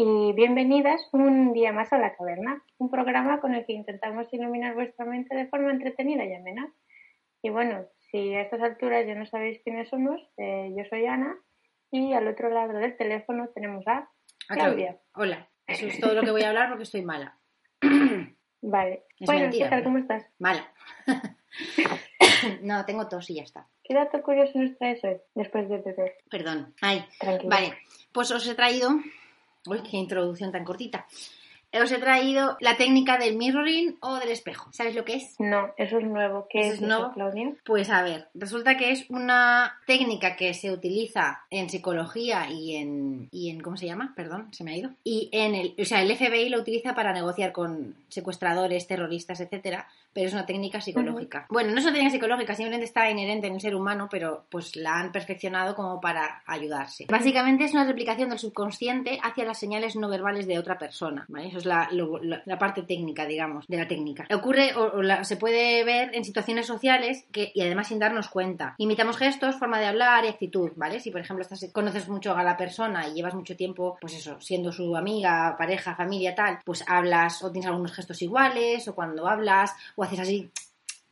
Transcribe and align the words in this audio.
y 0.00 0.32
bienvenidas 0.32 1.08
un 1.10 1.52
día 1.52 1.72
más 1.72 1.92
a 1.92 1.98
La 1.98 2.14
Caverna, 2.14 2.62
un 2.78 2.88
programa 2.88 3.40
con 3.40 3.56
el 3.56 3.66
que 3.66 3.72
intentamos 3.72 4.32
iluminar 4.32 4.74
vuestra 4.74 5.04
mente 5.04 5.34
de 5.34 5.48
forma 5.48 5.72
entretenida 5.72 6.24
y 6.24 6.34
amena. 6.34 6.72
Y 7.42 7.50
bueno, 7.50 7.84
si 8.12 8.32
a 8.32 8.42
estas 8.42 8.62
alturas 8.62 9.04
ya 9.08 9.16
no 9.16 9.26
sabéis 9.26 9.60
quiénes 9.64 9.88
somos, 9.88 10.20
eh, 10.36 10.72
yo 10.76 10.84
soy 10.88 11.04
Ana 11.06 11.36
y 11.90 12.12
al 12.12 12.28
otro 12.28 12.48
lado 12.48 12.74
del 12.74 12.96
teléfono 12.96 13.48
tenemos 13.52 13.84
a 13.88 14.08
Claudia. 14.46 15.00
Hola, 15.14 15.48
eso 15.66 15.86
es 15.86 15.98
todo 15.98 16.14
lo 16.14 16.22
que 16.22 16.30
voy 16.30 16.42
a 16.42 16.50
hablar 16.50 16.68
porque 16.68 16.84
estoy 16.84 17.02
mala. 17.02 17.36
Vale. 18.62 19.02
Es 19.18 19.26
bueno, 19.26 19.40
mentira, 19.40 19.66
¿qué 19.66 19.70
tal? 19.70 19.82
¿Cómo 19.82 19.98
estás? 19.98 20.24
Mala. 20.38 20.72
no, 22.62 22.84
tengo 22.84 23.08
tos 23.08 23.28
y 23.30 23.34
ya 23.34 23.42
está. 23.42 23.66
¿Qué 23.82 23.94
dato 23.94 24.22
curioso 24.22 24.60
nos 24.60 24.78
traes 24.78 25.02
hoy 25.02 25.16
después 25.34 25.68
de 25.68 25.78
beber? 25.78 26.18
Perdón. 26.30 26.72
Ay, 26.82 27.04
Tranquila. 27.18 27.56
vale. 27.56 27.78
Pues 28.12 28.30
os 28.30 28.46
he 28.46 28.54
traído. 28.54 28.90
Uy, 29.68 29.80
qué 29.88 29.96
introducción 29.96 30.52
tan 30.52 30.64
cortita. 30.64 31.06
Os 31.70 31.92
he 31.92 31.98
traído 31.98 32.56
la 32.60 32.78
técnica 32.78 33.18
del 33.18 33.36
mirroring 33.36 33.98
o 34.00 34.16
del 34.16 34.30
espejo. 34.30 34.72
¿Sabéis 34.72 34.96
lo 34.96 35.04
que 35.04 35.16
es? 35.16 35.34
No, 35.38 35.74
eso 35.76 35.98
es 35.98 36.04
nuevo. 36.06 36.46
¿Qué 36.48 36.60
¿Eso 36.60 36.74
es, 36.74 36.80
nuevo? 36.80 37.12
Claudia? 37.12 37.52
Pues 37.66 37.90
a 37.90 38.02
ver, 38.02 38.28
resulta 38.32 38.78
que 38.78 38.90
es 38.90 39.04
una 39.10 39.78
técnica 39.86 40.34
que 40.34 40.54
se 40.54 40.72
utiliza 40.72 41.42
en 41.50 41.68
psicología 41.68 42.50
y 42.50 42.76
en, 42.76 43.28
y 43.32 43.50
en 43.50 43.60
¿cómo 43.60 43.76
se 43.76 43.84
llama? 43.84 44.14
Perdón, 44.16 44.48
se 44.52 44.64
me 44.64 44.72
ha 44.72 44.76
ido. 44.78 44.90
Y 45.04 45.28
en 45.30 45.54
el, 45.54 45.74
o 45.78 45.84
sea, 45.84 46.00
el 46.00 46.16
FBI 46.16 46.48
lo 46.48 46.58
utiliza 46.58 46.94
para 46.94 47.12
negociar 47.12 47.52
con 47.52 47.96
secuestradores, 48.08 48.86
terroristas, 48.86 49.40
etcétera, 49.40 49.88
pero 50.12 50.26
es 50.26 50.32
una 50.32 50.46
técnica 50.46 50.80
psicológica. 50.80 51.46
Bueno, 51.50 51.70
no 51.72 51.78
es 51.78 51.84
una 51.84 51.92
técnica 51.92 52.12
psicológica, 52.12 52.54
simplemente 52.54 52.84
está 52.86 53.08
inherente 53.10 53.46
en 53.46 53.54
el 53.54 53.60
ser 53.60 53.74
humano, 53.74 54.08
pero 54.10 54.46
pues 54.50 54.76
la 54.76 54.98
han 54.98 55.12
perfeccionado 55.12 55.74
como 55.74 56.00
para 56.00 56.42
ayudarse. 56.46 57.06
Básicamente 57.08 57.64
es 57.64 57.72
una 57.72 57.84
replicación 57.84 58.28
del 58.30 58.38
subconsciente 58.38 59.18
hacia 59.22 59.44
las 59.44 59.58
señales 59.58 59.96
no 59.96 60.08
verbales 60.08 60.46
de 60.46 60.58
otra 60.58 60.78
persona, 60.78 61.24
¿vale? 61.28 61.48
Eso 61.48 61.58
es 61.58 61.66
la, 61.66 61.88
lo- 61.92 62.18
la- 62.22 62.42
la 62.44 62.58
parte 62.58 62.82
técnica, 62.82 63.26
digamos, 63.26 63.66
de 63.68 63.76
la 63.76 63.88
técnica. 63.88 64.26
Ocurre 64.34 64.74
o, 64.74 64.98
o 64.98 65.02
la- 65.02 65.24
se 65.24 65.36
puede 65.36 65.84
ver 65.84 66.14
en 66.14 66.24
situaciones 66.24 66.66
sociales 66.66 67.24
que, 67.32 67.52
y 67.54 67.60
además 67.62 67.88
sin 67.88 67.98
darnos 67.98 68.28
cuenta. 68.28 68.74
Imitamos 68.78 69.16
gestos, 69.16 69.56
forma 69.56 69.78
de 69.78 69.86
hablar 69.86 70.24
y 70.24 70.28
actitud, 70.28 70.70
¿vale? 70.76 71.00
Si 71.00 71.10
por 71.10 71.20
ejemplo 71.20 71.42
estás, 71.42 71.70
conoces 71.72 72.08
mucho 72.08 72.36
a 72.36 72.42
la 72.42 72.56
persona 72.56 73.06
y 73.08 73.14
llevas 73.14 73.34
mucho 73.34 73.56
tiempo, 73.56 73.96
pues 74.00 74.14
eso, 74.14 74.40
siendo 74.40 74.72
su 74.72 74.96
amiga, 74.96 75.54
pareja, 75.58 75.94
familia, 75.94 76.34
tal, 76.34 76.58
pues 76.64 76.84
hablas 76.88 77.42
o 77.42 77.50
tienes 77.52 77.68
algunos 77.68 77.92
gestos 77.92 78.20
iguales, 78.22 78.86
o 78.88 78.94
cuando 78.94 79.28
hablas, 79.28 79.74
o 79.98 80.04
haces 80.04 80.20
así 80.20 80.50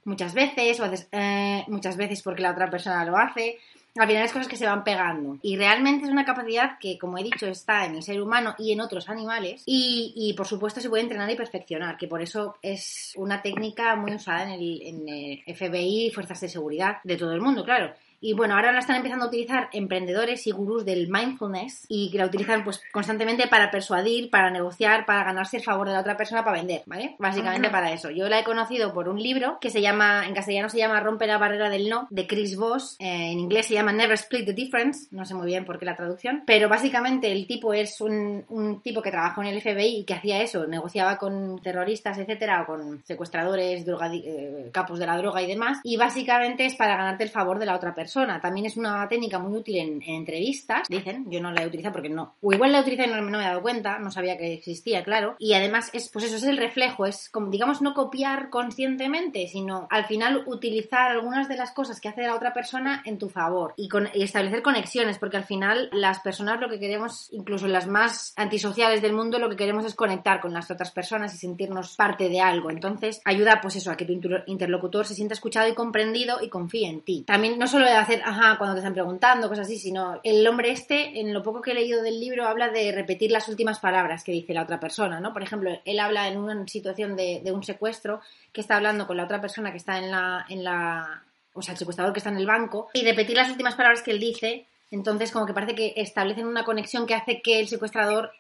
muchas 0.04 0.32
veces, 0.32 0.78
o 0.78 0.84
haces 0.84 1.08
eh, 1.10 1.64
muchas 1.66 1.96
veces 1.96 2.22
porque 2.22 2.42
la 2.42 2.52
otra 2.52 2.70
persona 2.70 3.04
lo 3.04 3.16
hace. 3.16 3.58
Al 3.96 4.06
final 4.06 4.24
es 4.24 4.32
cosas 4.32 4.46
que 4.46 4.56
se 4.56 4.66
van 4.66 4.84
pegando. 4.84 5.38
Y 5.42 5.56
realmente 5.56 6.04
es 6.04 6.12
una 6.12 6.24
capacidad 6.24 6.78
que, 6.78 6.98
como 6.98 7.19
he 7.19 7.25
dicho, 7.25 7.46
está 7.46 7.86
en 7.86 7.96
el 7.96 8.02
ser 8.02 8.20
humano 8.20 8.54
y 8.58 8.72
en 8.72 8.80
otros 8.80 9.08
animales. 9.08 9.62
Y, 9.66 10.12
y, 10.14 10.34
por 10.34 10.46
supuesto 10.46 10.80
se 10.80 10.88
puede 10.88 11.02
entrenar 11.02 11.30
y 11.30 11.34
perfeccionar, 11.34 11.96
que 11.96 12.06
por 12.06 12.22
eso 12.22 12.56
es 12.62 13.14
una 13.16 13.42
técnica 13.42 13.96
muy 13.96 14.14
usada 14.14 14.44
en 14.44 14.50
el, 14.50 14.82
en 14.82 15.08
el 15.08 15.56
FBI 15.56 16.10
fuerzas 16.14 16.41
de 16.42 16.48
seguridad 16.48 16.98
de 17.02 17.16
todo 17.16 17.32
el 17.32 17.41
mundo, 17.41 17.64
claro. 17.64 17.92
Y 18.21 18.32
bueno, 18.32 18.54
ahora 18.54 18.72
la 18.72 18.78
están 18.81 18.97
empezando 18.97 19.25
a 19.27 19.28
utilizar 19.28 19.69
emprendedores 19.72 20.47
y 20.47 20.50
gurús 20.50 20.84
del 20.84 21.09
mindfulness 21.09 21.87
y 21.88 22.10
que 22.10 22.19
la 22.19 22.27
utilizan 22.27 22.65
pues 22.65 22.81
constantemente 22.93 23.47
para 23.49 23.71
persuadir, 23.71 24.31
para 24.31 24.50
negociar, 24.50 25.04
para 25.06 25.25
ganarse 25.25 25.59
el 25.59 25.62
favor 25.62 25.87
de 25.87 25.93
la 25.94 26.00
otra 26.00 26.16
persona 26.16 26.44
para 26.44 26.56
vender, 26.59 26.82
¿vale? 26.87 27.16
Básicamente 27.19 27.69
Ajá. 27.69 27.76
para 27.76 27.93
eso. 27.93 28.10
Yo 28.10 28.28
la 28.28 28.41
he 28.41 28.44
conocido 28.44 28.93
por 28.94 29.09
un 29.09 29.22
libro 29.22 29.59
que 29.60 29.71
se 29.71 29.81
llama, 29.81 30.26
en 30.26 30.34
castellano 30.34 30.69
se 30.69 30.78
llama 30.78 31.00
Rompe 31.00 31.26
la 31.26 31.38
barrera 31.38 31.69
del 31.69 31.88
no, 31.88 32.06
de 32.10 32.26
Chris 32.26 32.56
Voss. 32.56 32.97
Eh, 32.99 33.32
en 33.32 33.38
inglés 33.38 33.66
se 33.66 33.75
llama 33.75 33.93
Never 33.93 34.15
Split 34.15 34.47
the 34.47 34.53
Difference, 34.55 35.09
no 35.10 35.25
sé 35.25 35.34
muy 35.34 35.47
bien 35.47 35.65
por 35.65 35.78
qué 35.78 35.84
la 35.84 35.97
traducción, 35.97 36.43
pero 36.47 36.69
básicamente 36.69 37.31
el 37.32 37.47
tipo 37.47 37.75
es 37.75 38.00
un, 38.00 38.44
un 38.49 38.81
tipo 38.81 39.03
que 39.03 39.10
trabajó 39.10 39.43
en 39.43 39.49
el 39.49 39.60
FBI 39.60 39.99
y 40.00 40.05
que 40.05 40.15
hacía 40.15 40.41
eso, 40.43 40.66
negociaba 40.66 41.19
con 41.19 41.60
terroristas, 41.60 42.19
etcétera, 42.19 42.62
o 42.62 42.66
con 42.66 43.03
secuestradores, 43.05 43.87
drogadi- 43.87 44.22
eh, 44.25 44.71
capos 44.72 44.99
de 44.99 45.06
la 45.06 45.16
droga 45.19 45.43
y 45.43 45.47
demás, 45.47 45.78
y 45.84 45.97
básicamente 45.97 46.65
es 46.66 46.75
para 46.76 46.97
ganarte 46.97 47.25
el 47.25 47.31
favor 47.31 47.59
de 47.59 47.66
la 47.66 47.75
otra 47.76 47.94
persona. 47.94 48.06
También 48.41 48.67
es 48.67 48.77
una 48.77 49.09
técnica 49.09 49.39
muy 49.39 49.59
útil 49.59 49.77
en, 49.77 50.03
en 50.03 50.15
entrevistas, 50.17 50.89
dicen, 50.89 51.31
yo 51.31 51.41
no 51.41 51.50
la 51.53 51.62
he 51.62 51.67
utilizado 51.67 51.93
porque 51.94 52.09
no, 52.09 52.34
o 52.41 52.53
igual 52.53 52.72
la 52.72 52.78
he 52.78 52.83
utilizado 52.83 53.09
y 53.09 53.12
no, 53.12 53.21
no 53.22 53.39
me 53.39 53.44
he 53.44 53.47
dado 53.47 53.62
cuenta, 53.62 53.99
no 53.99 54.11
sabía 54.11 54.37
que 54.37 54.53
existía, 54.55 55.03
claro, 55.05 55.37
y 55.39 55.55
además 55.55 55.91
es, 55.93 56.09
pues 56.11 56.25
eso 56.25 56.37
es 56.37 56.44
el 56.44 56.56
reflejo, 56.59 57.06
es 57.06 57.28
como, 57.31 57.50
digamos, 57.50 57.83
no 57.83 57.94
copiar 57.94 58.50
conscientemente, 58.50 59.49
sino 59.49 59.87
al 59.91 60.05
final 60.06 60.44
utilizar 60.47 61.11
algunas 61.11 61.49
de 61.49 61.56
las 61.56 61.72
cosas 61.72 62.00
que 62.00 62.09
hace 62.09 62.22
la 62.22 62.34
otra 62.34 62.53
persona 62.53 63.03
en 63.05 63.19
tu 63.19 63.28
favor 63.28 63.75
y, 63.77 63.89
con, 63.89 64.09
y 64.15 64.23
establecer 64.23 64.62
conexiones, 64.62 65.19
porque 65.19 65.37
al 65.37 65.44
final 65.44 65.88
las 65.93 66.21
personas 66.21 66.61
lo 66.61 66.69
que 66.69 66.78
queremos, 66.78 67.28
incluso 67.33 67.67
las 67.67 67.87
más 67.87 68.33
antisociales 68.37 69.03
del 69.03 69.12
mundo, 69.12 69.38
lo 69.38 69.49
que 69.49 69.56
queremos 69.56 69.84
es 69.84 69.94
conectar 69.94 70.41
con 70.41 70.53
las 70.53 70.71
otras 70.71 70.91
personas 70.93 71.34
y 71.34 71.38
sentirnos 71.38 71.97
parte 71.97 72.28
de 72.28 72.41
algo. 72.41 72.71
Entonces, 72.71 73.21
ayuda 73.25 73.61
pues 73.61 73.77
eso, 73.77 73.91
a 73.91 73.97
que 73.97 74.05
tu 74.05 74.12
inter- 74.12 74.44
interlocutor 74.47 75.06
se 75.06 75.15
sienta 75.15 75.34
escuchado 75.34 75.69
y 75.69 75.75
comprendido 75.75 76.38
y 76.43 76.49
confíe 76.49 76.88
en 76.88 77.00
ti. 77.00 77.25
También 77.27 77.59
no 77.59 77.67
solo 77.67 77.87
de 77.87 77.93
hacer, 78.00 78.22
ajá, 78.24 78.56
cuando 78.58 78.74
te 78.74 78.80
están 78.80 78.94
preguntando, 78.94 79.48
cosas 79.48 79.66
así, 79.66 79.78
sino 79.78 80.20
el 80.22 80.46
hombre 80.46 80.70
este, 80.70 81.20
en 81.20 81.32
lo 81.32 81.42
poco 81.42 81.60
que 81.60 81.72
he 81.72 81.74
leído 81.74 82.02
del 82.02 82.20
libro, 82.20 82.46
habla 82.46 82.68
de 82.68 82.92
repetir 82.92 83.30
las 83.30 83.48
últimas 83.48 83.80
palabras 83.80 84.24
que 84.24 84.32
dice 84.32 84.54
la 84.54 84.62
otra 84.62 84.80
persona, 84.80 85.20
¿no? 85.20 85.32
Por 85.32 85.42
ejemplo, 85.42 85.70
él 85.84 86.00
habla 86.00 86.28
en 86.28 86.38
una 86.38 86.66
situación 86.66 87.16
de, 87.16 87.40
de 87.44 87.52
un 87.52 87.62
secuestro 87.62 88.20
que 88.52 88.60
está 88.60 88.76
hablando 88.76 89.06
con 89.06 89.16
la 89.16 89.24
otra 89.24 89.40
persona 89.40 89.70
que 89.70 89.78
está 89.78 89.98
en 89.98 90.10
la, 90.10 90.46
en 90.48 90.64
la, 90.64 91.22
o 91.54 91.62
sea, 91.62 91.72
el 91.72 91.78
secuestrador 91.78 92.12
que 92.12 92.20
está 92.20 92.30
en 92.30 92.36
el 92.36 92.46
banco, 92.46 92.88
y 92.92 93.04
repetir 93.04 93.36
las 93.36 93.50
últimas 93.50 93.74
palabras 93.74 94.02
que 94.02 94.10
él 94.10 94.20
dice, 94.20 94.66
entonces 94.90 95.32
como 95.32 95.46
que 95.46 95.54
parece 95.54 95.74
que 95.74 95.94
establecen 95.96 96.46
una 96.46 96.64
conexión 96.64 97.06
que 97.06 97.14
hace 97.14 97.42
que 97.42 97.58
el 97.58 97.68
secuestrador 97.68 98.30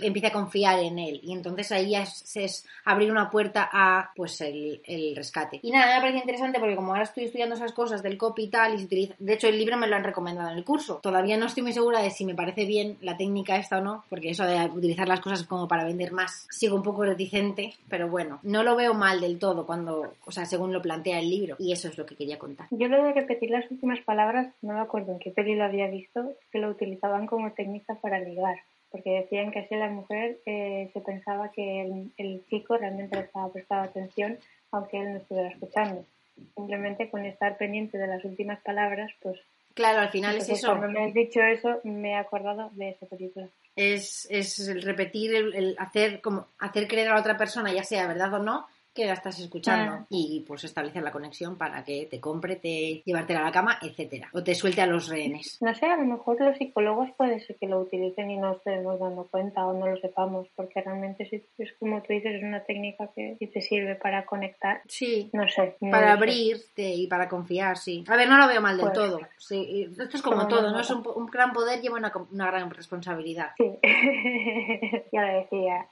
empiece 0.00 0.28
a 0.28 0.32
confiar 0.32 0.78
en 0.80 0.98
él, 0.98 1.20
y 1.22 1.32
entonces 1.32 1.72
ahí 1.72 1.94
es, 1.94 2.36
es 2.36 2.66
abrir 2.84 3.10
una 3.10 3.30
puerta 3.30 3.68
a, 3.72 4.10
pues, 4.14 4.40
el, 4.40 4.80
el 4.84 5.14
rescate. 5.16 5.60
Y 5.62 5.70
nada, 5.70 5.96
me 5.96 6.00
parece 6.00 6.18
interesante 6.18 6.58
porque 6.58 6.76
como 6.76 6.92
ahora 6.92 7.04
estoy 7.04 7.24
estudiando 7.24 7.54
esas 7.54 7.72
cosas 7.72 8.02
del 8.02 8.18
copy 8.18 8.44
y 8.44 8.48
tal, 8.48 8.74
y 8.74 8.78
se 8.78 8.84
utiliza, 8.84 9.14
de 9.18 9.34
hecho 9.34 9.48
el 9.48 9.58
libro 9.58 9.76
me 9.76 9.86
lo 9.86 9.96
han 9.96 10.04
recomendado 10.04 10.50
en 10.50 10.56
el 10.56 10.64
curso, 10.64 11.00
todavía 11.02 11.36
no 11.36 11.46
estoy 11.46 11.62
muy 11.62 11.72
segura 11.72 12.00
de 12.00 12.10
si 12.10 12.24
me 12.24 12.34
parece 12.34 12.64
bien 12.64 12.96
la 13.00 13.16
técnica 13.16 13.56
esta 13.56 13.78
o 13.78 13.80
no, 13.80 14.04
porque 14.08 14.30
eso 14.30 14.44
de 14.44 14.66
utilizar 14.66 15.08
las 15.08 15.20
cosas 15.20 15.44
como 15.44 15.68
para 15.68 15.84
vender 15.84 16.12
más, 16.12 16.46
sigo 16.50 16.76
un 16.76 16.82
poco 16.82 17.04
reticente, 17.04 17.74
pero 17.88 18.08
bueno, 18.08 18.40
no 18.42 18.62
lo 18.62 18.76
veo 18.76 18.94
mal 18.94 19.20
del 19.20 19.38
todo 19.38 19.66
cuando, 19.66 20.14
o 20.24 20.30
sea, 20.30 20.46
según 20.46 20.72
lo 20.72 20.82
plantea 20.82 21.18
el 21.18 21.28
libro, 21.28 21.56
y 21.58 21.72
eso 21.72 21.88
es 21.88 21.98
lo 21.98 22.06
que 22.06 22.16
quería 22.16 22.38
contar. 22.38 22.66
Yo 22.70 22.88
lo 22.88 23.02
de 23.02 23.12
repetir 23.12 23.50
las 23.50 23.70
últimas 23.70 24.00
palabras, 24.00 24.48
no 24.62 24.74
me 24.74 24.80
acuerdo 24.80 25.12
en 25.12 25.18
qué 25.18 25.30
peli 25.30 25.54
lo 25.54 25.64
había 25.64 25.88
visto, 25.88 26.34
que 26.50 26.58
lo 26.58 26.70
utilizaban 26.70 27.26
como 27.26 27.52
técnica 27.52 27.94
para 27.96 28.18
ligar. 28.20 28.56
Porque 28.96 29.10
decían 29.10 29.50
que 29.50 29.58
así 29.58 29.74
la 29.74 29.90
mujer 29.90 30.38
eh, 30.46 30.88
se 30.94 31.00
pensaba 31.02 31.50
que 31.52 31.82
el, 31.82 32.10
el 32.16 32.42
chico 32.48 32.78
realmente 32.78 33.14
le 33.14 33.24
estaba 33.24 33.52
prestando 33.52 33.90
atención, 33.90 34.38
aunque 34.72 34.96
él 34.96 35.12
no 35.12 35.18
estuviera 35.18 35.50
escuchando. 35.50 36.06
Simplemente 36.54 37.10
con 37.10 37.26
estar 37.26 37.58
pendiente 37.58 37.98
de 37.98 38.06
las 38.06 38.24
últimas 38.24 38.58
palabras, 38.62 39.12
pues. 39.20 39.38
Claro, 39.74 40.00
al 40.00 40.08
final 40.08 40.36
es 40.36 40.44
entonces, 40.44 40.64
eso. 40.64 40.74
Cuando 40.74 40.98
me 40.98 41.04
has 41.04 41.12
dicho 41.12 41.42
eso, 41.42 41.78
me 41.84 42.12
he 42.12 42.14
acordado 42.14 42.70
de 42.72 42.88
esa 42.88 43.04
película. 43.04 43.48
es, 43.74 44.26
es 44.30 44.66
el 44.66 44.80
repetir, 44.80 45.34
el, 45.34 45.54
el 45.54 45.76
hacer 45.78 46.22
como 46.22 46.46
hacer 46.58 46.88
creer 46.88 47.08
a 47.08 47.14
la 47.16 47.20
otra 47.20 47.36
persona, 47.36 47.70
ya 47.74 47.84
sea 47.84 48.06
verdad 48.06 48.32
o 48.32 48.38
no, 48.38 48.66
que 48.96 49.06
la 49.06 49.12
estás 49.12 49.38
escuchando 49.38 49.92
Ah. 49.92 50.06
y 50.10 50.44
pues 50.48 50.64
establecer 50.64 51.02
la 51.04 51.12
conexión 51.12 51.56
para 51.56 51.84
que 51.84 52.06
te 52.10 52.18
compre, 52.18 52.56
te 52.56 53.02
llevártela 53.04 53.40
a 53.40 53.44
la 53.44 53.52
cama, 53.52 53.78
etcétera, 53.80 54.28
o 54.32 54.42
te 54.42 54.54
suelte 54.56 54.80
a 54.80 54.86
los 54.86 55.08
rehenes. 55.08 55.58
No 55.60 55.72
sé, 55.74 55.86
a 55.86 55.96
lo 55.96 56.04
mejor 56.04 56.40
los 56.40 56.56
psicólogos 56.56 57.10
puede 57.16 57.38
ser 57.40 57.56
que 57.56 57.68
lo 57.68 57.80
utilicen 57.80 58.30
y 58.30 58.36
no 58.38 58.54
estemos 58.56 58.98
dando 58.98 59.28
cuenta 59.28 59.64
o 59.66 59.72
no 59.78 59.86
lo 59.86 59.96
sepamos, 59.98 60.48
porque 60.56 60.80
realmente 60.80 61.26
sí, 61.28 61.44
es 61.58 61.72
como 61.78 62.02
tú 62.02 62.12
dices, 62.14 62.34
es 62.36 62.42
una 62.42 62.64
técnica 62.64 63.10
que 63.14 63.36
te 63.52 63.60
sirve 63.60 63.94
para 63.94 64.24
conectar. 64.26 64.80
Sí. 64.88 65.30
No 65.32 65.46
sé. 65.48 65.76
no 65.80 65.90
Para 65.90 66.06
sé. 66.06 66.12
abrirte 66.12 66.88
y 66.94 67.06
para 67.06 67.28
confiar, 67.28 67.76
sí. 67.76 68.02
A 68.08 68.16
ver, 68.16 68.28
no 68.28 68.38
lo 68.38 68.48
veo 68.48 68.60
mal 68.62 68.76
del 68.76 68.86
Pues- 68.86 68.94
todo. 68.98 69.20
Sí, 69.38 69.86
esto 69.90 70.16
es 70.16 70.22
como 70.22 70.36
Como 70.36 70.48
todo, 70.48 70.70
no. 70.72 70.80
Es 70.80 70.90
un, 70.90 71.26
gran 71.26 71.52
poder 71.52 71.80
lleva 71.82 71.96
una, 71.98 72.10
gran 72.46 72.70
responsabilidad. 72.70 73.50
Sí, 73.58 73.70
ya 75.12 75.22
lo 75.22 75.38
decía. 75.40 75.86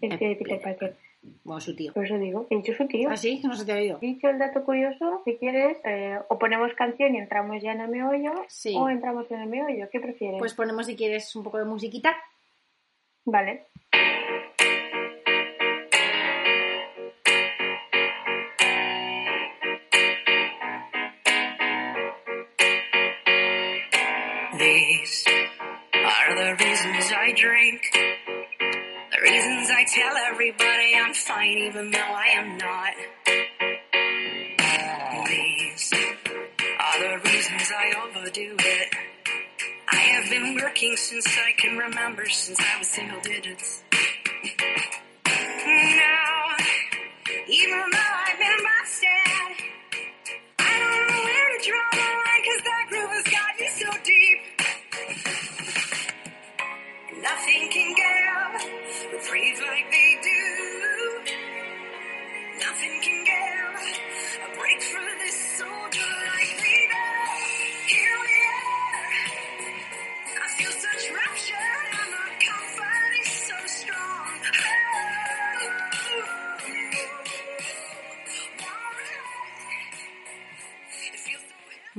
Peter 0.00 0.60
Parker. 0.62 0.96
Bueno, 1.44 1.60
su 1.60 1.74
tío. 1.76 1.92
Por 1.92 2.04
eso 2.04 2.18
digo, 2.18 2.46
he 2.50 2.56
dicho 2.56 2.72
su 2.74 2.86
tío. 2.88 3.08
¿Ah, 3.10 3.16
sí? 3.16 3.40
No 3.44 3.54
se 3.54 3.64
te 3.64 3.72
ha 3.72 3.76
oído. 3.76 3.98
Dicho 3.98 4.28
el 4.28 4.38
dato 4.38 4.64
curioso, 4.64 5.22
si 5.24 5.36
quieres, 5.36 5.76
eh, 5.84 6.18
o 6.28 6.38
ponemos 6.38 6.72
canción 6.74 7.14
y 7.14 7.18
entramos 7.18 7.62
ya 7.62 7.72
en 7.72 7.80
el 7.80 7.88
meollo, 7.88 8.32
Sí. 8.48 8.74
o 8.76 8.88
entramos 8.88 9.30
en 9.30 9.40
el 9.40 9.48
meollo, 9.48 9.88
¿qué 9.90 10.00
prefieres? 10.00 10.38
Pues 10.40 10.54
ponemos, 10.54 10.86
si 10.86 10.96
quieres, 10.96 11.34
un 11.36 11.44
poco 11.44 11.58
de 11.58 11.64
musiquita. 11.64 12.16
Vale. 13.24 13.66
These 24.58 25.24
are 25.94 26.34
the 26.34 26.54
reasons 26.64 27.12
I 27.12 27.32
drink. 27.32 27.80
Reasons 29.62 29.78
I 29.78 29.84
tell 29.94 30.16
everybody 30.16 30.96
I'm 30.96 31.14
fine 31.14 31.58
even 31.58 31.90
though 31.92 31.98
I 31.98 32.26
am 32.34 32.58
not. 32.58 32.94
These 35.28 35.92
are 36.80 36.98
the 37.00 37.30
reasons 37.30 37.70
I 37.70 37.92
overdo 38.04 38.56
it. 38.58 38.94
I 39.92 39.96
have 39.96 40.28
been 40.30 40.56
working 40.56 40.96
since 40.96 41.38
I 41.38 41.52
can 41.60 41.78
remember, 41.78 42.28
since 42.28 42.58
I 42.58 42.78
was 42.80 42.88
single 42.88 43.20
digits. 43.20 43.84
Now, 45.24 46.56
even 47.46 47.84
though 47.92 48.11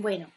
Bueno, 0.04 0.28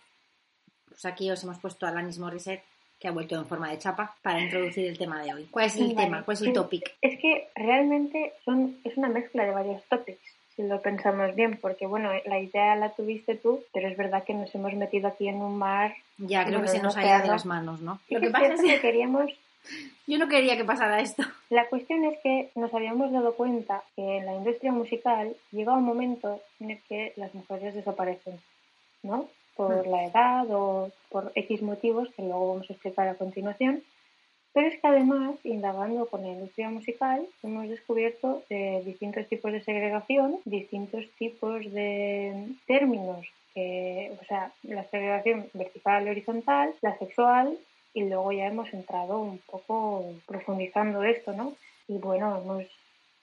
pues 0.89 1.05
aquí 1.07 1.29
os 1.29 1.43
hemos 1.43 1.59
puesto 1.59 1.87
a 1.87 1.89
Alanis 1.89 2.21
Morissette, 2.21 2.63
que 3.01 3.09
ha 3.09 3.11
vuelto 3.11 3.35
en 3.35 3.47
forma 3.47 3.69
de 3.69 3.79
chapa, 3.79 4.15
para 4.23 4.41
introducir 4.41 4.87
el 4.87 4.97
tema 4.97 5.21
de 5.21 5.35
hoy. 5.35 5.49
¿Cuál 5.51 5.67
es 5.67 5.77
el 5.77 5.89
Vale. 5.89 6.05
tema? 6.05 6.25
¿Cuál 6.25 6.37
es 6.37 6.43
el 6.43 6.53
topic? 6.53 6.95
Es 7.03 7.19
que 7.19 7.49
realmente 7.57 8.33
son, 8.45 8.79
es 8.85 8.97
una 8.97 9.09
mezcla 9.09 9.45
de 9.45 9.51
varios 9.51 9.83
topics, 9.87 10.21
si 10.55 10.63
lo 10.63 10.81
pensamos 10.81 11.35
bien, 11.35 11.59
porque 11.61 11.85
bueno, 11.85 12.13
la 12.27 12.39
idea 12.39 12.77
la 12.77 12.91
tuviste 12.91 13.35
tú, 13.35 13.65
pero 13.75 13.89
es 13.89 13.97
verdad 13.97 14.23
que 14.23 14.35
nos 14.35 14.55
hemos 14.55 14.73
metido 14.75 15.09
aquí 15.09 15.27
en 15.27 15.43
un 15.43 15.59
mar. 15.59 15.97
Ya, 16.19 16.47
creo 16.47 16.63
que 16.63 16.69
se 16.69 16.79
no 16.79 16.85
nos 16.85 16.97
ha 16.97 17.05
ido 17.05 17.23
de 17.23 17.27
las 17.27 17.45
manos, 17.45 17.81
¿no? 17.81 17.99
Lo 18.09 18.21
que 18.21 18.27
que 18.27 18.33
pasa 18.33 18.55
es 18.55 18.63
que 18.63 18.81
queríamos 18.81 19.33
yo 20.07 20.17
no 20.19 20.29
quería 20.29 20.57
que 20.57 20.65
pasara 20.65 21.01
esto. 21.01 21.25
La 21.51 21.69
cuestión 21.69 22.05
es 22.05 22.21
que 22.23 22.51
nos 22.55 22.73
habíamos 22.73 23.11
dado 23.11 23.35
cuenta 23.35 23.83
que 23.97 24.19
en 24.19 24.27
la 24.27 24.37
industria 24.37 24.71
musical 24.71 25.35
llega 25.51 25.75
un 25.75 25.83
momento 25.83 26.41
en 26.61 26.71
el 26.71 26.79
que 26.89 27.15
las 27.17 27.35
mujeres 27.35 27.75
desaparecen, 27.75 28.39
¿no? 29.03 29.29
Por 29.57 29.87
la 29.87 30.05
edad 30.05 30.47
o 30.51 30.91
por 31.11 31.33
X 31.35 31.63
motivos 31.63 32.09
que 32.15 32.23
luego 32.23 32.49
vamos 32.49 32.69
a 32.69 32.73
explicar 32.75 33.09
a 33.09 33.15
continuación. 33.15 33.83
Pero 34.53 34.69
es 34.69 34.81
que 34.81 34.87
además, 34.87 35.35
indagando 35.45 36.07
con 36.07 36.23
la 36.23 36.29
industria 36.29 36.71
musical, 36.71 37.27
hemos 37.43 37.69
descubierto 37.69 38.43
eh, 38.49 38.83
distintos 38.87 39.27
tipos 39.29 39.53
de 39.53 39.61
segregación, 39.63 40.39
distintos 40.47 41.05
tipos 41.19 41.71
de 41.73 42.55
términos, 42.67 43.27
que, 43.53 44.17
o 44.19 44.25
sea, 44.25 44.53
la 44.63 44.85
segregación 44.85 45.49
vertical 45.53 46.07
y 46.07 46.11
horizontal, 46.11 46.75
la 46.81 46.97
sexual, 46.97 47.59
y 47.93 48.05
luego 48.05 48.33
ya 48.33 48.47
hemos 48.47 48.73
entrado 48.73 49.21
un 49.21 49.39
poco 49.39 50.07
profundizando 50.27 51.03
esto, 51.03 51.33
¿no? 51.33 51.55
Y 51.89 51.99
bueno, 51.99 52.39
hemos 52.39 52.65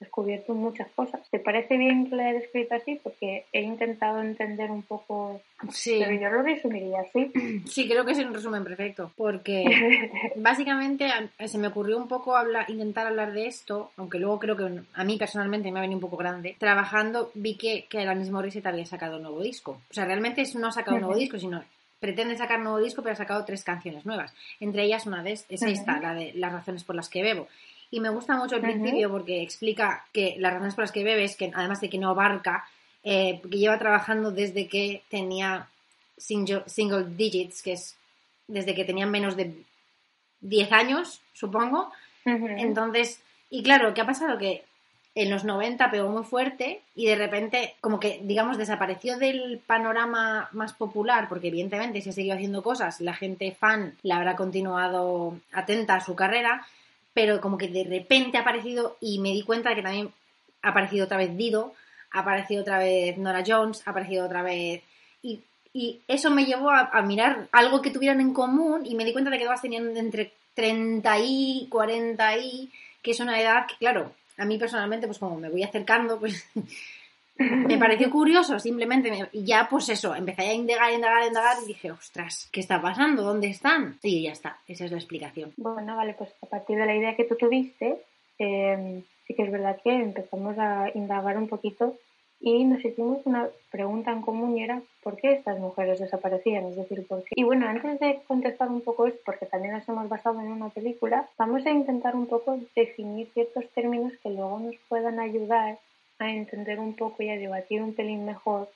descubierto 0.04 0.54
muchas 0.54 0.88
cosas. 0.94 1.20
¿Te 1.30 1.38
parece 1.38 1.76
bien 1.76 2.08
que 2.08 2.16
la 2.16 2.30
he 2.30 2.34
descrito 2.34 2.74
así? 2.74 3.00
Porque 3.02 3.44
he 3.52 3.62
intentado 3.62 4.20
entender 4.20 4.70
un 4.70 4.82
poco, 4.82 5.40
Sí, 5.70 5.98
pero 6.00 6.12
yo 6.20 6.28
lo 6.30 6.42
resumiría 6.42 7.00
así. 7.00 7.32
sí, 7.66 7.88
creo 7.88 8.04
que 8.04 8.12
es 8.12 8.18
un 8.18 8.34
resumen 8.34 8.62
perfecto, 8.64 9.12
porque 9.16 9.64
básicamente 10.36 11.08
se 11.46 11.58
me 11.58 11.68
ocurrió 11.68 11.96
un 11.98 12.08
poco 12.08 12.36
hablar, 12.36 12.68
intentar 12.70 13.06
hablar 13.06 13.32
de 13.32 13.46
esto, 13.46 13.90
aunque 13.96 14.18
luego 14.18 14.38
creo 14.38 14.56
que 14.56 14.82
a 14.94 15.04
mí 15.04 15.16
personalmente 15.16 15.70
me 15.72 15.78
ha 15.78 15.82
venido 15.82 15.98
un 15.98 16.02
poco 16.02 16.16
grande. 16.16 16.56
Trabajando 16.58 17.30
vi 17.34 17.56
que, 17.56 17.86
que 17.88 18.00
Alanis 18.00 18.30
Morissette 18.30 18.66
había 18.66 18.86
sacado 18.86 19.16
un 19.16 19.22
nuevo 19.22 19.42
disco. 19.42 19.80
O 19.90 19.94
sea, 19.94 20.04
realmente 20.04 20.44
no 20.54 20.68
ha 20.68 20.72
sacado 20.72 20.96
un 20.96 21.02
nuevo 21.02 21.18
disco, 21.18 21.38
sino 21.38 21.62
pretende 21.98 22.36
sacar 22.36 22.58
un 22.58 22.64
nuevo 22.64 22.80
disco, 22.80 23.02
pero 23.02 23.14
ha 23.14 23.16
sacado 23.16 23.44
tres 23.44 23.64
canciones 23.64 24.04
nuevas. 24.04 24.34
Entre 24.60 24.84
ellas 24.84 25.06
una 25.06 25.22
de 25.22 25.32
es 25.32 25.46
es 25.48 25.62
esta, 25.62 26.00
la 26.00 26.14
de 26.14 26.32
las 26.34 26.52
razones 26.52 26.84
por 26.84 26.94
las 26.94 27.08
que 27.08 27.22
bebo. 27.22 27.48
Y 27.94 28.00
me 28.00 28.08
gusta 28.08 28.34
mucho 28.34 28.56
el 28.56 28.62
principio 28.62 29.08
porque 29.08 29.40
explica 29.40 30.04
que 30.12 30.34
las 30.40 30.52
razones 30.52 30.74
por 30.74 30.82
las 30.82 30.90
que 30.90 31.04
bebes, 31.04 31.36
que 31.36 31.52
además 31.54 31.80
de 31.80 31.88
que 31.88 31.96
no 31.96 32.10
abarca, 32.10 32.64
eh, 33.04 33.40
que 33.40 33.56
lleva 33.56 33.78
trabajando 33.78 34.32
desde 34.32 34.66
que 34.66 35.04
tenía 35.08 35.68
single, 36.16 36.64
single 36.66 37.04
digits, 37.16 37.62
que 37.62 37.74
es 37.74 37.94
desde 38.48 38.74
que 38.74 38.84
tenía 38.84 39.06
menos 39.06 39.36
de 39.36 39.54
10 40.40 40.72
años, 40.72 41.20
supongo. 41.34 41.92
Entonces, 42.24 43.20
y 43.48 43.62
claro, 43.62 43.94
¿qué 43.94 44.00
ha 44.00 44.06
pasado? 44.06 44.38
Que 44.38 44.64
en 45.14 45.30
los 45.30 45.44
90 45.44 45.92
pegó 45.92 46.08
muy 46.08 46.24
fuerte 46.24 46.80
y 46.96 47.06
de 47.06 47.14
repente 47.14 47.76
como 47.80 48.00
que, 48.00 48.18
digamos, 48.24 48.58
desapareció 48.58 49.18
del 49.18 49.60
panorama 49.64 50.48
más 50.50 50.72
popular, 50.72 51.28
porque 51.28 51.46
evidentemente 51.46 52.00
si 52.00 52.10
ha 52.10 52.12
seguido 52.12 52.34
haciendo 52.34 52.60
cosas, 52.60 53.00
la 53.00 53.14
gente 53.14 53.52
fan 53.52 53.94
la 54.02 54.16
habrá 54.16 54.34
continuado 54.34 55.38
atenta 55.52 55.94
a 55.94 56.04
su 56.04 56.16
carrera, 56.16 56.66
pero 57.14 57.40
como 57.40 57.56
que 57.56 57.68
de 57.68 57.84
repente 57.84 58.36
ha 58.36 58.40
aparecido 58.42 58.96
y 59.00 59.20
me 59.20 59.30
di 59.30 59.42
cuenta 59.42 59.70
de 59.70 59.76
que 59.76 59.82
también 59.82 60.12
ha 60.62 60.70
aparecido 60.70 61.06
otra 61.06 61.16
vez 61.16 61.34
Dido, 61.36 61.72
ha 62.10 62.20
aparecido 62.20 62.62
otra 62.62 62.78
vez 62.78 63.16
Nora 63.16 63.44
Jones, 63.46 63.82
ha 63.86 63.90
aparecido 63.90 64.26
otra 64.26 64.42
vez... 64.42 64.82
Y, 65.22 65.40
y 65.72 66.00
eso 66.06 66.30
me 66.30 66.44
llevó 66.44 66.70
a, 66.70 67.02
mirar 67.02 67.48
algo 67.52 67.80
que 67.80 67.90
tuvieran 67.90 68.20
en 68.20 68.34
común 68.34 68.84
y 68.84 68.94
me 68.94 69.04
di 69.04 69.12
cuenta 69.12 69.30
de 69.30 69.38
que 69.38 69.44
todas 69.44 69.62
tenían 69.62 69.96
entre 69.96 70.32
30 70.54 71.18
y 71.20 71.68
40 71.70 72.36
y... 72.38 72.70
que 73.00 73.12
es 73.12 73.20
una 73.20 73.40
edad 73.40 73.66
que, 73.66 73.76
claro, 73.76 74.12
a 74.36 74.44
mí 74.44 74.58
personalmente, 74.58 75.06
pues 75.06 75.18
como 75.18 75.38
me 75.38 75.50
voy 75.50 75.62
acercando, 75.62 76.18
pues 76.18 76.46
me 77.38 77.78
pareció 77.78 78.10
curioso, 78.10 78.58
simplemente, 78.58 79.10
me- 79.10 79.28
y 79.32 79.44
ya 79.44 79.66
pues 79.70 79.88
eso, 79.88 80.14
empecé 80.14 80.42
a 80.42 80.54
indagar, 80.54 80.92
indagar, 80.92 81.26
indagar 81.26 81.56
y 81.62 81.66
dije, 81.68 81.90
ostras, 81.90 82.48
¿qué 82.52 82.60
está 82.60 82.80
pasando? 82.80 83.22
¿Dónde 83.22 83.48
están? 83.48 83.98
Y 84.02 84.22
ya 84.24 84.32
está, 84.32 84.58
esa 84.68 84.84
es 84.84 84.90
la 84.92 84.98
explicación. 84.98 85.52
Bueno, 85.56 85.96
vale, 85.96 86.14
pues 86.14 86.30
a 86.42 86.46
partir 86.46 86.76
de 86.78 86.86
la 86.86 86.94
idea 86.94 87.16
que 87.16 87.24
tú 87.24 87.34
tuviste, 87.36 87.96
eh, 88.38 89.02
sí 89.26 89.34
que 89.34 89.42
es 89.42 89.50
verdad 89.50 89.78
que 89.82 89.90
empezamos 89.94 90.56
a 90.58 90.90
indagar 90.94 91.36
un 91.38 91.48
poquito 91.48 91.94
y 92.40 92.64
nos 92.64 92.84
hicimos 92.84 93.20
una 93.24 93.48
pregunta 93.70 94.12
en 94.12 94.20
común 94.20 94.58
y 94.58 94.62
era 94.64 94.82
¿por 95.02 95.16
qué 95.16 95.32
estas 95.32 95.58
mujeres 95.58 95.98
desaparecían? 95.98 96.66
Es 96.66 96.76
decir, 96.76 97.06
¿por 97.06 97.22
qué? 97.22 97.30
Y 97.36 97.42
bueno, 97.42 97.66
antes 97.66 97.98
de 98.00 98.20
contestar 98.26 98.68
un 98.68 98.82
poco 98.82 99.06
esto, 99.06 99.20
porque 99.24 99.46
también 99.46 99.72
nos 99.74 99.88
hemos 99.88 100.08
basado 100.08 100.40
en 100.40 100.48
una 100.48 100.68
película, 100.68 101.26
vamos 101.38 101.64
a 101.64 101.70
intentar 101.70 102.14
un 102.14 102.26
poco 102.26 102.58
definir 102.76 103.28
ciertos 103.32 103.64
términos 103.74 104.12
que 104.22 104.30
luego 104.30 104.60
nos 104.60 104.74
puedan 104.88 105.20
ayudar 105.20 105.78
a 106.18 106.30
entender 106.30 106.78
un 106.80 106.94
poco 106.94 107.22
y 107.22 107.30
a 107.30 107.36
debatir 107.36 107.82
un 107.82 107.94
pelín 107.94 108.24
mejor 108.24 108.68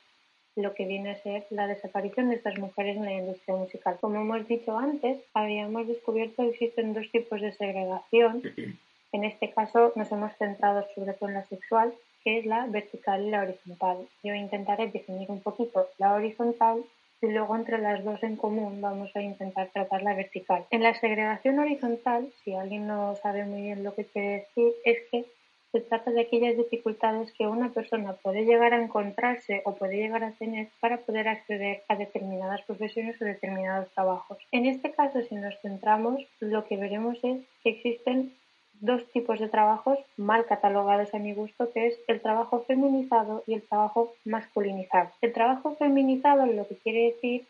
lo 0.56 0.74
que 0.74 0.86
viene 0.86 1.10
a 1.10 1.22
ser 1.22 1.46
la 1.50 1.66
desaparición 1.66 2.28
de 2.28 2.36
estas 2.36 2.58
mujeres 2.58 2.96
en 2.96 3.04
la 3.04 3.12
industria 3.12 3.56
musical. 3.56 3.96
Como 4.00 4.20
hemos 4.20 4.46
dicho 4.48 4.76
antes, 4.76 5.18
habíamos 5.32 5.86
descubierto 5.86 6.42
que 6.42 6.50
existen 6.50 6.94
dos 6.94 7.10
tipos 7.10 7.40
de 7.40 7.52
segregación. 7.52 8.42
En 9.10 9.24
este 9.24 9.50
caso 9.52 9.90
nos 9.96 10.12
hemos 10.12 10.36
centrado 10.36 10.86
sobre 10.94 11.14
todo 11.14 11.30
en 11.30 11.36
la 11.36 11.44
sexual, 11.46 11.94
que 12.22 12.40
es 12.40 12.44
la 12.44 12.66
vertical 12.66 13.24
y 13.24 13.30
la 13.30 13.40
horizontal. 13.40 14.06
Yo 14.22 14.34
intentaré 14.34 14.88
definir 14.88 15.30
un 15.30 15.40
poquito 15.40 15.88
la 15.96 16.12
horizontal 16.12 16.84
y 17.22 17.28
luego 17.28 17.56
entre 17.56 17.78
las 17.78 18.04
dos 18.04 18.22
en 18.22 18.36
común 18.36 18.82
vamos 18.82 19.10
a 19.16 19.22
intentar 19.22 19.68
tratar 19.68 20.02
la 20.02 20.12
vertical. 20.12 20.66
En 20.70 20.82
la 20.82 20.92
segregación 20.92 21.58
horizontal, 21.58 22.30
si 22.44 22.52
alguien 22.52 22.86
no 22.86 23.16
sabe 23.16 23.46
muy 23.46 23.62
bien 23.62 23.82
lo 23.82 23.94
que 23.94 24.04
quiere 24.04 24.28
decir, 24.40 24.74
es 24.84 24.98
que 25.10 25.24
se 25.72 25.80
trata 25.80 26.10
de 26.10 26.22
aquellas 26.22 26.56
dificultades 26.56 27.32
que 27.32 27.46
una 27.46 27.70
persona 27.70 28.14
puede 28.14 28.44
llegar 28.44 28.72
a 28.72 28.82
encontrarse 28.82 29.62
o 29.64 29.74
puede 29.74 29.96
llegar 29.96 30.24
a 30.24 30.32
tener 30.32 30.68
para 30.80 30.98
poder 30.98 31.28
acceder 31.28 31.82
a 31.88 31.96
determinadas 31.96 32.62
profesiones 32.62 33.20
o 33.20 33.24
determinados 33.24 33.90
trabajos. 33.92 34.38
En 34.50 34.66
este 34.66 34.92
caso, 34.92 35.20
si 35.22 35.34
nos 35.34 35.58
centramos, 35.60 36.20
lo 36.40 36.64
que 36.64 36.76
veremos 36.76 37.18
es 37.22 37.42
que 37.62 37.70
existen 37.70 38.32
dos 38.80 39.04
tipos 39.12 39.40
de 39.40 39.48
trabajos 39.48 39.98
mal 40.16 40.46
catalogados 40.46 41.12
a 41.12 41.18
mi 41.18 41.34
gusto, 41.34 41.70
que 41.72 41.88
es 41.88 41.98
el 42.06 42.20
trabajo 42.20 42.64
feminizado 42.66 43.42
y 43.46 43.54
el 43.54 43.62
trabajo 43.62 44.14
masculinizado. 44.24 45.10
El 45.20 45.32
trabajo 45.32 45.74
feminizado 45.76 46.46
lo 46.46 46.66
que 46.66 46.76
quiere 46.76 47.12
decir 47.12 47.44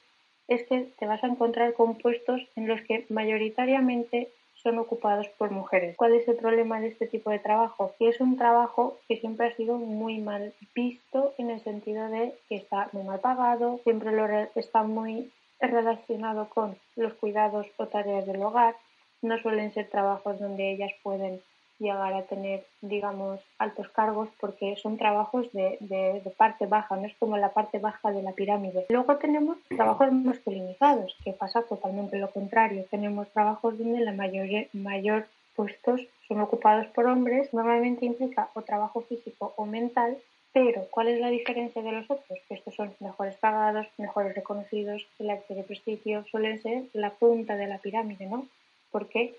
es 0.48 0.62
que 0.64 0.88
te 0.98 1.06
vas 1.06 1.22
a 1.22 1.26
encontrar 1.26 1.74
con 1.74 1.96
puestos 1.96 2.40
en 2.56 2.66
los 2.66 2.80
que 2.82 3.04
mayoritariamente 3.10 4.28
son 4.68 4.78
ocupados 4.78 5.26
por 5.38 5.50
mujeres. 5.50 5.96
¿Cuál 5.96 6.14
es 6.14 6.28
el 6.28 6.36
problema 6.36 6.78
de 6.78 6.88
este 6.88 7.06
tipo 7.06 7.30
de 7.30 7.38
trabajo? 7.38 7.94
Que 7.98 8.08
es 8.08 8.20
un 8.20 8.36
trabajo 8.36 8.98
que 9.08 9.16
siempre 9.16 9.46
ha 9.46 9.56
sido 9.56 9.78
muy 9.78 10.18
mal 10.18 10.52
visto 10.74 11.32
en 11.38 11.50
el 11.50 11.60
sentido 11.64 12.08
de 12.10 12.34
que 12.48 12.56
está 12.56 12.90
muy 12.92 13.02
mal 13.02 13.20
pagado, 13.20 13.80
siempre 13.82 14.12
lo 14.12 14.26
está 14.54 14.82
muy 14.82 15.32
relacionado 15.58 16.50
con 16.50 16.76
los 16.96 17.14
cuidados 17.14 17.66
o 17.78 17.86
tareas 17.86 18.26
del 18.26 18.42
hogar. 18.42 18.76
No 19.22 19.38
suelen 19.38 19.72
ser 19.72 19.88
trabajos 19.88 20.38
donde 20.38 20.72
ellas 20.72 20.92
pueden 21.02 21.40
llegar 21.78 22.12
a 22.12 22.22
tener, 22.22 22.64
digamos, 22.82 23.40
altos 23.58 23.88
cargos 23.90 24.28
porque 24.40 24.76
son 24.76 24.96
trabajos 24.98 25.50
de, 25.52 25.76
de- 25.80 26.22
parte 26.36 26.66
baja, 26.66 26.96
no 26.96 27.06
es 27.06 27.14
como 27.18 27.36
la 27.36 27.50
parte 27.52 27.78
baja 27.78 28.12
de 28.12 28.22
la 28.22 28.32
pirámide. 28.32 28.86
Luego 28.88 29.16
tenemos 29.16 29.58
trabajos 29.68 30.12
masculinizados, 30.12 31.16
que 31.24 31.32
pasa 31.32 31.62
totalmente 31.62 32.18
lo 32.18 32.30
contrario. 32.30 32.84
Tenemos 32.90 33.28
trabajos 33.30 33.78
donde 33.78 34.00
la 34.00 34.12
mayoría, 34.12 34.66
mayor 34.72 35.26
puestos 35.56 36.00
son 36.28 36.40
ocupados 36.40 36.86
por 36.88 37.06
hombres, 37.06 37.52
normalmente 37.54 38.04
implica 38.06 38.50
o 38.54 38.62
trabajo 38.62 39.00
físico 39.02 39.54
o 39.56 39.64
mental, 39.66 40.18
pero 40.52 40.86
¿cuál 40.90 41.08
es 41.08 41.20
la 41.20 41.30
diferencia 41.30 41.82
de 41.82 41.92
los 41.92 42.10
otros? 42.10 42.38
Que 42.48 42.54
estos 42.54 42.74
son 42.74 42.92
mejores 43.00 43.36
pagados, 43.36 43.86
mejores 43.98 44.34
reconocidos, 44.34 45.06
el 45.18 45.30
acto 45.30 45.54
de 45.54 45.62
prestigio 45.64 46.24
suelen 46.30 46.60
ser 46.62 46.84
la 46.92 47.10
punta 47.10 47.56
de 47.56 47.66
la 47.66 47.78
pirámide, 47.78 48.26
¿no? 48.26 48.46
Porque 48.92 49.34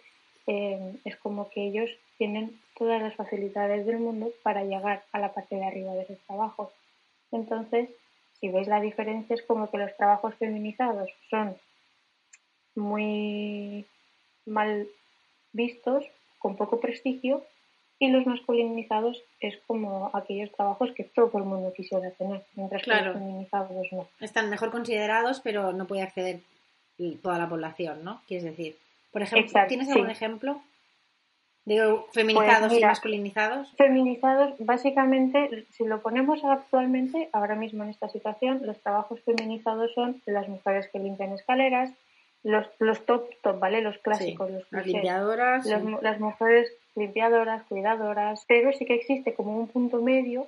eh, 0.47 0.93
es 1.05 1.15
como 1.17 1.49
que 1.49 1.67
ellos 1.67 1.89
tienen 2.19 2.59
todas 2.77 3.01
las 3.01 3.15
facilidades 3.15 3.87
del 3.87 3.97
mundo 3.97 4.31
para 4.43 4.63
llegar 4.63 5.03
a 5.11 5.19
la 5.19 5.33
parte 5.33 5.55
de 5.55 5.65
arriba 5.65 5.93
de 5.93 6.03
esos 6.03 6.19
trabajos. 6.27 6.69
Entonces, 7.31 7.89
si 8.39 8.49
veis 8.49 8.67
la 8.67 8.81
diferencia, 8.81 9.33
es 9.33 9.41
como 9.41 9.71
que 9.71 9.77
los 9.77 9.95
trabajos 9.97 10.35
feminizados 10.35 11.09
son 11.29 11.55
muy 12.75 13.85
mal 14.45 14.87
vistos, 15.53 16.05
con 16.37 16.55
poco 16.57 16.79
prestigio, 16.79 17.43
y 17.99 18.09
los 18.09 18.25
masculinizados 18.25 19.21
es 19.39 19.57
como 19.67 20.09
aquellos 20.13 20.51
trabajos 20.51 20.91
que 20.95 21.03
todo 21.03 21.37
el 21.37 21.43
mundo 21.45 21.73
quisiera 21.73 22.11
tener, 22.11 22.43
mientras 22.55 22.83
que 22.83 22.91
los 22.91 23.13
feminizados 23.13 23.87
no. 23.91 24.07
Están 24.19 24.49
mejor 24.49 24.71
considerados, 24.71 25.39
pero 25.41 25.71
no 25.73 25.87
puede 25.87 26.03
acceder 26.03 26.41
toda 27.21 27.37
la 27.37 27.49
población, 27.49 28.03
¿no? 28.03 28.21
Quieres 28.27 28.43
decir. 28.43 28.77
Por 29.11 29.21
ejemplo, 29.21 29.45
Exacto, 29.45 29.69
¿tienes 29.69 29.87
sí. 29.87 29.93
algún 29.93 30.11
ejemplo? 30.11 30.61
Digo, 31.69 32.07
feminizados 32.11 32.69
Pues 32.69 32.81
y 32.81 32.85
masculinizados. 32.85 33.71
Feminizados, 33.77 34.53
básicamente, 34.57 35.65
si 35.69 35.85
lo 35.85 36.01
ponemos 36.01 36.43
actualmente, 36.43 37.29
ahora 37.31 37.53
mismo 37.55 37.83
en 37.83 37.91
esta 37.91 38.09
situación, 38.09 38.61
los 38.65 38.79
trabajos 38.79 39.19
feminizados 39.21 39.93
son 39.93 40.19
las 40.25 40.47
mujeres 40.47 40.87
que 40.91 40.97
limpian 40.97 41.31
escaleras, 41.33 41.91
los, 42.41 42.65
los 42.79 43.05
top, 43.05 43.29
top, 43.43 43.59
¿vale? 43.59 43.81
Los 43.81 43.99
clásicos, 43.99 44.47
Sí, 44.47 44.53
los 44.53 44.63
las 44.71 44.83
clichés. 44.83 44.93
limpiadoras. 44.93 45.65
Las, 45.67 45.81
sí. 45.81 45.87
mu- 45.87 45.99
las 46.01 46.19
mujeres 46.19 46.73
limpiadoras, 46.95 47.63
cuidadoras, 47.69 48.43
pero 48.47 48.73
sí 48.73 48.85
que 48.85 48.95
existe 48.95 49.35
como 49.35 49.55
un 49.55 49.67
punto 49.67 50.01
medio, 50.01 50.47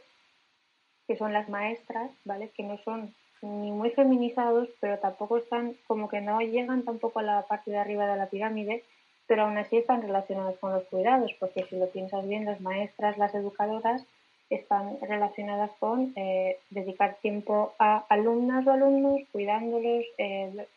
que 1.08 1.18
son 1.18 1.34
las 1.34 1.50
maestras, 1.50 2.10
¿vale? 2.26 2.50
Que 2.56 2.64
no 2.64 2.78
son 2.80 3.14
ni 3.44 3.72
muy 3.72 3.92
feminizados, 3.92 4.70
pero 4.80 4.98
tampoco 4.98 5.38
están, 5.38 5.76
como 5.86 6.10
que 6.10 6.22
no 6.22 6.42
llegan 6.42 6.84
tampoco 6.84 7.20
a 7.20 7.24
la 7.24 7.42
parte 7.44 7.70
de 7.72 7.78
arriba 7.78 8.08
de 8.08 8.18
la 8.18 8.28
pirámide, 8.28 8.84
pero 9.32 9.44
aún 9.44 9.58
así 9.58 9.78
están 9.78 10.02
relacionadas 10.02 10.58
con 10.58 10.74
los 10.74 10.84
cuidados, 10.90 11.32
porque 11.40 11.64
si 11.70 11.78
lo 11.78 11.88
piensas 11.88 12.28
bien, 12.28 12.44
las 12.44 12.60
maestras, 12.60 13.18
las 13.18 13.34
educadoras, 13.34 14.04
están 14.50 14.98
relacionadas 15.00 15.72
con 15.80 16.12
eh, 16.18 16.58
dedicar 16.70 17.16
tiempo 17.22 17.74
a 17.80 18.04
alumnas 18.10 18.68
o 18.68 18.72
alumnos, 18.72 19.22
cuidándolos, 19.32 20.04
eh, 20.18 20.68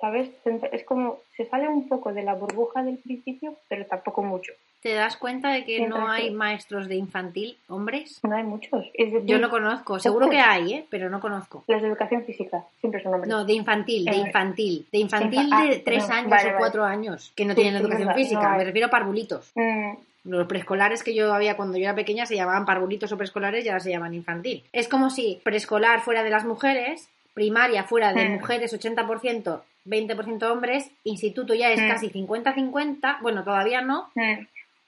¿sabes? 0.00 0.30
Es 0.72 0.84
como, 0.84 1.18
se 1.36 1.44
sale 1.46 1.68
un 1.68 1.88
poco 1.88 2.12
de 2.12 2.22
la 2.22 2.34
burbuja 2.34 2.82
del 2.82 2.98
principio, 2.98 3.54
pero 3.68 3.84
tampoco 3.86 4.22
mucho. 4.22 4.52
¿Te 4.80 4.94
das 4.94 5.16
cuenta 5.16 5.50
de 5.50 5.64
que 5.64 5.78
Mientras 5.78 6.00
no 6.00 6.08
hay 6.08 6.28
que- 6.28 6.30
maestros 6.36 6.86
de 6.86 6.94
infantil, 6.94 7.58
hombres? 7.68 8.20
No 8.22 8.36
hay 8.36 8.44
muchos. 8.44 8.86
Decir, 8.96 9.22
Yo 9.24 9.38
no 9.40 9.50
conozco. 9.50 9.98
Seguro 9.98 10.30
que 10.30 10.38
hay, 10.38 10.72
¿eh? 10.74 10.86
Pero 10.88 11.10
no 11.10 11.18
conozco. 11.20 11.64
Los 11.66 11.82
de 11.82 11.88
educación 11.88 12.24
física 12.24 12.64
siempre 12.80 13.02
son 13.02 13.14
hombres. 13.14 13.28
No, 13.28 13.44
de 13.44 13.54
infantil, 13.54 14.04
de 14.04 14.12
Eh, 14.12 14.16
infantil. 14.26 14.86
De 14.92 14.98
infantil 14.98 15.48
infa- 15.50 15.68
de 15.68 15.76
ah, 15.76 15.80
tres 15.84 16.08
no, 16.08 16.14
años 16.14 16.30
vale, 16.30 16.42
o 16.42 16.46
vale. 16.46 16.58
cuatro 16.58 16.84
años, 16.84 17.32
que 17.34 17.44
no 17.44 17.54
Sí, 17.54 17.60
tienen 17.62 17.80
sí, 17.80 17.86
educación 17.88 18.14
física. 18.14 18.52
no. 18.52 18.56
Me 18.58 18.64
refiero 18.64 18.86
a 18.86 18.90
parvulitos. 18.90 19.50
Mm, 19.56 19.94
Los 20.24 20.46
preescolares 20.46 21.02
que 21.02 21.14
yo 21.14 21.32
había 21.32 21.56
cuando 21.56 21.78
yo 21.78 21.84
era 21.84 21.94
pequeña 21.94 22.26
se 22.26 22.36
llamaban 22.36 22.66
parvulitos 22.66 23.10
o 23.10 23.16
preescolares 23.16 23.64
y 23.64 23.68
ahora 23.70 23.80
se 23.80 23.90
llaman 23.90 24.12
infantil. 24.14 24.62
Es 24.72 24.86
como 24.86 25.10
si 25.10 25.40
preescolar 25.42 26.00
fuera 26.02 26.22
de 26.22 26.28
las 26.30 26.44
mujeres, 26.44 27.08
primaria 27.38 27.84
fuera 27.84 28.12
de 28.12 28.24
mujeres 28.30 28.72
80%, 28.74 29.60
20% 29.86 30.42
hombres, 30.50 30.90
instituto 31.04 31.54
ya 31.54 31.70
es 31.70 31.80
casi 31.88 32.10
50-50, 32.10 33.20
bueno, 33.22 33.44
todavía 33.44 33.80
no, 33.80 34.10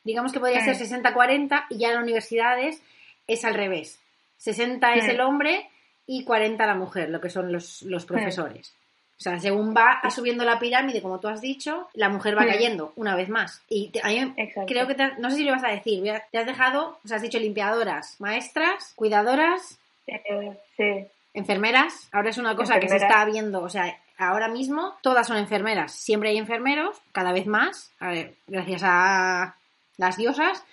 digamos 0.04 0.32
que 0.32 0.40
podría 0.40 0.60
ser 0.64 0.74
60-40 1.02 1.66
y 1.70 1.78
ya 1.78 1.92
en 1.92 1.98
universidades 2.02 2.82
es 3.28 3.44
al 3.44 3.54
revés. 3.54 3.98
60 4.38 4.94
es 4.94 5.04
el 5.10 5.20
hombre 5.20 5.68
y 6.06 6.24
40 6.24 6.66
la 6.66 6.74
mujer, 6.74 7.08
lo 7.10 7.20
que 7.20 7.30
son 7.30 7.52
los, 7.52 7.82
los 7.82 8.04
profesores. 8.04 8.74
O 9.18 9.22
sea, 9.22 9.38
según 9.38 9.74
va 9.76 10.00
subiendo 10.10 10.44
la 10.44 10.58
pirámide, 10.58 11.02
como 11.02 11.20
tú 11.20 11.28
has 11.28 11.40
dicho, 11.42 11.88
la 11.92 12.08
mujer 12.08 12.36
va 12.36 12.42
cayendo 12.54 12.92
una 12.96 13.14
vez 13.14 13.28
más. 13.28 13.62
Y 13.68 13.90
te- 13.90 14.00
a 14.02 14.08
mí 14.08 14.18
me- 14.34 14.42
Exacto. 14.42 14.66
creo 14.66 14.86
que 14.86 14.94
te- 14.94 15.14
no 15.18 15.30
sé 15.30 15.36
si 15.36 15.44
lo 15.44 15.52
vas 15.52 15.62
a 15.64 15.68
decir, 15.68 16.02
te 16.32 16.38
has 16.38 16.46
dejado, 16.46 16.98
o 17.04 17.06
sea, 17.06 17.18
has 17.18 17.22
dicho 17.22 17.38
limpiadoras, 17.38 18.18
maestras, 18.18 18.92
cuidadoras, 18.96 19.78
eh, 20.06 20.58
sí. 20.76 21.06
Enfermeras. 21.34 22.08
Ahora 22.12 22.30
es 22.30 22.38
una 22.38 22.56
cosa 22.56 22.80
que 22.80 22.88
se 22.88 22.96
está 22.96 23.24
viendo, 23.24 23.62
o 23.62 23.68
sea, 23.68 23.98
ahora 24.18 24.48
mismo 24.48 24.94
todas 25.02 25.26
son 25.26 25.36
enfermeras. 25.36 25.92
Siempre 25.92 26.30
hay 26.30 26.38
enfermeros, 26.38 27.00
cada 27.12 27.32
vez 27.32 27.46
más, 27.46 27.92
a 28.00 28.08
ver, 28.08 28.34
gracias 28.46 28.82
a 28.84 29.56
las 29.96 30.16
diosas. 30.16 30.64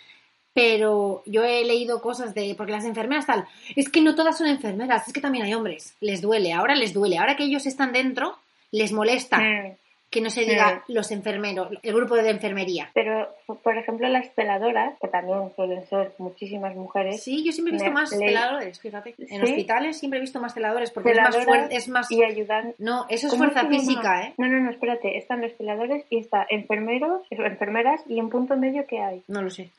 Pero 0.54 1.22
yo 1.28 1.44
he 1.44 1.64
leído 1.66 2.02
cosas 2.02 2.34
de. 2.34 2.56
Porque 2.58 2.72
las 2.72 2.84
enfermeras 2.86 3.28
tal. 3.28 3.46
Es 3.76 3.90
que 3.90 4.02
no 4.02 4.16
todas 4.16 4.40
son 4.40 4.48
enfermeras, 4.48 5.08
es 5.08 5.14
que 5.14 5.22
también 5.22 5.46
hay 5.46 5.54
hombres. 5.54 5.94
Les 6.00 6.20
duele, 6.20 6.52
ahora 6.52 6.74
les 6.74 6.94
duele. 6.94 7.20
Ahora 7.20 7.36
que 7.36 7.44
ellos 7.44 7.68
están 7.68 7.94
dentro, 7.94 8.40
les 8.72 8.92
molesta 8.92 9.38
Mm. 9.38 9.78
Que 10.10 10.22
no 10.22 10.30
se 10.30 10.42
diga 10.42 10.84
los 10.88 11.12
enfermeros, 11.12 11.70
el 11.84 11.94
grupo 11.94 12.16
de 12.16 12.30
enfermería. 12.30 12.90
Pero, 12.94 13.28
por 13.64 13.78
ejemplo, 13.78 14.08
las 14.08 14.34
celadoras, 14.34 14.98
que 15.02 15.08
también 15.08 15.52
suelen 15.56 15.86
ser 15.88 16.14
muchísimas 16.18 16.76
mujeres, 16.76 17.22
Sí, 17.22 17.44
yo 17.44 17.52
siempre 17.52 17.72
he 17.72 17.78
visto 17.78 17.92
más 17.92 18.10
celadores, 18.10 18.80
fíjate. 18.80 19.16
En 19.18 19.46
¿Sí? 19.46 19.52
hospitales 19.52 19.98
siempre 19.98 20.20
he 20.20 20.22
visto 20.22 20.40
más 20.40 20.54
celadores 20.54 20.92
porque 20.92 21.12
es 21.12 21.18
más 21.18 21.44
fuerte, 21.44 21.76
es 21.76 21.88
más... 21.90 22.12
y 22.12 22.24
ayudan. 22.24 22.74
No, 22.78 23.06
eso 23.10 23.28
es 23.28 23.34
¿Cómo 23.34 23.46
fuerza 23.46 23.68
física, 23.68 24.24
¿eh? 24.24 24.34
No, 24.38 24.48
no, 24.48 24.60
no, 24.60 24.72
espérate. 24.72 25.18
Están 25.18 25.42
los 25.42 25.54
celadores 25.58 26.06
y 26.10 26.20
está 26.20 26.46
enfermeros, 26.50 27.22
enfermeras 27.30 28.02
y 28.08 28.20
en 28.20 28.30
punto 28.30 28.56
medio 28.56 28.86
que 28.88 29.00
hay. 29.00 29.24
No 29.28 29.42
lo 29.42 29.50
sé. 29.50 29.72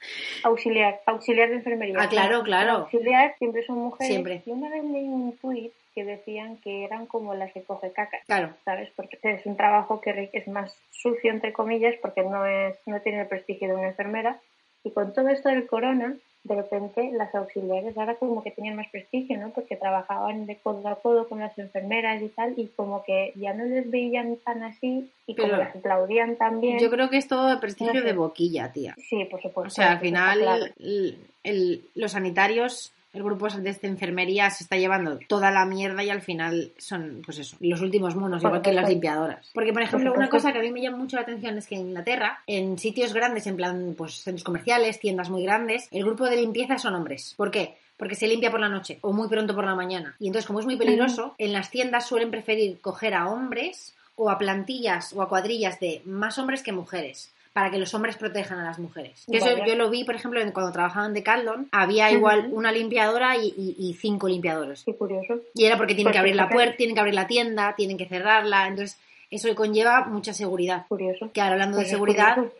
Auxiliar, 0.42 1.00
auxiliar 1.06 1.48
de 1.48 1.56
enfermería. 1.56 1.96
Ah, 1.98 2.08
claro, 2.08 2.42
claro. 2.42 2.72
Auxiliar 2.72 3.34
siempre 3.38 3.64
son 3.64 3.78
mujeres. 3.78 4.08
Siempre. 4.08 4.42
Y 4.44 4.50
una 4.50 4.68
vez 4.68 4.84
leí 4.84 5.08
un 5.08 5.32
tuit 5.38 5.72
que 5.98 6.04
decían 6.04 6.58
que 6.58 6.84
eran 6.84 7.06
como 7.06 7.34
las 7.34 7.52
que 7.52 7.62
coge 7.62 7.90
caca. 7.92 8.18
Claro. 8.26 8.54
¿sabes? 8.64 8.88
Porque 8.94 9.18
es 9.22 9.44
un 9.46 9.56
trabajo 9.56 10.00
que 10.00 10.30
es 10.32 10.46
más 10.46 10.76
sucio, 10.92 11.30
entre 11.32 11.52
comillas, 11.52 11.94
porque 12.00 12.22
no 12.22 12.46
es 12.46 12.76
no 12.86 13.00
tiene 13.00 13.22
el 13.22 13.26
prestigio 13.26 13.68
de 13.68 13.74
una 13.74 13.88
enfermera. 13.88 14.38
Y 14.84 14.92
con 14.92 15.12
todo 15.12 15.28
esto 15.28 15.48
del 15.48 15.66
corona, 15.66 16.14
de 16.44 16.54
repente 16.54 17.10
las 17.12 17.34
auxiliares 17.34 17.98
ahora 17.98 18.14
como 18.14 18.44
que 18.44 18.52
tenían 18.52 18.76
más 18.76 18.86
prestigio, 18.90 19.36
¿no? 19.36 19.50
Porque 19.50 19.74
trabajaban 19.76 20.46
de 20.46 20.56
codo 20.56 20.86
a 20.88 20.94
codo 21.02 21.28
con 21.28 21.40
las 21.40 21.58
enfermeras 21.58 22.22
y 22.22 22.28
tal, 22.28 22.54
y 22.56 22.68
como 22.68 23.02
que 23.02 23.32
ya 23.34 23.52
no 23.54 23.64
les 23.64 23.90
veían 23.90 24.36
tan 24.44 24.62
así, 24.62 25.10
y 25.26 25.34
como 25.34 25.48
Pero- 25.48 25.64
las 25.64 25.74
aplaudían 25.76 26.36
tan 26.36 26.60
bien. 26.60 26.78
Yo 26.78 26.90
creo 26.90 27.10
que 27.10 27.16
es 27.18 27.26
todo 27.26 27.48
de 27.48 27.56
prestigio 27.56 27.92
No 27.94 28.00
sé. 28.00 28.06
de 28.06 28.12
boquilla, 28.12 28.72
tía. 28.72 28.94
Sí, 29.08 29.24
por 29.24 29.42
supuesto. 29.42 29.66
O 29.66 29.70
sea, 29.70 29.92
al 29.92 29.98
final 30.00 30.38
claro. 30.38 30.64
el- 30.78 31.18
el- 31.42 31.82
los 31.96 32.12
sanitarios, 32.12 32.92
el 33.12 33.22
grupo 33.22 33.48
de 33.48 33.70
esta 33.70 33.86
enfermería 33.86 34.50
se 34.50 34.64
está 34.64 34.76
llevando 34.76 35.18
toda 35.28 35.50
la 35.50 35.64
mierda 35.64 36.02
y 36.04 36.10
al 36.10 36.20
final 36.20 36.72
son, 36.76 37.22
pues 37.24 37.38
eso, 37.38 37.56
los 37.60 37.80
últimos 37.80 38.14
monos, 38.14 38.42
igual 38.42 38.62
que 38.62 38.72
las 38.72 38.88
limpiadoras. 38.88 39.50
Porque, 39.54 39.72
por 39.72 39.82
ejemplo, 39.82 40.12
una 40.12 40.28
cosa 40.28 40.52
que 40.52 40.58
a 40.58 40.62
mí 40.62 40.70
me 40.70 40.82
llama 40.82 40.98
mucho 40.98 41.16
la 41.16 41.22
atención 41.22 41.56
es 41.56 41.66
que 41.66 41.76
en 41.76 41.88
Inglaterra, 41.88 42.42
en 42.46 42.78
sitios 42.78 43.14
grandes, 43.14 43.46
en 43.46 43.56
plan, 43.56 43.94
pues 43.96 44.22
centros 44.22 44.44
comerciales, 44.44 45.00
tiendas 45.00 45.30
muy 45.30 45.42
grandes, 45.42 45.88
el 45.90 46.04
grupo 46.04 46.26
de 46.26 46.36
limpieza 46.36 46.78
son 46.78 46.94
hombres. 46.94 47.34
¿Por 47.36 47.50
qué? 47.50 47.76
Porque 47.96 48.14
se 48.14 48.28
limpia 48.28 48.50
por 48.50 48.60
la 48.60 48.68
noche 48.68 48.98
o 49.00 49.12
muy 49.12 49.28
pronto 49.28 49.54
por 49.54 49.64
la 49.64 49.74
mañana. 49.74 50.14
Y 50.20 50.26
entonces, 50.26 50.46
como 50.46 50.60
es 50.60 50.66
muy 50.66 50.76
peligroso, 50.76 51.34
en 51.38 51.52
las 51.52 51.70
tiendas 51.70 52.06
suelen 52.06 52.30
preferir 52.30 52.80
coger 52.80 53.14
a 53.14 53.28
hombres 53.28 53.94
o 54.16 54.30
a 54.30 54.38
plantillas 54.38 55.12
o 55.14 55.22
a 55.22 55.28
cuadrillas 55.28 55.80
de 55.80 56.02
más 56.04 56.38
hombres 56.38 56.62
que 56.62 56.72
mujeres 56.72 57.32
para 57.58 57.72
que 57.72 57.78
los 57.78 57.92
hombres 57.92 58.16
protejan 58.16 58.60
a 58.60 58.64
las 58.66 58.78
mujeres. 58.78 59.24
Yo, 59.26 59.40
yo 59.66 59.74
lo 59.74 59.90
vi, 59.90 60.04
por 60.04 60.14
ejemplo, 60.14 60.40
cuando 60.52 60.70
trabajaba 60.70 61.06
en 61.06 61.12
Decathlon, 61.14 61.68
había 61.72 62.08
igual 62.12 62.50
una 62.52 62.70
limpiadora 62.70 63.36
y, 63.36 63.48
y- 63.56 63.74
y 63.76 63.94
cinco 63.94 64.28
limpiadores. 64.28 64.84
Qué 64.84 64.94
curioso. 64.94 65.40
Y 65.54 65.64
era 65.64 65.76
porque 65.76 65.96
tienen 65.96 66.12
Pues 66.12 66.14
que 66.14 66.18
abrir 66.20 66.36
la 66.36 66.48
puerta, 66.48 66.76
tienen 66.76 66.94
que 66.94 67.00
abrir 67.00 67.16
la 67.16 67.26
tienda, 67.26 67.74
tienen 67.76 67.98
que 67.98 68.06
cerrarla, 68.06 68.68
entonces 68.68 68.96
eso 69.28 69.52
conlleva 69.56 70.04
mucha 70.04 70.32
seguridad. 70.32 70.86
Curioso. 70.88 71.32
Que 71.32 71.40
ahora 71.40 71.54
hablando 71.54 71.78
de 71.78 71.80
Pues 71.82 71.88
es 71.88 71.96
seguridad, 71.96 72.34
curioso. 72.36 72.54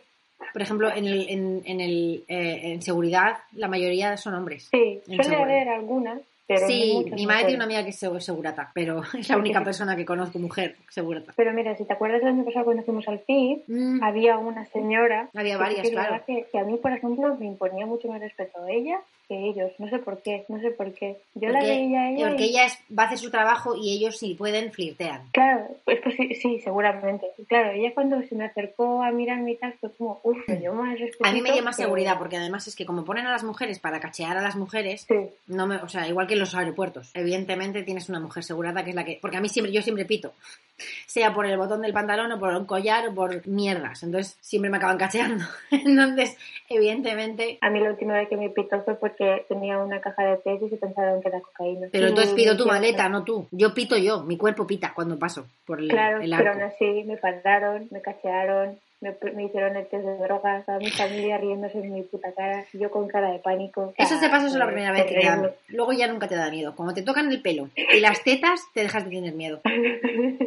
por 0.51 0.61
ejemplo, 0.61 0.91
en, 0.93 1.05
el, 1.07 1.29
en, 1.29 1.61
en, 1.63 1.79
el, 1.79 2.23
eh, 2.27 2.73
en 2.73 2.81
seguridad 2.81 3.37
la 3.53 3.69
mayoría 3.69 4.17
son 4.17 4.33
hombres. 4.33 4.67
Sí, 4.69 4.99
suele 5.07 5.35
haber 5.37 5.69
algunas, 5.69 6.19
Pero 6.49 6.65
Sí, 6.67 7.05
mi 7.13 7.27
madre 7.27 7.41
tiene 7.43 7.57
una 7.57 7.65
amiga 7.65 7.83
que 7.83 7.91
es 7.91 8.01
seg- 8.03 8.19
segurata, 8.21 8.71
pero 8.73 9.03
es 9.13 9.29
la 9.29 9.37
única 9.37 9.63
persona 9.63 9.95
que 9.95 10.03
conozco 10.03 10.39
mujer 10.39 10.77
segurata. 10.89 11.31
Pero 11.35 11.53
mira, 11.53 11.77
si 11.77 11.85
te 11.85 11.93
acuerdas 11.93 12.23
el 12.23 12.29
año 12.29 12.43
pasado 12.43 12.65
cuando 12.65 12.81
fuimos 12.83 13.07
al 13.07 13.19
FIT, 13.19 13.65
Mm. 13.67 14.03
había 14.03 14.37
una 14.39 14.65
señora. 14.65 15.29
Había 15.35 15.57
varias, 15.59 15.83
que 15.83 15.91
claro. 15.91 16.23
Que, 16.25 16.47
que 16.51 16.57
a 16.57 16.63
mí, 16.63 16.77
por 16.77 16.91
ejemplo, 16.91 17.35
me 17.39 17.45
imponía 17.45 17.85
mucho 17.85 18.07
más 18.07 18.19
respeto 18.19 18.63
a 18.63 18.71
ella 18.71 18.99
que 19.29 19.47
ellos. 19.47 19.71
No 19.77 19.87
sé 19.89 19.99
por 19.99 20.21
qué, 20.21 20.43
no 20.49 20.59
sé 20.59 20.71
por 20.71 20.91
qué. 20.93 21.17
Yo 21.35 21.47
la 21.49 21.59
Porque, 21.59 21.67
veía 21.77 22.01
a 22.01 22.11
ella. 22.11 22.27
porque 22.27 22.45
y- 22.47 22.49
ella 22.49 22.67
va 22.97 23.03
a 23.03 23.05
hacer 23.05 23.19
su 23.19 23.31
trabajo 23.31 23.75
y 23.75 23.93
ellos 23.95 24.17
si 24.17 24.33
pueden 24.33 24.73
flirtean. 24.73 25.21
Claro, 25.31 25.67
es 25.85 26.01
posi- 26.01 26.33
sí, 26.41 26.59
seguramente. 26.59 27.27
Claro, 27.47 27.71
ella 27.71 27.93
cuando 27.93 28.21
se 28.23 28.35
me 28.35 28.43
acercó 28.45 29.03
a 29.03 29.11
mirarme 29.11 29.51
y 29.51 29.55
tal, 29.55 29.73
fue 29.79 29.93
como, 29.93 30.19
uff, 30.23 30.37
me 30.47 30.57
dio 30.57 30.73
más. 30.73 30.97
A 31.23 31.31
mí 31.31 31.41
me 31.41 31.51
dio 31.53 31.63
más 31.63 31.77
seguridad 31.77 32.17
porque 32.17 32.37
además 32.37 32.67
es 32.67 32.75
que 32.75 32.85
como 32.85 33.05
ponen 33.05 33.25
a 33.27 33.31
las 33.31 33.43
mujeres 33.43 33.79
para 33.79 33.99
cachear 33.99 34.35
a 34.35 34.41
las 34.41 34.55
mujeres, 34.55 35.05
Sí. 35.07 35.29
no 35.47 35.67
me, 35.67 35.77
o 35.77 35.87
sea, 35.87 36.07
igual 36.07 36.25
que 36.27 36.33
en 36.33 36.39
los 36.39 36.55
aeropuertos, 36.55 37.11
evidentemente 37.13 37.83
tienes 37.83 38.09
una 38.09 38.19
mujer 38.19 38.43
segurata 38.43 38.83
que 38.83 38.89
es 38.89 38.95
la 38.95 39.05
que, 39.05 39.19
porque 39.21 39.37
a 39.37 39.41
mí 39.41 39.47
siempre, 39.49 39.71
yo 39.71 39.81
siempre 39.83 40.05
pito, 40.05 40.33
sea 41.05 41.33
por 41.33 41.45
el 41.45 41.57
botón 41.57 41.81
del 41.81 41.93
pantalón 41.93 42.31
o 42.31 42.39
por 42.39 42.53
un 42.55 42.65
collar 42.65 43.07
o 43.07 43.13
por 43.13 43.45
mierdas, 43.47 44.01
entonces 44.01 44.37
siempre 44.41 44.71
me 44.71 44.77
acaban 44.77 44.97
cacheando. 44.97 45.43
Entonces, 45.71 46.35
evidentemente, 46.79 47.57
A 47.61 47.69
mí 47.69 47.79
la 47.79 47.89
última 47.91 48.13
vez 48.13 48.29
que 48.29 48.37
me 48.37 48.49
pitó 48.49 48.81
fue 48.83 48.95
porque 49.19 49.45
tenía 49.49 49.77
una 49.79 49.99
caja 49.99 50.23
de 50.25 50.37
test 50.37 50.63
y 50.71 50.75
pensaron 50.77 51.21
que 51.21 51.27
era 51.27 51.41
cocaína. 51.41 51.87
pero 51.91 52.07
entonces 52.07 52.33
pido 52.33 52.55
tu 52.55 52.65
maleta, 52.65 53.09
no 53.09 53.23
tú. 53.23 53.47
Yo 53.51 53.73
pito 53.73 53.97
yo, 53.97 54.23
mi 54.23 54.37
cuerpo 54.37 54.65
pita 54.65 54.93
cuando 54.95 55.19
paso 55.19 55.45
por 55.65 55.79
el, 55.79 55.89
Claro, 55.89 56.21
el 56.21 56.29
pero 56.29 56.51
arco. 56.51 56.61
aún 56.63 56.71
así 56.71 57.03
me 57.05 57.17
pararon, 57.17 57.87
me 57.91 58.01
cachearon, 58.01 58.79
me, 59.01 59.15
me 59.35 59.43
hicieron 59.45 59.75
el 59.75 59.87
test 59.87 60.05
de 60.05 60.17
drogas, 60.19 60.65
toda 60.65 60.77
mi 60.79 60.89
familia 60.89 61.37
riéndose 61.37 61.79
en 61.79 61.93
mi 61.93 62.01
puta 62.03 62.31
cara, 62.33 62.65
yo 62.73 62.89
con 62.91 63.07
cara 63.09 63.31
de 63.31 63.39
pánico. 63.39 63.93
Eso 63.97 64.17
te 64.19 64.29
pasa 64.29 64.47
solo 64.49 64.65
la 64.65 64.71
primera 64.71 64.91
vez 64.93 65.05
que 65.05 65.15
te 65.15 65.25
da. 65.25 65.33
horrible. 65.33 65.53
Luego 65.67 65.93
ya 65.93 66.07
nunca 66.07 66.27
te 66.27 66.35
da 66.35 66.49
miedo. 66.49 66.73
Cuando 66.75 66.93
te 66.93 67.01
tocan 67.01 67.29
el 67.31 67.41
pelo 67.41 67.69
y 67.75 67.99
las 67.99 68.23
tetas, 68.23 68.61
te 68.73 68.81
dejas 68.81 69.03
de 69.03 69.11
tener 69.11 69.33
miedo. 69.33 69.59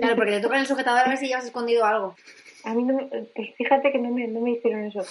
Claro, 0.01 0.17
porque 0.17 0.33
te 0.33 0.41
tocan 0.41 0.61
el 0.61 0.67
sujetador 0.67 1.03
a 1.05 1.09
ver 1.09 1.19
si 1.19 1.27
llevas 1.29 1.45
escondido 1.45 1.85
algo. 1.85 2.15
A 2.65 2.75
mí 2.75 2.85
no 2.85 2.95
me, 2.95 3.05
pues 3.35 3.55
fíjate 3.57 3.91
que 3.91 3.99
no 3.99 4.11
me, 4.11 4.29
no 4.29 4.41
me 4.41 4.53
hicieron 4.53 4.85
eso. 4.85 5.03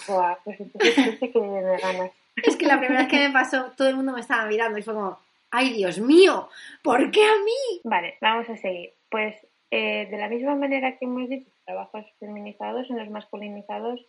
Pues 0.45 0.59
entonces 0.59 0.95
que 1.19 1.39
me 1.39 1.61
ganas. 1.77 2.11
Es 2.35 2.55
que 2.55 2.65
la 2.65 2.79
primera 2.79 3.01
vez 3.01 3.09
que 3.09 3.27
me 3.27 3.31
pasó, 3.33 3.71
todo 3.75 3.87
el 3.89 3.95
mundo 3.95 4.13
me 4.13 4.21
estaba 4.21 4.45
mirando 4.45 4.77
y 4.77 4.81
fue 4.83 4.93
como, 4.93 5.19
¡ay, 5.51 5.73
Dios 5.73 5.99
mío! 5.99 6.49
¿Por 6.83 7.11
qué 7.11 7.23
a 7.23 7.35
mí? 7.43 7.81
Vale, 7.83 8.15
vamos 8.21 8.49
a 8.49 8.57
seguir. 8.57 8.93
Pues 9.09 9.35
eh, 9.69 10.07
de 10.09 10.17
la 10.17 10.29
misma 10.29 10.55
manera 10.55 10.97
que 10.97 11.05
hemos 11.05 11.29
dicho, 11.29 11.49
trabajos 11.65 12.05
feminizados 12.19 12.89
en 12.89 12.97
los 12.97 13.09
masculinizados, 13.09 13.99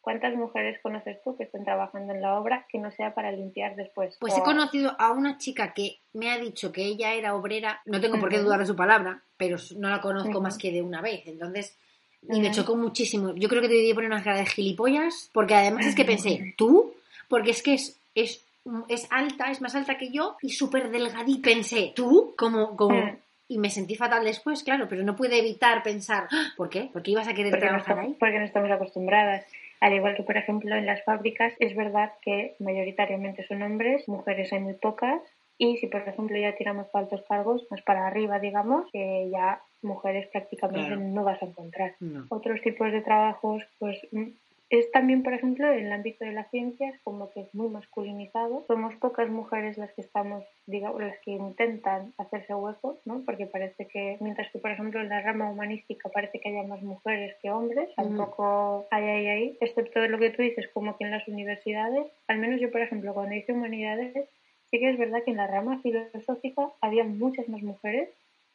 ¿cuántas 0.00 0.34
mujeres 0.34 0.80
conoces 0.82 1.22
tú 1.22 1.36
que 1.36 1.44
estén 1.44 1.64
trabajando 1.64 2.12
en 2.14 2.20
la 2.22 2.38
obra 2.38 2.66
que 2.68 2.78
no 2.78 2.90
sea 2.90 3.14
para 3.14 3.30
limpiar 3.32 3.76
después? 3.76 4.16
Pues 4.20 4.34
O- 4.34 4.38
he 4.38 4.42
conocido 4.42 4.94
a 4.98 5.12
una 5.12 5.38
chica 5.38 5.72
que 5.72 5.98
me 6.12 6.30
ha 6.30 6.38
dicho 6.38 6.72
que 6.72 6.84
ella 6.84 7.14
era 7.14 7.34
obrera, 7.34 7.80
no 7.86 8.00
tengo 8.00 8.18
por 8.18 8.28
qué 8.28 8.38
dudar 8.38 8.60
de 8.60 8.66
su 8.66 8.76
palabra, 8.76 9.22
pero 9.36 9.56
no 9.76 9.88
la 9.88 10.00
conozco 10.00 10.40
más 10.40 10.58
que 10.58 10.72
de 10.72 10.82
una 10.82 11.00
vez, 11.00 11.26
entonces... 11.26 11.76
Y 12.20 12.40
me 12.40 12.50
chocó 12.50 12.74
muchísimo. 12.74 13.32
Yo 13.36 13.48
creo 13.48 13.62
que 13.62 13.68
te 13.68 13.74
debí 13.74 13.94
poner 13.94 14.10
una 14.10 14.24
cara 14.24 14.38
de 14.38 14.46
gilipollas, 14.46 15.30
porque 15.32 15.54
además 15.54 15.86
es 15.86 15.94
que 15.94 16.04
pensé, 16.04 16.54
¿tú? 16.58 16.92
Porque 17.28 17.50
es 17.50 17.62
que 17.62 17.74
es, 17.74 18.00
es, 18.14 18.44
es 18.88 19.06
alta, 19.10 19.50
es 19.50 19.60
más 19.60 19.74
alta 19.74 19.96
que 19.98 20.10
yo 20.10 20.36
y 20.42 20.50
súper 20.50 20.90
delgadita. 20.90 21.50
Pensé, 21.50 21.92
¿tú? 21.94 22.34
Como, 22.36 22.76
como... 22.76 22.96
Mm. 22.96 23.16
Y 23.50 23.56
me 23.56 23.70
sentí 23.70 23.96
fatal 23.96 24.24
después, 24.24 24.62
claro, 24.62 24.88
pero 24.90 25.02
no 25.04 25.16
pude 25.16 25.38
evitar 25.38 25.82
pensar, 25.82 26.28
"Ah, 26.30 26.48
¿por 26.54 26.68
qué? 26.68 26.90
¿Por 26.92 27.02
qué 27.02 27.12
ibas 27.12 27.28
a 27.28 27.32
querer 27.32 27.50
porque 27.50 27.64
no, 27.64 27.70
trabajar 27.70 27.92
estamos, 27.96 28.10
ahí? 28.12 28.16
porque 28.20 28.38
no 28.38 28.44
estamos 28.44 28.70
acostumbradas. 28.70 29.46
Al 29.80 29.94
igual 29.94 30.16
que, 30.16 30.22
por 30.22 30.36
ejemplo, 30.36 30.76
en 30.76 30.84
las 30.84 31.02
fábricas, 31.02 31.54
es 31.58 31.74
verdad 31.74 32.12
que 32.20 32.56
mayoritariamente 32.58 33.46
son 33.46 33.62
hombres, 33.62 34.06
mujeres 34.06 34.52
hay 34.52 34.60
muy 34.60 34.74
pocas, 34.74 35.22
y 35.56 35.78
si, 35.78 35.86
por 35.86 36.06
ejemplo, 36.06 36.36
ya 36.38 36.56
tiramos 36.56 36.88
para 36.88 37.04
altos 37.06 37.22
cargos, 37.26 37.64
más 37.70 37.80
para 37.80 38.06
arriba, 38.06 38.38
digamos, 38.38 38.84
que 38.92 39.30
ya 39.32 39.62
mujeres 39.80 40.28
prácticamente 40.30 40.86
Claro. 40.88 41.00
no 41.00 41.24
vas 41.24 41.42
a 41.42 41.46
encontrar. 41.46 41.94
No. 42.00 42.26
Otros 42.28 42.60
tipos 42.60 42.92
de 42.92 43.00
trabajos, 43.00 43.62
pues 43.78 43.96
mm, 44.12 44.26
es 44.70 44.90
también, 44.92 45.22
por 45.22 45.32
ejemplo, 45.32 45.72
en 45.72 45.86
el 45.86 45.92
ámbito 45.92 46.24
de 46.24 46.32
las 46.32 46.50
ciencias, 46.50 46.94
como 47.02 47.30
que 47.30 47.40
es 47.40 47.54
muy 47.54 47.68
masculinizado. 47.68 48.64
Somos 48.66 48.94
pocas 48.96 49.30
mujeres 49.30 49.78
las 49.78 49.92
que 49.94 50.02
estamos, 50.02 50.44
digamos, 50.66 51.00
las 51.00 51.18
que 51.20 51.30
intentan 51.30 52.12
hacerse 52.18 52.54
hueco, 52.54 52.98
¿no? 53.06 53.22
Porque 53.24 53.46
parece 53.46 53.86
que, 53.86 54.18
mientras 54.20 54.50
que, 54.52 54.58
por 54.58 54.70
ejemplo, 54.70 55.00
en 55.00 55.08
la 55.08 55.22
rama 55.22 55.50
humanística 55.50 56.10
parece 56.10 56.40
que 56.40 56.50
haya 56.50 56.64
más 56.64 56.82
mujeres 56.82 57.34
que 57.40 57.50
hombres, 57.50 57.88
tampoco 57.96 58.86
hay 58.90 59.04
ahí, 59.04 59.26
ahí, 59.26 59.58
excepto 59.60 60.06
lo 60.06 60.18
que 60.18 60.30
tú 60.30 60.42
dices, 60.42 60.68
como 60.74 60.96
que 60.98 61.04
en 61.04 61.12
las 61.12 61.26
universidades, 61.28 62.06
al 62.26 62.38
menos 62.38 62.60
yo, 62.60 62.70
por 62.70 62.82
ejemplo, 62.82 63.14
cuando 63.14 63.34
hice 63.34 63.52
humanidades, 63.52 64.28
sí 64.70 64.78
que 64.78 64.90
es 64.90 64.98
verdad 64.98 65.22
que 65.24 65.30
en 65.30 65.38
la 65.38 65.46
rama 65.46 65.80
filosófica 65.80 66.68
había 66.82 67.04
muchas 67.04 67.48
más 67.48 67.62
mujeres, 67.62 68.10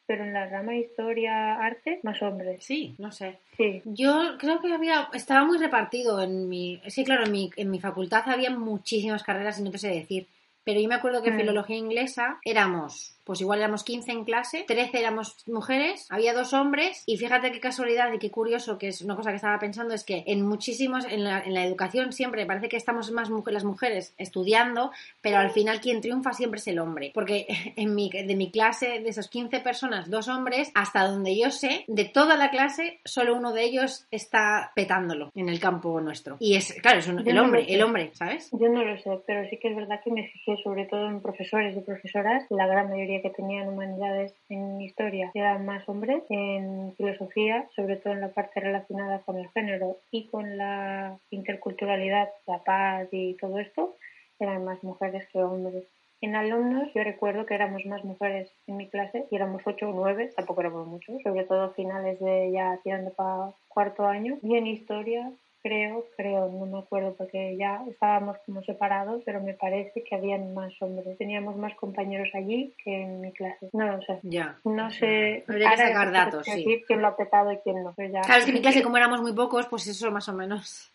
pero 0.06 0.24
en 0.24 0.32
la 0.32 0.46
rama 0.48 0.74
historia, 0.76 1.56
arte, 1.56 2.00
más 2.02 2.20
hombres. 2.22 2.64
Sí, 2.64 2.94
no 2.98 3.10
sé. 3.12 3.38
Sí. 3.56 3.82
Yo 3.84 4.36
creo 4.38 4.60
que 4.60 4.72
había, 4.72 5.08
estaba 5.12 5.44
muy 5.44 5.58
repartido 5.58 6.20
en 6.20 6.48
mi, 6.48 6.80
sí, 6.88 7.04
claro, 7.04 7.24
en 7.24 7.32
mi, 7.32 7.50
en 7.56 7.70
mi 7.70 7.80
facultad 7.80 8.22
había 8.26 8.50
muchísimas 8.50 9.22
carreras 9.22 9.58
y 9.58 9.62
no 9.62 9.70
te 9.70 9.78
sé 9.78 9.88
decir. 9.88 10.26
Pero 10.64 10.80
yo 10.80 10.88
me 10.88 10.94
acuerdo 10.94 11.22
que 11.22 11.28
en 11.28 11.36
Mm. 11.36 11.40
filología 11.40 11.76
inglesa 11.76 12.38
éramos, 12.44 13.13
pues 13.24 13.40
igual 13.40 13.58
éramos 13.60 13.84
15 13.84 14.12
en 14.12 14.24
clase, 14.24 14.64
13 14.66 14.98
éramos 14.98 15.36
mujeres, 15.46 16.06
había 16.10 16.34
dos 16.34 16.52
hombres 16.52 17.02
y 17.06 17.16
fíjate 17.16 17.50
qué 17.52 17.60
casualidad 17.60 18.12
y 18.12 18.18
qué 18.18 18.30
curioso 18.30 18.78
que 18.78 18.88
es 18.88 19.02
una 19.02 19.16
cosa 19.16 19.30
que 19.30 19.36
estaba 19.36 19.58
pensando 19.58 19.94
es 19.94 20.04
que 20.04 20.24
en 20.26 20.42
muchísimos, 20.46 21.04
en 21.06 21.24
la, 21.24 21.40
en 21.40 21.54
la 21.54 21.64
educación 21.64 22.12
siempre 22.12 22.46
parece 22.46 22.68
que 22.68 22.76
estamos 22.76 23.10
más 23.10 23.30
mujer, 23.30 23.54
las 23.54 23.64
mujeres 23.64 24.14
estudiando, 24.18 24.90
pero 25.20 25.38
al 25.38 25.50
final 25.50 25.80
quien 25.80 26.00
triunfa 26.00 26.32
siempre 26.32 26.58
es 26.58 26.66
el 26.68 26.78
hombre. 26.78 27.10
Porque 27.14 27.46
en 27.76 27.94
mi, 27.94 28.10
de 28.10 28.34
mi 28.36 28.50
clase, 28.50 29.00
de 29.00 29.08
esos 29.08 29.28
15 29.28 29.60
personas, 29.60 30.10
dos 30.10 30.28
hombres, 30.28 30.70
hasta 30.74 31.06
donde 31.06 31.36
yo 31.38 31.50
sé, 31.50 31.84
de 31.88 32.04
toda 32.04 32.36
la 32.36 32.50
clase, 32.50 33.00
solo 33.04 33.34
uno 33.34 33.52
de 33.52 33.64
ellos 33.64 34.06
está 34.10 34.72
petándolo 34.74 35.30
en 35.34 35.48
el 35.48 35.60
campo 35.60 36.00
nuestro. 36.00 36.36
Y 36.40 36.56
es, 36.56 36.72
claro, 36.82 36.98
es 36.98 37.08
un- 37.08 37.26
el 37.26 37.34
no 37.34 37.42
hombre, 37.42 37.64
el 37.68 37.82
hombre, 37.82 38.10
¿sabes? 38.14 38.48
Yo 38.52 38.68
no 38.68 38.84
lo 38.84 38.96
sé, 38.98 39.10
pero 39.26 39.48
sí 39.48 39.58
que 39.58 39.68
es 39.68 39.76
verdad 39.76 40.00
que 40.04 40.10
me 40.10 40.28
fijé 40.28 40.56
sobre 40.62 40.86
todo 40.86 41.08
en 41.08 41.20
profesores 41.20 41.76
y 41.76 41.80
profesoras. 41.80 42.44
La 42.50 42.66
gran 42.66 42.90
mayoría 42.90 43.13
que 43.22 43.30
tenían 43.30 43.68
humanidades 43.68 44.34
en 44.48 44.80
historia 44.80 45.30
eran 45.34 45.64
más 45.66 45.88
hombres. 45.88 46.22
En 46.28 46.94
filosofía, 46.96 47.68
sobre 47.74 47.96
todo 47.96 48.12
en 48.12 48.20
la 48.20 48.28
parte 48.28 48.60
relacionada 48.60 49.20
con 49.20 49.38
el 49.38 49.48
género 49.50 49.98
y 50.10 50.26
con 50.26 50.56
la 50.56 51.18
interculturalidad, 51.30 52.28
la 52.46 52.58
paz 52.64 53.08
y 53.12 53.34
todo 53.34 53.58
esto, 53.58 53.96
eran 54.38 54.64
más 54.64 54.82
mujeres 54.82 55.26
que 55.32 55.42
hombres. 55.42 55.84
En 56.20 56.36
alumnos, 56.36 56.88
yo 56.94 57.04
recuerdo 57.04 57.44
que 57.44 57.54
éramos 57.54 57.84
más 57.84 58.02
mujeres 58.02 58.50
en 58.66 58.78
mi 58.78 58.88
clase 58.88 59.26
y 59.30 59.36
éramos 59.36 59.62
ocho 59.66 59.90
o 59.90 59.92
nueve, 59.92 60.30
tampoco 60.34 60.62
éramos 60.62 60.86
muchos, 60.86 61.20
sobre 61.22 61.44
todo 61.44 61.74
finales 61.74 62.18
de 62.18 62.50
ya 62.50 62.80
tirando 62.82 63.10
para 63.10 63.52
cuarto 63.68 64.06
año. 64.06 64.38
Y 64.42 64.56
en 64.56 64.66
historia, 64.66 65.30
creo, 65.64 66.04
creo, 66.16 66.48
no 66.50 66.66
me 66.66 66.78
acuerdo 66.78 67.14
porque 67.14 67.56
ya 67.56 67.82
estábamos 67.88 68.36
como 68.44 68.62
separados, 68.62 69.22
pero 69.24 69.40
me 69.40 69.54
parece 69.54 70.04
que 70.04 70.14
habían 70.14 70.52
más 70.52 70.74
hombres. 70.82 71.16
Teníamos 71.16 71.56
más 71.56 71.74
compañeros 71.76 72.28
allí 72.34 72.74
que 72.84 73.02
en 73.02 73.22
mi 73.22 73.32
clase. 73.32 73.70
No 73.72 73.86
lo 73.96 74.02
sé. 74.02 74.20
Ya. 74.24 74.58
No 74.64 74.90
sé. 74.90 75.42
Habría 75.48 75.70
que 75.70 75.76
sacar 75.78 76.06
no 76.08 76.12
datos, 76.12 76.44
sí. 76.46 76.84
quién 76.86 77.00
lo 77.00 77.08
ha 77.08 77.16
petado 77.16 77.50
y 77.50 77.56
quién 77.64 77.82
no. 77.82 77.94
pero 77.96 78.12
ya- 78.12 78.20
Claro, 78.20 78.40
es 78.40 78.44
que 78.44 78.50
en 78.50 78.56
mi 78.56 78.60
clase, 78.62 78.82
como 78.82 78.98
éramos 78.98 79.22
muy 79.22 79.32
pocos, 79.32 79.66
pues 79.66 79.86
eso 79.86 80.10
más 80.10 80.28
o 80.28 80.34
menos 80.34 80.90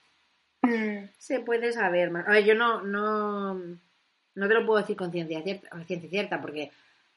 Mm, 0.61 1.05
se 1.17 1.39
puede 1.39 1.71
saber. 1.71 2.11
más. 2.11 2.27
A 2.27 2.31
ver, 2.31 2.43
yo 2.45 2.53
no, 2.53 2.81
no, 2.81 3.53
no 3.55 4.47
te 4.47 4.53
lo 4.53 4.65
puedo 4.65 4.79
decir 4.81 4.95
con 4.97 5.11
ciencia 5.11 5.41
cierta, 5.41 5.69
ciencia 5.85 6.09
cierta 6.09 6.41
porque 6.41 6.69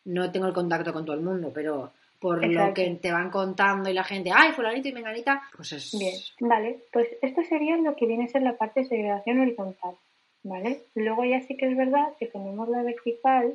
no 0.07 0.31
tengo 0.33 0.47
el 0.47 0.55
contacto 0.55 0.93
con 0.93 1.05
todo 1.05 1.17
el 1.17 1.23
mundo, 1.23 1.51
pero 1.53 1.93
por 2.23 2.47
lo 2.47 2.73
que 2.73 2.89
te 3.03 3.13
van 3.13 3.31
contando 3.31 3.91
y 3.91 3.93
la 3.93 4.05
gente, 4.05 4.31
ay, 4.33 4.53
fulanito 4.53 4.89
y 4.89 4.93
menganita, 4.93 5.43
pues 5.57 5.73
es... 5.73 5.99
Bien, 5.99 6.15
vale, 6.41 6.79
pues 6.93 7.09
esto 7.21 7.43
sería 7.43 7.77
lo 7.77 7.97
que 7.97 8.07
viene 8.07 8.25
a 8.25 8.29
ser 8.29 8.43
la 8.43 8.57
parte 8.57 8.81
de 8.81 8.87
segregación 8.87 9.41
horizontal, 9.41 9.97
¿vale? 10.45 10.85
Luego 10.95 11.25
ya 11.25 11.41
sí 11.41 11.57
que 11.57 11.69
es 11.69 11.77
verdad 11.77 12.13
que 12.21 12.27
tenemos 12.27 12.69
la 12.69 12.85
vertical, 12.85 13.55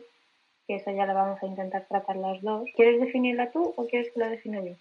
que 0.67 0.75
esa 0.75 0.91
ya 0.91 1.05
la 1.05 1.13
vamos 1.13 1.41
a 1.41 1.47
intentar 1.47 1.87
tratar 1.87 2.17
las 2.17 2.41
dos. 2.41 2.69
¿Quieres 2.75 2.99
definirla 2.99 3.51
tú 3.51 3.73
o 3.77 3.87
quieres 3.87 4.11
que 4.13 4.19
la 4.19 4.27
defina 4.27 4.61
yo? 4.61 4.73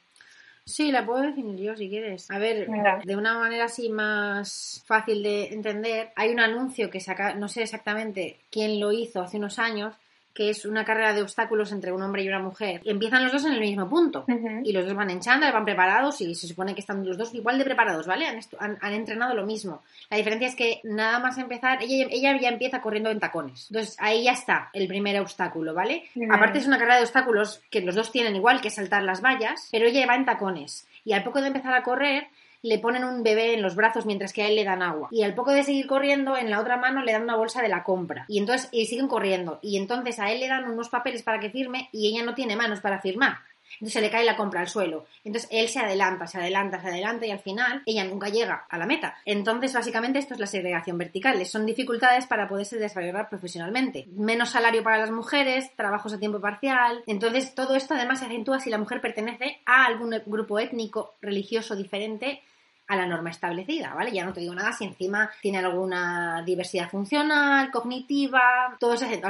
Sí, 0.65 0.91
la 0.91 1.07
puedo 1.07 1.23
definir 1.23 1.61
yo 1.61 1.77
si 1.77 1.89
quieres. 1.89 2.29
A 2.29 2.41
ver, 2.41 2.67
de 3.05 3.17
una 3.17 3.39
manera 3.39 3.67
así 3.67 3.89
más 3.89 4.83
fácil 4.85 5.23
de 5.23 5.55
entender, 5.55 6.11
hay 6.17 6.33
un 6.33 6.41
anuncio 6.41 6.91
que 6.91 6.99
saca, 6.99 7.35
no 7.37 7.47
sé 7.47 7.63
exactamente 7.63 8.41
quién 8.51 8.81
lo 8.81 8.91
hizo 8.91 9.23
hace 9.23 9.37
unos 9.37 9.61
años, 9.61 9.95
que 10.37 10.51
es 10.51 10.67
una 10.67 10.85
carrera 10.85 11.15
de 11.15 11.23
obstáculos 11.23 11.73
entre 11.73 11.93
un 11.93 12.03
hombre 12.03 12.23
y 12.23 12.29
una 12.29 12.39
mujer. 12.39 12.83
Y 12.85 12.91
empiezan 12.91 13.23
los 13.25 13.33
dos 13.33 13.45
en 13.47 13.55
el 13.55 13.61
mismo 13.61 13.89
punto. 13.89 14.25
Y 14.65 14.73
los 14.73 14.85
dos 14.85 14.95
van 14.95 15.09
en 15.11 15.21
chándal, 15.21 15.53
van 15.53 15.65
preparados 15.65 16.21
y 16.21 16.35
se 16.35 16.47
supone 16.47 16.75
que 16.75 16.81
están 16.81 17.07
los 17.07 17.17
dos 17.17 17.35
igual 17.35 17.57
de 17.59 17.65
preparados, 17.65 18.07
¿vale? 18.07 18.27
Han, 18.27 18.39
han- 18.61 18.79
han 18.81 18.93
entrenado 18.93 19.35
lo 19.35 19.47
mismo. 19.47 19.83
La 20.11 20.19
diferencia 20.19 20.47
es 20.49 20.55
que 20.55 20.81
nada 20.85 21.19
más 21.19 21.39
empezar, 21.39 21.83
ella, 21.83 22.07
ella 22.11 22.39
ya 22.41 22.49
empieza 22.51 22.83
corriendo 22.83 23.11
en 23.11 23.19
tacones. 23.19 23.69
Entonces 23.71 23.97
ahí 23.99 24.25
ya 24.25 24.33
está 24.33 24.69
el 24.75 24.87
primer 24.87 25.19
obstáculo, 25.21 25.73
¿vale? 25.75 26.05
Aparte 26.31 26.59
es 26.59 26.67
una 26.67 26.77
carrera 26.79 26.97
de 26.97 27.03
obstáculos 27.05 27.63
que 27.71 27.81
los 27.81 27.95
dos 27.95 28.13
tienen 28.13 28.37
igual 28.37 28.61
que 28.61 28.71
saltar 28.71 29.03
las 29.03 29.23
vallas, 29.23 29.69
pero 29.73 29.87
ella 29.87 30.07
va 30.07 30.17
en 30.17 30.27
tacones. 30.27 30.87
Y 31.05 31.13
al 31.15 31.25
poco 31.25 31.41
de 31.41 31.47
empezar 31.47 31.73
a 31.73 31.83
correr, 31.83 32.27
le 32.67 32.79
ponen 32.79 33.05
un 33.05 33.23
bebé 33.23 33.55
en 33.55 33.63
los 33.63 33.77
brazos 33.77 34.07
mientras 34.07 34.33
que 34.33 34.43
a 34.43 34.49
él 34.49 34.57
le 34.57 34.65
dan 34.65 34.83
agua. 34.83 35.09
Y 35.11 35.23
al 35.23 35.35
poco 35.35 35.53
de 35.53 35.63
seguir 35.63 35.87
corriendo, 35.87 36.37
en 36.37 36.51
la 36.51 36.61
otra 36.61 36.77
mano 36.77 37.03
le 37.03 37.13
dan 37.13 37.23
una 37.23 37.37
bolsa 37.37 37.63
de 37.63 37.69
la 37.69 37.85
compra. 37.85 38.25
Y 38.29 38.39
entonces 38.39 38.69
y 38.73 38.87
siguen 38.87 39.09
corriendo. 39.09 39.59
Y 39.63 39.77
entonces 39.77 40.19
a 40.19 40.31
él 40.33 40.41
le 40.41 40.49
dan 40.49 40.71
unos 40.71 40.89
papeles 40.89 41.23
para 41.23 41.41
que 41.41 41.51
firme 41.51 41.89
y 41.93 42.09
ella 42.09 42.25
no 42.25 42.35
tiene 42.35 42.57
manos 42.57 42.81
para 42.81 43.01
firmar. 43.01 43.39
Entonces 43.75 43.95
se 43.95 44.01
le 44.01 44.11
cae 44.11 44.25
la 44.25 44.37
compra 44.37 44.61
al 44.61 44.69
suelo. 44.69 45.07
Entonces 45.25 45.49
él 45.53 45.69
se 45.69 45.81
adelanta, 45.81 46.27
se 46.27 46.39
adelanta, 46.39 46.81
se 46.81 46.89
adelanta 46.89 47.27
y 47.27 47.31
al 47.31 47.41
final 47.41 47.83
ella 47.85 48.05
nunca 48.05 48.29
llega 48.29 48.65
a 48.69 48.79
la 48.79 48.87
meta. 48.87 49.17
Entonces 49.25 49.73
básicamente 49.73 50.19
esto 50.19 50.35
es 50.35 50.41
la 50.41 50.47
segregación 50.47 50.97
vertical. 50.99 51.45
Son 51.45 51.67
dificultades 51.67 52.27
para 52.27 52.49
poderse 52.49 52.79
desarrollar 52.79 53.29
profesionalmente. 53.29 54.07
Menos 54.13 54.51
salario 54.51 54.83
para 54.83 54.99
las 54.99 55.11
mujeres, 55.11 55.75
trabajos 55.77 56.15
a 56.15 56.19
tiempo 56.19 56.41
parcial. 56.41 57.03
Entonces 57.07 57.55
todo 57.55 57.75
esto 57.75 57.95
además 57.95 58.21
se 58.21 58.27
acentúa 58.27 58.61
si 58.61 58.71
la 58.71 58.79
mujer 58.79 59.01
pertenece 59.01 59.61
a 59.67 59.85
algún 59.85 60.15
grupo 60.27 60.59
étnico, 60.59 61.15
religioso 61.21 61.77
diferente 61.77 62.43
a 62.89 62.97
la 62.97 63.07
norma 63.07 63.31
establecida, 63.31 63.95
¿vale? 63.95 64.13
Ya 64.13 64.25
no 64.25 64.33
te 64.33 64.41
digo 64.41 64.55
nada 64.55 64.73
si 64.73 64.85
encima 64.85 65.31
tiene 65.41 65.59
alguna 65.59 66.43
diversidad 66.45 66.89
funcional, 66.89 67.71
cognitiva, 67.71 68.77
todo 68.79 68.95
ese 68.95 69.21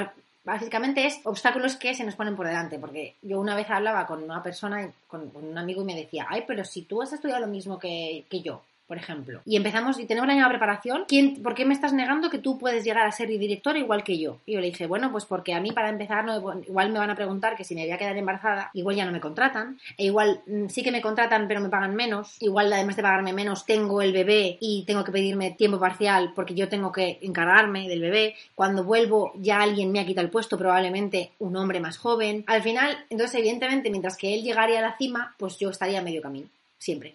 básicamente 0.44 1.04
es 1.04 1.20
obstáculos 1.24 1.76
que 1.76 1.94
se 1.94 2.04
nos 2.04 2.14
ponen 2.14 2.36
por 2.36 2.46
delante, 2.46 2.78
porque 2.78 3.16
yo 3.20 3.40
una 3.40 3.56
vez 3.56 3.68
hablaba 3.68 4.06
con 4.06 4.22
una 4.22 4.42
persona, 4.42 4.88
con, 5.08 5.28
con 5.30 5.44
un 5.44 5.58
amigo 5.58 5.82
y 5.82 5.86
me 5.86 5.96
decía, 5.96 6.26
ay, 6.28 6.44
pero 6.46 6.64
si 6.64 6.82
tú 6.82 7.02
has 7.02 7.12
estudiado 7.12 7.40
lo 7.40 7.48
mismo 7.48 7.78
que, 7.78 8.24
que 8.30 8.42
yo, 8.42 8.62
por 8.86 8.96
ejemplo, 8.96 9.40
y 9.44 9.56
empezamos 9.56 9.98
y 9.98 10.06
tenemos 10.06 10.28
la 10.28 10.34
misma 10.34 10.48
preparación, 10.48 11.04
¿quién, 11.08 11.42
¿por 11.42 11.54
qué 11.54 11.64
me 11.64 11.74
estás 11.74 11.92
negando 11.92 12.30
que 12.30 12.38
tú 12.38 12.58
puedes 12.58 12.84
llegar 12.84 13.06
a 13.06 13.12
ser 13.12 13.28
directora 13.28 13.78
igual 13.78 14.04
que 14.04 14.18
yo? 14.18 14.38
Y 14.46 14.52
yo 14.52 14.60
le 14.60 14.66
dije, 14.66 14.86
bueno, 14.86 15.10
pues 15.10 15.24
porque 15.24 15.54
a 15.54 15.60
mí 15.60 15.72
para 15.72 15.88
empezar 15.88 16.24
no, 16.24 16.36
igual 16.62 16.90
me 16.92 16.98
van 16.98 17.10
a 17.10 17.16
preguntar 17.16 17.56
que 17.56 17.64
si 17.64 17.74
me 17.74 17.82
voy 17.82 17.90
a 17.90 17.98
quedar 17.98 18.16
embarazada, 18.16 18.70
igual 18.74 18.96
ya 18.96 19.04
no 19.04 19.12
me 19.12 19.20
contratan, 19.20 19.78
e 19.98 20.04
igual 20.04 20.40
mm, 20.46 20.68
sí 20.68 20.82
que 20.82 20.92
me 20.92 21.02
contratan 21.02 21.48
pero 21.48 21.60
me 21.60 21.68
pagan 21.68 21.94
menos, 21.96 22.36
igual 22.40 22.72
además 22.72 22.96
de 22.96 23.02
pagarme 23.02 23.32
menos 23.32 23.66
tengo 23.66 24.02
el 24.02 24.12
bebé 24.12 24.56
y 24.60 24.84
tengo 24.86 25.04
que 25.04 25.12
pedirme 25.12 25.50
tiempo 25.50 25.80
parcial 25.80 26.32
porque 26.34 26.54
yo 26.54 26.68
tengo 26.68 26.92
que 26.92 27.18
encargarme 27.22 27.88
del 27.88 28.00
bebé, 28.00 28.34
cuando 28.54 28.84
vuelvo 28.84 29.32
ya 29.36 29.60
alguien 29.60 29.90
me 29.90 30.00
ha 30.00 30.06
quitado 30.06 30.24
el 30.24 30.30
puesto, 30.30 30.56
probablemente 30.56 31.32
un 31.40 31.56
hombre 31.56 31.80
más 31.80 31.98
joven, 31.98 32.44
al 32.46 32.62
final, 32.62 32.96
entonces 33.10 33.38
evidentemente 33.40 33.90
mientras 33.90 34.16
que 34.16 34.34
él 34.34 34.42
llegaría 34.42 34.78
a 34.78 34.82
la 34.82 34.96
cima, 34.96 35.34
pues 35.38 35.58
yo 35.58 35.70
estaría 35.70 35.98
a 35.98 36.02
medio 36.02 36.22
camino, 36.22 36.48
siempre. 36.78 37.14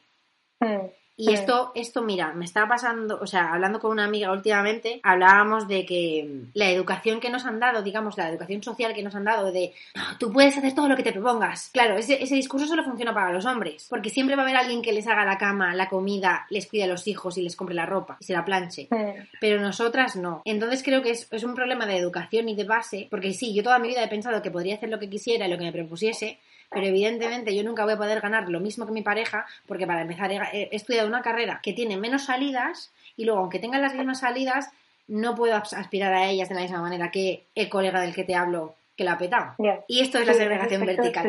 Mm. 0.60 1.01
Y 1.22 1.34
esto, 1.34 1.72
esto, 1.76 2.02
mira, 2.02 2.34
me 2.34 2.46
está 2.46 2.68
pasando, 2.68 3.20
o 3.22 3.28
sea, 3.28 3.54
hablando 3.54 3.80
con 3.80 3.92
una 3.92 4.06
amiga 4.06 4.32
últimamente, 4.32 5.00
hablábamos 5.04 5.68
de 5.68 5.86
que 5.86 6.28
mm, 6.28 6.50
la 6.56 6.70
educación 6.72 7.20
que 7.20 7.30
nos 7.30 7.46
han 7.46 7.60
dado, 7.60 7.84
digamos, 7.84 8.18
la 8.18 8.30
educación 8.30 8.64
social 8.64 8.94
que 8.94 9.04
nos 9.04 9.14
han 9.14 9.26
dado 9.26 9.52
de 9.52 9.72
"Ah, 9.96 10.16
tú 10.20 10.32
puedes 10.32 10.58
hacer 10.58 10.74
todo 10.74 10.90
lo 10.90 10.96
que 10.96 11.04
te 11.04 11.12
propongas. 11.12 11.70
Claro, 11.74 11.96
ese, 11.96 12.22
ese 12.24 12.36
discurso 12.36 12.66
solo 12.66 12.84
funciona 12.84 13.14
para 13.14 13.32
los 13.32 13.46
hombres, 13.46 13.86
porque 13.90 14.10
siempre 14.10 14.36
va 14.36 14.42
a 14.42 14.46
haber 14.46 14.58
alguien 14.58 14.82
que 14.82 14.94
les 14.94 15.06
haga 15.08 15.24
la 15.26 15.38
cama, 15.38 15.76
la 15.76 15.90
comida, 15.90 16.48
les 16.50 16.66
cuide 16.68 16.86
a 16.86 16.88
los 16.88 17.08
hijos 17.08 17.38
y 17.38 17.44
les 17.44 17.56
compre 17.56 17.76
la 17.76 17.86
ropa 17.86 18.18
y 18.20 18.24
se 18.26 18.34
la 18.34 18.44
planche. 18.44 18.88
Pero 19.40 19.62
nosotras 19.62 20.16
no. 20.16 20.42
Entonces 20.46 20.82
creo 20.84 21.02
que 21.04 21.12
es, 21.12 21.28
es 21.32 21.44
un 21.44 21.54
problema 21.54 21.86
de 21.86 21.98
educación 21.98 22.50
y 22.50 22.56
de 22.56 22.64
base, 22.64 23.08
porque 23.12 23.34
sí, 23.34 23.54
yo 23.54 23.62
toda 23.64 23.78
mi 23.80 23.90
vida 23.90 24.04
he 24.04 24.08
pensado 24.08 24.42
que 24.42 24.50
podría 24.52 24.76
hacer 24.76 24.90
lo 24.90 24.98
que 25.00 25.10
quisiera 25.10 25.48
y 25.48 25.52
lo 25.52 25.58
que 25.58 25.66
me 25.66 25.72
propusiese, 25.72 26.40
pero 26.72 26.86
evidentemente 26.88 27.56
yo 27.56 27.64
nunca 27.64 27.84
voy 27.84 27.94
a 27.94 27.98
poder 27.98 28.22
ganar 28.22 28.50
lo 28.50 28.60
mismo 28.60 28.86
que 28.86 28.92
mi 28.92 29.02
pareja, 29.02 29.46
porque 29.68 29.86
para 29.86 30.02
empezar 30.02 30.32
he, 30.32 30.70
estudiado 30.72 31.08
una 31.08 31.22
carrera 31.22 31.60
que 31.62 31.74
tiene 31.74 31.98
menos 31.98 32.24
salidas 32.26 32.92
y 33.18 33.26
luego, 33.26 33.42
aunque 33.42 33.60
tenga 33.60 33.78
las 33.78 33.94
mismas 33.94 34.20
salidas, 34.22 34.70
no 35.08 35.36
puedo 35.36 35.56
as- 35.56 35.74
aspirar 35.74 36.14
a 36.14 36.28
ellas 36.30 36.48
de 36.50 36.56
la 36.56 36.62
misma 36.62 36.80
manera 36.82 37.12
que 37.12 37.44
el 37.56 37.70
colega 37.70 38.00
del 38.02 38.16
que 38.16 38.24
te 38.24 38.36
hablo 38.36 38.74
que 38.96 39.04
la 39.04 39.14
ha 39.14 39.18
petado. 39.18 39.54
Y 39.88 40.00
esto 40.02 40.18
es 40.18 40.26
la 40.28 40.34
segregación 40.34 40.82
vertical. 40.86 41.24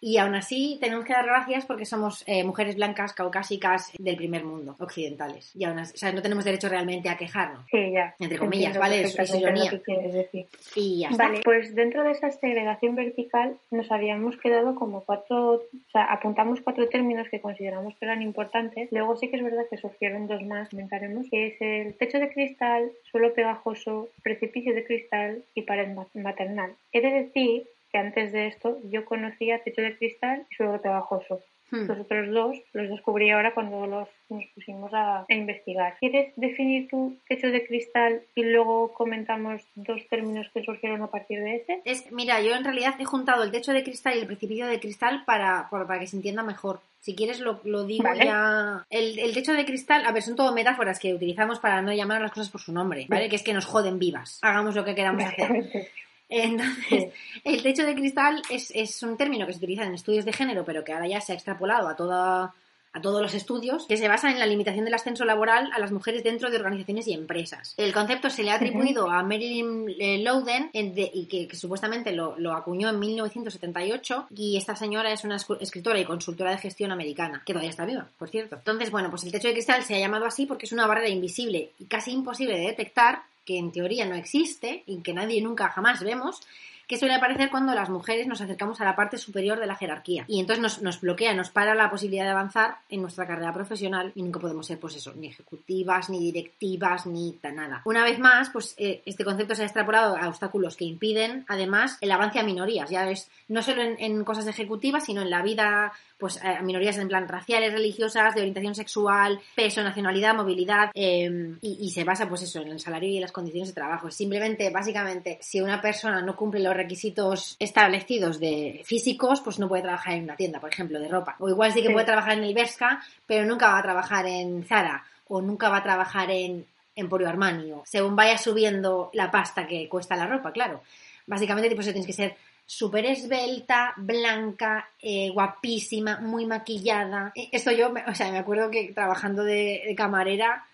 Y 0.00 0.18
aún 0.18 0.34
así 0.34 0.78
tenemos 0.80 1.04
que 1.04 1.12
dar 1.12 1.26
gracias 1.26 1.66
porque 1.66 1.84
somos 1.84 2.22
eh, 2.26 2.44
mujeres 2.44 2.76
blancas 2.76 3.12
caucásicas 3.12 3.92
del 3.98 4.16
primer 4.16 4.44
mundo, 4.44 4.76
occidentales. 4.78 5.54
Y 5.56 5.64
aún 5.64 5.78
así, 5.78 5.94
o 5.94 5.98
sea, 5.98 6.12
no 6.12 6.22
tenemos 6.22 6.44
derecho 6.44 6.68
realmente 6.68 7.08
a 7.08 7.16
quejarnos. 7.16 7.64
Sí, 7.70 7.90
ya. 7.92 8.14
Entre 8.18 8.38
comillas, 8.38 8.76
Entiendo 8.76 8.80
¿vale? 8.80 9.00
Es- 9.02 9.18
es 9.18 9.34
ironía. 9.34 9.64
lo 9.64 9.70
que 9.78 9.82
quieres 9.82 10.12
decir. 10.14 10.46
Y 10.76 11.00
ya 11.00 11.08
está. 11.08 11.24
Vale, 11.28 11.40
pues 11.44 11.74
dentro 11.74 12.04
de 12.04 12.12
esa 12.12 12.30
segregación 12.30 12.94
vertical 12.94 13.56
nos 13.70 13.90
habíamos 13.90 14.36
quedado 14.36 14.74
como 14.74 15.02
cuatro, 15.04 15.54
o 15.54 15.62
sea, 15.92 16.04
apuntamos 16.04 16.60
cuatro 16.60 16.88
términos 16.88 17.28
que 17.30 17.40
consideramos 17.40 17.94
que 17.96 18.04
eran 18.04 18.22
importantes. 18.22 18.88
Luego 18.92 19.16
sí 19.16 19.28
que 19.28 19.36
es 19.36 19.42
verdad 19.42 19.64
que 19.70 19.78
surgieron 19.78 20.26
dos 20.28 20.42
más, 20.42 20.68
comentaremos, 20.68 21.26
que 21.30 21.48
es 21.48 21.54
el 21.60 21.94
techo 21.94 22.18
de 22.18 22.32
cristal, 22.32 22.90
suelo 23.10 23.34
pegajoso, 23.34 24.08
precipicio 24.22 24.74
de 24.74 24.84
cristal 24.84 25.42
y 25.54 25.62
pared 25.62 25.88
ma- 25.94 26.06
maternal. 26.14 26.72
He 26.92 27.00
de 27.00 27.10
decir 27.24 27.64
que 27.90 27.98
antes 27.98 28.32
de 28.32 28.46
esto 28.46 28.78
yo 28.84 29.04
conocía 29.04 29.62
techo 29.62 29.82
de 29.82 29.96
cristal 29.96 30.46
y 30.50 30.54
suelo 30.54 30.80
pegajoso. 30.80 31.40
Hmm. 31.70 31.86
Los 31.86 31.98
otros 32.00 32.30
dos 32.32 32.56
los 32.72 32.88
descubrí 32.88 33.30
ahora 33.30 33.52
cuando 33.52 33.86
los, 33.86 34.08
nos 34.30 34.44
pusimos 34.54 34.92
a, 34.94 35.26
a 35.28 35.34
investigar. 35.34 35.96
¿Quieres 36.00 36.32
definir 36.36 36.88
tu 36.88 37.18
techo 37.28 37.48
de 37.48 37.66
cristal 37.66 38.22
y 38.34 38.42
luego 38.44 38.94
comentamos 38.94 39.60
dos 39.74 40.00
términos 40.08 40.46
que 40.54 40.64
surgieron 40.64 41.02
a 41.02 41.08
partir 41.08 41.40
de 41.40 41.56
ese? 41.56 41.82
Es, 41.84 42.10
mira, 42.10 42.40
yo 42.40 42.54
en 42.54 42.64
realidad 42.64 42.94
he 42.98 43.04
juntado 43.04 43.42
el 43.42 43.50
techo 43.50 43.72
de 43.72 43.84
cristal 43.84 44.16
y 44.16 44.20
el 44.20 44.26
precipicio 44.26 44.66
de 44.66 44.80
cristal 44.80 45.24
para, 45.26 45.68
para 45.70 45.98
que 45.98 46.06
se 46.06 46.16
entienda 46.16 46.42
mejor. 46.42 46.80
Si 47.00 47.14
quieres 47.14 47.38
lo, 47.40 47.60
lo 47.64 47.84
digo 47.84 48.04
Vale. 48.04 48.24
ya. 48.24 48.86
El, 48.88 49.18
el 49.18 49.34
techo 49.34 49.52
de 49.52 49.66
cristal, 49.66 50.06
a 50.06 50.12
ver, 50.12 50.22
son 50.22 50.36
todo 50.36 50.54
metáforas 50.54 50.98
que 50.98 51.12
utilizamos 51.12 51.60
para 51.60 51.82
no 51.82 51.92
llamar 51.92 52.18
a 52.18 52.22
las 52.22 52.32
cosas 52.32 52.48
por 52.48 52.62
su 52.62 52.72
nombre, 52.72 53.04
¿vale? 53.10 53.28
Que 53.28 53.36
es 53.36 53.42
que 53.42 53.52
nos 53.52 53.66
joden 53.66 53.98
vivas. 53.98 54.38
Hagamos 54.42 54.74
lo 54.74 54.86
que 54.86 54.94
queramos 54.94 55.22
hacer. 55.22 55.88
Entonces, 56.28 57.12
el 57.44 57.62
techo 57.62 57.84
de 57.84 57.94
cristal 57.94 58.42
es, 58.50 58.70
es 58.74 59.02
un 59.02 59.16
término 59.16 59.46
que 59.46 59.52
se 59.52 59.58
utiliza 59.58 59.84
en 59.84 59.94
estudios 59.94 60.24
de 60.24 60.32
género, 60.32 60.64
pero 60.64 60.84
que 60.84 60.92
ahora 60.92 61.06
ya 61.08 61.20
se 61.20 61.32
ha 61.32 61.34
extrapolado 61.34 61.88
a 61.88 61.96
toda 61.96 62.54
a 62.94 63.02
todos 63.02 63.20
los 63.20 63.34
estudios, 63.34 63.84
que 63.86 63.98
se 63.98 64.08
basa 64.08 64.30
en 64.30 64.38
la 64.38 64.46
limitación 64.46 64.86
del 64.86 64.94
ascenso 64.94 65.26
laboral 65.26 65.70
a 65.74 65.78
las 65.78 65.92
mujeres 65.92 66.24
dentro 66.24 66.50
de 66.50 66.56
organizaciones 66.56 67.06
y 67.06 67.12
empresas. 67.12 67.74
El 67.76 67.92
concepto 67.92 68.30
se 68.30 68.42
le 68.42 68.50
ha 68.50 68.54
atribuido 68.54 69.10
a 69.10 69.22
Marilyn 69.22 69.94
eh, 70.00 70.18
Louden 70.22 70.70
en 70.72 70.94
de- 70.94 71.10
y 71.12 71.26
que, 71.26 71.46
que 71.46 71.54
supuestamente 71.54 72.12
lo, 72.12 72.38
lo 72.38 72.54
acuñó 72.54 72.88
en 72.88 72.98
1978 72.98 74.28
y 74.34 74.56
esta 74.56 74.74
señora 74.74 75.12
es 75.12 75.22
una 75.22 75.36
escritora 75.60 76.00
y 76.00 76.04
consultora 76.06 76.50
de 76.50 76.58
gestión 76.58 76.90
americana, 76.90 77.42
que 77.44 77.52
todavía 77.52 77.70
está 77.70 77.84
viva, 77.84 78.08
por 78.18 78.30
cierto. 78.30 78.56
Entonces, 78.56 78.90
bueno, 78.90 79.10
pues 79.10 79.22
el 79.24 79.32
techo 79.32 79.48
de 79.48 79.54
cristal 79.54 79.82
se 79.84 79.94
ha 79.94 79.98
llamado 80.00 80.24
así 80.24 80.46
porque 80.46 80.64
es 80.66 80.72
una 80.72 80.86
barrera 80.86 81.10
invisible 81.10 81.72
y 81.78 81.84
casi 81.84 82.10
imposible 82.12 82.54
de 82.58 82.66
detectar, 82.68 83.22
que 83.48 83.56
en 83.56 83.72
teoría 83.72 84.04
no 84.04 84.14
existe 84.14 84.82
y 84.84 85.00
que 85.00 85.14
nadie 85.14 85.40
nunca 85.40 85.70
jamás 85.70 86.04
vemos, 86.04 86.42
que 86.86 86.98
suele 86.98 87.14
aparecer 87.14 87.50
cuando 87.50 87.74
las 87.74 87.88
mujeres 87.88 88.26
nos 88.26 88.42
acercamos 88.42 88.78
a 88.82 88.84
la 88.84 88.94
parte 88.94 89.16
superior 89.16 89.58
de 89.58 89.66
la 89.66 89.74
jerarquía. 89.74 90.26
Y 90.28 90.38
entonces 90.38 90.82
nos, 90.82 91.00
bloquea, 91.00 91.32
nos 91.32 91.48
para 91.48 91.74
la 91.74 91.90
posibilidad 91.90 92.24
de 92.24 92.32
avanzar 92.32 92.76
en 92.90 93.00
nuestra 93.00 93.26
carrera 93.26 93.54
profesional 93.54 94.12
y 94.14 94.22
nunca 94.22 94.38
podemos 94.38 94.66
ser, 94.66 94.78
pues 94.78 94.96
eso, 94.96 95.14
ni 95.14 95.28
ejecutivas, 95.28 96.10
ni 96.10 96.20
directivas, 96.20 97.06
ni 97.06 97.38
nada. 97.54 97.80
Una 97.86 98.04
vez 98.04 98.18
más, 98.18 98.50
pues 98.50 98.74
eh, 98.76 99.02
este 99.06 99.24
concepto 99.24 99.54
se 99.54 99.62
ha 99.62 99.66
extrapolado 99.66 100.14
a 100.14 100.28
obstáculos 100.28 100.76
que 100.76 100.84
impiden, 100.84 101.46
además, 101.48 101.96
el 102.02 102.12
avance 102.12 102.38
a 102.38 102.42
minorías. 102.42 102.90
Ya 102.90 103.08
es 103.08 103.30
no 103.48 103.62
solo 103.62 103.80
en 103.82 104.24
cosas 104.24 104.46
ejecutivas, 104.46 105.06
sino 105.06 105.22
en 105.22 105.30
la 105.30 105.42
vida, 105.42 105.92
pues 106.18 106.42
a 106.44 106.60
minorías 106.62 106.98
en 106.98 107.08
plan 107.08 107.28
raciales, 107.28 107.72
religiosas, 107.72 108.34
de 108.34 108.40
orientación 108.40 108.74
sexual, 108.74 109.40
peso, 109.54 109.82
nacionalidad, 109.82 110.34
movilidad, 110.34 110.90
eh, 110.94 111.54
y, 111.60 111.78
y 111.80 111.90
se 111.90 112.04
basa, 112.04 112.28
pues 112.28 112.42
eso, 112.42 112.60
en 112.60 112.68
el 112.68 112.80
salario 112.80 113.08
y 113.08 113.20
las 113.20 113.32
condiciones 113.32 113.68
de 113.68 113.74
trabajo. 113.74 114.10
Simplemente, 114.10 114.68
básicamente, 114.70 115.38
si 115.40 115.60
una 115.60 115.80
persona 115.80 116.20
no 116.20 116.34
cumple 116.34 116.60
los 116.60 116.74
requisitos 116.74 117.56
establecidos 117.60 118.40
de 118.40 118.82
físicos, 118.84 119.40
pues 119.40 119.58
no 119.58 119.68
puede 119.68 119.82
trabajar 119.82 120.14
en 120.14 120.24
una 120.24 120.36
tienda, 120.36 120.58
por 120.60 120.72
ejemplo, 120.72 120.98
de 120.98 121.08
ropa. 121.08 121.36
O 121.38 121.48
igual 121.48 121.72
sí 121.72 121.80
que 121.82 121.88
Sí. 121.88 121.92
puede 121.92 122.06
trabajar 122.06 122.36
en 122.36 122.44
el 122.44 122.54
Bershka, 122.54 123.00
pero 123.26 123.46
nunca 123.46 123.68
va 123.68 123.78
a 123.78 123.82
trabajar 123.82 124.26
en 124.26 124.64
Zara, 124.64 125.04
o 125.28 125.40
nunca 125.40 125.68
va 125.68 125.76
a 125.78 125.82
trabajar 125.84 126.30
en 126.30 126.66
Emporio 126.96 127.28
Armani, 127.28 127.70
o 127.70 127.82
según 127.86 128.16
vaya 128.16 128.36
subiendo 128.38 129.10
la 129.12 129.30
pasta 129.30 129.68
que 129.68 129.88
cuesta 129.88 130.16
la 130.16 130.26
ropa, 130.26 130.50
claro. 130.50 130.82
Básicamente, 131.26 131.72
pues 131.74 131.86
tienes 131.86 132.06
que 132.06 132.12
ser 132.12 132.36
súper 132.68 133.06
esbelta, 133.06 133.94
blanca, 133.96 134.90
eh, 135.00 135.30
guapísima, 135.30 136.18
muy 136.20 136.44
maquillada. 136.44 137.32
Eh, 137.34 137.48
Esto 137.50 137.72
yo, 137.72 137.90
o 138.06 138.14
sea, 138.14 138.30
me 138.30 138.36
acuerdo 138.36 138.70
que 138.70 138.92
trabajando 138.92 139.42
de, 139.42 139.84
de 139.86 139.94
camarera 139.96 140.66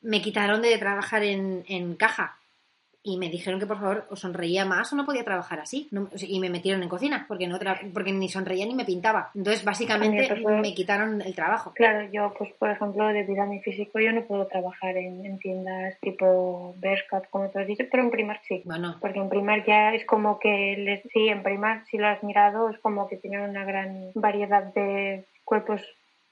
me 0.00 0.22
quitaron 0.22 0.62
de 0.62 0.78
trabajar 0.78 1.24
en, 1.24 1.64
en 1.66 1.96
caja 1.96 2.38
y 3.02 3.16
me 3.16 3.30
dijeron 3.30 3.58
que 3.58 3.66
por 3.66 3.78
favor 3.80 4.06
o 4.10 4.16
sonreía 4.16 4.66
más 4.66 4.92
o 4.92 4.96
no 4.96 5.06
podía 5.06 5.24
trabajar 5.24 5.58
así. 5.60 5.88
No- 5.90 6.08
y 6.16 6.38
me 6.38 6.50
metieron 6.50 6.82
en 6.82 6.88
cocina 6.88 7.24
porque, 7.26 7.46
no 7.46 7.58
tra- 7.58 7.80
porque 7.94 8.12
ni 8.12 8.28
sonreía 8.28 8.66
ni 8.66 8.74
me 8.74 8.84
pintaba. 8.84 9.30
Entonces, 9.34 9.64
básicamente, 9.64 10.28
me 10.60 10.74
quitaron 10.74 11.22
el 11.22 11.34
trabajo. 11.34 11.72
Claro, 11.74 12.08
yo, 12.12 12.34
pues 12.36 12.52
por 12.58 12.70
ejemplo, 12.70 13.08
debido 13.08 13.42
a 13.42 13.46
mi 13.46 13.60
físico, 13.60 14.00
yo 14.00 14.12
no 14.12 14.22
puedo 14.24 14.46
trabajar 14.46 14.96
en, 14.98 15.24
en 15.24 15.38
tiendas 15.38 15.98
tipo 16.00 16.74
Bershka, 16.78 17.22
como 17.30 17.48
tú 17.48 17.58
has 17.58 17.66
dicho, 17.66 17.84
pero 17.90 18.02
en 18.02 18.10
Primark 18.10 18.42
sí. 18.46 18.62
Bueno, 18.66 18.96
Porque 19.00 19.18
en 19.18 19.28
Primark 19.30 19.64
ya 19.66 19.94
es 19.94 20.04
como 20.04 20.38
que, 20.38 20.76
les, 20.78 21.02
sí, 21.12 21.28
en 21.28 21.42
Primark, 21.42 21.86
si 21.86 21.96
lo 21.96 22.06
has 22.06 22.22
mirado, 22.22 22.68
es 22.68 22.78
como 22.80 23.08
que 23.08 23.16
tienen 23.16 23.40
una 23.48 23.64
gran 23.64 24.10
variedad 24.14 24.62
de 24.74 25.24
cuerpos 25.44 25.80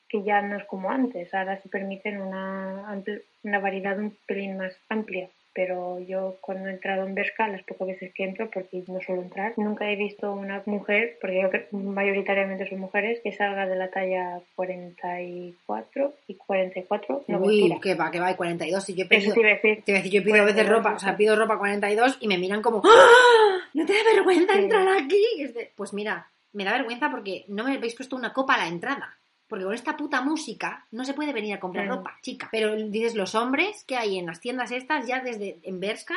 que 0.09 0.23
ya 0.23 0.41
no 0.43 0.57
es 0.57 0.65
como 0.65 0.91
antes. 0.91 1.33
Ahora 1.35 1.61
se 1.61 1.69
permiten 1.69 2.21
una, 2.21 2.95
una 3.43 3.59
variedad 3.59 3.99
un 3.99 4.17
pelín 4.27 4.57
más 4.59 4.75
amplia. 4.89 5.29
Pero 5.55 5.99
yo 6.01 6.37
cuando 6.41 6.69
he 6.69 6.73
entrado 6.73 7.05
en 7.07 7.15
Berska, 7.15 7.49
las 7.49 7.63
pocas 7.65 7.89
veces 7.89 8.13
que 8.15 8.25
entro, 8.25 8.51
porque 8.51 8.85
no 8.87 9.01
suelo 9.01 9.23
entrar, 9.23 9.55
nunca 9.57 9.91
he 9.91 9.97
visto 9.97 10.33
una 10.33 10.63
mujer, 10.67 11.17
porque 11.21 11.43
yo 11.43 11.51
creo 11.51 11.69
que 11.69 11.77
mayoritariamente 11.77 12.69
son 12.69 12.79
mujeres, 12.81 13.21
que 13.23 13.33
salga 13.33 13.67
de 13.67 13.77
la 13.77 13.91
talla 13.91 14.41
44 14.55 16.15
y 16.29 16.35
44. 16.35 17.25
No 17.29 17.39
Uy, 17.39 17.79
que 17.83 17.95
va, 17.95 18.11
que 18.11 18.21
va, 18.21 18.31
y 18.31 18.35
42. 18.35 18.89
Y 18.89 18.95
yo 18.95 19.05
he 19.11 19.17
Eso 19.17 19.33
te 19.33 19.41
iba 19.41 19.49
a 19.51 19.55
decir. 19.55 19.83
te 19.85 19.91
iba 19.93 19.99
a 19.99 20.03
decir, 20.03 20.21
yo 20.21 20.25
pido 20.25 20.37
a 20.43 20.45
veces 20.45 20.65
42, 20.67 20.77
ropa, 20.79 20.95
o 20.95 20.99
sea, 20.99 21.17
pido 21.17 21.37
ropa 21.37 21.59
42 21.59 22.19
y 22.21 22.29
me 22.29 22.39
miran 22.39 22.63
como, 22.63 22.83
¡Ah! 22.85 23.59
¿No 23.75 23.85
te 23.87 23.93
da 23.93 23.99
vergüenza 24.15 24.53
Sí. 24.55 24.59
entrar 24.61 24.89
aquí? 24.89 25.23
Y 25.37 25.43
es 25.43 25.55
de, 25.55 25.71
Pues 25.77 25.93
mira, 25.93 26.29
me 26.53 26.65
da 26.65 26.73
vergüenza 26.73 27.11
porque 27.11 27.45
no 27.49 27.65
me 27.65 27.75
habéis 27.77 27.95
puesto 27.95 28.17
una 28.17 28.33
copa 28.33 28.55
a 28.55 28.59
la 28.59 28.69
entrada. 28.69 29.17
Porque 29.49 29.65
con 29.65 29.75
esta 29.75 29.97
puta 29.97 30.21
música 30.21 30.87
no 30.91 31.05
se 31.05 31.15
puede 31.15 31.33
venir 31.33 31.55
a 31.55 31.61
comprar 31.61 31.89
ropa, 31.89 32.19
chica. 32.23 32.49
Pero 32.53 32.77
dices, 32.77 33.15
los 33.15 33.35
hombres 33.35 33.85
que 33.85 33.97
hay 33.97 34.19
en 34.19 34.27
las 34.27 34.41
tiendas 34.41 34.71
estas, 34.71 35.07
ya 35.07 35.21
desde 35.21 35.59
en 35.63 35.81
Berska, 35.81 36.15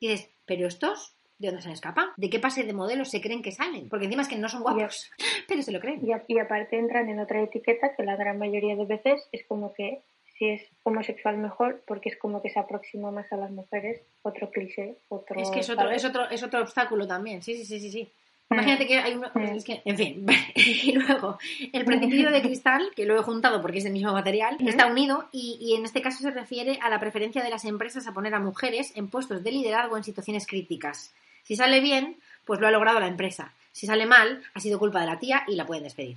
dices, 0.00 0.28
¿pero 0.44 0.66
estos? 0.66 1.14
¿De 1.38 1.48
dónde 1.48 1.62
se 1.62 1.68
han 1.68 1.74
escapado? 1.74 2.08
¿De 2.16 2.30
qué 2.30 2.40
pase 2.40 2.64
de 2.64 2.72
modelos 2.72 3.10
se 3.10 3.20
creen 3.20 3.42
que 3.42 3.52
salen? 3.52 3.88
Porque 3.88 4.06
encima 4.06 4.22
es 4.22 4.28
que 4.28 4.36
no 4.36 4.48
son 4.48 4.62
guapos, 4.62 5.10
pero 5.48 5.62
se 5.62 5.70
lo 5.70 5.80
creen. 5.80 6.00
Y, 6.02 6.34
y 6.34 6.38
aparte 6.38 6.78
entran 6.78 7.08
en 7.08 7.20
otra 7.20 7.42
etiqueta 7.42 7.94
que 7.94 8.02
la 8.02 8.16
gran 8.16 8.38
mayoría 8.38 8.74
de 8.74 8.86
veces 8.86 9.28
es 9.32 9.44
como 9.46 9.72
que 9.74 10.02
si 10.38 10.48
es 10.48 10.62
homosexual 10.82 11.36
mejor 11.38 11.82
porque 11.86 12.08
es 12.08 12.16
como 12.18 12.42
que 12.42 12.50
se 12.50 12.58
aproxima 12.58 13.10
más 13.10 13.30
a 13.32 13.36
las 13.36 13.50
mujeres. 13.50 14.02
Otro 14.22 14.50
cliché, 14.50 14.96
otro... 15.08 15.40
Es 15.40 15.50
que 15.50 15.60
es 15.60 15.70
otro, 15.70 15.84
¿sabes? 15.84 16.02
es 16.02 16.08
otro, 16.08 16.30
es 16.30 16.42
otro 16.42 16.60
obstáculo 16.62 17.06
también. 17.06 17.42
Sí, 17.42 17.54
sí, 17.54 17.64
sí, 17.64 17.80
sí, 17.80 17.90
sí. 17.90 18.12
Imagínate 18.50 18.86
que 18.86 18.98
hay 18.98 19.14
uno. 19.14 19.30
Es 19.34 19.64
que, 19.64 19.82
en 19.84 19.96
fin. 19.96 20.26
y 20.54 20.92
luego, 20.92 21.38
el 21.72 21.84
principio 21.84 22.30
de 22.30 22.42
cristal, 22.42 22.90
que 22.94 23.04
lo 23.04 23.18
he 23.18 23.22
juntado 23.22 23.60
porque 23.60 23.78
es 23.78 23.84
del 23.84 23.92
mismo 23.92 24.12
material, 24.12 24.56
está 24.60 24.86
unido 24.86 25.28
y, 25.32 25.58
y 25.60 25.74
en 25.74 25.84
este 25.84 26.00
caso 26.00 26.22
se 26.22 26.30
refiere 26.30 26.78
a 26.80 26.88
la 26.88 27.00
preferencia 27.00 27.42
de 27.42 27.50
las 27.50 27.64
empresas 27.64 28.06
a 28.06 28.12
poner 28.12 28.34
a 28.34 28.40
mujeres 28.40 28.92
en 28.94 29.08
puestos 29.08 29.42
de 29.42 29.52
liderazgo 29.52 29.96
en 29.96 30.04
situaciones 30.04 30.46
críticas. 30.46 31.12
Si 31.42 31.56
sale 31.56 31.80
bien, 31.80 32.18
pues 32.44 32.60
lo 32.60 32.66
ha 32.66 32.70
logrado 32.70 33.00
la 33.00 33.08
empresa. 33.08 33.52
Si 33.72 33.86
sale 33.86 34.06
mal, 34.06 34.42
ha 34.54 34.60
sido 34.60 34.78
culpa 34.78 35.00
de 35.00 35.06
la 35.06 35.18
tía 35.18 35.44
y 35.46 35.54
la 35.54 35.66
pueden 35.66 35.84
despedir. 35.84 36.16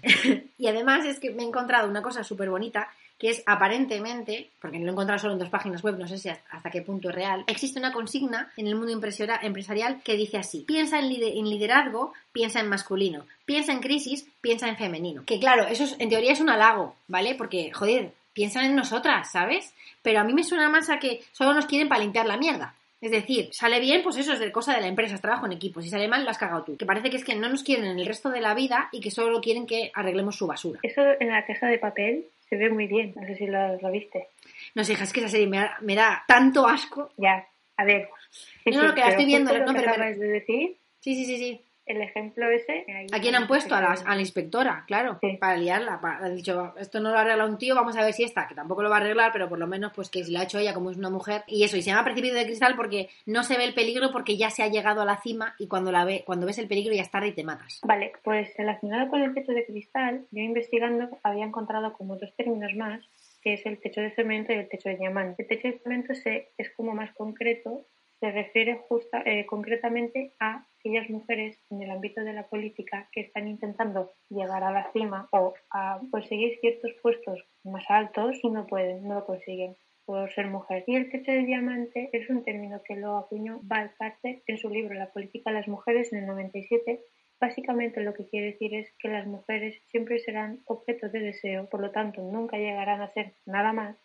y 0.58 0.68
además 0.68 1.06
es 1.06 1.20
que 1.20 1.32
me 1.32 1.44
he 1.44 1.48
encontrado 1.48 1.90
una 1.90 2.02
cosa 2.02 2.24
súper 2.24 2.50
bonita 2.50 2.90
que 3.20 3.30
es 3.30 3.44
aparentemente, 3.46 4.50
porque 4.62 4.80
lo 4.80 4.88
he 4.88 4.92
encontrado 4.92 5.20
solo 5.20 5.34
en 5.34 5.40
dos 5.40 5.50
páginas 5.50 5.84
web, 5.84 5.98
no 6.00 6.08
sé 6.08 6.18
si 6.18 6.30
hasta 6.30 6.72
qué 6.72 6.82
punto 6.82 7.10
es 7.10 7.16
real, 7.16 7.44
existe 7.48 7.78
una 7.80 7.92
consigna 7.92 8.52
en 8.58 8.68
el 8.68 8.76
mundo 8.76 8.94
empresarial 8.94 10.02
que 10.04 10.16
dice 10.16 10.38
así, 10.38 10.62
piensa 10.68 11.00
en, 11.00 11.10
lider- 11.10 11.34
liderazgo, 11.44 12.14
piensa 12.32 12.60
en 12.62 12.70
masculino, 12.70 13.26
piensa 13.46 13.74
en 13.74 13.80
crisis, 13.82 14.26
piensa 14.42 14.68
en 14.70 14.78
femenino. 14.78 15.24
Que 15.26 15.40
claro, 15.40 15.68
eso 15.68 15.84
es- 15.84 15.96
en 16.00 16.10
teoría 16.10 16.32
es 16.32 16.40
un 16.40 16.50
halago, 16.50 16.96
¿vale? 17.08 17.36
Porque, 17.36 17.72
joder, 17.74 18.12
piensan 18.34 18.66
en 18.66 18.76
nosotras, 18.76 19.32
¿sabes? 19.32 19.74
Pero 20.02 20.22
a 20.22 20.24
mí 20.24 20.34
me 20.34 20.44
suena 20.44 20.70
más 20.70 20.90
a 20.90 20.98
que 21.00 21.24
solo 21.34 21.54
nos 21.54 21.66
quieren 21.66 21.90
para 21.90 22.02
limpiar 22.02 22.26
la 22.26 22.38
mierda. 22.38 22.74
Es 23.02 23.12
decir, 23.12 23.50
sale 23.54 23.80
bien, 23.80 24.02
pues 24.04 24.18
eso 24.18 24.34
es 24.34 24.40
de 24.40 24.52
cosa 24.52 24.74
de 24.76 24.82
la 24.82 24.88
empresa, 24.88 25.16
es 25.16 25.22
trabajo 25.22 25.46
en 25.46 25.54
equipo. 25.54 25.82
Si 25.82 25.90
sale 25.90 26.10
mal, 26.10 26.24
lo 26.26 26.30
has 26.32 26.38
cagado 26.38 26.64
tú. 26.64 26.76
Que 26.76 26.86
parece 26.86 27.10
que 27.10 27.16
es 27.16 27.24
que 27.24 27.34
no 27.36 27.48
nos 27.48 27.64
quieren 27.64 27.86
en 27.86 27.98
el 28.00 28.06
resto 28.06 28.30
de 28.30 28.42
la 28.42 28.54
vida 28.54 28.90
y 28.92 29.00
que 29.00 29.10
solo 29.10 29.40
quieren 29.40 29.66
que 29.66 29.90
arreglemos 29.94 30.36
su 30.36 30.48
basura. 30.48 30.80
Eso 30.84 31.02
en 31.20 31.30
la 31.30 31.46
caja 31.46 31.68
de 31.68 31.80
papel 31.80 32.26
se 32.50 32.56
ve 32.58 32.70
muy 32.70 32.88
bien. 32.88 33.14
No 33.16 33.26
sé 33.28 33.36
si 33.36 33.46
lo, 33.48 33.78
lo 33.80 33.92
viste. 33.92 34.28
No 34.76 34.84
sé, 34.84 34.94
hija, 34.94 35.04
es 35.04 35.14
que 35.14 35.20
esa 35.22 35.30
serie 35.30 35.48
me 35.48 35.58
da, 35.58 35.78
me 35.82 35.96
da 35.96 36.24
tanto 36.28 36.68
asco. 36.68 37.12
Ya, 37.18 37.48
a 37.78 37.84
ver. 37.86 38.10
Sí, 38.32 38.72
No, 38.72 38.84
no, 38.84 38.90
sí, 38.90 38.96
que 38.96 39.02
la 39.02 39.08
estoy 39.10 39.26
viendo, 39.26 39.58
no, 39.60 39.74
pero- 39.74 39.92
acabas 39.92 40.20
de 40.20 40.28
decir, 40.28 40.78
Sí, 41.02 41.16
sí, 41.16 41.26
sí, 41.26 41.38
sí. 41.38 41.66
El 41.90 42.02
ejemplo 42.02 42.50
ese... 42.50 42.86
ahí 42.88 43.08
¿A 43.12 43.20
quién 43.20 43.36
han 43.36 43.48
puesto? 43.48 43.76
A 43.76 43.82
la, 43.82 43.92
a 44.06 44.16
la 44.16 44.22
inspectora, 44.22 44.84
claro, 44.88 45.18
Sí. 45.22 45.38
para 45.40 45.58
liarla. 45.58 46.00
para- 46.00 46.26
han 46.26 46.36
dicho, 46.36 46.74
esto 46.78 47.00
no 47.00 47.12
lo 47.12 47.18
arregla 47.18 47.46
un 47.46 47.58
tío, 47.58 47.76
vamos 47.76 47.98
a 47.98 48.04
ver 48.04 48.14
si 48.14 48.24
esta, 48.24 48.48
que 48.48 48.56
tampoco 48.56 48.84
lo 48.84 48.90
va 48.90 48.98
a 48.98 49.00
arreglar, 49.00 49.32
pero 49.34 49.50
por 49.50 49.58
lo 49.60 49.68
menos 49.68 49.92
pues 49.96 50.10
que 50.10 50.24
si 50.24 50.32
lo 50.32 50.40
ha 50.40 50.44
hecho 50.44 50.60
ella 50.60 50.74
como 50.74 50.92
es 50.92 50.98
una 50.98 51.10
mujer. 51.10 51.44
Y 51.48 51.64
eso, 51.64 51.76
y 51.78 51.82
se 51.82 51.90
llama 51.90 52.04
Precipicio 52.06 52.38
de 52.38 52.46
Cristal 52.46 52.76
porque 52.76 53.10
no 53.26 53.44
se 53.44 53.58
ve 53.58 53.66
el 53.66 53.74
peligro 53.74 54.12
porque 54.12 54.38
ya 54.38 54.50
se 54.50 54.64
ha 54.64 54.68
llegado 54.68 55.02
a 55.02 55.06
la 55.06 55.18
cima 55.22 55.56
y 55.58 55.68
cuando 55.68 55.92
la 55.92 56.06
ve, 56.06 56.24
cuando 56.26 56.46
ves 56.46 56.60
el 56.60 56.68
peligro 56.68 56.94
ya 56.94 57.02
es 57.02 57.12
tarde 57.12 57.30
y 57.30 57.34
te 57.34 57.44
matas. 57.44 57.80
Vale, 57.84 58.12
pues 58.24 58.50
relacionado 58.58 59.10
con 59.10 59.22
el 59.22 59.34
techo 59.34 59.52
de 59.52 59.66
cristal, 59.66 60.26
yo 60.32 60.42
investigando 60.44 61.10
había 61.24 61.46
encontrado 61.46 61.94
como 61.94 62.16
dos 62.18 62.34
términos 62.36 62.72
más, 62.76 63.02
que 63.42 63.54
es 63.54 63.66
el 63.66 63.80
techo 63.80 64.02
de 64.02 64.12
cemento 64.12 64.52
y 64.52 64.58
el 64.58 64.68
techo 64.70 64.90
de 64.90 64.98
diamante. 64.98 65.44
El 65.44 65.48
techo 65.48 65.68
de 65.70 65.80
cemento 65.80 66.14
se, 66.14 66.50
es 66.58 66.70
como 66.76 66.94
más 66.94 67.12
concreto, 67.16 67.86
se 68.20 68.32
refiere 68.32 68.82
justa, 68.88 69.22
eh, 69.26 69.46
concretamente 69.46 70.34
a 70.40 70.68
aquellas 70.80 71.10
mujeres 71.10 71.58
en 71.70 71.82
el 71.82 71.92
ámbito 71.92 72.22
de 72.22 72.34
la 72.34 72.48
política 72.48 73.10
que 73.12 73.22
están 73.22 73.48
intentando 73.48 74.12
llegar 74.30 74.64
a 74.64 74.72
la 74.72 74.92
cima 74.92 75.28
o 75.32 75.54
a 75.72 76.02
conseguir 76.12 76.60
ciertos 76.60 76.92
puestos 77.02 77.46
más 77.64 77.84
altos 77.90 78.40
y 78.44 78.50
no 78.50 78.68
pueden, 78.68 79.08
no 79.08 79.16
lo 79.16 79.26
consiguen 79.26 79.76
por 80.06 80.32
ser 80.34 80.48
mujer. 80.48 80.84
Y 80.88 80.96
el 80.96 81.10
techo 81.10 81.32
de 81.32 81.46
diamante 81.46 82.10
es 82.14 82.30
un 82.30 82.44
término 82.44 82.82
que 82.84 82.96
lo 82.96 83.18
acuñó 83.18 83.60
Val 83.64 83.94
Carter 83.98 84.42
en 84.48 84.58
su 84.58 84.70
libro 84.70 84.96
La 84.96 85.12
política 85.12 85.52
de 85.52 85.58
las 85.58 85.68
mujeres 85.68 86.12
en 86.12 86.20
el 86.20 86.28
97 86.28 87.02
Básicamente 87.40 88.02
lo 88.02 88.14
que 88.14 88.26
quiere 88.26 88.48
decir 88.48 88.76
es 88.76 88.92
que 89.00 89.08
las 89.08 89.26
mujeres 89.26 89.82
siempre 89.88 90.20
serán 90.20 90.62
objeto 90.66 91.08
de 91.08 91.20
deseo, 91.20 91.70
por 91.70 91.80
lo 91.80 91.92
tanto 91.92 92.22
nunca 92.22 92.58
llegarán 92.58 93.02
a 93.02 93.08
ser 93.08 93.34
nada 93.46 93.72
más, 93.72 93.98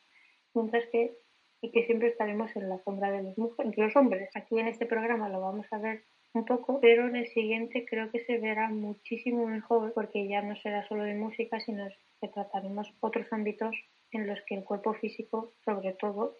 mientras 0.54 0.86
que 0.86 1.16
y 1.64 1.70
que 1.70 1.86
siempre 1.86 2.08
estaremos 2.08 2.54
en 2.56 2.68
la 2.68 2.78
sombra 2.84 3.10
de 3.10 3.22
los, 3.22 3.38
mujeres, 3.38 3.74
los 3.78 3.96
hombres. 3.96 4.28
Aquí 4.34 4.58
en 4.58 4.68
este 4.68 4.84
programa 4.84 5.30
lo 5.30 5.40
vamos 5.40 5.66
a 5.70 5.78
ver 5.78 6.04
un 6.34 6.44
poco, 6.44 6.78
pero 6.78 7.08
en 7.08 7.16
el 7.16 7.26
siguiente 7.28 7.86
creo 7.88 8.10
que 8.10 8.22
se 8.26 8.36
verá 8.36 8.68
muchísimo 8.68 9.46
mejor 9.46 9.94
porque 9.94 10.28
ya 10.28 10.42
no 10.42 10.56
será 10.56 10.86
solo 10.86 11.04
de 11.04 11.14
música, 11.14 11.58
sino 11.60 11.88
que 12.20 12.28
trataremos 12.28 12.92
otros 13.00 13.26
ámbitos 13.32 13.74
en 14.10 14.26
los 14.26 14.38
que 14.46 14.56
el 14.56 14.64
cuerpo 14.64 14.92
físico, 14.92 15.54
sobre 15.64 15.94
todo, 15.94 16.36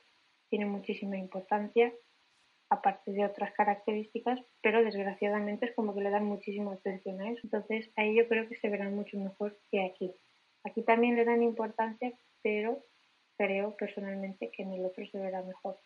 tiene 0.51 0.67
muchísima 0.67 1.17
importancia 1.17 1.91
aparte 2.69 3.13
de 3.13 3.25
otras 3.25 3.53
características, 3.53 4.41
pero 4.61 4.85
desgraciadamente 4.85 5.65
es 5.67 5.75
como 5.75 5.95
que 5.95 6.03
le 6.03 6.11
dan 6.11 6.27
muchísima 6.27 6.75
atención 6.75 7.19
a 7.23 7.31
eso. 7.31 7.41
Entonces 7.45 7.91
ahí 7.97 8.15
yo 8.15 8.29
creo 8.29 8.47
que 8.47 8.57
se 8.57 8.69
verá 8.69 8.91
mucho 8.91 9.19
mejor 9.19 9.59
que 9.71 9.87
aquí. 9.87 10.13
Aquí 10.65 10.83
también 10.83 11.17
le 11.17 11.25
dan 11.25 11.43
importancia, 11.43 12.13
pero 12.43 12.85
creo 13.37 13.77
personalmente 13.77 14.51
que 14.51 14.63
en 14.63 14.73
el 14.73 14.85
otro 14.85 15.05
se 15.07 15.19
verá 15.19 15.43
mejor. 15.43 15.77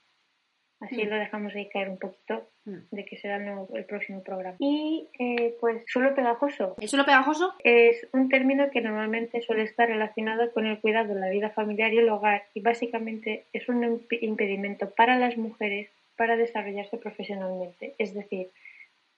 Así 0.80 1.04
Mm. 1.04 1.08
lo 1.08 1.16
dejamos 1.16 1.54
ahí 1.56 1.68
caer 1.70 1.88
un 1.88 1.98
poquito 1.98 2.48
Mm. 2.64 2.76
de 2.92 3.04
que 3.04 3.16
será 3.18 3.36
el, 3.36 3.46
nuevo- 3.46 3.68
el 3.74 3.84
próximo 3.84 4.22
programa. 4.22 4.56
Y 4.60 5.08
eh, 5.18 5.56
pues 5.60 5.82
suelo 5.88 6.14
pegajoso. 6.14 6.76
¿El 6.80 6.88
suelo 6.88 7.04
pegajoso? 7.04 7.54
Es 7.64 8.06
un 8.12 8.28
término 8.28 8.70
que 8.70 8.80
normalmente 8.80 9.40
suele 9.42 9.64
estar 9.64 9.88
relacionado 9.88 10.52
con 10.52 10.66
el 10.66 10.78
cuidado 10.78 11.14
de 11.14 11.20
la 11.20 11.30
vida 11.30 11.50
familiar 11.50 11.92
y 11.92 11.98
el 11.98 12.08
hogar 12.08 12.44
y 12.54 12.60
básicamente 12.60 13.44
es 13.52 13.68
un 13.68 13.82
imp- 13.82 14.18
impedimento 14.20 14.90
para 14.90 15.18
las 15.18 15.36
mujeres 15.36 15.88
para 16.16 16.36
desarrollarse 16.36 16.96
profesionalmente. 16.96 17.94
Es 17.98 18.14
decir, 18.14 18.50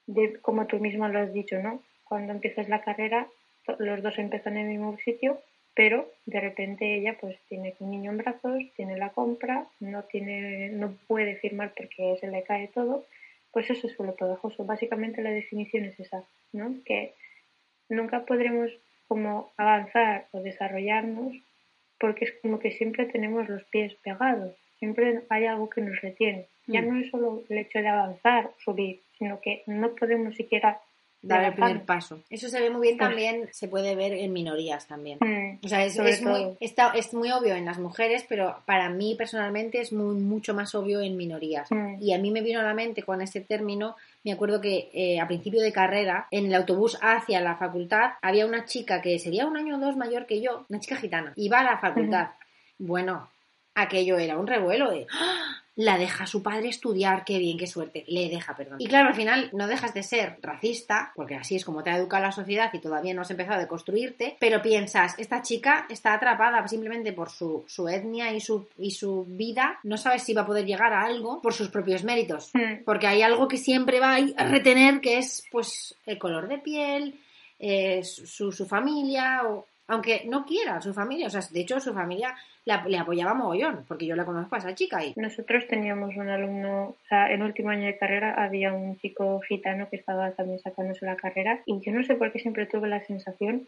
de, 0.07 0.39
como 0.41 0.67
tú 0.67 0.79
misma 0.79 1.09
lo 1.11 1.19
has 1.19 1.33
dicho, 1.35 1.59
¿no? 1.59 1.83
Cuando 2.05 2.33
empiezas 2.33 2.69
la 2.71 2.81
carrera, 2.83 3.27
los 3.79 4.03
dos 4.03 4.19
empiezan 4.19 4.57
en 4.57 4.63
el 4.67 4.79
mismo 4.79 4.97
sitio, 5.05 5.41
pero 5.75 6.11
de 6.27 6.41
repente 6.41 6.97
ella 6.97 7.17
pues 7.21 7.39
tiene 7.49 7.75
un 7.79 7.91
niño 7.91 8.11
en 8.11 8.19
brazos, 8.19 8.63
tiene 8.77 8.97
la 8.99 9.11
compra, 9.11 9.67
no 9.81 10.03
tiene, 10.05 10.69
no 10.71 10.95
puede 11.07 11.37
firmar 11.37 11.73
porque 11.77 12.17
se 12.21 12.29
le 12.29 12.43
cae 12.43 12.69
todo, 12.69 13.05
pues 13.53 13.71
eso 13.71 13.87
es 13.87 13.95
suelo 13.95 14.15
pegajoso. 14.15 14.65
Básicamente 14.65 15.23
la 15.23 15.31
definición 15.31 15.85
es 15.85 15.99
esa, 15.99 16.25
¿no? 16.53 16.75
Que 16.85 17.15
nunca 17.89 18.25
podremos 18.25 18.71
como 19.09 19.51
avanzar 19.57 20.27
o 20.33 20.41
desarrollarnos 20.41 21.35
porque 21.99 22.25
es 22.27 22.33
como 22.43 22.59
que 22.59 22.71
siempre 22.73 23.07
tenemos 23.07 23.49
los 23.49 23.63
pies 23.65 23.95
pegados, 23.97 24.55
siempre 24.79 25.21
hay 25.29 25.47
algo 25.47 25.69
que 25.69 25.81
nos 25.83 26.01
retiene. 26.01 26.47
Ya 26.67 26.83
Mm. 26.83 26.89
no 26.89 27.01
es 27.01 27.11
solo 27.11 27.43
el 27.49 27.59
hecho 27.59 27.81
de 27.81 27.89
avanzar, 27.89 28.51
subir, 28.59 29.01
sino 29.19 29.41
que 29.41 29.63
no 29.67 29.95
podemos 29.97 30.35
siquiera 30.37 30.81
Dar 31.23 31.45
el 31.45 31.53
primer 31.53 31.85
paso. 31.85 32.23
Eso 32.31 32.49
se 32.49 32.61
ve 32.61 32.71
muy 32.71 32.81
bien 32.81 32.97
también, 32.97 33.49
se 33.53 33.69
puede 33.69 33.95
ver 33.95 34.15
en 34.15 34.33
minorías 34.33 34.87
también. 34.87 35.19
Mm, 35.21 35.59
O 35.65 35.69
sea, 35.69 35.85
es, 35.85 35.95
muy, 36.23 36.57
está- 36.61 36.93
es 36.95 37.13
muy 37.13 37.31
obvio 37.31 37.55
en 37.57 37.67
las 37.67 37.79
mujeres, 37.79 38.25
pero 38.27 38.57
para 38.65 38.89
mí 38.89 39.15
personalmente 39.17 39.81
es 39.83 39.93
muy, 39.93 40.15
mucho 40.17 40.55
más 40.55 40.75
obvio 40.75 41.01
en 41.03 41.19
minorías. 41.19 41.71
Mm. 41.71 41.97
Y 42.01 42.15
a 42.15 42.19
mí 42.19 42.31
me 42.31 42.41
vino 42.41 42.61
a 42.61 42.63
la 42.63 42.73
mente 42.73 43.03
con 43.03 43.21
este 43.21 43.43
término, 43.43 43.97
me 44.25 44.33
acuerdo 44.33 44.63
que 44.63 44.89
eh, 44.95 45.21
a 45.21 45.27
principio 45.27 45.61
de 45.61 45.73
carrera, 45.73 46.27
en 46.31 46.47
el 46.47 46.55
autobús 46.55 46.97
hacia 47.03 47.41
la 47.43 47.57
facultad, 47.57 48.13
había 48.23 48.47
una 48.47 48.65
chica 48.65 49.03
que 49.03 49.19
sería 49.19 49.47
un 49.47 49.59
año 49.59 49.77
o 49.77 49.79
dos 49.79 49.97
mayor 49.97 50.25
que 50.27 50.41
yo, 50.41 50.65
una 50.71 50.81
chica 50.81 50.97
gitana, 50.97 51.35
iba 51.37 51.61
a 51.61 51.65
la 51.65 51.79
facultad. 51.79 52.29
Bueno, 52.79 53.29
aquello 53.75 54.19
era 54.19 54.39
un 54.39 54.47
revuelo 54.47 54.91
de... 54.91 55.07
¡Ah! 55.13 55.63
La 55.77 55.97
deja 55.97 56.27
su 56.27 56.43
padre 56.43 56.69
estudiar, 56.69 57.25
qué 57.25 57.39
bien, 57.39 57.57
qué 57.57 57.67
suerte. 57.67 58.05
Le 58.09 58.29
deja, 58.29 58.55
perdón. 58.55 58.81
Y 58.81 58.87
claro, 58.87 59.09
al 59.09 59.15
final 59.15 59.51
no 59.53 59.67
dejas 59.67 59.95
de 59.95 60.03
ser 60.03 60.39
racista, 60.43 61.13
porque 61.15 61.37
así 61.37 61.57
es 61.57 61.65
como 61.65 61.83
te 61.83 61.91
ha 61.91 61.97
educado 61.97 62.25
la 62.25 62.33
sociedad 62.33 62.71
y 62.73 62.81
todavía 62.81 63.15
no 63.15 63.23
has 63.23 63.31
empezado 63.31 63.57
a 63.57 63.61
deconstruirte, 63.61 64.37
pero 64.41 64.61
piensas, 64.63 65.19
esta 65.19 65.43
chica 65.43 65.87
está 65.89 66.13
atrapada 66.13 66.67
simplemente 66.69 67.13
por 67.13 67.31
su, 67.31 67.65
su 67.67 67.89
etnia 67.89 68.33
y 68.33 68.41
su, 68.41 68.69
y 68.79 68.91
su 68.91 69.25
vida, 69.29 69.79
no 69.85 69.97
sabes 69.97 70.23
si 70.23 70.35
va 70.35 70.43
a 70.43 70.47
poder 70.47 70.67
llegar 70.67 70.93
a 70.93 71.03
algo 71.03 71.41
por 71.41 71.55
sus 71.55 71.69
propios 71.69 72.05
méritos. 72.05 72.51
Mm. 72.53 72.85
Porque 72.85 73.07
hay 73.07 73.23
algo 73.23 73.49
que 73.49 73.57
siempre 73.57 74.01
va 74.01 74.17
a 74.17 74.45
retener, 74.45 75.01
que 75.01 75.19
es 75.19 75.45
pues 75.51 75.95
el 76.05 76.19
color 76.19 76.49
de 76.49 76.59
piel, 76.59 77.21
eh, 77.59 78.03
su, 78.03 78.53
su 78.53 78.67
familia 78.67 79.43
o 79.45 79.67
aunque 79.91 80.25
no 80.27 80.45
quiera 80.47 80.81
su 80.81 80.95
familia. 80.95 81.27
O 81.27 81.31
sea, 81.31 81.43
de 81.51 81.61
hecho, 81.61 81.81
su 81.81 81.93
familia 81.93 82.35
la- 82.65 82.85
le 82.87 82.99
apoyaba 82.99 83.35
mogollón, 83.35 83.85
porque 83.89 84.07
yo 84.07 84.15
la 84.17 84.25
conozco 84.25 84.55
a 84.55 84.59
esa 84.59 84.75
chica 84.75 85.05
y 85.05 85.13
Nosotros 85.17 85.67
teníamos 85.69 86.15
un 86.17 86.29
alumno, 86.29 86.89
o 86.91 86.97
sea, 87.09 87.33
en 87.33 87.43
último 87.43 87.71
año 87.71 87.87
de 87.87 87.97
carrera 87.99 88.35
había 88.43 88.73
un 88.73 88.99
chico 88.99 89.41
gitano 89.41 89.89
que 89.89 89.97
estaba 89.97 90.31
también 90.33 90.59
sacándose 90.61 91.07
la 91.07 91.17
carrera 91.17 91.61
y 91.67 91.81
yo 91.81 91.93
no 91.93 92.03
sé 92.05 92.15
por 92.17 92.33
qué 92.33 92.39
siempre 92.39 92.67
tuve 92.67 92.89
la 92.89 93.05
sensación 93.05 93.67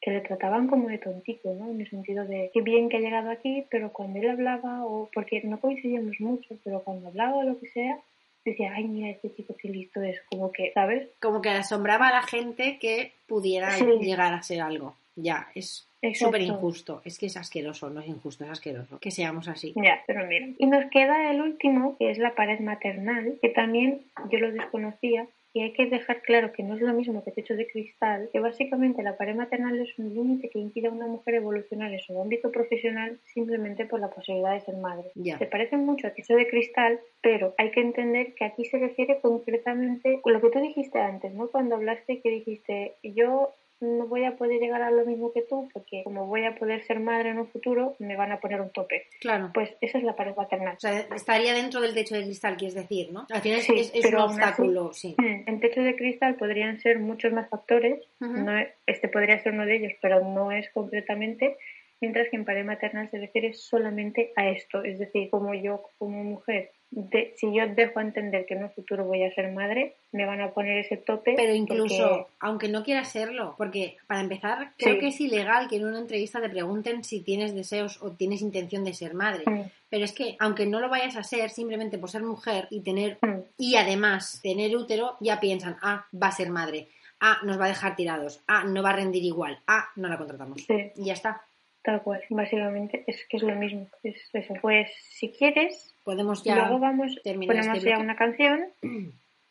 que 0.00 0.12
le 0.12 0.20
trataban 0.20 0.68
como 0.68 0.88
de 0.88 0.98
tontico, 0.98 1.52
¿no? 1.54 1.70
En 1.72 1.80
el 1.80 1.90
sentido 1.90 2.24
de 2.24 2.50
qué 2.54 2.60
bien 2.62 2.88
que 2.88 2.98
ha 2.98 3.00
llegado 3.00 3.30
aquí, 3.30 3.66
pero 3.70 3.92
cuando 3.92 4.20
él 4.20 4.30
hablaba, 4.30 4.84
o 4.84 5.10
porque 5.12 5.40
no 5.42 5.58
coincidíamos 5.60 6.20
mucho, 6.20 6.56
pero 6.62 6.82
cuando 6.84 7.08
hablaba 7.08 7.34
o 7.38 7.42
lo 7.42 7.58
que 7.58 7.66
sea, 7.68 7.98
decía, 8.44 8.72
ay, 8.76 8.84
mira, 8.84 9.10
este 9.10 9.34
chico 9.34 9.56
qué 9.60 9.68
listo 9.68 10.00
es, 10.00 10.20
como 10.30 10.52
que, 10.52 10.70
¿sabes? 10.72 11.08
como 11.20 11.42
que 11.42 11.50
asombraba 11.50 12.08
a 12.08 12.12
la 12.12 12.22
gente 12.22 12.78
que 12.80 13.12
pudiera 13.26 13.72
Sí. 13.72 13.84
llegar 14.00 14.32
a 14.34 14.42
ser 14.42 14.60
algo. 14.60 14.94
Ya, 15.16 15.48
es 15.56 15.87
Exacto. 16.02 16.26
súper 16.26 16.42
injusto. 16.42 17.02
Es 17.04 17.18
que 17.18 17.26
es 17.26 17.36
asqueroso, 17.36 17.90
no 17.90 18.00
es 18.00 18.08
injusto, 18.08 18.44
es 18.44 18.50
asqueroso. 18.50 18.98
Que 19.00 19.10
seamos 19.10 19.48
así. 19.48 19.72
Ya, 19.76 20.02
pero 20.06 20.26
mira. 20.26 20.48
Y 20.58 20.66
nos 20.66 20.90
queda 20.90 21.30
el 21.30 21.40
último, 21.40 21.96
que 21.98 22.10
es 22.10 22.18
la 22.18 22.34
pared 22.34 22.60
maternal, 22.60 23.38
que 23.42 23.48
también 23.48 24.02
yo 24.30 24.38
lo 24.38 24.52
desconocía. 24.52 25.26
Y 25.54 25.62
hay 25.62 25.72
que 25.72 25.86
dejar 25.86 26.20
claro 26.20 26.52
que 26.52 26.62
no 26.62 26.74
es 26.74 26.82
lo 26.82 26.92
mismo 26.92 27.24
que 27.24 27.32
techo 27.32 27.56
de 27.56 27.66
cristal, 27.66 28.28
que 28.30 28.38
básicamente 28.38 29.02
la 29.02 29.16
pared 29.16 29.34
maternal 29.34 29.80
es 29.80 29.98
un 29.98 30.14
límite 30.14 30.50
que 30.50 30.58
impide 30.58 30.88
a 30.88 30.92
una 30.92 31.06
mujer 31.06 31.36
evolucionar 31.36 31.92
en 31.92 32.00
su 32.00 32.20
ámbito 32.20 32.52
profesional 32.52 33.18
simplemente 33.32 33.86
por 33.86 33.98
la 33.98 34.10
posibilidad 34.10 34.52
de 34.52 34.60
ser 34.60 34.76
madre. 34.76 35.10
Ya. 35.14 35.38
Se 35.38 35.46
parece 35.46 35.78
mucho 35.78 36.06
a 36.06 36.10
techo 36.10 36.36
de 36.36 36.46
cristal, 36.46 37.00
pero 37.22 37.54
hay 37.56 37.70
que 37.70 37.80
entender 37.80 38.34
que 38.34 38.44
aquí 38.44 38.66
se 38.66 38.78
refiere 38.78 39.20
concretamente 39.20 40.20
a 40.22 40.30
lo 40.30 40.40
que 40.40 40.50
tú 40.50 40.60
dijiste 40.60 41.00
antes, 41.00 41.32
¿no? 41.32 41.48
Cuando 41.48 41.76
hablaste 41.76 42.20
que 42.20 42.30
dijiste, 42.30 42.92
yo 43.02 43.54
no 43.80 44.06
voy 44.06 44.24
a 44.24 44.36
poder 44.36 44.60
llegar 44.60 44.82
a 44.82 44.90
lo 44.90 45.04
mismo 45.06 45.32
que 45.32 45.42
tú 45.42 45.68
porque 45.72 46.02
como 46.04 46.26
voy 46.26 46.44
a 46.44 46.54
poder 46.56 46.82
ser 46.84 46.98
madre 47.00 47.30
en 47.30 47.38
un 47.38 47.46
futuro, 47.48 47.94
me 47.98 48.16
van 48.16 48.32
a 48.32 48.40
poner 48.40 48.60
un 48.60 48.70
tope. 48.70 49.06
Claro. 49.20 49.50
Pues 49.54 49.70
esa 49.80 49.98
es 49.98 50.04
la 50.04 50.16
pared 50.16 50.34
maternal. 50.36 50.74
O 50.76 50.80
sea, 50.80 50.98
estaría 51.14 51.54
dentro 51.54 51.80
del 51.80 51.94
techo 51.94 52.14
de 52.16 52.22
cristal, 52.24 52.56
quieres 52.56 52.74
decir, 52.74 53.12
¿no? 53.12 53.26
Al 53.30 53.40
final 53.40 53.60
Sí, 53.60 53.72
es, 53.78 53.94
es 53.94 54.02
pero 54.02 54.18
un 54.18 54.30
así- 54.30 54.34
obstáculo, 54.40 54.92
sí. 54.92 55.14
Mm, 55.18 55.48
En 55.48 55.60
techo 55.60 55.80
de 55.82 55.94
cristal 55.96 56.34
podrían 56.36 56.80
ser 56.80 56.98
muchos 56.98 57.32
más 57.32 57.48
factores, 57.48 58.00
no 58.20 58.56
es- 58.58 58.68
este 58.86 59.08
podría 59.08 59.38
ser 59.42 59.52
uno 59.52 59.64
de 59.66 59.76
ellos, 59.76 59.92
pero 60.02 60.20
no 60.24 60.50
es 60.52 60.68
concretamente, 60.70 61.56
mientras 62.00 62.28
que 62.28 62.36
en 62.36 62.44
pared 62.44 62.64
maternal 62.64 63.08
se 63.10 63.18
refiere 63.18 63.54
solamente 63.54 64.32
a 64.36 64.48
esto, 64.48 64.82
es 64.84 64.98
decir, 64.98 65.30
como 65.30 65.54
yo 65.54 65.82
como 65.98 66.22
mujer, 66.24 66.70
de- 66.90 67.34
si 67.36 67.54
yo 67.54 67.66
dejo 67.68 68.00
entender 68.00 68.46
que 68.46 68.54
en 68.54 68.64
un 68.64 68.70
futuro 68.70 69.04
voy 69.04 69.22
a 69.22 69.34
ser 69.34 69.52
madre, 69.52 69.96
me 70.12 70.24
van 70.26 70.40
a 70.40 70.50
poner 70.52 70.78
ese 70.78 70.96
tope. 70.96 71.34
Pero 71.36 71.54
incluso, 71.54 72.08
porque- 72.08 72.26
aunque 72.40 72.68
no 72.68 72.82
quieras 72.82 73.10
serlo, 73.12 73.54
porque 73.58 73.98
para 74.06 74.20
empezar, 74.20 74.72
creo 74.78 74.94
Sí. 74.94 75.00
que 75.00 75.08
es 75.08 75.20
ilegal 75.20 75.68
que 75.68 75.76
en 75.76 75.86
una 75.86 75.98
entrevista 75.98 76.40
te 76.40 76.48
pregunten 76.48 77.04
si 77.04 77.20
tienes 77.20 77.54
deseos 77.54 78.02
o 78.02 78.12
tienes 78.12 78.40
intención 78.40 78.84
de 78.84 78.94
ser 78.94 79.14
madre. 79.14 79.44
Mm, 79.46 79.62
Pero 79.90 80.04
es 80.04 80.12
que, 80.12 80.36
aunque 80.38 80.66
no 80.66 80.80
lo 80.80 80.90
vayas 80.90 81.16
a 81.16 81.22
ser, 81.22 81.48
simplemente 81.48 81.96
por 81.98 82.10
ser 82.10 82.22
mujer 82.22 82.68
y 82.70 82.80
tener, 82.82 83.16
mm, 83.22 83.38
y 83.56 83.76
además 83.76 84.38
tener 84.42 84.76
útero, 84.76 85.16
ya 85.20 85.40
piensan, 85.40 85.76
ah, 85.80 86.06
va 86.14 86.26
a 86.28 86.32
ser 86.32 86.50
madre, 86.50 86.88
ah, 87.20 87.38
nos 87.42 87.58
va 87.58 87.64
a 87.64 87.68
dejar 87.68 87.96
tirados, 87.96 88.42
ah, 88.46 88.64
no 88.64 88.82
va 88.82 88.90
a 88.90 88.96
rendir 88.96 89.24
igual, 89.24 89.58
ah, 89.66 89.88
no 89.96 90.08
la 90.08 90.18
contratamos. 90.18 90.62
sí, 90.62 90.92
Y 90.96 91.06
ya 91.06 91.14
está. 91.14 91.40
Tal 91.82 92.02
cual, 92.02 92.22
básicamente 92.30 93.04
es 93.06 93.24
que 93.28 93.36
es 93.38 93.42
lo 93.42 93.54
mismo, 93.54 93.88
es 94.02 94.16
eso. 94.32 94.54
Pues 94.60 94.90
si 95.10 95.30
quieres, 95.30 95.94
Podemos 96.04 96.42
ya 96.42 96.56
luego 96.56 96.78
vamos, 96.78 97.20
terminar 97.22 97.56
ponemos 97.56 97.78
este 97.78 97.90
ya 97.90 97.98
una 97.98 98.16
canción 98.16 98.66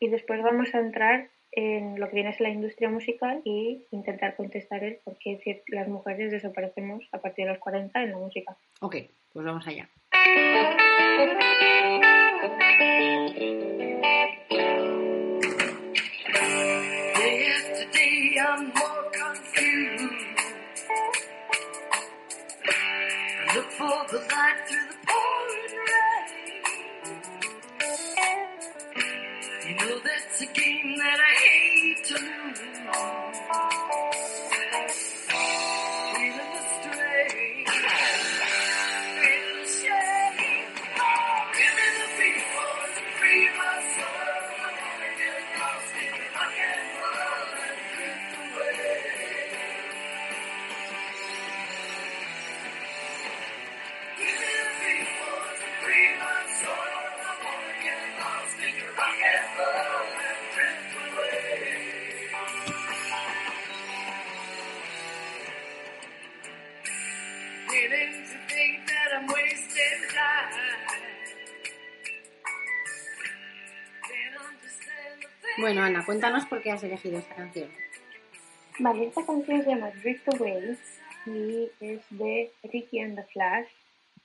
y 0.00 0.08
después 0.08 0.42
vamos 0.42 0.74
a 0.74 0.78
entrar 0.78 1.28
en 1.52 1.98
lo 1.98 2.08
que 2.08 2.14
viene 2.14 2.30
a 2.30 2.32
ser 2.32 2.42
la 2.42 2.50
industria 2.50 2.88
musical 2.88 3.40
y 3.44 3.86
intentar 3.90 4.36
contestar 4.36 4.84
el 4.84 4.96
por 5.04 5.16
qué 5.18 5.62
las 5.68 5.88
mujeres 5.88 6.30
desaparecemos 6.30 7.08
a 7.12 7.18
partir 7.18 7.46
de 7.46 7.52
los 7.52 7.60
40 7.60 8.02
en 8.02 8.10
la 8.10 8.16
música. 8.18 8.56
Ok, 8.80 8.96
pues 9.32 9.46
vamos 9.46 9.66
allá. 9.66 9.88
Light 24.16 24.56
through 24.68 24.88
the 24.88 24.96
pouring 25.06 25.74
rain. 25.88 26.62
You 29.68 29.74
know 29.76 30.00
that's 30.04 30.40
a 30.40 30.46
game 30.46 30.96
that 30.98 31.20
I 31.20 31.34
hate 31.44 32.04
to 32.06 32.14
lose. 32.14 33.17
Bueno, 75.68 75.82
Ana, 75.82 76.02
cuéntanos 76.02 76.46
por 76.46 76.62
qué 76.62 76.70
has 76.70 76.82
elegido 76.82 77.18
esta 77.18 77.34
canción. 77.34 77.68
Vale, 78.78 79.04
esta 79.08 79.26
canción 79.26 79.62
se 79.62 79.68
llama 79.68 79.90
Drift 80.02 80.26
Away 80.32 80.78
y 81.26 81.68
es 81.78 82.00
de 82.08 82.50
Ricky 82.72 83.00
and 83.00 83.16
the 83.16 83.22
Flash, 83.24 83.66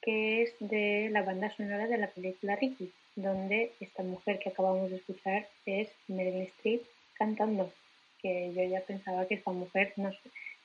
que 0.01 0.43
es 0.43 0.53
de 0.61 1.09
la 1.11 1.21
banda 1.23 1.49
sonora 1.53 1.87
de 1.87 1.97
la 1.97 2.07
película 2.07 2.55
Ricky, 2.55 2.93
donde 3.17 3.73
esta 3.81 4.03
mujer 4.03 4.39
que 4.41 4.51
acabamos 4.51 4.89
de 4.89 4.95
escuchar 4.95 5.45
es 5.65 5.89
Meryl 6.07 6.43
Streep 6.43 6.83
cantando. 7.17 7.73
Que 8.21 8.53
yo 8.55 8.63
ya 8.63 8.79
pensaba 8.79 9.27
que 9.27 9.33
esta 9.35 9.51
mujer, 9.51 9.91
no 9.97 10.11
sé, 10.13 10.19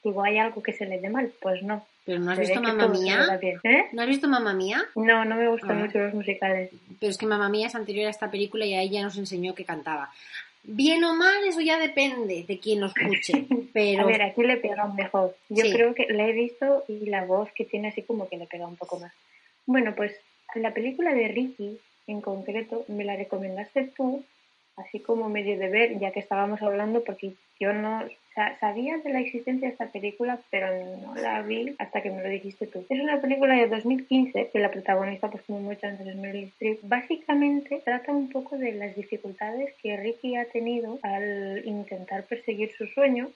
digo, 0.05 0.23
¿hay 0.23 0.39
algo 0.39 0.63
que 0.63 0.73
se 0.75 0.87
le 0.87 1.01
dé 1.01 1.11
mal? 1.11 1.33
Pues 1.43 1.61
no. 1.65 1.85
¿Pero 2.05 2.21
no 2.21 2.31
has 2.31 2.37
Se 2.37 2.43
visto 2.45 2.63
Mamma 2.63 2.87
Mía? 2.87 3.41
¿Eh? 3.65 3.87
¿No 3.91 4.03
has 4.03 4.09
visto 4.09 4.29
Mamma 4.29 4.55
Mía? 4.55 4.85
No, 4.95 5.25
no 5.25 5.35
me 5.35 5.49
gustan 5.49 5.73
Ah. 5.73 5.81
mucho 5.87 5.99
los 5.99 6.15
musicales. 6.15 6.71
Pero 7.01 7.11
es 7.11 7.19
que 7.19 7.27
Mamma 7.27 7.49
Mía 7.49 7.67
es 7.67 7.75
anterior 7.75 8.07
a 8.07 8.11
esta 8.11 8.31
película 8.31 8.65
y 8.65 8.75
a 8.75 8.81
ella 8.83 9.03
nos 9.03 9.19
enseñó 9.19 9.57
que 9.57 9.65
cantaba. 9.65 10.13
Bien 10.71 11.03
o 11.03 11.15
mal, 11.15 11.45
eso 11.47 11.61
ya 11.63 11.79
depende 11.79 12.45
de 12.47 12.59
quién 12.59 12.81
lo 12.81 12.87
escuche. 12.89 13.33
Pero 13.73 14.03
A 14.03 14.07
ver, 14.07 14.21
aquí 14.23 14.43
le 14.43 14.59
pega 14.59 14.87
mejor. 14.89 15.35
Yo 15.49 15.65
Sí. 15.65 15.73
creo 15.73 15.95
que 15.95 16.07
la 16.13 16.27
he 16.29 16.33
visto 16.33 16.85
y 16.89 17.07
la 17.07 17.25
voz 17.25 17.51
que 17.53 17.65
tiene 17.65 17.89
así 17.89 18.03
como 18.03 18.29
que 18.29 18.37
le 18.37 18.47
pega 18.47 18.67
un 18.67 18.77
poco 18.77 18.99
más. 18.99 19.13
Bueno, 19.67 19.95
pues 19.97 20.15
la 20.55 20.75
película 20.75 21.15
de 21.15 21.29
Ricky, 21.29 21.79
en 22.07 22.21
concreto, 22.21 22.85
me 22.89 23.05
la 23.05 23.17
recomendaste 23.17 23.85
tú, 23.97 24.25
así 24.77 25.01
como 25.01 25.29
medio 25.31 25.59
de 25.59 25.69
ver, 25.71 25.99
ya 25.99 26.11
que 26.11 26.21
estábamos 26.21 26.61
hablando, 26.63 27.03
porque 27.03 27.33
yo 27.59 27.73
no 27.73 28.03
sabía 28.61 28.99
de 28.99 29.11
la 29.11 29.21
existencia 29.21 29.69
de 29.69 29.73
esta 29.73 29.87
película, 29.87 30.39
pero 30.51 30.69
no 31.03 31.15
la 31.15 31.43
vi 31.43 31.75
hasta 31.79 32.03
que 32.03 32.11
me 32.11 32.23
lo 32.23 32.29
dijiste 32.29 32.67
tú. 32.67 32.85
Es 32.89 33.01
una 33.01 33.21
película 33.21 33.55
de 33.55 33.69
2015 33.69 34.51
que 34.53 34.59
la 34.59 34.71
protagonista, 34.71 35.31
pues 35.31 35.43
como 35.45 35.61
mucho 35.61 35.87
antes 35.87 36.07
es 36.07 36.17
Meryl 36.17 36.45
Streep. 36.45 36.81
Básicamente 36.83 37.81
trata 37.85 38.13
un 38.13 38.31
poco 38.31 38.59
de 38.59 38.73
las 38.73 38.95
dificultades 38.95 39.75
que 39.83 39.97
Ricky 39.97 40.37
ha 40.37 40.45
tenido 40.47 40.99
al 41.03 41.63
intentar 41.65 42.25
perseguir 42.25 42.73
su 42.73 42.87
sueño 42.87 43.31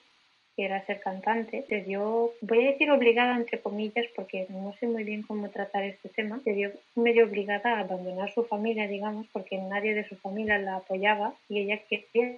que 0.55 0.65
era 0.65 0.85
ser 0.85 0.99
cantante, 0.99 1.65
se 1.67 1.79
vio, 1.81 2.31
voy 2.41 2.65
a 2.65 2.71
decir 2.71 2.91
obligada 2.91 3.35
entre 3.35 3.59
comillas 3.59 4.05
porque 4.15 4.45
no 4.49 4.73
sé 4.79 4.87
muy 4.87 5.03
bien 5.03 5.23
cómo 5.23 5.49
tratar 5.49 5.83
este 5.83 6.09
tema, 6.09 6.41
se 6.43 6.53
vio 6.53 6.71
medio 6.95 7.25
obligada 7.25 7.77
a 7.77 7.79
abandonar 7.79 8.31
su 8.31 8.43
familia, 8.43 8.87
digamos, 8.87 9.25
porque 9.33 9.57
nadie 9.57 9.95
de 9.95 10.07
su 10.07 10.15
familia 10.15 10.59
la 10.59 10.77
apoyaba 10.77 11.33
y 11.49 11.59
ella 11.59 11.79
quería 11.89 12.37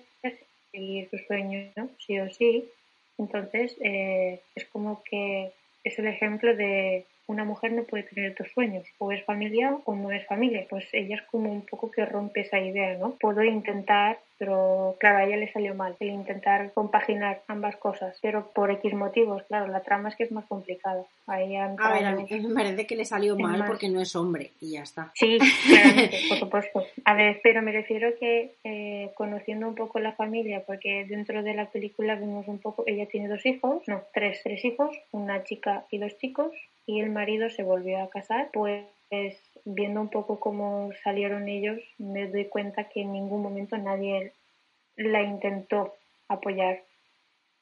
seguir 0.75 1.09
su 1.09 1.17
sueño, 1.19 1.71
¿no? 1.75 1.89
Sí 2.05 2.19
o 2.19 2.29
sí. 2.29 2.69
Entonces, 3.17 3.75
eh, 3.81 4.41
es 4.55 4.65
como 4.65 5.01
que 5.03 5.51
es 5.83 5.97
el 5.99 6.07
ejemplo 6.07 6.55
de 6.55 7.05
una 7.27 7.43
mujer 7.43 7.71
no 7.71 7.83
puede 7.83 8.03
tener 8.03 8.35
dos 8.35 8.49
sueños, 8.53 8.85
o 8.99 9.11
es 9.11 9.23
familia 9.25 9.77
o 9.85 9.95
no 9.95 10.11
es 10.11 10.25
familia. 10.27 10.65
Pues 10.69 10.85
ella 10.93 11.15
es 11.15 11.21
como 11.23 11.51
un 11.51 11.65
poco 11.65 11.89
que 11.91 12.05
rompe 12.05 12.41
esa 12.41 12.59
idea, 12.59 12.97
¿no? 12.97 13.15
Puedo 13.19 13.43
intentar, 13.43 14.19
pero 14.37 14.95
claro, 14.99 15.17
a 15.19 15.23
ella 15.25 15.37
le 15.37 15.51
salió 15.51 15.73
mal 15.75 15.95
el 15.99 16.09
intentar 16.09 16.71
compaginar 16.73 17.41
ambas 17.47 17.75
cosas, 17.77 18.17
pero 18.21 18.51
por 18.53 18.69
X 18.71 18.93
motivos, 18.93 19.43
claro, 19.47 19.67
la 19.67 19.81
trama 19.81 20.09
es 20.09 20.15
que 20.15 20.23
es 20.23 20.31
más 20.31 20.45
complicada. 20.45 21.03
Ahí 21.27 21.55
han 21.55 21.75
A 21.79 21.93
ver, 21.93 22.05
a 22.05 22.11
mí 22.15 22.25
me 22.29 22.53
parece 22.53 22.85
que 22.85 22.95
le 22.95 23.05
salió 23.05 23.35
mal 23.37 23.57
más- 23.59 23.67
porque 23.67 23.89
no 23.89 23.99
es 24.01 24.15
hombre 24.15 24.51
y 24.61 24.71
ya 24.73 24.83
está. 24.83 25.11
Sí, 25.15 25.39
claramente, 25.67 26.17
por 26.29 26.37
supuesto. 26.37 26.83
A 27.05 27.13
ver, 27.15 27.39
pero 27.41 27.61
me 27.61 27.71
refiero 27.71 28.09
que 28.19 28.53
eh, 28.63 29.11
conociendo 29.15 29.67
un 29.67 29.75
poco 29.75 29.99
la 29.99 30.11
familia, 30.13 30.63
porque 30.65 31.05
dentro 31.05 31.41
de 31.41 31.53
la 31.55 31.65
película 31.71 32.15
vemos 32.15 32.47
un 32.47 32.59
poco, 32.59 32.83
ella 32.85 33.07
tiene 33.07 33.27
dos 33.27 33.45
hijos, 33.45 33.81
no, 33.87 34.03
tres, 34.13 34.41
tres 34.43 34.63
hijos, 34.63 34.95
una 35.11 35.43
chica 35.43 35.85
y 35.89 35.97
dos 35.97 36.15
chicos, 36.17 36.51
y 36.85 37.01
el 37.01 37.09
marido 37.09 37.49
se 37.49 37.63
volvió 37.63 38.01
a 38.01 38.09
casar, 38.09 38.49
pues 38.53 38.85
viendo 39.65 40.01
un 40.01 40.09
poco 40.09 40.39
cómo 40.39 40.91
salieron 41.03 41.47
ellos, 41.47 41.79
me 41.97 42.27
doy 42.27 42.45
cuenta 42.45 42.85
que 42.85 43.01
en 43.01 43.13
ningún 43.13 43.41
momento 43.41 43.77
nadie 43.77 44.33
la 44.95 45.21
intentó 45.21 45.93
apoyar 46.27 46.81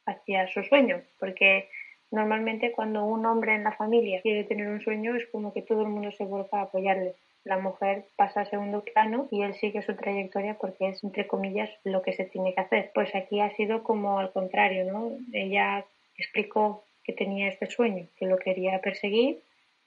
hacia 0.05 0.47
su 0.47 0.63
sueño, 0.63 1.01
porque 1.19 1.69
normalmente 2.11 2.71
cuando 2.71 3.05
un 3.05 3.25
hombre 3.25 3.55
en 3.55 3.63
la 3.63 3.71
familia 3.71 4.21
quiere 4.21 4.43
tener 4.43 4.67
un 4.67 4.81
sueño 4.81 5.15
es 5.15 5.25
como 5.27 5.53
que 5.53 5.61
todo 5.61 5.81
el 5.81 5.89
mundo 5.89 6.11
se 6.11 6.25
vuelca 6.25 6.59
a 6.59 6.63
apoyarle. 6.63 7.15
La 7.45 7.57
mujer 7.57 8.05
pasa 8.15 8.41
a 8.41 8.45
segundo 8.45 8.85
plano 8.85 9.27
y 9.29 9.41
él 9.41 9.53
sigue 9.55 9.81
su 9.81 9.95
trayectoria 9.95 10.53
porque 10.53 10.87
es, 10.89 11.03
entre 11.03 11.27
comillas, 11.27 11.69
lo 11.83 12.01
que 12.01 12.13
se 12.13 12.23
tiene 12.23 12.53
que 12.53 12.61
hacer. 12.61 12.91
Pues 12.93 13.13
aquí 13.15 13.41
ha 13.41 13.53
sido 13.55 13.83
como 13.83 14.19
al 14.19 14.31
contrario, 14.31 14.85
¿no? 14.89 15.11
Ella 15.33 15.85
explicó 16.17 16.85
que 17.03 17.13
tenía 17.13 17.47
este 17.49 17.67
sueño, 17.67 18.07
que 18.17 18.25
lo 18.27 18.37
quería 18.37 18.79
perseguir. 18.81 19.39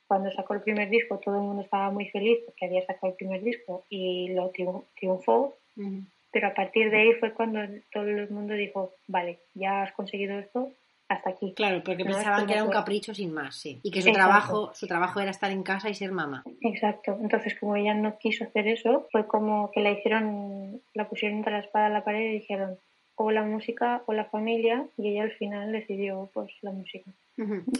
Cuando 0.06 0.30
sacó 0.30 0.54
el 0.54 0.60
primer 0.62 0.88
disco 0.88 1.18
todo 1.18 1.36
el 1.36 1.42
mundo 1.42 1.62
estaba 1.62 1.90
muy 1.90 2.06
feliz 2.08 2.38
porque 2.44 2.66
había 2.66 2.84
sacado 2.86 3.08
el 3.08 3.14
primer 3.16 3.42
disco 3.42 3.84
y 3.90 4.28
lo 4.28 4.52
triun- 4.52 4.84
triunfó, 4.98 5.56
Ujú. 5.76 6.02
pero 6.30 6.48
a 6.48 6.54
partir 6.54 6.90
de 6.90 6.98
ahí 7.00 7.12
fue 7.14 7.32
cuando 7.32 7.60
todo 7.92 8.04
el 8.08 8.30
mundo 8.30 8.54
dijo, 8.54 8.92
vale, 9.08 9.38
ya 9.54 9.82
has 9.82 9.92
conseguido 9.92 10.38
esto, 10.38 10.70
hasta 11.08 11.30
aquí. 11.30 11.54
Claro, 11.54 11.82
porque 11.84 12.04
No, 12.04 12.14
pensaban 12.14 12.46
que 12.46 12.52
era 12.52 12.64
un 12.64 12.70
capricho 12.70 13.14
sin 13.14 13.32
más, 13.32 13.54
sí. 13.56 13.80
Y 13.82 13.90
que 13.90 14.02
su 14.02 14.08
Exacto. 14.08 14.28
trabajo, 14.28 14.74
su 14.74 14.86
trabajo 14.86 15.20
era 15.20 15.30
estar 15.30 15.50
en 15.52 15.62
casa 15.62 15.88
y 15.88 15.94
ser 15.94 16.10
mamá. 16.12 16.44
Exacto. 16.62 17.16
Entonces, 17.20 17.56
como 17.58 17.76
ella 17.76 17.94
no 17.94 18.18
quiso 18.18 18.44
hacer 18.44 18.66
eso, 18.68 19.06
fue 19.12 19.26
como 19.26 19.70
que 19.72 19.80
la 19.80 19.90
hicieron, 19.92 20.80
la 20.94 21.08
pusieron 21.08 21.38
entre 21.38 21.52
la 21.52 21.60
espada 21.60 21.86
a 21.86 21.90
la 21.90 22.04
pared 22.04 22.28
y 22.30 22.32
dijeron 22.40 22.78
o 23.16 23.30
la 23.30 23.42
música 23.42 24.02
o 24.06 24.12
la 24.12 24.26
familia 24.26 24.86
y 24.96 25.08
ella 25.08 25.24
al 25.24 25.32
final 25.32 25.72
decidió 25.72 26.30
pues 26.32 26.52
la 26.62 26.70
música. 26.70 27.10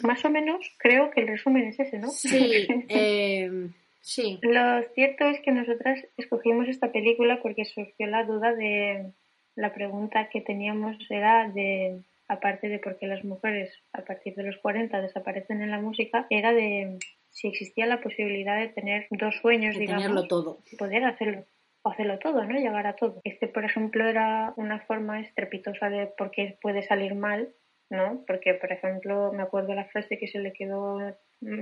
Más 0.02 0.24
o 0.24 0.30
menos 0.30 0.66
creo 0.78 1.10
que 1.10 1.20
el 1.20 1.28
resumen 1.28 1.66
es 1.66 1.78
ese, 1.78 1.98
¿no? 1.98 2.08
Sí, 2.08 2.66
eh, 2.88 3.68
sí. 4.00 4.38
Lo 4.42 4.82
cierto 4.94 5.26
es 5.26 5.40
que 5.40 5.52
nosotras 5.52 6.04
escogimos 6.16 6.68
esta 6.68 6.90
película 6.90 7.40
porque 7.42 7.64
surgió 7.64 8.06
la 8.06 8.24
duda 8.24 8.54
de 8.54 9.12
la 9.54 9.72
pregunta 9.72 10.28
que 10.28 10.40
teníamos 10.40 10.96
era 11.10 11.48
de 11.48 12.00
aparte 12.28 12.68
de 12.68 12.78
por 12.78 12.98
qué 12.98 13.06
las 13.06 13.24
mujeres 13.24 13.72
a 13.92 14.02
partir 14.02 14.34
de 14.34 14.42
los 14.42 14.56
40 14.58 15.00
desaparecen 15.00 15.62
en 15.62 15.70
la 15.70 15.80
música 15.80 16.26
era 16.28 16.52
de 16.52 16.98
si 17.30 17.48
existía 17.48 17.86
la 17.86 18.00
posibilidad 18.00 18.58
de 18.58 18.68
tener 18.68 19.06
dos 19.10 19.36
sueños, 19.36 19.74
De 19.74 19.80
digamos, 19.80 20.02
tenerlo 20.02 20.26
todo. 20.26 20.58
poder 20.78 21.04
hacerlo 21.04 21.44
hacerlo 21.88 22.18
todo, 22.18 22.44
¿no? 22.44 22.58
Llegar 22.58 22.86
a 22.86 22.96
todo. 22.96 23.20
Este, 23.24 23.48
por 23.48 23.64
ejemplo, 23.64 24.06
era 24.06 24.52
una 24.56 24.80
forma 24.80 25.20
estrepitosa 25.20 25.88
de 25.88 26.06
por 26.06 26.30
qué 26.30 26.58
puede 26.60 26.82
salir 26.82 27.14
mal, 27.14 27.54
¿no? 27.90 28.24
Porque, 28.26 28.54
por 28.54 28.72
ejemplo, 28.72 29.32
me 29.32 29.42
acuerdo 29.42 29.74
la 29.74 29.86
frase 29.86 30.18
que 30.18 30.26
se 30.26 30.40
le 30.40 30.52
quedó 30.52 30.98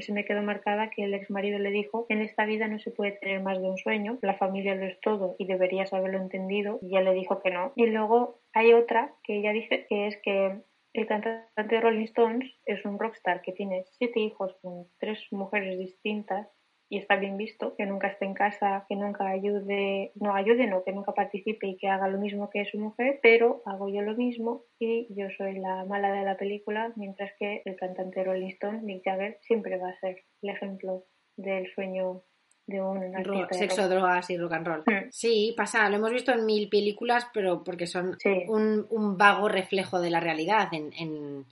se 0.01 0.13
me 0.13 0.25
quedó 0.25 0.43
marcada 0.43 0.91
que 0.91 1.05
el 1.05 1.15
ex 1.15 1.31
marido 1.31 1.59
le 1.59 1.71
dijo 1.71 2.07
en 2.09 2.23
esta 2.23 2.45
vida 2.45 2.69
no 2.69 2.79
se 2.79 2.93
puede 2.93 3.13
tener 3.13 3.43
más 3.43 3.61
de 3.61 3.69
un 3.69 3.77
sueño 3.77 4.19
la 4.23 4.35
familia 4.35 4.75
lo 4.75 4.87
es 4.87 5.01
todo 5.01 5.35
y 5.39 5.47
deberías 5.47 5.93
haberlo 5.93 6.19
entendido 6.19 6.79
y 6.81 6.89
ella 6.89 7.01
le 7.01 7.15
dijo 7.15 7.43
que 7.43 7.51
no 7.51 7.73
y 7.75 7.87
luego 7.87 8.41
hay 8.53 8.73
otra 8.73 9.15
que 9.25 9.39
ella 9.39 9.53
dice 9.53 9.87
que 9.89 10.07
es 10.07 10.17
que 10.23 10.63
el 10.93 11.07
cantante 11.07 11.75
de 11.75 11.81
Rolling 11.81 12.05
Stones 12.05 12.55
es 12.67 12.85
un 12.85 13.01
rockstar 13.01 13.43
que 13.43 13.53
tiene 13.53 13.85
siete 13.99 14.21
hijos 14.21 14.57
con 14.63 14.87
tres 15.01 15.21
mujeres 15.33 15.77
distintas 15.77 16.47
y 16.95 16.99
está 16.99 17.17
bien 17.17 17.37
visto, 17.37 17.75
que 17.77 17.87
nunca 17.87 18.09
esté 18.09 18.25
en 18.25 18.35
casa, 18.35 18.85
que 18.89 18.95
nunca 18.97 19.29
ayude, 19.29 20.13
no 20.15 20.35
ayude, 20.35 20.67
no, 20.67 20.85
que 20.85 20.93
nunca 20.93 21.13
participe 21.13 21.67
y 21.67 21.77
que 21.77 21.89
haga 21.89 22.09
lo 22.09 22.19
mismo 22.19 22.51
que 22.51 22.65
su 22.67 22.79
mujer, 22.79 23.19
pero 23.23 23.63
hago 23.67 23.89
yo 23.89 24.03
lo 24.03 24.15
mismo 24.15 24.63
y 24.79 25.07
yo 25.15 25.27
soy 25.37 25.59
la 25.59 25.85
mala 25.85 26.13
de 26.13 26.25
la 26.25 26.37
película, 26.37 26.93
mientras 26.97 27.33
que 27.39 27.63
el 27.65 27.77
cantante 27.77 28.23
Rolling 28.23 28.49
Stone, 28.51 28.83
Mick 28.83 29.03
Jagger, 29.05 29.39
siempre 29.43 29.77
va 29.79 29.89
a 29.91 29.99
ser 30.01 30.25
el 30.43 30.51
ejemplo 30.51 31.05
del 31.37 31.67
sueño 31.75 32.23
de 32.67 32.81
un 32.81 33.03
Ro- 33.13 33.19
artista 33.19 33.49
de 33.51 33.55
sexo, 33.59 33.83
rock. 33.83 33.91
drogas 33.91 34.31
y 34.31 34.39
rock 34.39 34.53
and 34.55 34.67
roll. 34.67 34.81
Mm. 34.87 35.09
Sí, 35.11 35.55
pasa, 35.57 35.89
lo 35.91 35.97
hemos 35.97 36.13
visto 36.13 36.33
en 36.33 36.47
mil 36.47 36.69
películas, 36.71 37.27
pero 37.35 37.63
porque 37.63 37.87
son 37.87 38.17
Sí. 38.19 38.45
un, 38.49 38.87
un 38.89 39.19
vago 39.19 39.49
reflejo 39.49 40.01
de 40.01 40.09
la 40.11 40.21
realidad. 40.21 40.69
En, 40.73 40.91
en 40.99 41.45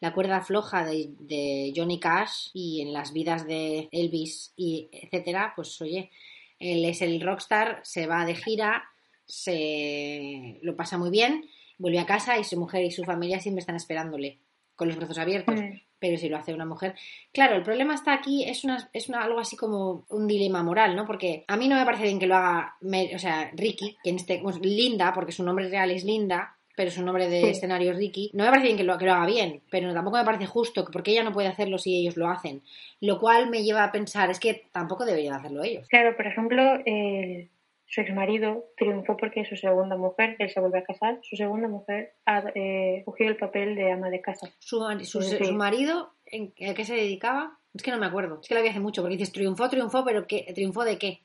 La 0.00 0.12
cuerda 0.12 0.40
floja 0.40 0.84
de, 0.84 1.10
de 1.18 1.72
Johnny 1.74 1.98
Cash 1.98 2.50
y 2.52 2.82
en 2.82 2.92
las 2.92 3.12
vidas 3.12 3.46
de 3.46 3.88
Elvis 3.90 4.52
y 4.56 4.88
etcétera, 4.92 5.52
pues 5.56 5.80
oye, 5.80 6.10
él 6.58 6.84
es 6.84 7.02
el 7.02 7.20
rockstar, 7.20 7.80
se 7.84 8.06
va 8.06 8.24
de 8.24 8.34
gira, 8.34 8.84
se 9.26 10.58
lo 10.62 10.76
pasa 10.76 10.98
muy 10.98 11.10
bien, 11.10 11.44
vuelve 11.78 11.98
a 11.98 12.06
casa 12.06 12.38
y 12.38 12.44
su 12.44 12.58
mujer 12.58 12.84
y 12.84 12.90
su 12.90 13.04
familia 13.04 13.40
siempre 13.40 13.60
están 13.60 13.76
esperándole 13.76 14.38
con 14.74 14.88
los 14.88 14.96
brazos 14.96 15.18
abiertos. 15.18 15.54
Mm. 15.54 15.80
Pero 16.00 16.16
si 16.16 16.28
lo 16.28 16.36
hace 16.36 16.54
una 16.54 16.64
mujer. 16.64 16.94
Claro, 17.32 17.56
el 17.56 17.64
problema 17.64 17.92
está 17.92 18.12
aquí, 18.14 18.44
es 18.44 18.62
una, 18.62 18.88
es 18.92 19.08
una, 19.08 19.24
algo 19.24 19.40
así 19.40 19.56
como 19.56 20.06
un 20.10 20.28
dilema 20.28 20.62
moral, 20.62 20.94
¿no? 20.94 21.04
Porque 21.04 21.44
a 21.48 21.56
mí 21.56 21.66
no 21.66 21.74
me 21.74 21.84
parece 21.84 22.04
bien 22.04 22.20
que 22.20 22.28
lo 22.28 22.36
haga, 22.36 22.76
o 22.80 23.18
sea, 23.18 23.50
Ricky, 23.52 23.96
que 24.04 24.10
en 24.10 24.16
este, 24.16 24.38
pues, 24.38 24.60
Linda, 24.60 25.12
porque 25.12 25.32
su 25.32 25.42
nombre 25.42 25.68
real 25.68 25.90
es 25.90 26.04
Linda, 26.04 26.56
pero 26.78 26.92
su 26.92 27.04
nombre 27.04 27.28
de 27.28 27.40
Sí. 27.42 27.48
escenario 27.48 27.90
es 27.90 27.96
Ricky. 27.98 28.30
No 28.34 28.44
me 28.44 28.50
parece 28.50 28.66
bien 28.68 28.76
que 28.78 28.84
lo, 28.84 28.96
que 28.96 29.04
lo 29.04 29.12
haga 29.14 29.26
bien, 29.26 29.60
pero 29.68 29.92
tampoco 29.92 30.16
me 30.16 30.24
parece 30.24 30.46
justo, 30.46 30.84
que 30.84 30.92
porque 30.92 31.10
ella 31.10 31.24
no 31.24 31.32
puede 31.32 31.48
hacerlo 31.48 31.76
si 31.76 31.96
ellos 31.98 32.16
lo 32.16 32.28
hacen. 32.28 32.62
Lo 33.00 33.18
cual 33.18 33.50
me 33.50 33.64
lleva 33.64 33.82
a 33.82 33.90
pensar, 33.90 34.30
es 34.30 34.38
que 34.38 34.62
tampoco 34.72 35.04
deberían 35.04 35.34
hacerlo 35.34 35.64
ellos. 35.64 35.88
Claro, 35.88 36.16
por 36.16 36.26
ejemplo, 36.28 36.62
el- 36.86 37.50
su 37.86 38.00
ex 38.02 38.14
marido 38.14 38.66
triunfó 38.76 39.16
porque 39.16 39.44
su 39.44 39.56
segunda 39.56 39.96
mujer, 39.96 40.36
él 40.38 40.50
se 40.50 40.60
vuelve 40.60 40.78
a 40.78 40.84
casar, 40.84 41.18
su 41.22 41.36
segunda 41.36 41.66
mujer 41.68 42.12
ha 42.26 42.44
eh, 42.54 43.02
cogido 43.04 43.30
el 43.30 43.36
papel 43.36 43.74
de 43.74 43.90
ama 43.90 44.08
de 44.10 44.20
casa. 44.20 44.48
Su, 44.60 44.80
su, 45.04 45.22
sí. 45.22 45.44
su 45.44 45.54
marido, 45.54 46.12
¿en, 46.26 46.52
¿a 46.70 46.74
qué 46.74 46.84
se 46.84 46.94
dedicaba? 46.94 47.58
Es 47.74 47.82
que 47.82 47.90
no 47.90 47.98
me 47.98 48.06
acuerdo. 48.06 48.40
Es 48.42 48.48
que 48.48 48.54
lo 48.54 48.62
vi 48.62 48.68
hace 48.68 48.80
mucho, 48.80 49.02
porque 49.02 49.16
dices, 49.16 49.32
triunfó, 49.32 49.68
triunfó, 49.68 50.04
pero 50.04 50.26
¿qué, 50.26 50.46
¿triunfó 50.54 50.84
de 50.84 50.98
qué? 50.98 51.20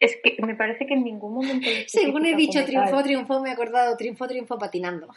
Es 0.00 0.16
que 0.22 0.36
me 0.44 0.54
parece 0.56 0.86
que 0.86 0.94
en 0.94 1.04
ningún 1.04 1.34
momento... 1.34 1.68
Según 1.86 2.24
he 2.26 2.34
dicho, 2.34 2.64
tal. 2.64 3.02
triunfó, 3.04 3.40
me 3.40 3.50
he 3.50 3.52
acordado, 3.52 3.96
triunfó, 3.96 4.26
triunfó 4.26 4.58
patinando. 4.58 5.08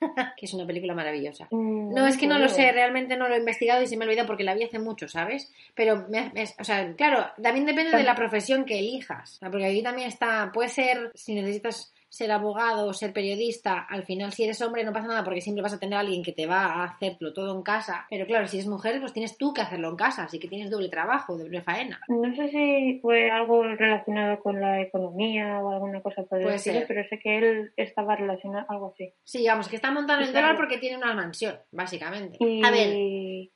que 0.36 0.44
es 0.46 0.52
una 0.52 0.66
película 0.66 0.92
maravillosa. 0.92 1.46
Mm, 1.52 1.94
No, 1.94 2.06
es 2.06 2.16
que 2.18 2.26
no 2.26 2.38
lo 2.38 2.48
sé, 2.48 2.72
realmente 2.72 3.16
no 3.16 3.28
lo 3.28 3.36
he 3.36 3.38
investigado 3.38 3.80
y 3.82 3.86
se 3.86 3.96
me 3.96 4.04
ha 4.04 4.08
olvidado 4.08 4.26
porque 4.26 4.42
la 4.44 4.54
vi 4.54 4.64
hace 4.64 4.78
mucho, 4.80 5.06
¿sabes? 5.08 5.50
Pero, 5.74 6.06
me, 6.08 6.30
me- 6.34 6.44
o 6.58 6.64
sea, 6.64 6.92
claro, 6.94 7.26
también 7.40 7.64
depende 7.64 7.96
de 7.96 8.02
la 8.02 8.16
profesión 8.16 8.64
que 8.64 8.78
elijas. 8.80 9.38
Porque 9.40 9.64
aquí 9.66 9.82
también 9.82 10.08
está, 10.08 10.50
puede 10.52 10.68
ser, 10.68 11.12
si 11.14 11.34
necesitas 11.34 11.93
ser 12.14 12.30
abogado 12.30 12.92
ser 12.92 13.12
periodista, 13.12 13.80
al 13.80 14.04
final 14.04 14.30
si 14.32 14.44
eres 14.44 14.62
hombre 14.62 14.84
no 14.84 14.92
pasa 14.92 15.08
nada 15.08 15.24
porque 15.24 15.40
siempre 15.40 15.62
vas 15.62 15.74
a 15.74 15.80
tener 15.80 15.96
a 15.96 16.00
alguien 16.00 16.22
que 16.22 16.30
te 16.30 16.46
va 16.46 16.66
a 16.66 16.84
hacerlo 16.84 17.32
todo 17.32 17.56
en 17.56 17.62
casa. 17.64 18.06
Pero 18.08 18.24
claro, 18.24 18.46
si 18.46 18.58
eres 18.58 18.68
mujer, 18.68 19.00
pues 19.00 19.12
tienes 19.12 19.36
tú 19.36 19.52
que 19.52 19.62
hacerlo 19.62 19.88
en 19.88 19.96
casa, 19.96 20.22
así 20.22 20.38
que 20.38 20.46
tienes 20.46 20.70
doble 20.70 20.88
trabajo, 20.88 21.36
doble 21.36 21.60
faena. 21.62 21.98
No 22.06 22.32
sé 22.36 22.48
si 22.50 23.00
fue 23.02 23.32
algo 23.32 23.64
relacionado 23.64 24.38
con 24.38 24.60
la 24.60 24.80
economía 24.80 25.58
o 25.58 25.72
alguna 25.72 26.02
cosa 26.02 26.22
por 26.22 26.38
el 26.38 26.44
Puede 26.44 26.56
estilo, 26.56 26.78
ser. 26.78 26.86
pero 26.86 27.08
sé 27.08 27.18
que 27.18 27.38
él 27.38 27.72
estaba 27.76 28.14
relacionado 28.14 28.64
algo 28.68 28.92
así. 28.94 29.12
Sí, 29.24 29.44
vamos, 29.48 29.68
que 29.68 29.74
está 29.74 29.90
montando 29.90 30.24
el 30.24 30.32
dólar 30.32 30.56
porque 30.56 30.78
tiene 30.78 30.96
una 30.96 31.14
mansión, 31.14 31.58
básicamente. 31.72 32.36
Y, 32.38 32.64
A 32.64 32.70
ver, 32.70 32.94
y 32.94 33.52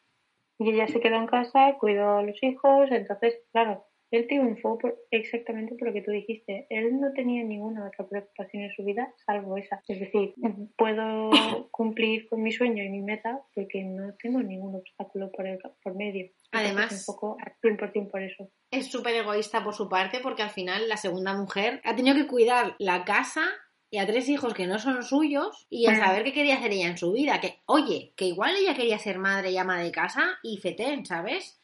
ella 0.59 0.89
se 0.89 0.99
quedó 0.99 1.15
en 1.15 1.29
casa, 1.29 1.77
cuidó 1.79 2.19
a 2.19 2.23
los 2.25 2.43
hijos, 2.43 2.89
entonces, 2.91 3.39
claro, 3.53 3.85
él 4.11 4.27
triunfó 4.27 4.79
por- 4.79 4.97
exactamente 5.11 5.75
por 5.75 5.89
lo 5.89 5.95
que 5.95 6.03
tú 6.03 6.11
dijiste. 6.11 6.67
Él 6.71 7.01
no 7.01 7.13
tenía 7.13 7.45
ninguna 7.45 7.87
otra 7.87 8.07
preocupación 8.09 8.63
en 8.65 8.73
su 8.73 8.85
vida 8.85 9.13
salvo 9.27 9.57
esa. 9.57 9.83
Es 9.89 10.01
decir, 10.01 10.35
puedo 10.77 11.31
cumplir 11.71 12.29
con 12.29 12.43
mi 12.43 12.53
sueño 12.53 12.83
y 12.83 12.89
mi 12.89 13.03
meta 13.03 13.41
porque 13.55 13.83
no 13.85 14.15
tengo 14.23 14.41
ningún 14.43 14.75
obstáculo 14.77 15.31
por, 15.31 15.47
el, 15.47 15.59
por 15.83 15.95
medio. 15.95 16.31
Además- 16.53 17.07
un 17.09 17.15
poco 17.15 17.37
al 17.45 17.53
100% 17.63 18.11
por 18.11 18.23
eso. 18.23 18.51
es 18.71 18.87
súper 18.91 19.15
egoísta 19.15 19.63
por 19.65 19.75
su 19.75 19.89
parte 19.89 20.21
porque 20.23 20.43
al 20.43 20.51
final 20.51 20.89
la 20.89 20.97
segunda 20.97 21.35
mujer 21.37 21.81
ha 21.85 21.95
tenido 21.97 22.17
que 22.17 22.27
cuidar 22.27 22.75
la 22.79 23.05
casa 23.05 23.43
y 23.91 23.99
a 23.99 24.07
tres 24.07 24.29
hijos 24.29 24.53
que 24.53 24.67
no 24.67 24.79
son 24.79 25.03
suyos 25.03 25.67
y 25.71 25.87
a 25.87 25.93
Mm. 25.93 25.97
saber 25.99 26.25
qué 26.25 26.33
quería 26.35 26.57
hacer 26.57 26.73
ella 26.73 26.89
en 26.89 26.99
su 26.99 27.13
vida. 27.13 27.41
Que, 27.41 27.61
oye, 27.67 28.13
que 28.17 28.27
igual 28.27 28.55
ella 28.57 28.75
quería 28.75 28.99
ser 28.99 29.19
madre 29.19 29.51
y 29.51 29.57
ama 29.57 29.81
de 29.81 29.91
casa 29.91 30.39
y 30.43 30.59
fetén, 30.59 31.07
¿sabes? 31.07 31.59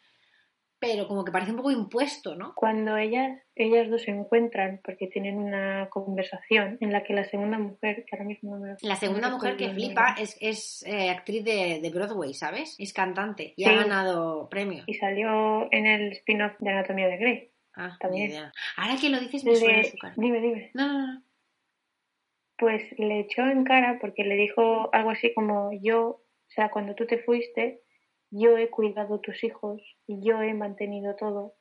Pero 0.86 1.08
como 1.08 1.24
que 1.24 1.32
parece 1.32 1.50
un 1.52 1.56
poco 1.56 1.70
impuesto, 1.70 2.34
¿no? 2.34 2.54
Cuando 2.54 2.96
ellas, 2.96 3.40
ellas 3.54 3.88
dos 3.90 4.02
se 4.02 4.10
encuentran, 4.10 4.80
porque 4.84 5.06
tienen 5.06 5.38
una 5.38 5.88
conversación 5.90 6.76
en 6.80 6.92
la 6.92 7.02
que 7.02 7.14
la 7.14 7.24
segunda 7.24 7.58
mujer, 7.58 8.04
que 8.06 8.14
ahora 8.16 8.24
mismo 8.26 8.54
no 8.56 8.62
me 8.62 8.68
lo- 8.72 8.76
La 8.82 8.96
segunda 8.96 9.28
no 9.28 9.36
mujer 9.36 9.56
que 9.56 9.70
flipa 9.70 10.14
es, 10.18 10.36
es 10.40 10.84
eh, 10.86 11.10
actriz 11.10 11.44
de, 11.44 11.80
de 11.82 11.90
Broadway, 11.90 12.34
¿sabes? 12.34 12.76
Es 12.78 12.92
cantante 12.92 13.54
y 13.56 13.64
Sí. 13.64 13.70
ha 13.70 13.74
ganado 13.74 14.48
premios. 14.48 14.84
Y 14.86 14.94
salió 14.94 15.68
en 15.72 15.86
el 15.86 16.12
spin-off 16.12 16.52
de 16.58 16.70
Anatomía 16.70 17.08
de 17.08 17.16
Grey. 17.16 17.50
Ah, 17.76 17.96
también. 18.00 18.30
idea. 18.30 18.52
Ahora 18.76 18.96
que 19.00 19.08
lo 19.10 19.18
dices 19.18 19.44
me 19.44 19.52
Le- 19.52 19.56
suena 19.58 19.84
su 19.84 19.96
cara. 19.98 20.14
Dime, 20.16 20.40
dime. 20.40 20.70
No, 20.74 20.86
no, 20.86 21.06
no. 21.14 21.22
Pues 22.56 22.82
le 22.98 23.20
echó 23.20 23.42
en 23.42 23.64
cara 23.64 23.98
porque 24.00 24.22
le 24.24 24.36
dijo 24.36 24.88
algo 24.94 25.10
así 25.10 25.34
como 25.34 25.70
yo, 25.82 26.00
o 26.08 26.22
sea, 26.48 26.70
cuando 26.70 26.94
tú 26.94 27.04
te 27.06 27.18
fuiste, 27.18 27.82
yo 28.36 28.58
he 28.58 28.68
cuidado 28.68 29.20
tus 29.20 29.44
hijos 29.44 29.80
y 30.06 30.20
yo 30.26 30.42
he 30.42 30.54
mantenido 30.54 31.14
todo. 31.14 31.54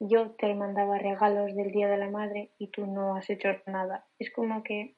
Yo 0.00 0.32
te 0.32 0.52
mandaba 0.54 0.98
regalos 0.98 1.54
del 1.54 1.70
Día 1.70 1.88
de 1.88 1.96
la 1.96 2.10
Madre 2.10 2.52
y 2.58 2.70
tú 2.70 2.84
no 2.86 3.14
has 3.16 3.30
hecho 3.30 3.48
nada. 3.66 4.06
Es 4.18 4.30
como 4.32 4.62
que 4.62 4.96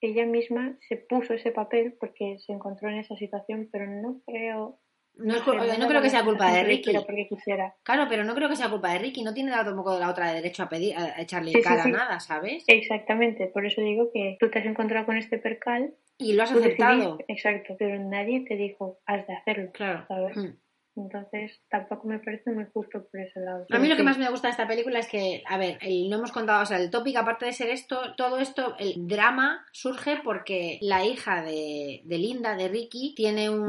ella 0.00 0.24
misma 0.24 0.78
se 0.88 0.96
puso 0.96 1.34
ese 1.34 1.50
papel 1.50 1.96
porque 1.98 2.38
se 2.38 2.52
encontró 2.52 2.88
en 2.88 2.98
esa 2.98 3.16
situación, 3.16 3.68
pero 3.70 3.86
no 3.86 4.22
creo... 4.24 4.80
No, 5.14 5.34
es 5.34 5.78
no 5.78 5.88
creo 5.88 6.00
que 6.00 6.08
sea 6.08 6.24
culpa 6.24 6.50
de 6.52 6.62
Ricky. 6.62 6.94
porque 6.94 7.26
quisiera. 7.28 7.74
Claro, 7.82 8.06
pero 8.08 8.24
no 8.24 8.34
creo 8.34 8.48
que 8.48 8.56
sea 8.56 8.70
culpa 8.70 8.92
de 8.92 9.00
Ricky. 9.00 9.22
No 9.24 9.34
tiene 9.34 9.50
tampoco 9.50 9.98
la 9.98 10.08
otra 10.08 10.32
derecho 10.32 10.62
a 10.62 10.68
pedir, 10.68 10.96
a 10.96 11.20
echarle 11.20 11.50
Sí, 11.50 11.58
en 11.58 11.62
sí, 11.64 11.68
cara 11.68 11.82
sí. 11.82 11.90
nada, 11.90 12.20
¿sabes? 12.20 12.64
Exactamente, 12.68 13.48
por 13.48 13.66
eso 13.66 13.82
digo 13.82 14.10
que 14.14 14.36
tú 14.38 14.48
te 14.48 14.60
has 14.60 14.66
encontrado 14.66 15.04
con 15.04 15.16
este 15.18 15.38
percal, 15.38 15.92
Y 16.20 16.34
lo 16.34 16.42
has 16.42 16.52
aceptado. 16.52 17.18
exacto, 17.28 17.76
pero 17.78 17.98
nadie 17.98 18.44
te 18.46 18.56
dijo, 18.56 19.00
has 19.06 19.26
de 19.26 19.34
hacerlo. 19.34 19.70
Claro. 19.72 20.04
¿sabes? 20.06 20.36
Mm. 20.36 20.56
Entonces 20.96 21.60
tampoco 21.70 22.08
me 22.08 22.18
parece 22.18 22.50
muy 22.50 22.64
justo 22.72 23.06
por 23.10 23.20
ese 23.20 23.40
lado. 23.40 23.64
A 23.70 23.78
mí 23.78 23.88
lo 23.88 23.96
que 23.96 24.02
más 24.02 24.18
me 24.18 24.28
gusta 24.28 24.48
de 24.48 24.52
esta 24.52 24.66
película 24.66 24.98
es 24.98 25.08
que, 25.08 25.42
a 25.48 25.56
ver, 25.56 25.78
el- 25.82 26.08
no 26.10 26.16
hemos 26.16 26.32
contado, 26.32 26.62
o 26.62 26.66
sea, 26.66 26.78
el 26.78 26.90
tópico, 26.90 27.18
aparte 27.20 27.46
de 27.46 27.52
ser 27.52 27.70
esto, 27.70 28.14
todo 28.16 28.38
esto, 28.38 28.74
el 28.78 28.94
drama 29.06 29.64
surge 29.72 30.18
porque 30.24 30.78
la 30.82 31.04
hija 31.04 31.42
de, 31.42 32.02
de 32.04 32.18
Linda, 32.18 32.56
de 32.56 32.68
Ricky, 32.68 33.14
tiene 33.16 33.48
un, 33.48 33.66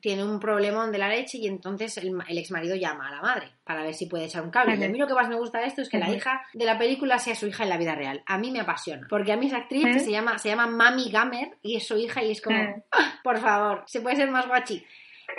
tiene 0.00 0.24
un 0.24 0.40
problemón 0.40 0.90
de 0.92 0.98
la 0.98 1.08
leche 1.08 1.38
y 1.38 1.46
entonces 1.46 1.96
el, 1.98 2.12
el 2.28 2.38
ex 2.38 2.50
marido 2.50 2.74
llama 2.74 3.08
a 3.08 3.12
la 3.12 3.22
madre 3.22 3.52
para 3.64 3.82
ver 3.82 3.94
si 3.94 4.06
puede 4.06 4.24
echar 4.26 4.42
un 4.42 4.50
cable. 4.50 4.72
Y 4.74 4.84
a 4.84 4.88
mí 4.88 4.98
lo 4.98 5.06
que 5.06 5.14
más 5.14 5.28
me 5.28 5.36
gusta 5.36 5.60
de 5.60 5.66
esto 5.66 5.82
es 5.82 5.88
que 5.88 5.98
la 5.98 6.06
hija 6.16 6.42
de 6.52 6.64
la 6.64 6.78
película 6.78 7.18
sea 7.18 7.34
su 7.34 7.46
hija 7.46 7.62
en 7.62 7.68
la 7.70 7.78
vida 7.78 7.94
real. 7.94 8.22
A 8.26 8.38
mí 8.38 8.50
me 8.50 8.60
apasiona. 8.60 9.06
Porque 9.08 9.32
a 9.32 9.36
mí 9.36 9.46
esa 9.46 9.58
actriz 9.58 9.84
que 9.84 10.00
se 10.00 10.10
llama, 10.10 10.38
se 10.38 10.48
llama 10.48 10.66
Mami 10.66 11.10
Gamer 11.10 11.56
y 11.62 11.76
es 11.76 11.86
su 11.86 11.96
hija 11.96 12.22
y 12.22 12.32
es 12.32 12.40
como. 12.42 12.56
"Ah, 12.92 13.20
por 13.24 13.38
favor, 13.38 13.82
se 13.86 14.00
puede 14.00 14.16
ser 14.16 14.30
más 14.30 14.46
guachi. 14.46 14.84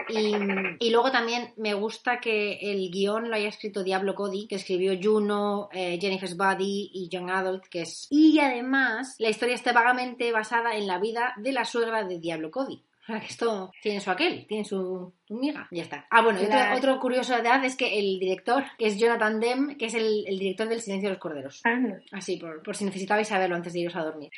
Y, 0.09 0.33
y 0.79 0.89
luego 0.91 1.11
también 1.11 1.53
me 1.57 1.73
gusta 1.73 2.19
que 2.19 2.59
el 2.61 2.89
guion 2.91 3.29
lo 3.29 3.35
haya 3.35 3.49
escrito 3.49 3.83
Diablo 3.83 4.15
Cody, 4.15 4.47
que 4.47 4.55
escribió 4.55 4.93
Juno, 5.01 5.69
eh, 5.73 5.97
Jennifer's 5.99 6.37
Body 6.37 6.91
y 6.93 7.09
Young 7.09 7.29
Adult, 7.29 7.65
que 7.67 7.81
es... 7.81 8.07
Y 8.09 8.39
además, 8.39 9.15
la 9.19 9.29
historia 9.29 9.55
está 9.55 9.73
vagamente 9.73 10.31
basada 10.31 10.75
en 10.75 10.87
la 10.87 10.99
vida 10.99 11.33
de 11.37 11.51
la 11.51 11.65
suegra 11.65 12.03
de 12.03 12.19
Diablo 12.19 12.51
Cody. 12.51 12.83
O 13.03 13.05
sea, 13.07 13.21
que 13.21 13.27
esto 13.27 13.71
tiene 13.81 14.01
su 14.01 14.11
aquel, 14.11 14.45
tiene 14.47 14.65
su, 14.65 15.13
su 15.25 15.33
miga. 15.35 15.67
Ya 15.71 15.83
está. 15.83 16.05
Ah, 16.09 16.21
bueno, 16.21 16.39
otro, 16.39 16.49
La- 16.49 16.75
otro 16.75 16.99
curiosidad 16.99 17.63
es 17.63 17.77
que 17.77 17.97
el 17.99 18.19
director, 18.19 18.65
que 18.77 18.87
es 18.87 18.99
Jonathan 18.99 19.39
Demme, 19.39 19.77
que 19.77 19.85
es 19.85 19.93
el, 19.93 20.25
el 20.27 20.37
director 20.37 20.67
del 20.67 20.81
Silencio 20.81 21.07
de 21.07 21.13
los 21.13 21.21
Corderos. 21.21 21.61
Ah, 21.63 21.75
no. 21.75 21.95
Así, 22.11 22.35
por, 22.35 22.61
por 22.63 22.75
si 22.75 22.83
necesitabais 22.83 23.29
saberlo 23.29 23.55
antes 23.55 23.71
de 23.71 23.79
iros 23.79 23.95
a 23.95 24.03
dormir. 24.03 24.29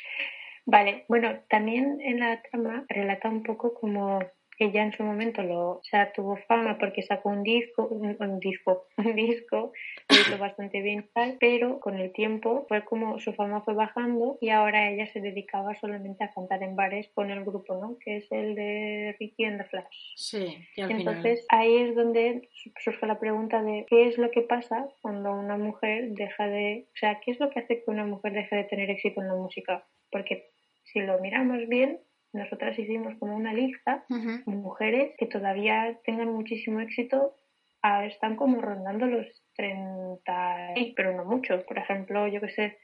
Vale, 0.66 1.04
bueno, 1.08 1.40
también 1.48 2.00
en 2.00 2.20
la 2.20 2.40
trama 2.42 2.84
relata 2.88 3.28
un 3.28 3.42
poco 3.42 3.74
como 3.74 4.20
ella 4.64 4.82
en 4.82 4.92
su 4.92 5.02
momento 5.02 5.42
lo, 5.42 5.70
o 5.78 5.82
sea, 5.82 6.12
tuvo 6.12 6.36
fama 6.48 6.78
porque 6.78 7.02
sacó 7.02 7.30
un 7.30 7.42
disco, 7.42 7.86
un, 7.88 8.16
un 8.20 8.38
disco, 8.40 8.86
un 8.98 9.14
disco, 9.14 9.72
lo 10.08 10.16
hizo 10.16 10.38
bastante 10.38 10.82
bien 10.82 11.08
tal, 11.14 11.36
pero 11.40 11.80
con 11.80 11.98
el 11.98 12.12
tiempo 12.12 12.66
fue 12.68 12.84
como 12.84 13.18
su 13.20 13.32
fama 13.32 13.62
fue 13.62 13.74
bajando 13.74 14.38
y 14.40 14.50
ahora 14.50 14.90
ella 14.90 15.06
se 15.06 15.20
dedicaba 15.20 15.74
solamente 15.76 16.24
a 16.24 16.30
cantar 16.32 16.62
en 16.62 16.76
bares 16.76 17.08
con 17.14 17.30
el 17.30 17.44
grupo, 17.44 17.74
¿no? 17.76 17.96
Que 18.04 18.18
es 18.18 18.30
el 18.32 18.54
de 18.54 19.16
Ricky 19.18 19.44
and 19.44 19.58
the 19.62 19.64
Flash. 19.68 19.96
Sí, 20.16 20.56
y 20.76 20.80
al 20.80 20.88
final... 20.88 21.00
Entonces 21.00 21.46
ahí 21.48 21.76
es 21.76 21.94
donde 21.94 22.48
su- 22.52 22.70
surge 22.78 23.06
la 23.06 23.18
pregunta 23.18 23.62
de 23.62 23.86
qué 23.88 24.08
es 24.08 24.18
lo 24.18 24.30
que 24.30 24.42
pasa 24.42 24.88
cuando 25.02 25.32
una 25.32 25.56
mujer 25.56 26.10
deja 26.10 26.46
de, 26.46 26.86
o 26.94 26.96
sea, 26.96 27.20
qué 27.24 27.30
es 27.32 27.40
lo 27.40 27.50
que 27.50 27.60
hace 27.60 27.82
que 27.82 27.90
una 27.90 28.04
mujer 28.04 28.32
deje 28.32 28.56
de 28.56 28.64
tener 28.64 28.90
éxito 28.90 29.20
en 29.22 29.28
la 29.28 29.34
música, 29.34 29.86
porque 30.10 30.50
si 30.84 31.00
lo 31.00 31.18
miramos 31.20 31.68
bien, 31.68 32.00
nosotras 32.32 32.78
hicimos 32.78 33.14
como 33.18 33.34
una 33.36 33.52
lista 33.52 34.04
de 34.08 34.42
mujeres 34.56 35.12
que 35.18 35.26
todavía 35.26 35.98
tengan 36.04 36.32
muchísimo 36.32 36.80
éxito, 36.80 37.34
ah, 37.82 38.04
están 38.06 38.36
como 38.36 38.60
rondando 38.60 39.06
los 39.06 39.26
30, 39.54 40.72
y- 40.76 40.92
pero 40.94 41.16
no 41.16 41.24
mucho. 41.24 41.64
Por 41.66 41.78
ejemplo, 41.78 42.26
yo 42.28 42.40
que 42.40 42.50
sé, 42.50 42.78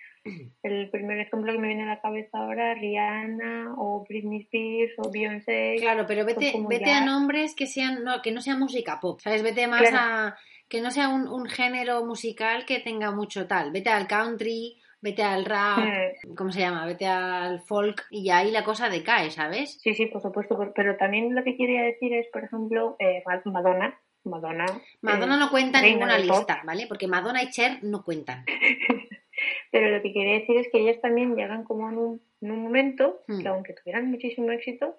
el 0.63 0.91
primer 0.91 1.19
ejemplo 1.21 1.53
que 1.53 1.59
me 1.59 1.69
viene 1.69 1.85
a 1.85 1.95
la 1.95 2.01
cabeza 2.01 2.39
ahora, 2.39 2.75
Rihanna 2.75 3.75
o 3.79 4.05
Britney 4.09 4.41
Spears 4.43 4.93
o 4.99 5.11
Beyoncé. 5.11 5.77
Claro, 5.79 6.05
pero 6.07 6.25
vete, 6.25 6.53
vete 6.69 6.87
ya- 6.87 6.99
a 7.03 7.05
nombres 7.05 7.55
que 7.55 7.67
sean 7.67 8.03
no, 8.05 8.23
que 8.23 8.33
no 8.33 8.41
sea 8.41 8.57
música 8.57 8.99
pop, 9.01 9.21
¿sabes? 9.21 9.43
Vete 9.43 9.67
más 9.67 9.83
Claro. 9.89 9.97
a 9.99 10.37
que 10.69 10.81
no 10.81 10.91
sea 10.91 11.09
un, 11.11 11.29
un 11.29 11.47
género 11.47 12.05
musical 12.05 12.65
que 12.67 12.81
tenga 12.81 13.13
mucho 13.13 13.47
tal. 13.47 13.71
Vete 13.71 13.91
al 13.91 14.09
country, 14.09 14.77
vete 15.07 15.23
al 15.23 15.45
rap, 15.45 15.79
Mm. 15.79 16.35
¿cómo 16.35 16.51
se 16.51 16.61
llama? 16.61 16.85
Vete 16.87 17.07
al 17.07 17.61
folk 17.63 18.05
y 18.11 18.31
ahí 18.31 18.51
la 18.51 18.65
cosa 18.65 18.89
decae, 18.89 19.31
¿sabes? 19.31 19.81
Sí, 19.81 19.95
sí, 19.95 20.07
por 20.07 20.21
supuesto, 20.21 20.59
pero 20.75 20.97
también 20.97 21.35
lo 21.35 21.43
que 21.45 21.57
quería 21.57 21.83
decir 21.83 22.13
es, 22.13 22.27
por 22.33 22.43
ejemplo, 22.45 22.97
eh, 22.99 23.23
Ma- 23.27 23.43
Madonna. 23.45 23.99
Madonna. 24.25 24.67
Madonna 25.03 25.37
eh, 25.37 25.39
no 25.39 25.51
cuenta 25.51 25.79
en 25.79 25.85
ninguna 25.93 26.19
lista, 26.19 26.61
¿vale? 26.65 26.87
Porque 26.89 27.07
Madonna 27.07 27.43
y 27.45 27.51
Cher 27.51 27.79
no 27.83 28.03
cuentan. 28.03 28.45
Pero 29.71 29.89
lo 29.91 30.03
que 30.03 30.13
quería 30.13 30.35
decir 30.41 30.57
es 30.57 30.69
que 30.73 30.79
ellas 30.81 31.01
también 31.01 31.37
llegan 31.37 31.63
como 31.65 31.89
en 31.91 31.99
un, 31.99 32.23
en 32.41 32.51
un 32.51 32.63
momento 32.63 33.21
Mm. 33.29 33.43
que 33.43 33.49
aunque 33.49 33.75
tuvieran 33.75 34.11
muchísimo 34.11 34.51
éxito, 34.51 34.97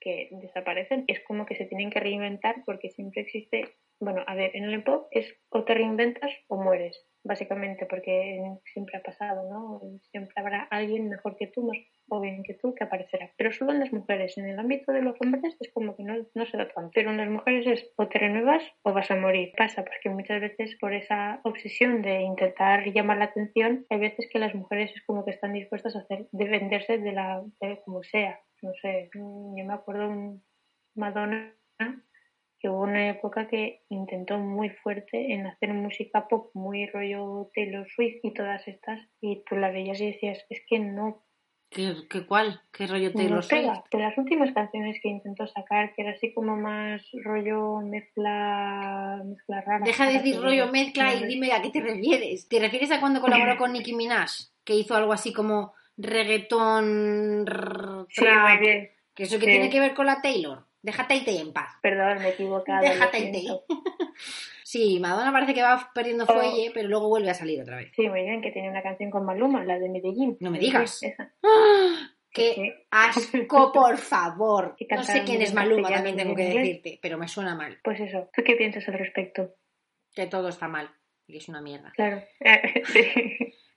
que 0.00 0.28
desaparecen. 0.32 1.04
Es 1.08 1.20
como 1.26 1.44
que 1.44 1.56
se 1.56 1.66
tienen 1.66 1.90
que 1.90 2.00
reinventar 2.00 2.62
porque 2.64 2.88
siempre 2.88 3.20
existe, 3.20 3.76
bueno, 3.98 4.22
a 4.26 4.34
ver, 4.34 4.50
en 4.56 4.64
el 4.64 4.82
pop 4.82 5.08
es 5.10 5.26
o 5.50 5.64
te 5.64 5.74
reinventas 5.74 6.30
o 6.48 6.56
mueres, 6.56 6.96
básicamente, 7.24 7.86
porque 7.86 8.40
siempre 8.72 8.98
ha 8.98 9.02
pasado, 9.02 9.48
¿no? 9.48 9.80
Siempre 10.10 10.34
habrá 10.36 10.62
alguien 10.70 11.08
mejor 11.08 11.36
que 11.36 11.46
tú, 11.48 11.62
más 11.66 11.76
joven 12.08 12.42
que 12.42 12.54
tú, 12.54 12.74
que 12.74 12.84
aparecerá. 12.84 13.30
Pero 13.36 13.52
solo 13.52 13.72
en 13.72 13.80
las 13.80 13.92
mujeres, 13.92 14.36
en 14.38 14.46
el 14.46 14.58
ámbito 14.58 14.92
de 14.92 15.02
los 15.02 15.16
hombres 15.20 15.56
es 15.60 15.70
como 15.72 15.96
que 15.96 16.02
no, 16.02 16.14
no 16.34 16.46
se 16.46 16.56
da 16.56 16.68
tanto. 16.68 16.90
Pero 16.94 17.10
en 17.10 17.18
las 17.18 17.28
mujeres 17.28 17.66
es 17.66 17.92
o 17.96 18.08
te 18.08 18.18
renuevas 18.18 18.62
o 18.82 18.92
vas 18.92 19.10
a 19.10 19.16
morir. 19.16 19.52
Pasa 19.56 19.84
porque 19.84 20.10
muchas 20.10 20.40
veces 20.40 20.76
por 20.80 20.92
esa 20.92 21.40
obsesión 21.44 22.02
de 22.02 22.22
intentar 22.22 22.84
llamar 22.92 23.18
la 23.18 23.26
atención, 23.26 23.86
hay 23.90 23.98
veces 23.98 24.28
que 24.30 24.38
las 24.38 24.54
mujeres 24.54 24.90
es 24.94 25.04
como 25.04 25.24
que 25.24 25.32
están 25.32 25.52
dispuestas 25.52 25.96
a 25.96 26.00
hacer, 26.00 26.26
de 26.32 26.50
de 26.50 27.12
la, 27.12 27.42
como 27.84 28.02
sea. 28.02 28.40
No 28.62 28.72
sé, 28.82 29.08
yo 29.14 29.64
me 29.64 29.72
acuerdo 29.72 30.08
un 30.08 30.42
Madonna 30.94 31.54
que 32.60 32.68
hubo 32.68 32.82
una 32.82 33.08
época 33.08 33.48
que 33.48 33.82
intentó 33.88 34.38
muy 34.38 34.68
fuerte 34.68 35.32
en 35.32 35.46
hacer 35.46 35.72
música 35.72 36.28
pop, 36.28 36.50
muy 36.54 36.86
rollo 36.86 37.50
Taylor 37.54 37.88
Swift 37.88 38.20
y 38.22 38.34
todas 38.34 38.66
estas, 38.68 39.00
y 39.20 39.42
tú 39.48 39.56
la 39.56 39.70
veías 39.70 40.00
y 40.00 40.12
decías, 40.12 40.44
es 40.50 40.60
que 40.68 40.78
no, 40.78 41.24
¿Qué, 41.72 41.94
qué 42.10 42.26
cuál? 42.26 42.60
¿Qué 42.72 42.88
rollo 42.88 43.12
Taylor 43.12 43.42
no 43.42 43.48
pega. 43.48 43.74
Swift? 43.76 43.84
De 43.92 43.98
las 44.00 44.18
últimas 44.18 44.52
canciones 44.52 44.98
que 45.00 45.08
intentó 45.08 45.46
sacar, 45.46 45.94
que 45.94 46.02
era 46.02 46.10
así 46.10 46.34
como 46.34 46.56
más 46.56 47.00
rollo 47.24 47.78
mezcla, 47.80 49.22
mezcla 49.24 49.60
rara. 49.60 49.84
Deja 49.84 50.06
de 50.08 50.14
decir 50.14 50.40
rollo 50.40 50.66
mezcla 50.72 51.14
y 51.14 51.26
dime 51.26 51.52
a 51.52 51.62
qué 51.62 51.70
te 51.70 51.80
refieres. 51.80 52.48
¿Te 52.48 52.58
refieres 52.58 52.90
a 52.90 52.98
cuando 52.98 53.20
colaboró 53.22 53.56
con 53.56 53.72
Nicki 53.72 53.94
Minaj? 53.94 54.30
Que 54.64 54.74
hizo 54.74 54.96
algo 54.96 55.12
así 55.12 55.32
como 55.32 55.72
reggaetón, 55.96 57.46
rrr, 57.46 58.06
Sí, 58.10 58.20
trap, 58.22 58.48
muy 58.48 58.58
bien. 58.66 58.90
que 59.14 59.22
eso 59.24 59.38
que 59.38 59.44
Sí. 59.46 59.50
tiene 59.52 59.70
que 59.70 59.80
ver 59.80 59.94
con 59.94 60.06
la 60.06 60.20
Taylor. 60.22 60.64
Déjate 60.82 61.16
y 61.26 61.38
en 61.38 61.52
paz. 61.52 61.74
Perdón, 61.82 62.18
me 62.18 62.28
he 62.28 62.30
equivocado. 62.30 62.82
Déjate 62.82 63.18
y 63.18 63.34
siento. 63.34 63.64
Sí, 64.62 65.00
Madonna 65.00 65.32
parece 65.32 65.52
que 65.52 65.62
va 65.62 65.90
perdiendo 65.92 66.22
Oh. 66.28 66.32
fuelle, 66.32 66.70
pero 66.72 66.88
luego 66.88 67.08
vuelve 67.08 67.28
a 67.30 67.34
salir 67.34 67.60
otra 67.60 67.74
vez. 67.76 67.90
Sí, 67.96 68.08
muy 68.08 68.22
bien, 68.22 68.40
que 68.40 68.52
tiene 68.52 68.70
una 68.70 68.82
canción 68.84 69.10
con 69.10 69.24
Maluma, 69.24 69.64
la 69.64 69.80
de 69.80 69.88
Medellín. 69.88 70.36
No 70.38 70.48
me 70.52 70.60
digas. 70.60 71.02
esa. 71.02 71.34
¡Ah! 71.42 72.10
¡Qué 72.30 72.52
Sí. 72.54 72.72
asco, 72.92 73.72
por 73.72 73.98
favor! 73.98 74.76
No 74.88 75.02
sé 75.02 75.24
quién 75.24 75.42
es 75.42 75.52
Maluma, 75.54 75.88
también 75.90 76.16
tengo 76.16 76.30
en 76.30 76.36
que 76.36 76.44
decirte, 76.58 76.98
pero 77.02 77.18
me 77.18 77.26
suena 77.26 77.56
mal. 77.56 77.80
Pues 77.82 77.98
eso, 77.98 78.30
¿tú 78.32 78.44
qué 78.44 78.54
piensas 78.54 78.86
al 78.86 78.94
respecto? 78.94 79.56
Que 80.14 80.28
todo 80.28 80.48
está 80.48 80.68
mal 80.68 80.88
y 81.26 81.32
que 81.32 81.38
es 81.38 81.48
una 81.48 81.60
mierda. 81.60 81.90
Claro. 81.96 82.22
sí. 82.92 83.02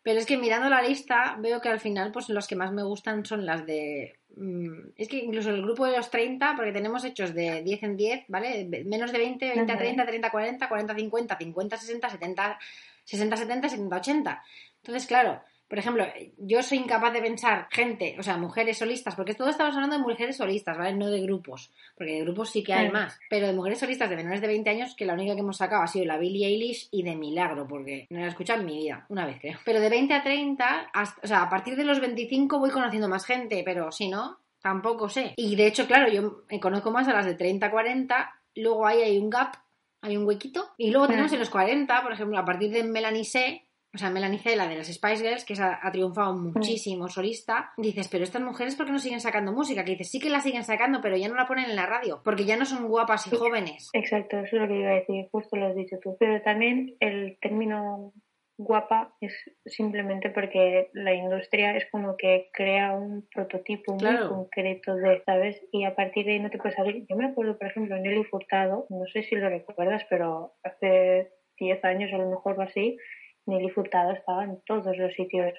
Pero 0.04 0.20
es 0.20 0.26
que 0.26 0.38
mirando 0.38 0.70
la 0.70 0.82
lista 0.82 1.38
veo 1.40 1.62
que 1.62 1.70
al 1.70 1.80
final 1.80 2.12
pues 2.12 2.28
los 2.30 2.46
que 2.46 2.58
más 2.58 2.72
me 2.74 2.84
gustan 2.84 3.26
son 3.26 3.46
las 3.46 3.66
de... 3.66 4.18
mm, 4.36 4.90
es 4.98 5.08
que 5.08 5.18
incluso 5.18 5.50
el 5.50 5.62
grupo 5.62 5.86
de 5.86 5.96
los 5.96 6.10
30, 6.12 6.56
porque 6.56 6.74
tenemos 6.74 7.06
hechos 7.06 7.34
de 7.34 7.64
10 7.64 7.84
en 7.84 7.96
10, 7.98 8.26
¿vale? 8.28 8.66
Menos 8.86 9.12
de 9.14 9.18
20, 9.18 9.46
20 9.56 9.72
a 9.72 9.76
Ujú. 9.76 9.84
30, 9.84 10.06
30 10.06 10.28
a 10.28 10.32
40, 10.32 10.70
40 10.70 10.94
a 10.94 10.96
50, 10.96 11.38
50 11.38 11.76
a 11.76 11.80
60, 11.80 12.10
70, 12.10 12.60
60 13.06 13.34
a 13.34 13.38
70, 13.38 13.70
70 13.70 13.96
a 13.96 14.00
80. 14.00 14.44
Entonces, 14.82 15.08
claro, 15.08 15.42
Por 15.74 15.80
ejemplo, 15.80 16.06
yo 16.38 16.62
soy 16.62 16.78
incapaz 16.78 17.12
de 17.14 17.22
pensar 17.24 17.68
gente, 17.72 18.16
o 18.20 18.22
sea, 18.22 18.38
mujeres 18.38 18.78
solistas, 18.78 19.16
porque 19.16 19.34
todos 19.34 19.50
estamos 19.50 19.74
hablando 19.74 19.96
de 19.98 20.04
mujeres 20.04 20.38
solistas, 20.38 20.78
¿vale? 20.78 20.94
No 20.94 21.10
de 21.10 21.20
grupos, 21.22 21.72
porque 21.98 22.12
de 22.14 22.22
grupos 22.22 22.52
sí 22.52 22.64
que 22.64 22.76
hay 22.76 22.90
Mm. 22.90 22.94
más, 22.94 23.20
pero 23.28 23.48
de 23.48 23.54
mujeres 23.54 23.80
solistas 23.80 24.08
de 24.08 24.16
menores 24.16 24.40
de 24.40 24.46
20 24.46 24.70
años, 24.70 24.94
que 24.96 25.04
la 25.04 25.16
única 25.16 25.34
que 25.34 25.40
hemos 25.40 25.58
sacado 25.58 25.82
ha 25.82 25.88
sido 25.88 26.06
la 26.06 26.20
Billie 26.20 26.46
Eilish 26.46 26.90
y 26.92 27.02
de 27.02 27.16
milagro, 27.16 27.66
porque 27.68 28.06
no 28.12 28.20
la 28.20 28.26
he 28.28 28.30
escuchado 28.30 28.60
en 28.60 28.68
mi 28.68 28.78
vida, 28.78 29.08
una 29.10 29.26
vez 29.26 29.40
creo. 29.42 29.58
Pero 29.66 29.80
de 29.80 29.90
20 29.90 30.14
a 30.14 30.22
30, 30.22 30.92
hasta- 30.94 31.22
o 31.24 31.28
sea, 31.28 31.42
a 31.42 31.50
partir 31.50 31.76
de 31.76 31.86
los 31.86 32.00
25 32.00 32.60
voy 32.60 32.70
conociendo 32.70 33.10
más 33.10 33.26
gente, 33.26 33.64
pero 33.66 33.92
si 33.92 34.10
no, 34.10 34.38
tampoco 34.62 35.10
sé. 35.10 35.34
Y 35.38 35.56
de 35.56 35.66
hecho, 35.66 35.88
claro, 35.88 36.08
yo 36.08 36.44
me 36.52 36.60
conozco 36.60 36.92
más 36.92 37.08
a 37.08 37.14
las 37.14 37.26
de 37.26 37.34
30 37.34 37.66
a 37.66 37.72
40, 37.72 38.32
luego 38.58 38.86
ahí 38.86 39.02
hay 39.02 39.18
un 39.18 39.32
gap, 39.32 39.56
hay 40.02 40.18
un 40.18 40.28
huequito, 40.28 40.70
y 40.78 40.92
luego 40.92 41.08
tenemos 41.08 41.32
Mm. 41.32 41.34
en 41.34 41.40
los 41.40 41.50
40, 41.50 42.04
por 42.04 42.14
ejemplo, 42.14 42.38
a 42.38 42.46
partir 42.46 42.70
de 42.70 42.84
Melanie 42.84 43.26
C, 43.26 43.66
o 43.94 43.98
sea, 43.98 44.10
Melanie 44.10 44.40
C, 44.40 44.56
la 44.56 44.68
de 44.68 44.76
las 44.76 44.88
Spice 44.88 45.24
Girls, 45.24 45.46
que 45.46 45.54
esa 45.54 45.80
ha 45.82 45.92
triunfado 45.92 46.34
muchísimo, 46.34 47.08
solista, 47.10 47.72
dices, 47.78 48.08
pero 48.08 48.24
estas 48.24 48.42
mujeres, 48.42 48.76
¿por 48.76 48.88
qué 48.88 48.92
no 48.92 49.00
siguen 49.00 49.20
sacando 49.20 49.52
música? 49.54 49.86
Que 49.86 49.92
dices, 49.92 50.10
sí 50.10 50.20
que 50.20 50.30
la 50.30 50.42
siguen 50.42 50.64
sacando, 50.64 51.00
pero 51.02 51.16
ya 51.16 51.30
no 51.30 51.36
la 51.36 51.46
ponen 51.46 51.70
en 51.70 51.76
la 51.76 51.86
radio, 51.86 52.22
porque 52.24 52.46
ya 52.46 52.58
no 52.58 52.66
son 52.66 52.88
guapas 52.88 53.32
y 53.32 53.36
jóvenes. 53.36 53.90
Exacto, 53.94 54.40
eso 54.40 54.56
es 54.56 54.62
lo 54.62 54.68
que 54.68 54.80
iba 54.80 54.90
a 54.90 54.96
decir, 54.96 55.28
justo 55.32 55.58
lo 55.58 55.68
has 55.68 55.76
dicho 55.76 55.98
tú. 56.02 56.18
Pero 56.20 56.42
también 56.42 56.96
el 57.00 57.38
término 57.40 58.14
guapa 58.58 59.16
es 59.20 59.34
simplemente 59.66 60.30
porque 60.30 60.90
la 60.94 61.14
industria 61.14 61.76
es 61.76 61.86
como 61.92 62.16
que 62.18 62.50
crea 62.54 62.94
un 62.94 63.28
prototipo 63.34 63.94
muy 63.94 64.28
concreto 64.28 64.96
de, 64.96 65.22
¿sabes? 65.26 65.62
Y 65.72 65.86
a 65.86 65.96
partir 65.96 66.26
de 66.26 66.34
ahí 66.34 66.40
no 66.40 66.50
te 66.50 66.58
puedes 66.58 66.76
salir. 66.76 67.06
Yo 67.10 67.16
me 67.16 67.26
acuerdo, 67.26 67.58
por 67.58 67.68
ejemplo, 67.68 67.98
Nelly 67.98 68.24
Furtado, 68.26 68.86
no 68.90 69.06
sé 69.12 69.24
si 69.24 69.36
lo 69.36 69.50
recuerdas, 69.50 70.04
pero 70.10 70.54
hace 70.64 71.32
10 71.60 71.84
años 71.86 72.12
a 72.14 72.18
lo 72.18 72.30
mejor 72.30 72.60
o 72.60 72.62
así, 72.64 72.98
Nelly 73.46 73.70
Furtado 73.70 74.12
estaba 74.12 74.44
en 74.44 74.62
todos 74.66 74.98
los 74.98 75.14
sitios, 75.14 75.54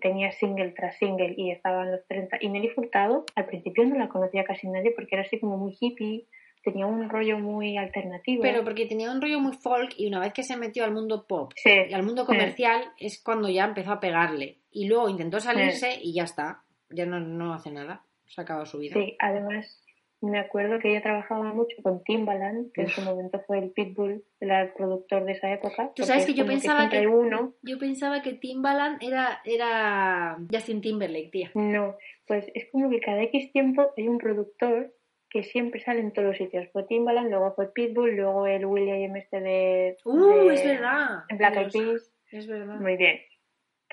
tenía 0.00 0.32
single 0.32 0.72
tras 0.72 0.96
single 0.98 1.34
y 1.36 1.50
estaba 1.50 1.84
en 1.84 1.92
los 1.92 2.06
30. 2.06 2.38
Y 2.40 2.48
Nelly 2.48 2.68
Furtado 2.68 3.24
al 3.34 3.46
principio 3.46 3.84
no 3.86 3.96
la 3.96 4.08
conocía 4.08 4.44
casi 4.44 4.68
nadie 4.68 4.92
porque 4.92 5.14
era 5.16 5.22
así 5.22 5.40
como 5.40 5.56
muy 5.56 5.76
hippie, 5.80 6.26
tenía 6.62 6.86
un 6.86 7.08
rollo 7.08 7.38
muy 7.38 7.76
alternativo. 7.76 8.42
Pero 8.42 8.64
porque 8.64 8.86
tenía 8.86 9.10
un 9.10 9.20
rollo 9.20 9.40
muy 9.40 9.54
folk 9.54 9.94
y 9.96 10.06
una 10.06 10.20
vez 10.20 10.32
que 10.32 10.42
se 10.42 10.56
metió 10.56 10.84
al 10.84 10.92
mundo 10.92 11.26
pop 11.26 11.52
Sí, 11.56 11.70
y 11.88 11.92
al 11.92 12.02
mundo 12.02 12.24
comercial 12.26 12.82
es 12.98 13.22
cuando 13.22 13.48
ya 13.48 13.64
empezó 13.64 13.92
a 13.92 14.00
pegarle. 14.00 14.58
Y 14.70 14.88
luego 14.88 15.08
intentó 15.08 15.40
salirse 15.40 15.98
y 16.02 16.14
ya 16.14 16.24
está. 16.24 16.62
Ya 16.90 17.06
no, 17.06 17.20
no 17.20 17.54
hace 17.54 17.70
nada. 17.70 18.04
Se 18.26 18.40
ha 18.40 18.44
acabado 18.44 18.66
su 18.66 18.78
vida. 18.78 18.94
sí, 18.94 19.16
además 19.18 19.83
me 20.30 20.38
acuerdo 20.38 20.78
que 20.78 20.90
ella 20.90 21.02
trabajaba 21.02 21.52
mucho 21.52 21.76
con 21.82 22.02
Timbaland, 22.04 22.72
que 22.72 22.82
en 22.82 22.88
su 22.88 23.00
momento 23.02 23.42
fue 23.46 23.58
el 23.58 23.70
Pitbull, 23.70 24.24
el 24.40 24.72
productor 24.72 25.24
de 25.24 25.32
esa 25.32 25.52
época. 25.52 25.92
Tú 25.94 26.04
sabes 26.04 26.26
que 26.26 26.34
yo 26.34 26.46
pensaba 26.46 26.88
que- 26.88 27.06
uno, 27.06 27.54
Yo 27.62 27.78
pensaba 27.78 28.22
que 28.22 28.32
Timbaland 28.34 29.02
era, 29.02 29.40
era 29.44 30.38
Justin 30.50 30.80
Timberlake, 30.80 31.30
tía. 31.30 31.50
No, 31.54 31.96
pues 32.26 32.50
es 32.54 32.70
como 32.70 32.90
que 32.90 33.00
cada 33.00 33.22
X 33.22 33.52
tiempo 33.52 33.92
hay 33.96 34.08
un 34.08 34.18
productor 34.18 34.94
que 35.30 35.42
siempre 35.42 35.80
sale 35.80 36.00
en 36.00 36.12
todos 36.12 36.28
los 36.28 36.36
sitios. 36.36 36.68
Fue 36.72 36.84
Timbaland, 36.84 37.28
luego 37.30 37.54
fue 37.54 37.72
Pitbull, 37.72 38.14
luego 38.14 38.46
el 38.46 38.64
William 38.66 39.16
este 39.16 39.40
de... 39.40 39.96
¡Uh, 40.04 40.46
de- 40.48 40.54
es 40.54 40.64
verdad! 40.64 41.24
En 41.28 41.38
Black 41.38 41.56
Eyed 41.56 41.72
Peas. 41.72 42.12
Es 42.30 42.46
verdad. 42.46 42.76
Muy 42.80 42.96
bien. 42.96 43.18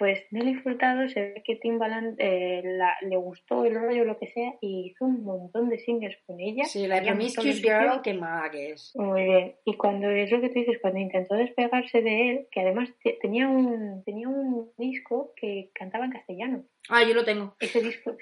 Pues 0.02 0.26
Nelly 0.32 0.56
Furtado 0.56 1.08
se 1.10 1.22
ve 1.22 1.44
que 1.46 1.58
Timbaland 1.58 2.16
eh, 2.18 2.64
la- 2.64 2.98
le 3.08 3.18
gustó 3.18 3.66
el 3.66 3.76
rollo, 3.76 4.04
lo 4.04 4.18
que 4.18 4.26
sea, 4.26 4.56
y 4.60 4.88
hizo 4.88 5.06
un 5.06 5.24
montón 5.24 5.70
de 5.70 5.78
singles 5.78 6.18
con 6.26 6.40
ella. 6.40 6.64
Sí, 6.66 6.88
la 6.88 7.04
Promiscuous. 7.04 7.62
Girl, 7.62 8.02
que 8.02 8.72
es. 8.72 8.94
Muy 8.96 9.24
bien. 9.26 9.56
Y 9.64 9.78
cuando 9.78 10.10
es 10.10 10.32
lo 10.32 10.42
que 10.42 10.48
tú 10.50 10.56
dices, 10.56 10.80
cuando 10.82 10.98
intentó 11.00 11.36
despegarse 11.36 12.02
de 12.02 12.30
él, 12.32 12.48
que 12.52 12.62
además 12.62 12.90
te- 13.04 13.20
tenía 13.22 13.48
un 13.48 14.04
tenía 14.04 14.28
un 14.28 14.72
disco 14.76 15.34
que 15.36 15.70
cantaba 15.76 16.06
en 16.06 16.12
castellano. 16.14 16.64
Ah, 16.90 17.04
yo 17.08 17.14
lo 17.14 17.24
tengo. 17.24 17.56
Ese 17.60 17.80
disco 17.84 18.18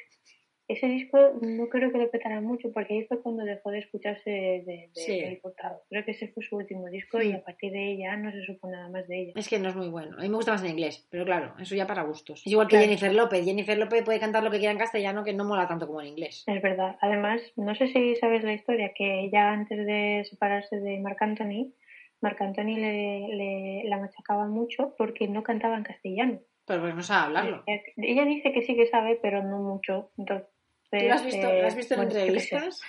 ese 0.69 0.87
disco 0.87 1.17
no 1.41 1.67
creo 1.67 1.91
que 1.91 1.97
lo 1.97 2.09
petara 2.09 2.39
mucho 2.41 2.71
porque 2.71 2.93
ahí 2.93 3.05
fue 3.07 3.21
cuando 3.21 3.43
dejó 3.43 3.71
de 3.71 3.79
escucharse 3.79 4.29
de, 4.29 4.63
de 4.65 4.89
Sí. 4.93 5.39
Furtado. 5.41 5.81
Creo 5.89 6.05
que 6.05 6.11
ese 6.11 6.27
fue 6.29 6.43
su 6.43 6.55
último 6.55 6.87
disco 6.89 7.21
y 7.21 7.33
a 7.33 7.43
partir 7.43 7.71
de 7.73 7.97
ya 7.97 8.15
no 8.15 8.31
se 8.31 8.43
supo 8.43 8.69
nada 8.69 8.87
más 8.89 9.07
de 9.07 9.19
ella. 9.21 9.33
Es 9.35 9.49
que 9.49 9.59
no 9.59 9.69
es 9.69 9.75
muy 9.75 9.89
bueno. 9.89 10.15
A 10.17 10.21
mí 10.21 10.29
me 10.29 10.35
gusta 10.35 10.51
más 10.53 10.63
en 10.63 10.71
inglés, 10.71 11.05
pero 11.11 11.25
claro, 11.25 11.53
eso 11.59 11.75
ya 11.75 11.85
para 11.87 12.03
gustos. 12.03 12.41
Es 12.45 12.51
igual 12.51 12.67
que. 12.67 12.77
Jennifer 12.77 13.13
López. 13.13 13.43
Jennifer 13.43 13.77
López 13.77 14.03
puede 14.03 14.19
cantar 14.19 14.43
lo 14.43 14.51
que 14.51 14.59
quiera 14.59 14.71
en 14.71 14.77
castellano, 14.79 15.23
que 15.23 15.33
no 15.33 15.43
mola 15.43 15.67
tanto 15.67 15.87
como 15.87 16.01
en 16.01 16.07
inglés. 16.07 16.43
Es 16.47 16.61
verdad. 16.61 16.95
Además, 17.01 17.41
no 17.57 17.73
sé 17.75 17.87
si 17.87 18.15
sabes 18.15 18.43
la 18.43 18.53
historia, 18.53 18.91
que 18.95 19.21
ella 19.25 19.51
antes 19.51 19.85
de 19.85 20.23
separarse 20.29 20.79
de 20.79 20.99
Marc 20.99 21.21
Anthony, 21.21 21.73
Marc 22.21 22.39
Anthony 22.41 22.75
le, 22.77 23.27
le- 23.35 23.83
la 23.85 23.97
machacaba 23.97 24.45
mucho 24.47 24.93
porque 24.97 25.27
no 25.27 25.41
cantaba 25.43 25.77
en 25.77 25.83
castellano. 25.83 26.39
Pero 26.65 26.81
pues 26.81 26.93
no 26.95 27.01
sabe 27.01 27.25
hablarlo. 27.27 27.63
Ella, 27.65 27.81
ella 27.97 28.25
dice 28.25 28.51
que 28.51 28.61
sí 28.61 28.75
que 28.75 28.85
sabe, 28.85 29.17
pero 29.19 29.41
no 29.43 29.57
mucho. 29.59 30.11
Entonces, 30.17 30.47
¿Tú 30.91 30.97
lo 31.05 31.13
has 31.13 31.23
visto, 31.23 31.47
eh, 31.47 31.65
has 31.65 31.75
visto 31.75 31.93
en 31.93 31.99
bueno, 31.99 32.19
entrevistas? 32.19 32.81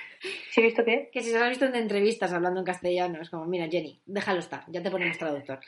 ¿Sí 0.51 0.61
he 0.61 0.64
visto 0.64 0.84
qué? 0.84 1.11
Que 1.12 1.22
si 1.22 1.30
se 1.30 1.38
lo 1.38 1.44
has 1.44 1.51
visto 1.51 1.66
en 1.66 1.74
entrevistas 1.74 2.32
hablando 2.32 2.61
en 2.61 2.66
castellano, 2.66 3.20
es 3.20 3.28
como, 3.28 3.44
mira, 3.44 3.68
Jenny, 3.68 4.01
déjalo 4.07 4.38
estar, 4.38 4.64
ya 4.68 4.82
te 4.82 4.90
ponemos 4.90 5.18
traductor. 5.18 5.61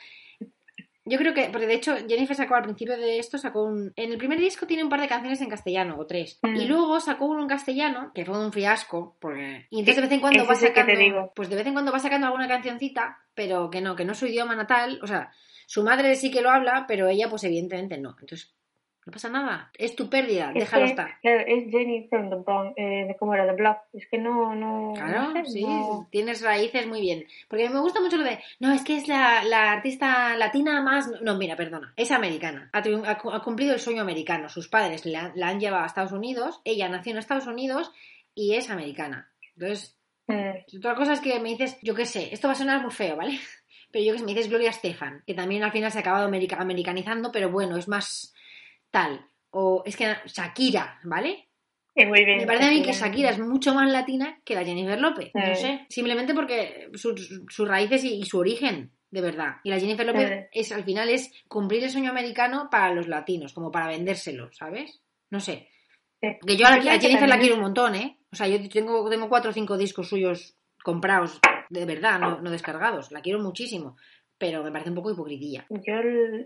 Yo 1.05 1.17
creo 1.17 1.33
que, 1.33 1.49
porque 1.51 1.67
de 1.67 1.73
hecho 1.73 1.95
Jennifer 2.07 2.35
sacó 2.35 2.55
al 2.55 2.63
principio 2.63 2.97
de 2.97 3.19
esto, 3.19 3.37
sacó 3.37 3.63
un... 3.63 3.91
En 3.97 4.11
el 4.11 4.17
primer 4.17 4.39
disco 4.39 4.65
tiene 4.65 4.83
un 4.83 4.89
par 4.89 5.01
de 5.01 5.09
canciones 5.09 5.41
en 5.41 5.49
castellano, 5.49 5.97
o 5.99 6.07
tres. 6.07 6.39
Mm. 6.41 6.55
Y 6.55 6.65
luego 6.65 6.99
sacó 7.01 7.25
uno 7.25 7.41
en 7.41 7.49
castellano, 7.49 8.11
que 8.15 8.23
fue 8.23 8.39
un 8.39 8.53
fiasco, 8.53 9.17
porque... 9.19 9.67
Y 9.69 9.79
entonces 9.79 9.97
de 9.97 10.01
vez 10.03 10.11
en 10.13 10.21
cuando 10.21 10.45
va 10.47 10.55
sacando... 10.55 10.97
digo. 10.97 11.33
Pues 11.35 11.49
de 11.49 11.57
vez 11.57 11.67
en 11.67 11.73
cuando 11.73 11.91
va 11.91 11.99
sacando 11.99 12.27
alguna 12.27 12.47
cancioncita, 12.47 13.19
pero 13.35 13.69
que 13.69 13.81
no, 13.81 13.97
que 13.97 14.05
no 14.05 14.13
es 14.13 14.17
su 14.17 14.27
idioma 14.27 14.55
natal, 14.55 14.99
o 15.03 15.07
sea, 15.07 15.29
su 15.67 15.83
madre 15.83 16.15
sí 16.15 16.31
que 16.31 16.41
lo 16.41 16.49
habla, 16.49 16.85
pero 16.87 17.09
ella 17.09 17.29
pues 17.29 17.43
evidentemente 17.43 17.97
no. 17.97 18.15
Entonces, 18.21 18.53
no 19.05 19.11
pasa 19.11 19.29
nada, 19.29 19.69
es 19.77 19.95
tu 19.95 20.09
pérdida, 20.09 20.49
Es 20.49 20.55
déjalo 20.63 20.85
que, 20.85 20.89
estar. 20.91 21.19
Claro, 21.21 21.43
es 21.45 21.69
Jenny 21.71 22.07
from 22.09 22.29
the 22.29 22.35
Bronx, 22.37 22.73
eh, 22.77 23.05
de 23.07 23.15
cómo 23.17 23.33
era, 23.33 23.45
The 23.45 23.53
Block. 23.53 23.77
Es 23.93 24.07
que 24.07 24.17
no, 24.17 24.55
no. 24.55 24.93
Claro, 24.95 25.31
no 25.33 25.45
sé, 25.45 25.51
sí, 25.51 25.65
no- 25.65 26.07
tienes 26.11 26.41
raíces 26.41 26.87
muy 26.87 27.01
bien. 27.01 27.25
Porque 27.47 27.69
me 27.69 27.79
gusta 27.79 27.99
mucho 28.01 28.17
lo 28.17 28.23
de, 28.23 28.39
no, 28.59 28.71
es 28.73 28.83
que 28.83 28.95
es 28.97 29.07
la, 29.07 29.43
la 29.43 29.71
artista 29.71 30.35
latina 30.37 30.81
más... 30.81 31.09
No, 31.21 31.35
mira, 31.37 31.55
perdona, 31.55 31.93
es 31.97 32.11
americana. 32.11 32.69
Ha, 32.73 32.79
ha 32.79 33.35
ha 33.35 33.39
cumplido 33.43 33.73
el 33.73 33.79
sueño 33.79 34.01
americano. 34.01 34.49
Sus 34.49 34.67
padres 34.69 35.05
la, 35.05 35.31
la 35.35 35.49
han 35.49 35.59
llevado 35.59 35.83
a 35.83 35.87
Estados 35.87 36.11
Unidos, 36.11 36.61
ella 36.63 36.87
nació 36.89 37.11
en 37.11 37.17
Estados 37.17 37.47
Unidos 37.47 37.91
y 38.35 38.55
es 38.55 38.69
americana. 38.69 39.29
Entonces, 39.55 39.97
Mm, 40.25 40.77
otra 40.77 40.95
cosa 40.95 41.11
es 41.11 41.19
que 41.19 41.37
me 41.41 41.49
dices, 41.49 41.77
yo 41.81 41.93
qué 41.93 42.05
sé, 42.05 42.29
esto 42.33 42.47
va 42.47 42.53
a 42.53 42.55
sonar 42.55 42.81
muy 42.81 42.91
feo, 42.91 43.17
¿vale? 43.17 43.37
Pero 43.91 44.05
yo 44.05 44.13
que 44.13 44.19
sé, 44.19 44.23
me 44.25 44.31
dices 44.33 44.47
Gloria 44.49 44.69
Estefan, 44.69 45.21
que 45.27 45.33
también 45.33 45.63
al 45.65 45.73
final 45.73 45.91
se 45.91 45.97
ha 45.97 46.01
acabado 46.01 46.25
america- 46.25 46.55
americanizando, 46.61 47.29
pero 47.29 47.51
bueno, 47.51 47.75
es 47.75 47.89
más 47.89 48.33
tal. 48.93 49.25
O 49.49 49.83
es 49.85 49.97
que 49.97 50.15
Shakira, 50.25 50.99
¿vale? 51.03 51.49
muy 51.95 52.23
bien. 52.25 52.39
Me 52.39 52.45
parece 52.47 52.65
a 52.65 52.69
mí 52.69 52.81
que 52.81 52.93
Shakira 52.93 53.29
es 53.31 53.39
mucho 53.39 53.73
más 53.73 53.91
latina 53.91 54.39
que 54.45 54.55
la 54.55 54.63
Jennifer 54.63 54.99
López. 54.99 55.31
No 55.33 55.55
sé. 55.55 55.85
Simplemente 55.89 56.33
porque 56.33 56.89
sus, 56.93 57.41
sus 57.49 57.67
raíces 57.67 58.03
y, 58.03 58.15
y 58.15 58.23
su 58.23 58.39
origen, 58.39 58.91
de 59.11 59.21
verdad. 59.21 59.57
Y 59.63 59.69
la 59.69 59.79
Jennifer 59.79 60.05
López 60.05 60.47
es 60.51 60.71
al 60.71 60.83
final 60.83 61.09
es 61.09 61.31
cumplir 61.47 61.83
el 61.83 61.89
sueño 61.91 62.09
americano 62.09 62.69
para 62.71 62.93
los 62.93 63.07
latinos, 63.07 63.53
como 63.53 63.69
para 63.71 63.87
vendérselo, 63.87 64.51
¿sabes? 64.53 65.01
No 65.29 65.39
sé. 65.39 65.67
Que 66.45 66.55
yo 66.57 66.65
a, 66.65 66.71
la- 66.77 66.93
a 66.93 66.99
Jennifer 66.99 67.27
la 67.29 67.37
quiero 67.39 67.55
un 67.55 67.61
montón, 67.61 67.95
¿eh? 67.95 68.17
O 68.31 68.35
sea, 68.35 68.47
yo 68.47 68.57
tengo, 68.69 69.07
tengo 69.09 69.29
cuatro 69.29 69.51
o 69.51 69.53
cinco 69.53 69.77
discos 69.77 70.07
suyos 70.09 70.55
comprados, 70.83 71.39
de 71.69 71.85
verdad, 71.85 72.19
no, 72.19 72.41
no 72.41 72.49
descargados. 72.49 73.11
La 73.11 73.21
quiero 73.21 73.39
muchísimo. 73.39 73.97
Pero 74.43 74.61
me 74.61 74.73
parece 74.73 74.89
un 74.89 74.95
poco 74.97 75.11
hipocritilla. 75.11 75.65
Yo, 75.69 75.93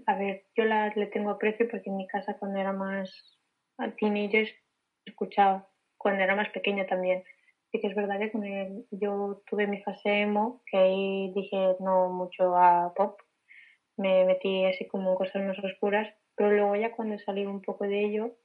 a 0.05 0.15
ver, 0.15 0.45
yo 0.55 0.65
la, 0.65 0.93
le 0.95 1.07
tengo 1.07 1.31
aprecio 1.31 1.67
porque 1.67 1.89
en 1.89 1.97
mi 1.97 2.05
casa 2.05 2.37
cuando 2.37 2.59
era 2.59 2.71
más 2.71 3.09
a 3.79 3.89
teenagers 3.89 4.53
escuchaba, 5.03 5.67
cuando 5.97 6.21
era 6.21 6.35
más 6.35 6.47
pequeña 6.49 6.85
también. 6.85 7.23
Sí 7.71 7.79
que 7.81 7.87
es 7.87 7.95
verdad 7.95 8.19
que 8.19 8.83
yo 8.91 9.41
tuve 9.49 9.65
mi 9.65 9.81
fase 9.81 10.21
emo, 10.21 10.61
que 10.69 10.77
ahí 10.77 11.33
dije 11.33 11.75
no 11.79 12.09
mucho 12.09 12.55
a 12.55 12.93
pop, 12.93 13.19
me 13.97 14.25
metí 14.25 14.65
así 14.65 14.85
como 14.87 15.13
en 15.13 15.17
cosas 15.17 15.43
más 15.43 15.57
oscuras, 15.57 16.07
pero 16.35 16.51
luego 16.51 16.75
ya 16.75 16.95
cuando 16.95 17.17
salí 17.17 17.47
un 17.47 17.63
poco 17.63 17.85
de 17.85 18.05
ello, 18.05 18.37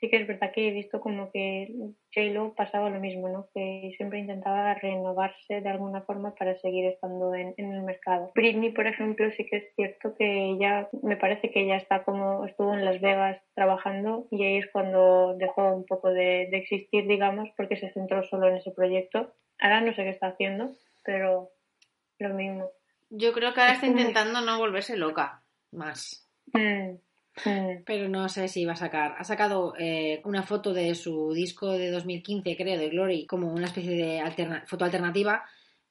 sí 0.00 0.08
que 0.08 0.16
es 0.16 0.26
verdad 0.26 0.50
que 0.52 0.68
he 0.68 0.72
visto 0.72 1.00
como 1.00 1.30
que 1.30 1.68
J-Lo 2.14 2.54
pasaba 2.54 2.88
lo 2.88 2.98
mismo, 3.00 3.28
¿no? 3.28 3.48
Que 3.54 3.92
siempre 3.96 4.18
intentaba 4.18 4.74
renovarse 4.74 5.60
de 5.60 5.68
alguna 5.68 6.00
forma 6.02 6.34
para 6.34 6.56
seguir 6.58 6.86
estando 6.86 7.34
en, 7.34 7.54
en 7.58 7.72
el 7.72 7.82
mercado. 7.82 8.32
Britney, 8.34 8.72
por 8.72 8.86
ejemplo, 8.86 9.30
sí 9.32 9.44
que 9.44 9.58
es 9.58 9.74
cierto 9.76 10.14
que 10.16 10.52
ella, 10.52 10.88
me 11.02 11.16
parece 11.16 11.50
que 11.50 11.60
ella 11.60 11.76
está 11.76 12.02
como, 12.04 12.46
estuvo 12.46 12.72
en 12.72 12.84
Las 12.84 13.00
Vegas 13.00 13.40
trabajando 13.54 14.26
y 14.30 14.42
ahí 14.42 14.56
es 14.56 14.70
cuando 14.72 15.36
dejó 15.36 15.74
un 15.74 15.84
poco 15.84 16.08
de, 16.08 16.48
de 16.50 16.56
existir, 16.56 17.06
digamos, 17.06 17.50
porque 17.56 17.76
se 17.76 17.92
centró 17.92 18.22
solo 18.22 18.48
en 18.48 18.56
ese 18.56 18.70
proyecto. 18.70 19.34
Ahora 19.58 19.82
no 19.82 19.92
sé 19.92 20.04
qué 20.04 20.10
está 20.10 20.28
haciendo, 20.28 20.70
pero 21.04 21.50
lo 22.18 22.34
mismo. 22.34 22.70
Yo 23.10 23.32
creo 23.32 23.52
que 23.52 23.60
ahora 23.60 23.72
Es 23.72 23.82
está 23.82 23.86
intentando 23.86 24.40
no 24.40 24.58
volverse 24.58 24.96
loca. 24.96 25.42
Más. 25.72 26.26
Mm, 26.52 26.96
mm. 27.44 27.84
Pero 27.86 28.08
no 28.08 28.28
sé 28.28 28.48
si 28.48 28.64
va 28.64 28.72
a 28.72 28.76
sacar. 28.76 29.14
Ha 29.18 29.24
sacado 29.24 29.74
eh, 29.78 30.20
una 30.24 30.42
foto 30.42 30.72
de 30.72 30.94
su 30.94 31.32
disco 31.32 31.72
de 31.72 31.90
2015, 31.90 32.56
creo, 32.56 32.78
de 32.78 32.88
Glory, 32.90 33.26
como 33.26 33.52
una 33.52 33.66
especie 33.66 33.92
de 33.96 34.20
alterna- 34.20 34.64
foto 34.66 34.84
alternativa, 34.84 35.44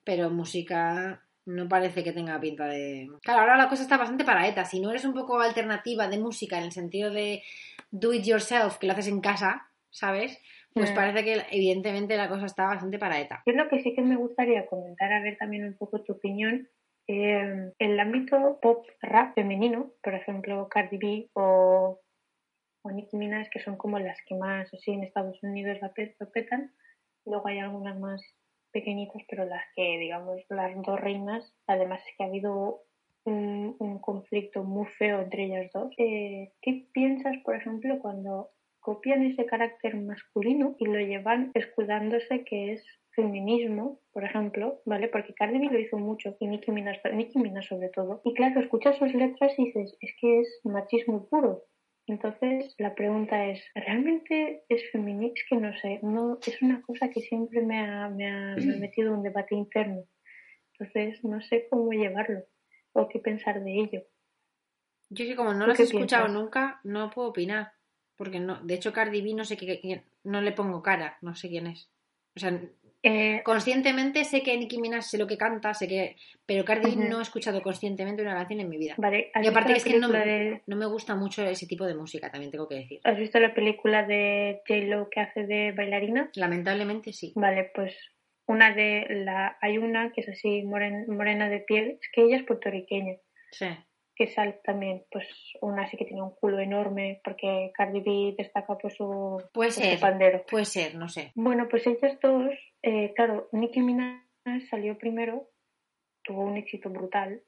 pero 0.03 0.29
música 0.29 1.23
No 1.45 1.67
parece 1.67 2.03
que 2.03 2.11
tenga 2.11 2.39
pinta 2.39 2.67
de. 2.67 3.07
Claro, 3.23 3.41
ahora 3.41 3.57
la 3.57 3.69
cosa 3.69 3.81
está 3.81 3.97
bastante 3.97 4.23
para 4.23 4.47
ETA. 4.47 4.65
Si 4.65 4.79
no 4.79 4.91
eres 4.91 5.03
un 5.05 5.13
poco 5.13 5.39
alternativa 5.39 6.07
de 6.07 6.19
música 6.19 6.57
en 6.59 6.65
el 6.65 6.71
sentido 6.71 7.09
de 7.11 7.41
do 7.89 8.13
it 8.13 8.23
yourself, 8.23 8.77
que 8.77 8.85
lo 8.85 8.93
haces 8.93 9.07
en 9.07 9.19
casa, 9.19 9.67
¿sabes? 9.89 10.37
Pues 10.75 10.91
Mm. 10.91 10.95
parece 10.95 11.23
que 11.23 11.41
evidentemente 11.49 12.15
la 12.17 12.29
cosa 12.29 12.45
está 12.45 12.65
bastante 12.65 12.99
para 12.99 13.19
ETA. 13.19 13.41
Yo 13.47 13.53
lo 13.53 13.67
que 13.67 13.81
sí 13.81 13.95
que 13.95 14.03
me 14.03 14.15
gustaría 14.15 14.67
comentar, 14.67 15.11
a 15.11 15.23
ver 15.23 15.37
también 15.37 15.65
un 15.65 15.73
poco 15.75 16.01
tu 16.03 16.13
opinión, 16.13 16.69
eh, 17.11 17.71
el 17.79 17.99
ámbito 17.99 18.59
pop 18.61 18.85
rap 19.01 19.33
femenino, 19.33 19.91
por 20.03 20.13
ejemplo 20.13 20.69
Cardi 20.69 20.97
B 20.97 21.29
o, 21.33 21.99
o 22.83 22.91
Nicki 22.91 23.17
Minaj, 23.17 23.49
que 23.49 23.59
son 23.59 23.77
como 23.77 23.97
las 23.97 24.19
que 24.27 24.35
más 24.35 24.71
así 24.71 24.91
en 24.91 25.03
Estados 25.03 25.41
Unidos 25.41 25.79
la 25.81 25.91
petan. 25.91 26.71
Luego 27.25 27.47
hay 27.47 27.57
algunas 27.57 27.99
más 27.99 28.21
pequeñitas, 28.71 29.23
pero 29.27 29.45
las 29.45 29.63
que, 29.75 29.97
digamos, 29.97 30.39
las 30.49 30.79
dos 30.83 30.99
reinas, 30.99 31.51
además 31.65 31.99
es 32.07 32.15
que 32.15 32.23
ha 32.23 32.27
habido 32.27 32.83
un, 33.23 33.75
un 33.79 33.97
conflicto 33.97 34.63
muy 34.63 34.85
feo 34.99 35.21
entre 35.21 35.45
ellas 35.45 35.71
dos. 35.73 35.91
Eh, 35.97 36.53
¿Qué 36.61 36.87
piensas, 36.93 37.35
por 37.43 37.55
ejemplo, 37.55 37.97
cuando 37.99 38.51
copian 38.81 39.23
ese 39.23 39.47
carácter 39.47 39.95
masculino 39.95 40.75
y 40.77 40.85
lo 40.85 40.99
llevan 40.99 41.49
escudándose 41.55 42.43
que 42.43 42.73
es 42.73 42.85
feminismo, 43.21 44.01
por 44.11 44.23
ejemplo, 44.23 44.81
¿vale? 44.85 45.07
Porque 45.09 45.33
Cardi 45.33 45.59
B 45.59 45.65
lo 45.71 45.79
hizo 45.79 45.97
mucho 45.97 46.35
y 46.39 46.47
Nicki 46.47 46.71
Minaj, 46.71 46.97
Nicki 47.13 47.39
Minaj 47.39 47.65
sobre 47.67 47.89
todo. 47.89 48.21
Y 48.23 48.33
claro, 48.33 48.59
escuchas 48.61 48.97
sus 48.97 49.13
letras 49.13 49.53
y 49.57 49.65
dices, 49.65 49.97
es 50.01 50.11
que 50.19 50.39
es 50.41 50.59
machismo 50.63 51.27
puro. 51.29 51.63
Entonces, 52.07 52.73
la 52.79 52.95
pregunta 52.95 53.45
es, 53.45 53.63
¿realmente 53.75 54.63
es 54.67 54.81
feminista? 54.91 55.39
Es 55.39 55.45
que 55.47 55.55
no 55.57 55.71
sé, 55.77 55.99
no, 56.01 56.39
es 56.45 56.61
una 56.61 56.81
cosa 56.81 57.09
que 57.09 57.21
siempre 57.21 57.61
me 57.61 57.79
ha, 57.79 58.09
me 58.09 58.27
ha, 58.27 58.55
me 58.55 58.73
ha 58.75 58.77
metido 58.79 59.09
en 59.09 59.17
un 59.19 59.23
debate 59.23 59.53
interno. 59.55 60.03
Entonces, 60.73 61.23
no 61.23 61.39
sé 61.41 61.67
cómo 61.69 61.91
llevarlo 61.91 62.41
o 62.93 63.07
qué 63.09 63.19
pensar 63.19 63.63
de 63.63 63.71
ello. 63.73 64.01
Yo 65.09 65.25
que 65.25 65.35
como 65.35 65.53
no 65.53 65.65
¿Tú 65.65 65.69
las 65.69 65.77
qué 65.77 65.83
he 65.83 65.85
escuchado 65.85 66.25
piensas? 66.25 66.41
nunca, 66.43 66.79
no 66.83 67.09
puedo 67.09 67.29
opinar. 67.29 67.73
Porque 68.15 68.39
no, 68.39 68.59
de 68.63 68.73
hecho 68.73 68.91
Cardi 68.91 69.21
B 69.21 69.33
no 69.33 69.45
sé 69.45 69.55
qué, 69.55 69.79
qué- 69.79 70.03
no 70.23 70.41
le 70.41 70.51
pongo 70.51 70.81
cara, 70.81 71.17
no 71.21 71.35
sé 71.35 71.47
quién 71.49 71.67
es. 71.67 71.89
O 72.35 72.39
sea, 72.39 72.59
Eh, 73.01 73.41
conscientemente 73.45 74.25
sé 74.25 74.43
que 74.43 74.57
Nicki 74.57 74.77
Minaj 74.77 75.03
sé 75.03 75.17
lo 75.17 75.25
que 75.25 75.37
canta, 75.37 75.73
sé 75.73 75.87
que, 75.87 76.17
pero 76.45 76.65
Cardi 76.65 76.95
B 76.95 77.07
no 77.09 77.19
he 77.19 77.21
escuchado 77.21 77.61
conscientemente 77.61 78.21
una 78.21 78.35
canción 78.35 78.59
en 78.59 78.67
mi 78.69 78.77
vida. 78.77 78.95
vale, 78.97 79.31
¿has 79.33 79.45
Y 79.45 79.47
aparte 79.47 79.71
es 79.73 79.85
que 79.85 79.97
no 79.99 80.09
me, 80.09 80.19
de- 80.19 80.61
no 80.67 80.75
me 80.75 80.85
gusta 80.85 81.15
mucho 81.15 81.45
ese 81.45 81.65
tipo 81.65 81.85
de 81.85 81.95
música, 81.95 82.29
también 82.29 82.51
tengo 82.51 82.67
que 82.67 82.75
decir. 82.75 82.99
¿Has 83.05 83.17
visto 83.17 83.39
la 83.39 83.53
película 83.53 84.03
de 84.05 84.61
J-Lo 84.67 85.09
que 85.09 85.21
hace 85.21 85.45
de 85.45 85.71
bailarina? 85.71 86.29
Lamentablemente 86.35 87.13
sí. 87.13 87.31
Vale, 87.35 87.71
pues 87.73 87.95
una 88.47 88.73
de 88.73 89.05
la 89.23 89.57
hay 89.61 89.77
una 89.77 90.11
que 90.11 90.19
es 90.21 90.29
así 90.29 90.63
moren- 90.63 91.05
morena 91.07 91.47
de 91.49 91.59
piel, 91.59 91.99
es 92.01 92.09
que 92.11 92.23
ella 92.23 92.35
es 92.37 92.43
puertorriqueña, 92.43 93.15
Sí. 93.51 93.67
que 94.15 94.27
sale 94.27 94.59
también, 94.65 95.05
pues 95.09 95.25
una 95.61 95.83
así 95.83 95.95
que 95.95 96.03
tiene 96.03 96.21
un 96.21 96.35
culo 96.35 96.59
enorme, 96.59 97.21
porque 97.23 97.71
Cardi 97.75 98.01
B 98.01 98.35
destaca 98.37 98.77
pues 98.77 98.95
su, 98.95 99.41
Puede 99.53 99.71
su 99.71 99.79
ser, 99.79 99.99
pandero. 100.01 100.43
puede 100.51 100.65
ser, 100.65 100.95
no 100.95 101.07
sé. 101.07 101.31
Bueno, 101.35 101.67
pues 101.69 101.87
ellas 101.87 102.17
dos, 102.21 102.53
eh, 102.81 103.13
claro, 103.15 103.49
Nicki 103.51 103.81
Minaj 103.81 104.23
salió 104.69 104.97
primero, 104.97 105.49
tuvo 106.23 106.43
un 106.43 106.57
éxito 106.57 106.89
brutal. 106.89 107.41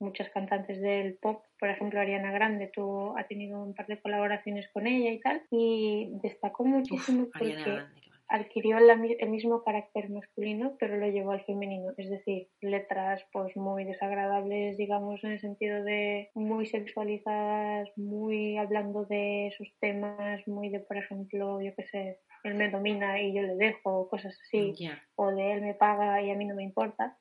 Muchas 0.00 0.30
cantantes 0.30 0.80
del 0.80 1.14
pop, 1.14 1.44
por 1.58 1.68
ejemplo 1.68 1.98
Ariana 1.98 2.30
Grande, 2.30 2.70
tuvo, 2.72 3.18
ha 3.18 3.24
tenido 3.24 3.60
un 3.60 3.74
par 3.74 3.88
de 3.88 4.00
colaboraciones 4.00 4.68
con 4.72 4.86
ella 4.86 5.10
y 5.10 5.18
tal, 5.18 5.42
y 5.50 6.08
destacó 6.22 6.64
muchísimo 6.64 7.24
Uf, 7.24 7.30
porque. 7.32 7.82
Adquirió 8.28 8.78
la 8.80 8.94
el 8.94 9.30
mismo 9.30 9.62
carácter 9.62 10.10
masculino, 10.10 10.76
pero 10.78 10.96
lo 10.96 11.08
llevó 11.08 11.32
al 11.32 11.44
femenino. 11.44 11.92
Es 11.96 12.10
decir, 12.10 12.48
letras 12.60 13.24
pues 13.32 13.56
muy 13.56 13.84
desagradables, 13.84 14.76
digamos, 14.76 15.22
en 15.24 15.32
el 15.32 15.40
sentido 15.40 15.82
de 15.82 16.30
muy 16.34 16.66
sexualizadas, 16.66 17.88
muy 17.96 18.58
hablando 18.58 19.04
de 19.06 19.48
esos 19.48 19.68
temas, 19.80 20.46
muy 20.46 20.68
de, 20.68 20.80
por 20.80 20.98
ejemplo, 20.98 21.60
yo 21.62 21.74
qué 21.74 21.84
sé, 21.84 22.20
él 22.44 22.54
me 22.54 22.70
domina 22.70 23.20
y 23.20 23.34
yo 23.34 23.42
le 23.42 23.56
dejo, 23.56 24.08
cosas 24.08 24.38
así, 24.42 24.74
o 25.16 25.30
de 25.30 25.52
él 25.52 25.62
me 25.62 25.74
paga 25.74 26.22
y 26.22 26.30
a 26.30 26.34
mí 26.34 26.44
no 26.44 26.54
me 26.54 26.64
importa. 26.64 27.18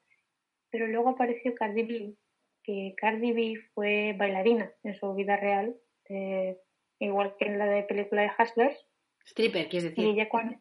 Pero 0.70 0.88
luego 0.88 1.10
apareció 1.10 1.55
Cardi 1.55 1.84
B, 1.84 2.16
que 2.64 2.93
Cardi 2.97 3.32
B 3.32 3.55
fue 3.74 4.14
bailarina 4.18 4.72
en 4.84 4.95
su 4.95 5.14
vida 5.14 5.38
real, 5.38 5.76
eh, 6.10 6.58
igual 6.99 7.36
que 7.39 7.45
en 7.45 7.60
la 7.60 7.66
de 7.68 7.84
película 7.84 8.24
de 8.24 8.32
Hustlers, 8.38 8.88
Stripper, 9.28 9.68
quieres 9.68 9.86
y 9.86 9.89
decir. 9.89 10.05
ella 10.05 10.30
cuando... 10.30 10.58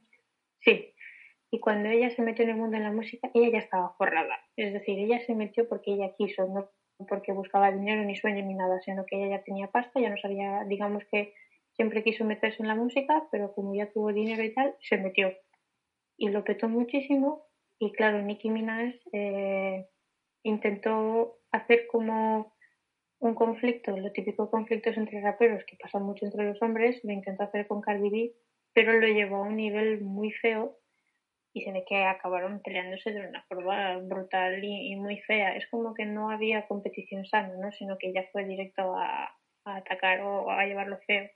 Sí. 0.67 0.93
Y 1.53 1.61
cuando 1.61 1.89
ella 1.89 2.11
se 2.11 2.23
metió 2.23 2.45
en 2.45 2.51
el 2.51 2.57
mundo 2.57 2.77
de 2.77 2.83
la 2.83 2.93
música, 2.93 3.31
ella 3.33 3.51
ya 3.53 3.59
estaba 3.59 3.95
forrada. 3.97 4.37
Es 4.57 4.73
decir, 4.73 4.99
ella 4.99 5.25
se 5.25 5.35
metió 5.35 5.69
porque 5.69 5.93
ella 5.93 6.12
quiso, 6.19 6.47
no 6.49 6.71
porque 7.09 7.33
buscaba 7.33 7.71
dinero 7.71 8.03
ni 8.03 8.17
sueño 8.17 8.45
ni 8.45 8.55
nada, 8.55 8.81
sino 8.81 9.05
que 9.07 9.17
ella 9.17 9.37
ya 9.37 9.45
tenía 9.45 9.69
pasta, 9.69 10.01
ya 10.01 10.11
no 10.11 10.17
sabía, 10.17 10.64
digamos 10.64 11.05
que 11.11 11.35
siempre 11.75 12.03
quiso 12.03 12.25
meterse 12.25 12.62
en 12.62 12.69
la 12.69 12.75
música, 12.75 13.29
pero 13.31 13.55
como 13.55 13.75
ya 13.75 13.93
tuvo 13.93 14.12
dinero 14.12 14.43
y 14.43 14.53
tal, 14.55 14.75
se 14.81 14.97
metió. 14.97 15.33
Y 16.17 16.31
lo 16.31 16.43
petó 16.43 16.69
muchísimo. 16.69 17.47
Y 17.79 17.93
claro, 17.93 18.23
Nicki 18.23 18.51
Minaj 18.51 18.95
eh, 19.12 19.87
intentó 20.43 21.39
hacer 21.53 21.87
como 21.87 22.57
un 23.19 23.35
conflicto, 23.35 23.97
lo 23.97 24.11
típico 24.12 24.51
conflictos 24.51 24.97
entre 24.97 25.21
raperos 25.21 25.64
que 25.64 25.77
pasa 25.77 25.99
mucho 25.99 26.25
entre 26.25 26.45
los 26.45 26.61
hombres, 26.62 27.01
lo 27.05 27.12
intentó 27.12 27.45
hacer 27.45 27.67
con 27.67 27.81
Cardi 27.81 28.11
B, 28.11 28.35
pero 28.77 28.93
lo 28.93 29.07
llevó 29.07 29.37
a 29.37 29.49
un 29.49 29.57
nivel 29.57 30.03
muy 30.03 30.33
feo 30.33 30.77
y 31.55 31.62
se 31.62 31.72
ve 31.72 31.83
que 31.89 32.05
acabaron 32.05 32.61
peleándose 32.61 33.11
de 33.11 33.27
una 33.27 33.43
forma 33.45 33.97
brutal 33.97 34.62
y, 34.62 34.93
y 34.93 34.97
muy 34.97 35.18
fea. 35.22 35.57
Es 35.57 35.66
como 35.70 35.95
que 35.95 36.05
no 36.05 36.29
había 36.29 36.68
competición 36.68 37.24
sana, 37.24 37.55
¿no? 37.57 37.72
sino 37.72 37.97
que 37.97 38.12
ya 38.12 38.24
fue 38.33 38.45
directo 38.45 38.95
a, 38.95 39.35
a 39.64 39.77
atacar 39.77 40.20
o 40.20 40.51
a 40.51 40.66
llevarlo 40.66 40.99
feo. 41.07 41.27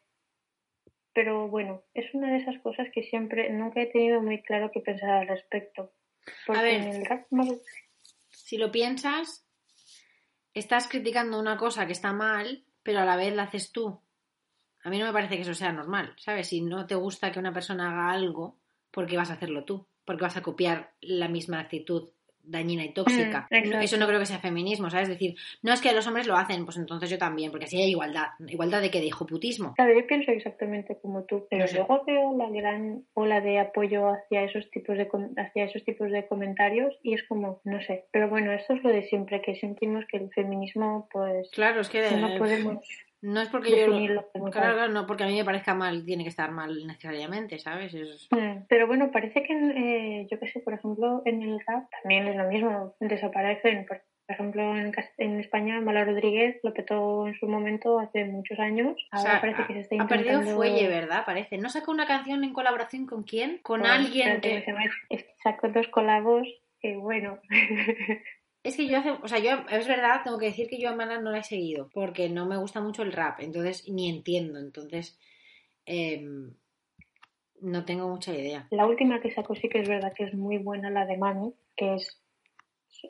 Pero 1.15 1.49
bueno, 1.49 1.83
es 1.95 2.13
una 2.13 2.31
de 2.31 2.41
esas 2.41 2.59
cosas 2.59 2.89
que 2.93 3.05
siempre, 3.05 3.49
nunca 3.49 3.81
he 3.81 3.87
tenido 3.87 4.21
muy 4.21 4.43
claro 4.43 4.71
qué 4.71 4.81
pensar 4.81 5.09
al 5.09 5.29
respecto. 5.29 5.95
Porque 6.47 6.61
ver. 6.63 6.75
en 6.75 6.89
el 6.89 7.07
rap 7.07 7.27
más- 7.31 7.49
Si 8.29 8.59
lo 8.59 8.71
piensas, 8.71 9.49
estás 10.53 10.89
criticando 10.89 11.41
una 11.41 11.57
cosa 11.57 11.87
que 11.87 11.93
está 11.93 12.13
mal, 12.13 12.67
pero 12.83 12.99
a 12.99 13.07
la 13.07 13.17
vez 13.17 13.35
la 13.35 13.45
haces 13.45 13.73
tú. 13.73 14.03
A 14.83 14.91
mí 14.91 14.99
no 14.99 15.07
me 15.07 15.13
parece 15.13 15.37
que 15.37 15.43
eso 15.43 15.55
sea 15.55 15.73
normal, 15.73 16.15
¿sabes? 16.17 16.49
Si 16.49 16.61
no 16.63 16.87
te 16.87 16.95
gusta 16.95 17.31
que 17.31 17.39
una 17.39 17.53
persona 17.53 17.91
haga 17.91 18.11
algo, 18.13 18.57
¿por 18.91 19.07
qué 19.07 19.17
vas 19.17 19.31
a 19.31 19.35
hacerlo 19.35 19.65
tú? 19.65 19.87
Porque 20.05 20.23
vas 20.23 20.37
a 20.37 20.43
copiar 20.43 20.93
la 21.01 21.29
misma 21.29 21.61
actitud 21.61 22.11
dañina 22.43 22.85
y 22.85 22.93
tóxica. 22.93 23.47
Mm, 23.51 23.83
eso 23.83 23.97
no 23.97 24.07
creo 24.07 24.19
que 24.19 24.27
sea 24.27 24.39
feminismo, 24.39 24.91
¿sabes? 24.91 25.09
Es 25.09 25.15
decir, 25.15 25.37
no 25.63 25.73
es 25.73 25.81
que 25.81 25.93
los 25.93 26.07
hombres 26.07 26.27
lo 26.27 26.37
hacen, 26.37 26.65
pues 26.65 26.79
entonces 26.79 27.11
yo 27.11 27.19
también, 27.19 27.51
porque 27.51 27.67
así 27.67 27.81
hay 27.81 27.91
igualdad. 27.91 28.29
¿Igualdad 28.47 28.81
de 28.81 28.91
qué? 28.91 28.99
De 29.01 29.07
hijoputismo. 29.07 29.75
Claro, 29.75 29.95
yo 29.95 30.07
pienso 30.07 30.33
exactamente 30.33 30.99
como 31.01 31.25
tú, 31.25 31.47
pero 31.49 31.63
No 31.63 31.69
sé. 31.69 31.77
luego 31.77 32.03
veo 32.07 32.37
la 32.37 32.49
gran 32.51 33.05
ola 33.15 33.41
de 33.41 33.59
apoyo 33.61 34.09
hacia 34.09 34.43
esos 34.45 34.69
tipos 34.71 34.97
de 34.97 35.09
hacia 35.37 35.65
esos 35.65 35.85
tipos 35.85 36.11
de 36.11 36.27
comentarios 36.27 36.95
y 37.03 37.15
es 37.15 37.23
como, 37.29 37.61
no 37.65 37.81
sé, 37.83 38.07
pero 38.11 38.29
bueno, 38.29 38.53
esto 38.53 38.75
es 38.75 38.83
lo 38.83 38.91
de 38.91 39.03
siempre, 39.03 39.43
que 39.43 39.55
sentimos 39.57 40.05
que 40.11 40.17
el 40.17 40.31
feminismo, 40.31 41.09
pues, 41.13 41.51
Claro, 41.53 41.83
es 41.83 41.89
que 41.89 42.11
no 42.17 42.37
podemos 42.39 42.79
no 43.23 43.41
es 43.41 43.49
porque 43.49 43.71
yo... 43.87 43.87
como 44.33 44.51
Claro, 44.51 44.75
claro, 44.75 44.93
no 44.93 45.07
porque 45.07 45.25
a 45.25 45.27
mí 45.27 45.37
me 45.37 45.45
parezca 45.45 45.75
mal, 45.75 46.05
tiene 46.05 46.23
que 46.25 46.31
estar 46.31 46.51
mal 46.51 46.87
necesariamente, 46.87 47.59
¿sabes? 47.59 47.93
Es- 47.95 48.29
Mm, 48.31 48.65
Pero 48.69 48.87
bueno, 48.87 49.11
parece 49.11 49.43
que, 49.43 49.53
eh, 49.53 50.27
yo 50.31 50.39
qué 50.39 50.49
sé, 50.49 50.61
por 50.61 50.75
ejemplo, 50.75 51.23
en 51.25 51.43
el 51.43 51.61
rap 51.67 51.89
también 52.03 52.27
es 52.29 52.37
lo 52.37 52.49
mismo, 52.49 52.95
desaparecen. 53.01 53.87
Por 53.87 54.01
ejemplo, 54.29 54.77
en, 54.77 54.93
en 55.19 55.41
España, 55.41 55.81
Mala 55.81 56.05
Rodríguez 56.05 56.61
lo 56.63 56.73
petó 56.73 57.27
en 57.27 57.35
su 57.35 57.49
momento 57.49 57.99
hace 57.99 58.25
muchos 58.25 58.61
años. 58.61 58.95
O 59.13 59.17
Ahora 59.17 59.31
sea, 59.33 59.41
parece 59.41 59.67
que 59.67 59.73
se 59.75 59.81
está 59.81 59.95
ha 59.97 59.99
intentando... 60.03 60.39
perdido 60.39 60.57
fuelle, 60.57 60.89
¿verdad? 60.89 61.25
Parece. 61.27 61.59
¿No 61.59 61.69
sacó 61.69 61.91
una 61.91 62.07
canción 62.07 62.45
en 62.45 62.53
colaboración 62.53 63.07
con 63.07 63.25
quién? 63.25 63.59
Con 63.63 63.85
alguien 63.85 64.41
que... 64.41 64.63
que 64.63 65.27
sacó 65.43 65.69
dos 65.69 65.89
colabos 65.89 66.47
que, 66.81 66.97
bueno... 66.97 67.39
Es 68.63 68.77
que 68.77 68.87
yo 68.87 68.99
hace... 68.99 69.11
O 69.11 69.29
sea, 69.29 69.39
yo... 69.39 69.65
Es 69.71 69.87
verdad, 69.89 70.21
tengo 70.25 70.39
que 70.39 70.47
decir 70.47 70.69
que 70.69 70.79
yo 70.81 70.91
a 70.91 70.95
Mana 70.95 71.21
no 71.21 71.31
la 71.31 71.39
he 71.39 71.43
seguido. 71.45 71.89
Porque 71.95 72.29
no 72.29 72.47
me 72.47 72.57
gusta 72.59 72.81
mucho 72.81 73.03
el 73.03 73.13
rap. 73.13 73.41
Entonces, 73.41 73.89
ni 73.89 74.09
entiendo. 74.11 74.59
Entonces... 74.59 75.19
em, 75.87 76.55
no 77.63 77.85
tengo 77.85 78.09
mucha 78.09 78.33
idea. 78.33 78.67
La 78.71 78.87
última 78.87 79.21
que 79.21 79.31
sacó 79.33 79.55
sí 79.55 79.69
que 79.69 79.81
es 79.81 79.89
verdad 79.89 80.15
que 80.17 80.25
es 80.25 80.33
muy 80.35 80.57
buena, 80.59 80.89
la 80.89 81.05
de 81.05 81.19
Mami, 81.19 81.53
que 81.77 81.95
es, 81.97 82.19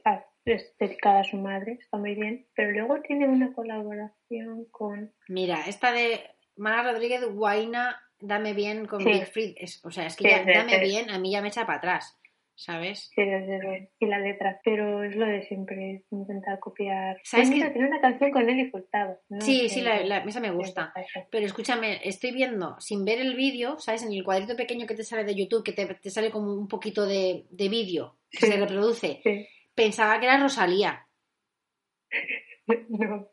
ah, 0.05 0.25
es 0.45 0.75
dedicada 0.79 1.21
a 1.21 1.25
su 1.25 1.37
madre, 1.37 1.79
está 1.81 1.99
muy 1.99 2.17
bien. 2.17 2.49
Pero 2.57 2.73
luego 2.73 3.01
tiene 3.01 3.29
una 3.29 3.53
colaboración 3.53 4.65
con... 4.73 5.13
Mira, 5.29 5.63
esta 5.69 5.93
de 5.93 6.21
Mana 6.57 6.83
Rodríguez, 6.83 7.25
Guaina, 7.33 8.01
Dame 8.19 8.55
Bien 8.55 8.87
con 8.87 9.03
Sí. 9.03 9.13
Big 9.13 9.27
Free. 9.27 9.55
Es- 9.57 9.85
o 9.85 9.91
sea, 9.93 10.07
es 10.07 10.17
que 10.17 10.25
Sí, 10.25 10.31
ya, 10.31 10.45
sí, 10.45 10.51
Dame. 10.53 10.81
Bien 10.81 11.11
a 11.11 11.19
mí 11.21 11.31
ya 11.31 11.43
me 11.43 11.49
echa 11.49 11.65
para 11.65 11.79
atrás. 11.79 12.20
¿Sabes? 12.63 13.09
Sí, 13.15 13.23
desde 13.25 13.59
luego, 13.59 13.87
y 13.99 14.05
la 14.07 14.19
letra, 14.19 14.61
pero 14.63 15.03
es 15.03 15.17
lo 15.17 15.25
de 15.25 15.41
siempre, 15.45 16.05
intentar 16.11 16.59
copiar. 16.61 17.17
¿Sabes 17.25 17.49
qué? 17.49 17.71
tiene 17.71 17.89
una 17.89 18.03
canción 18.03 18.31
con 18.31 18.45
Nelly 18.45 18.71
Furtado. 18.71 19.19
No 19.31 19.41
Sí, 19.41 19.71
sí, 19.71 19.81
la, 19.81 20.05
la- 20.05 20.19
esa 20.19 20.41
me 20.41 20.51
gusta. 20.51 20.93
Pero 21.31 21.47
escúchame, 21.47 22.01
estoy 22.05 22.33
viendo, 22.33 22.77
sin 22.79 23.07
ver 23.07 23.19
el 23.19 23.35
vídeo, 23.35 23.79
¿sabes? 23.79 24.03
En 24.03 24.13
el 24.13 24.23
cuadrito 24.25 24.57
pequeño 24.57 24.87
que 24.87 24.95
te 24.95 25.05
sale 25.05 25.25
de 25.25 25.35
YouTube, 25.35 25.65
que 25.65 25.73
te, 25.73 25.87
te 25.87 26.11
sale 26.11 26.31
como 26.31 26.53
un 26.53 26.69
poquito 26.69 27.07
de, 27.07 27.47
de 27.51 27.69
vídeo 27.71 28.19
que 28.31 28.45
Sí. 28.45 28.53
se 28.53 28.59
reproduce. 28.59 29.21
Sí. 29.25 29.47
Pensaba 29.75 30.21
que 30.21 30.27
era 30.27 30.39
Rosalía. 30.39 31.07
No. 32.91 33.27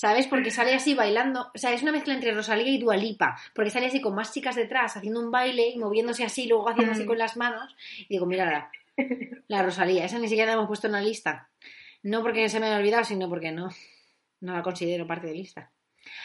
¿Sabes? 0.00 0.26
Porque 0.28 0.50
sale 0.50 0.72
así 0.72 0.94
bailando. 0.94 1.50
O 1.54 1.58
sea, 1.58 1.74
es 1.74 1.82
una 1.82 1.92
mezcla 1.92 2.14
entre 2.14 2.32
Rosalía 2.32 2.72
y 2.72 2.78
Dualipa. 2.78 3.36
Porque 3.54 3.68
sale 3.68 3.84
así 3.84 4.00
con 4.00 4.14
más 4.14 4.32
chicas 4.32 4.56
detrás 4.56 4.96
haciendo 4.96 5.20
un 5.20 5.30
baile 5.30 5.68
y 5.68 5.78
moviéndose 5.78 6.24
así, 6.24 6.46
luego 6.46 6.70
haciendo 6.70 6.92
así 6.92 7.02
Mm. 7.02 7.06
con 7.06 7.18
las 7.18 7.36
manos. 7.36 7.76
Y 7.98 8.06
digo, 8.14 8.24
mira 8.24 8.46
la, 8.50 8.70
la 9.46 9.62
Rosalía. 9.62 10.06
Esa 10.06 10.18
ni 10.18 10.26
siquiera 10.28 10.46
la 10.46 10.54
hemos 10.54 10.68
puesto 10.68 10.86
en 10.86 10.94
la 10.94 11.02
lista. 11.02 11.50
No 12.02 12.22
porque 12.22 12.48
se 12.48 12.60
me 12.60 12.66
haya 12.68 12.78
olvidado, 12.78 13.04
sino 13.04 13.28
porque 13.28 13.52
no. 13.52 13.68
No 14.40 14.54
la 14.54 14.62
considero 14.62 15.06
parte 15.06 15.26
de 15.26 15.34
lista. 15.34 15.70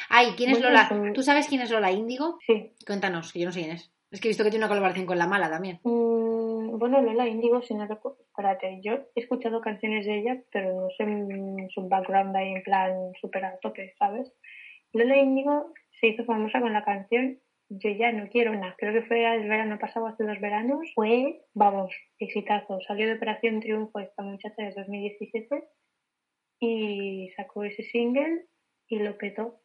Ay, 0.08 0.36
¿quién 0.38 0.52
es 0.52 0.62
Lola? 0.62 0.88
pues- 0.88 1.12
¿Tú 1.12 1.22
sabes 1.22 1.48
quién 1.50 1.60
es 1.60 1.70
Lola 1.70 1.92
Índigo? 1.92 2.40
Sí. 2.48 2.72
Cuéntanos, 2.88 3.34
que 3.34 3.40
yo 3.42 3.46
no 3.48 3.52
sé 3.52 3.60
quién 3.60 3.76
es. 3.76 3.92
Es 4.16 4.22
que 4.22 4.30
he 4.30 4.32
visto 4.32 4.46
que 4.46 4.50
tiene 4.50 4.64
una 4.64 4.70
colaboración 4.70 5.06
con 5.06 5.18
La 5.18 5.28
Mala 5.28 5.50
también. 5.50 5.82
Mm, 5.84 6.80
bueno, 6.80 7.02
Lola 7.02 7.28
Índigo, 7.28 7.62
si 7.62 7.74
no 7.74 7.86
recuerdo. 7.86 8.20
Espérate, 8.22 8.80
yo 8.82 8.94
he 9.14 9.20
escuchado 9.20 9.60
canciones 9.60 10.06
de 10.06 10.20
ella, 10.20 10.42
pero 10.54 10.74
no 10.74 10.90
sé 10.98 11.06
mm, 11.06 11.68
su 11.72 11.90
background 11.90 12.34
ahí 12.34 12.54
en 12.54 12.64
plan 12.64 13.12
súper 13.20 13.44
a 13.44 13.60
tope, 13.60 13.94
¿sabes? 14.00 14.32
Lola 14.94 15.18
Índigo 15.18 15.74
se 16.00 16.08
hizo 16.08 16.24
famosa 16.24 16.62
con 16.62 16.72
la 16.72 16.86
canción 16.86 17.42
Yo 17.68 17.90
ya 17.90 18.14
no 18.14 18.30
quiero 18.30 18.54
una. 18.54 18.74
Creo 18.78 18.94
que 18.94 19.06
fue 19.06 19.26
el 19.36 19.50
verano 19.50 19.78
pasado, 19.80 20.08
hace 20.08 20.24
dos 20.24 20.40
veranos. 20.40 20.90
Fue, 20.96 21.42
vamos, 21.54 21.94
exitazo. 22.18 22.80
Salió 22.88 23.08
de 23.08 23.16
Operación 23.16 23.60
Triunfo 23.60 24.00
esta 24.00 24.24
muchacha 24.24 24.64
de 24.64 24.72
2017 24.72 25.62
y 26.62 27.32
sacó 27.36 27.66
ese 27.66 27.84
single 27.84 28.46
y 28.88 29.00
lo 29.00 29.18
petó. 29.18 29.60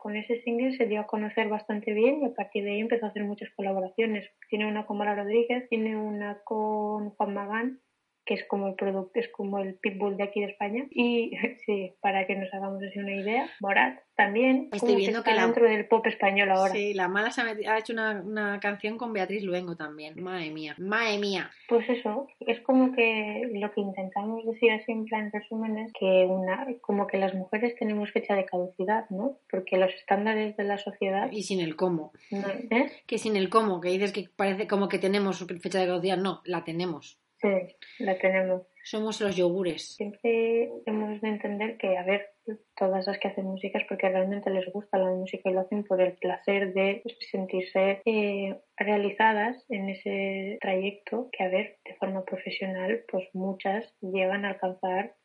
Con 0.00 0.16
ese 0.16 0.40
single 0.42 0.76
se 0.76 0.86
dio 0.86 1.00
a 1.00 1.06
conocer 1.06 1.48
bastante 1.48 1.92
bien 1.92 2.22
y 2.22 2.26
a 2.26 2.34
partir 2.34 2.64
de 2.64 2.70
ahí 2.70 2.80
empezó 2.80 3.04
a 3.04 3.08
hacer 3.10 3.24
muchas 3.24 3.50
colaboraciones. 3.54 4.26
Tiene 4.48 4.66
una 4.66 4.86
con 4.86 4.96
Mara 4.96 5.14
Rodríguez, 5.14 5.68
tiene 5.68 5.96
una 5.98 6.38
con 6.44 7.10
Juan 7.10 7.34
Magán, 7.34 7.80
que 8.26 8.34
es 8.34 8.44
como 8.46 8.66
el 8.68 8.74
producto, 8.74 9.18
es 9.20 9.28
como 9.28 9.58
el 9.60 9.76
pitbull 9.76 10.16
de 10.16 10.24
aquí 10.24 10.40
de 10.40 10.46
España. 10.50 10.84
Y 10.90 11.30
sí, 11.64 11.94
para 12.00 12.26
que 12.26 12.34
nos 12.36 12.52
hagamos 12.52 12.82
así 12.82 12.98
una 12.98 13.14
idea, 13.14 13.48
Morat 13.60 14.00
también, 14.16 14.64
Estoy 14.72 14.80
como 14.80 14.96
viendo 14.96 15.18
está 15.18 15.30
que 15.30 15.36
la- 15.36 15.44
dentro 15.44 15.68
del 15.68 15.86
pop 15.88 16.06
español 16.06 16.50
ahora. 16.50 16.72
Sí, 16.72 16.94
La 16.94 17.06
Mala 17.06 17.30
se 17.30 17.42
ha, 17.42 17.78
hecho 17.78 17.92
una, 17.92 18.20
una 18.22 18.60
canción 18.60 18.96
con 18.98 19.12
Beatriz 19.12 19.42
Luengo 19.44 19.76
también. 19.76 20.20
Madre 20.22 20.50
mía. 20.50 20.74
Madre 20.78 21.18
mía. 21.18 21.50
Pues 21.68 21.88
eso, 21.88 22.26
es 22.40 22.58
como 22.60 22.92
que 22.92 23.42
lo 23.54 23.70
que 23.72 23.80
intentamos 23.82 24.44
decir 24.46 24.72
así 24.72 24.90
en 24.90 25.04
plan 25.04 25.30
resumen 25.32 25.78
es 25.78 25.92
que 25.92 26.26
una, 26.28 26.66
como 26.80 27.06
que 27.06 27.18
las 27.18 27.34
mujeres 27.34 27.74
tenemos 27.78 28.10
fecha 28.10 28.34
de 28.34 28.46
caducidad, 28.46 29.08
¿no? 29.10 29.38
Porque 29.50 29.76
los 29.76 29.92
estándares 29.94 30.56
de 30.56 30.64
la 30.64 30.78
sociedad, 30.78 31.30
Y 31.30 31.42
sin 31.42 31.60
el 31.60 31.76
cómo. 31.76 32.12
¿eh? 32.30 32.90
Que 33.06 33.18
sin 33.18 33.36
el 33.36 33.50
cómo, 33.50 33.80
que 33.80 33.90
dices 33.90 34.12
que 34.12 34.28
parece 34.34 34.66
como 34.66 34.88
que 34.88 34.98
tenemos 34.98 35.46
fecha 35.60 35.78
de 35.78 35.86
caducidad. 35.86 36.16
No, 36.16 36.40
la 36.46 36.64
tenemos. 36.64 37.20
Sí, 37.46 37.76
la 38.04 38.18
tenemos. 38.18 38.62
Somos 38.84 39.20
los 39.20 39.34
yogures. 39.36 39.94
Siempre 39.96 40.70
hemos 40.86 41.20
de 41.20 41.28
entender 41.28 41.76
que, 41.76 41.96
a 41.96 42.04
ver, 42.04 42.30
todas 42.76 43.06
las 43.06 43.18
que 43.18 43.28
hacen 43.28 43.44
música 43.44 43.78
es 43.78 43.84
porque 43.88 44.08
realmente 44.08 44.48
les 44.50 44.70
gusta 44.72 44.98
la 44.98 45.10
música 45.10 45.50
y 45.50 45.52
lo 45.52 45.60
hacen 45.60 45.82
por 45.84 46.00
el 46.00 46.12
placer 46.18 46.72
de 46.72 47.02
sentirse 47.30 48.00
eh, 48.04 48.60
realizadas 48.76 49.64
en 49.68 49.88
ese 49.90 50.58
trayecto 50.60 51.28
que, 51.32 51.42
a 51.44 51.48
ver, 51.48 51.78
de 51.84 51.94
forma 51.96 52.24
profesional, 52.24 53.04
pues 53.10 53.28
muchas 53.32 53.92
llegan 54.00 54.44
a 54.44 54.50
alcanzar, 54.50 55.16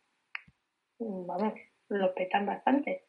vamos, 1.00 1.54
lo 1.90 2.14
petan 2.16 2.46
bastante. 2.48 3.06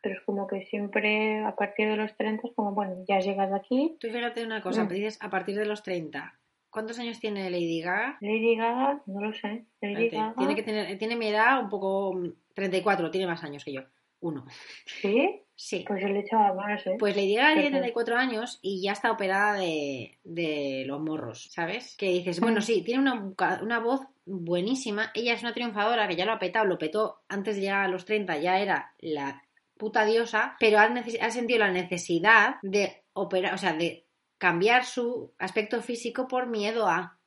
Pero 0.00 0.14
es 0.14 0.20
como 0.24 0.46
que 0.46 0.62
siempre 0.66 1.40
a 1.44 1.56
partir 1.56 1.88
de 1.88 1.96
los 1.96 2.16
30 2.16 2.46
es 2.46 2.54
como, 2.54 2.72
bueno, 2.72 3.02
ya 3.08 3.16
has 3.16 3.26
llegado 3.26 3.56
aquí. 3.56 3.96
Tú 3.98 4.08
fíjate 4.10 4.44
una 4.44 4.62
cosa, 4.62 4.84
Mm. 4.84 4.88
dices 4.88 5.18
a 5.20 5.28
partir 5.28 5.56
de 5.56 5.66
los 5.66 5.82
30. 5.82 6.38
¿Cuántos 6.70 6.98
años 6.98 7.18
tiene 7.18 7.50
Lady 7.50 7.80
Gaga? 7.80 8.18
Lady 8.20 8.56
Gaga, 8.56 9.02
no 9.06 9.20
lo 9.20 9.32
sé. 9.32 9.64
Lady 9.80 10.08
Gaga, 10.10 10.34
Tiene, 10.36 10.54
que 10.54 10.62
tener, 10.62 10.98
tiene 10.98 11.16
mi 11.16 11.28
edad 11.28 11.60
un 11.62 11.68
poco... 11.68 12.14
mm, 12.14 12.28
34, 12.54 13.10
tiene 13.10 13.26
más 13.26 13.42
años 13.44 13.64
que 13.64 13.72
yo. 13.72 13.82
Uno. 14.20 14.44
¿sí? 14.84 15.42
Sí. 15.54 15.84
Pues 15.86 16.02
le 16.02 16.20
echaba 16.20 16.52
más, 16.54 16.86
¿eh? 16.86 16.96
Pues 16.98 17.14
Lady 17.16 17.34
Gaga 17.36 17.54
tiene 17.54 17.68
Pero- 17.70 17.78
34 17.78 18.16
años 18.16 18.58
y 18.62 18.82
ya 18.82 18.92
está 18.92 19.10
operada 19.12 19.54
de, 19.54 20.18
de 20.24 20.84
los 20.86 21.00
morros, 21.00 21.48
¿sabes? 21.52 21.96
Que 21.96 22.10
dices, 22.10 22.40
bueno, 22.40 22.60
sí, 22.60 22.82
tiene 22.82 23.00
una, 23.00 23.32
una 23.62 23.78
voz 23.80 24.00
buenísima. 24.24 25.10
Ella 25.14 25.34
es 25.34 25.42
una 25.42 25.54
triunfadora 25.54 26.06
que 26.08 26.16
ya 26.16 26.24
lo 26.26 26.32
ha 26.32 26.38
petado, 26.38 26.64
lo 26.66 26.78
petó 26.78 27.22
antes 27.28 27.56
de 27.56 27.62
llegar 27.62 27.84
a 27.84 27.88
los 27.88 28.04
30, 28.04 28.38
ya 28.38 28.58
era 28.60 28.92
la 28.98 29.42
puta 29.76 30.04
diosa, 30.04 30.56
pero 30.58 30.78
ha, 30.80 30.84
ha 31.20 31.30
sentido 31.30 31.60
la 31.60 31.70
necesidad 31.70 32.56
de 32.62 33.04
operar, 33.12 33.54
o 33.54 33.58
sea, 33.58 33.72
de 33.72 34.04
cambiar 34.38 34.84
su 34.84 35.34
aspecto 35.38 35.82
físico 35.82 36.28
por 36.28 36.46
miedo 36.46 36.88
a. 36.88 37.18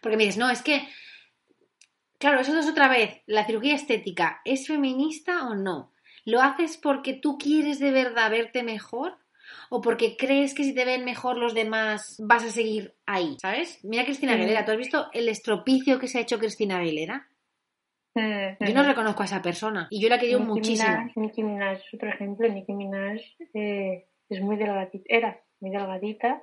Porque 0.00 0.16
me 0.16 0.24
dices, 0.24 0.38
no, 0.38 0.50
es 0.50 0.62
que. 0.62 0.88
Claro, 2.18 2.40
eso 2.40 2.58
es 2.58 2.68
otra 2.68 2.88
vez. 2.88 3.20
La 3.26 3.44
cirugía 3.44 3.74
estética, 3.74 4.40
¿es 4.44 4.66
feminista 4.66 5.46
o 5.46 5.54
no? 5.54 5.92
¿Lo 6.24 6.40
haces 6.40 6.78
porque 6.78 7.12
tú 7.12 7.36
quieres 7.36 7.78
de 7.78 7.90
verdad 7.90 8.30
verte 8.30 8.62
mejor? 8.62 9.18
¿O 9.68 9.82
porque 9.82 10.16
crees 10.16 10.54
que 10.54 10.64
si 10.64 10.74
te 10.74 10.86
ven 10.86 11.04
mejor 11.04 11.36
los 11.36 11.52
demás 11.52 12.16
vas 12.18 12.44
a 12.44 12.50
seguir 12.50 12.94
ahí? 13.04 13.36
¿Sabes? 13.40 13.84
Mira 13.84 14.04
Cristina. 14.04 14.32
Aguilera, 14.32 14.64
¿tú 14.64 14.72
has 14.72 14.78
visto 14.78 15.10
el 15.12 15.28
estropicio 15.28 15.98
que 15.98 16.08
se 16.08 16.18
ha 16.18 16.22
hecho 16.22 16.38
Cristina 16.38 16.78
Aguilera? 16.78 17.28
Yo 18.14 18.74
no 18.74 18.84
reconozco 18.84 19.22
a 19.22 19.26
esa 19.26 19.42
persona 19.42 19.88
y 19.90 20.00
yo 20.00 20.08
la 20.08 20.18
Nicki 20.18 20.36
muchísimo. 20.36 20.88
Minaj, 20.88 21.16
Nicki 21.16 21.42
Minaj 21.42 21.78
es 21.78 21.94
otro 21.94 22.08
ejemplo. 22.08 22.48
Nicki 22.48 22.72
Minaj 22.72 23.20
eh, 23.54 24.06
es 24.28 24.40
muy 24.40 24.56
delgadita, 24.56 25.04
era 25.08 25.40
muy 25.58 25.70
delgadita, 25.70 26.42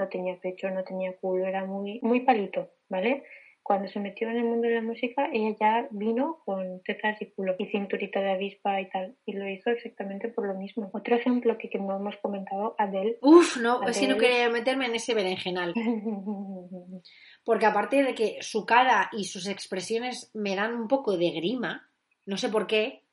no 0.00 0.08
tenía 0.08 0.40
pecho, 0.40 0.70
no 0.70 0.82
tenía 0.82 1.16
culo, 1.16 1.46
era 1.46 1.64
muy, 1.64 2.00
muy 2.02 2.20
palito, 2.20 2.70
¿vale? 2.88 3.22
Cuando 3.62 3.88
se 3.88 4.00
metió 4.00 4.28
en 4.28 4.38
el 4.38 4.44
mundo 4.44 4.66
de 4.66 4.74
la 4.76 4.82
música, 4.82 5.28
ella 5.32 5.54
ya 5.60 5.88
vino 5.90 6.40
con 6.44 6.82
tetas 6.82 7.20
y 7.20 7.26
culo 7.26 7.54
y 7.58 7.66
cinturita 7.66 8.20
de 8.20 8.32
avispa 8.32 8.80
y 8.80 8.88
tal, 8.88 9.14
y 9.26 9.34
lo 9.34 9.46
hizo 9.48 9.70
exactamente 9.70 10.28
por 10.28 10.46
lo 10.48 10.54
mismo. 10.54 10.90
Otro 10.92 11.14
ejemplo 11.14 11.56
que, 11.58 11.68
que 11.68 11.78
no 11.78 11.94
hemos 11.94 12.16
comentado, 12.16 12.74
Adele. 12.78 13.18
Uf, 13.20 13.58
no, 13.58 13.86
es 13.86 13.98
que 13.98 14.08
no 14.08 14.14
Adele. 14.14 14.26
quería 14.28 14.48
meterme 14.50 14.86
en 14.86 14.94
ese 14.94 15.14
berenjenal. 15.14 15.74
Porque 17.44 17.66
aparte 17.66 18.02
de 18.02 18.14
que 18.14 18.38
su 18.40 18.64
cara 18.64 19.10
y 19.12 19.24
sus 19.24 19.46
expresiones 19.46 20.30
me 20.34 20.56
dan 20.56 20.74
un 20.74 20.88
poco 20.88 21.16
de 21.16 21.30
grima, 21.30 21.88
no 22.26 22.38
sé 22.38 22.48
por 22.48 22.66
qué. 22.66 23.04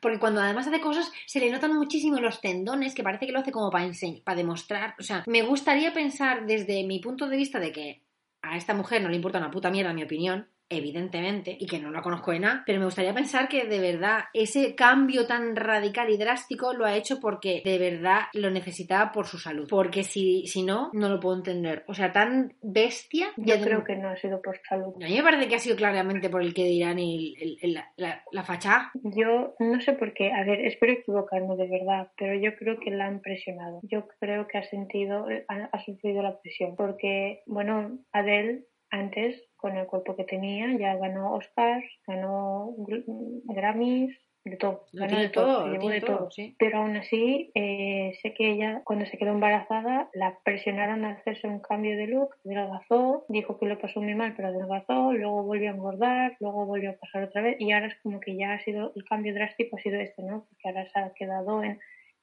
Porque 0.00 0.18
cuando 0.18 0.40
además 0.40 0.66
hace 0.66 0.80
cosas 0.80 1.10
se 1.26 1.40
le 1.40 1.50
notan 1.50 1.74
muchísimo 1.76 2.18
los 2.20 2.40
tendones, 2.40 2.94
que 2.94 3.02
parece 3.02 3.26
que 3.26 3.32
lo 3.32 3.40
hace 3.40 3.52
como 3.52 3.70
para, 3.70 3.86
ense- 3.86 4.22
para 4.24 4.36
demostrar. 4.36 4.94
O 4.98 5.02
sea, 5.02 5.24
me 5.26 5.42
gustaría 5.42 5.92
pensar 5.92 6.46
desde 6.46 6.84
mi 6.84 6.98
punto 7.00 7.28
de 7.28 7.36
vista 7.36 7.58
de 7.58 7.72
que 7.72 8.02
a 8.42 8.56
esta 8.56 8.74
mujer 8.74 9.02
no 9.02 9.08
le 9.08 9.16
importa 9.16 9.38
una 9.38 9.50
puta 9.50 9.70
mierda 9.70 9.92
mi 9.92 10.02
opinión, 10.04 10.48
evidentemente, 10.70 11.56
y 11.58 11.66
que 11.66 11.78
no 11.78 11.90
la 11.90 12.02
conozco 12.02 12.32
de 12.32 12.40
nada, 12.40 12.62
pero 12.66 12.78
me 12.78 12.84
gustaría 12.84 13.14
pensar 13.14 13.48
que 13.48 13.66
de 13.66 13.78
verdad 13.80 14.24
ese 14.34 14.74
cambio 14.74 15.26
tan 15.26 15.56
radical 15.56 16.10
y 16.10 16.16
drástico 16.16 16.72
lo 16.74 16.84
ha 16.84 16.96
hecho 16.96 17.18
porque 17.20 17.62
de 17.64 17.78
verdad 17.78 18.22
lo 18.34 18.50
necesitaba 18.50 19.12
por 19.12 19.26
su 19.26 19.38
salud. 19.38 19.66
Porque 19.68 20.02
si, 20.04 20.46
si 20.46 20.62
no, 20.62 20.90
no 20.92 21.08
lo 21.08 21.20
puedo 21.20 21.36
entender. 21.36 21.84
O 21.88 21.94
sea, 21.94 22.12
tan 22.12 22.54
bestia. 22.62 23.28
Yo 23.36 23.54
ya 23.56 23.60
creo 23.62 23.78
de- 23.80 23.84
que 23.84 23.96
no 23.96 24.08
ha 24.08 24.16
sido 24.16 24.40
por 24.42 24.58
salud. 24.68 24.94
a 25.02 25.06
mí 25.06 25.14
me 25.16 25.22
parece 25.22 25.48
que 25.48 25.54
ha 25.56 25.58
sido 25.58 25.76
claramente 25.76 26.28
por 26.30 26.42
el 26.42 26.54
que 26.54 26.64
dirán 26.64 26.98
el, 26.98 27.34
el- 27.40 27.58
el- 27.62 27.74
la, 27.74 27.90
la, 27.96 28.22
la 28.32 28.42
fachada. 28.42 28.90
Yo 29.02 29.54
no 29.58 29.80
sé 29.80 29.92
por 29.94 30.12
qué, 30.14 30.32
a 30.32 30.44
ver, 30.44 30.60
espero 30.64 30.92
equivocarme 30.92 31.56
de 31.56 31.68
verdad, 31.68 32.10
pero 32.16 32.34
yo 32.38 32.54
creo 32.56 32.78
que 32.80 32.90
la 32.90 33.06
han 33.06 33.20
presionado. 33.20 33.80
Yo 33.82 34.06
creo 34.20 34.46
que 34.46 34.58
ha 34.58 34.62
sentido, 34.64 35.26
ha, 35.48 35.68
ha 35.72 35.84
sufrido 35.84 36.22
la 36.22 36.38
presión, 36.40 36.76
porque, 36.76 37.42
bueno, 37.46 37.98
Adele 38.12 38.64
antes, 38.90 39.42
con 39.58 39.76
el 39.76 39.86
cuerpo 39.86 40.16
que 40.16 40.24
tenía, 40.24 40.72
ya 40.78 40.96
ganó 40.96 41.34
Oscars, 41.34 41.84
ganó 42.06 42.74
gr- 42.78 43.04
Grammys, 43.44 44.16
de 44.44 44.56
todo, 44.56 44.86
Lo 44.92 45.02
ganó 45.02 45.18
de 45.18 45.28
todo, 45.28 45.46
todo, 45.46 45.66
lo 45.66 45.88
de 45.88 46.00
todo, 46.00 46.16
todo. 46.18 46.30
sí. 46.30 46.56
Pero 46.58 46.78
aún 46.78 46.96
así, 46.96 47.50
eh, 47.54 48.12
sé 48.22 48.32
que 48.34 48.50
ella, 48.52 48.82
cuando 48.84 49.04
se 49.06 49.18
quedó 49.18 49.32
embarazada, 49.32 50.08
la 50.14 50.38
presionaron 50.44 51.04
a 51.04 51.10
hacerse 51.10 51.46
un 51.48 51.60
cambio 51.60 51.96
de 51.96 52.06
look, 52.06 52.34
adelgazó, 52.44 53.26
dijo 53.28 53.58
que 53.58 53.66
lo 53.66 53.78
pasó 53.78 54.00
muy 54.00 54.14
mal, 54.14 54.34
pero 54.36 54.48
adelgazó, 54.48 55.12
luego 55.12 55.42
volvió 55.42 55.70
a 55.70 55.74
engordar, 55.74 56.36
luego 56.40 56.64
volvió 56.64 56.90
a 56.90 56.94
pasar 56.94 57.24
otra 57.24 57.42
vez, 57.42 57.56
y 57.58 57.72
ahora 57.72 57.88
es 57.88 57.96
como 58.02 58.20
que 58.20 58.36
ya 58.36 58.54
ha 58.54 58.64
sido, 58.64 58.92
el 58.94 59.04
cambio 59.04 59.34
drástico 59.34 59.76
ha 59.76 59.82
sido 59.82 60.00
este, 60.00 60.22
¿no? 60.22 60.46
Porque 60.48 60.68
ahora 60.68 60.88
se 60.88 60.98
ha 60.98 61.12
quedado 61.14 61.62
en, 61.62 61.78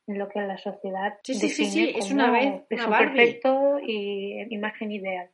lo 0.08 0.30
que 0.30 0.40
la 0.40 0.58
sociedad 0.60 1.18
Sí, 1.24 1.34
sí, 1.34 1.50
sí, 1.50 1.94
es 1.96 2.12
una 2.12 2.32
vez 2.32 2.62
una 2.70 2.98
perfecto 2.98 3.80
y 3.80 4.40
eh, 4.40 4.48
imagen 4.52 4.92
ideal. 4.92 5.30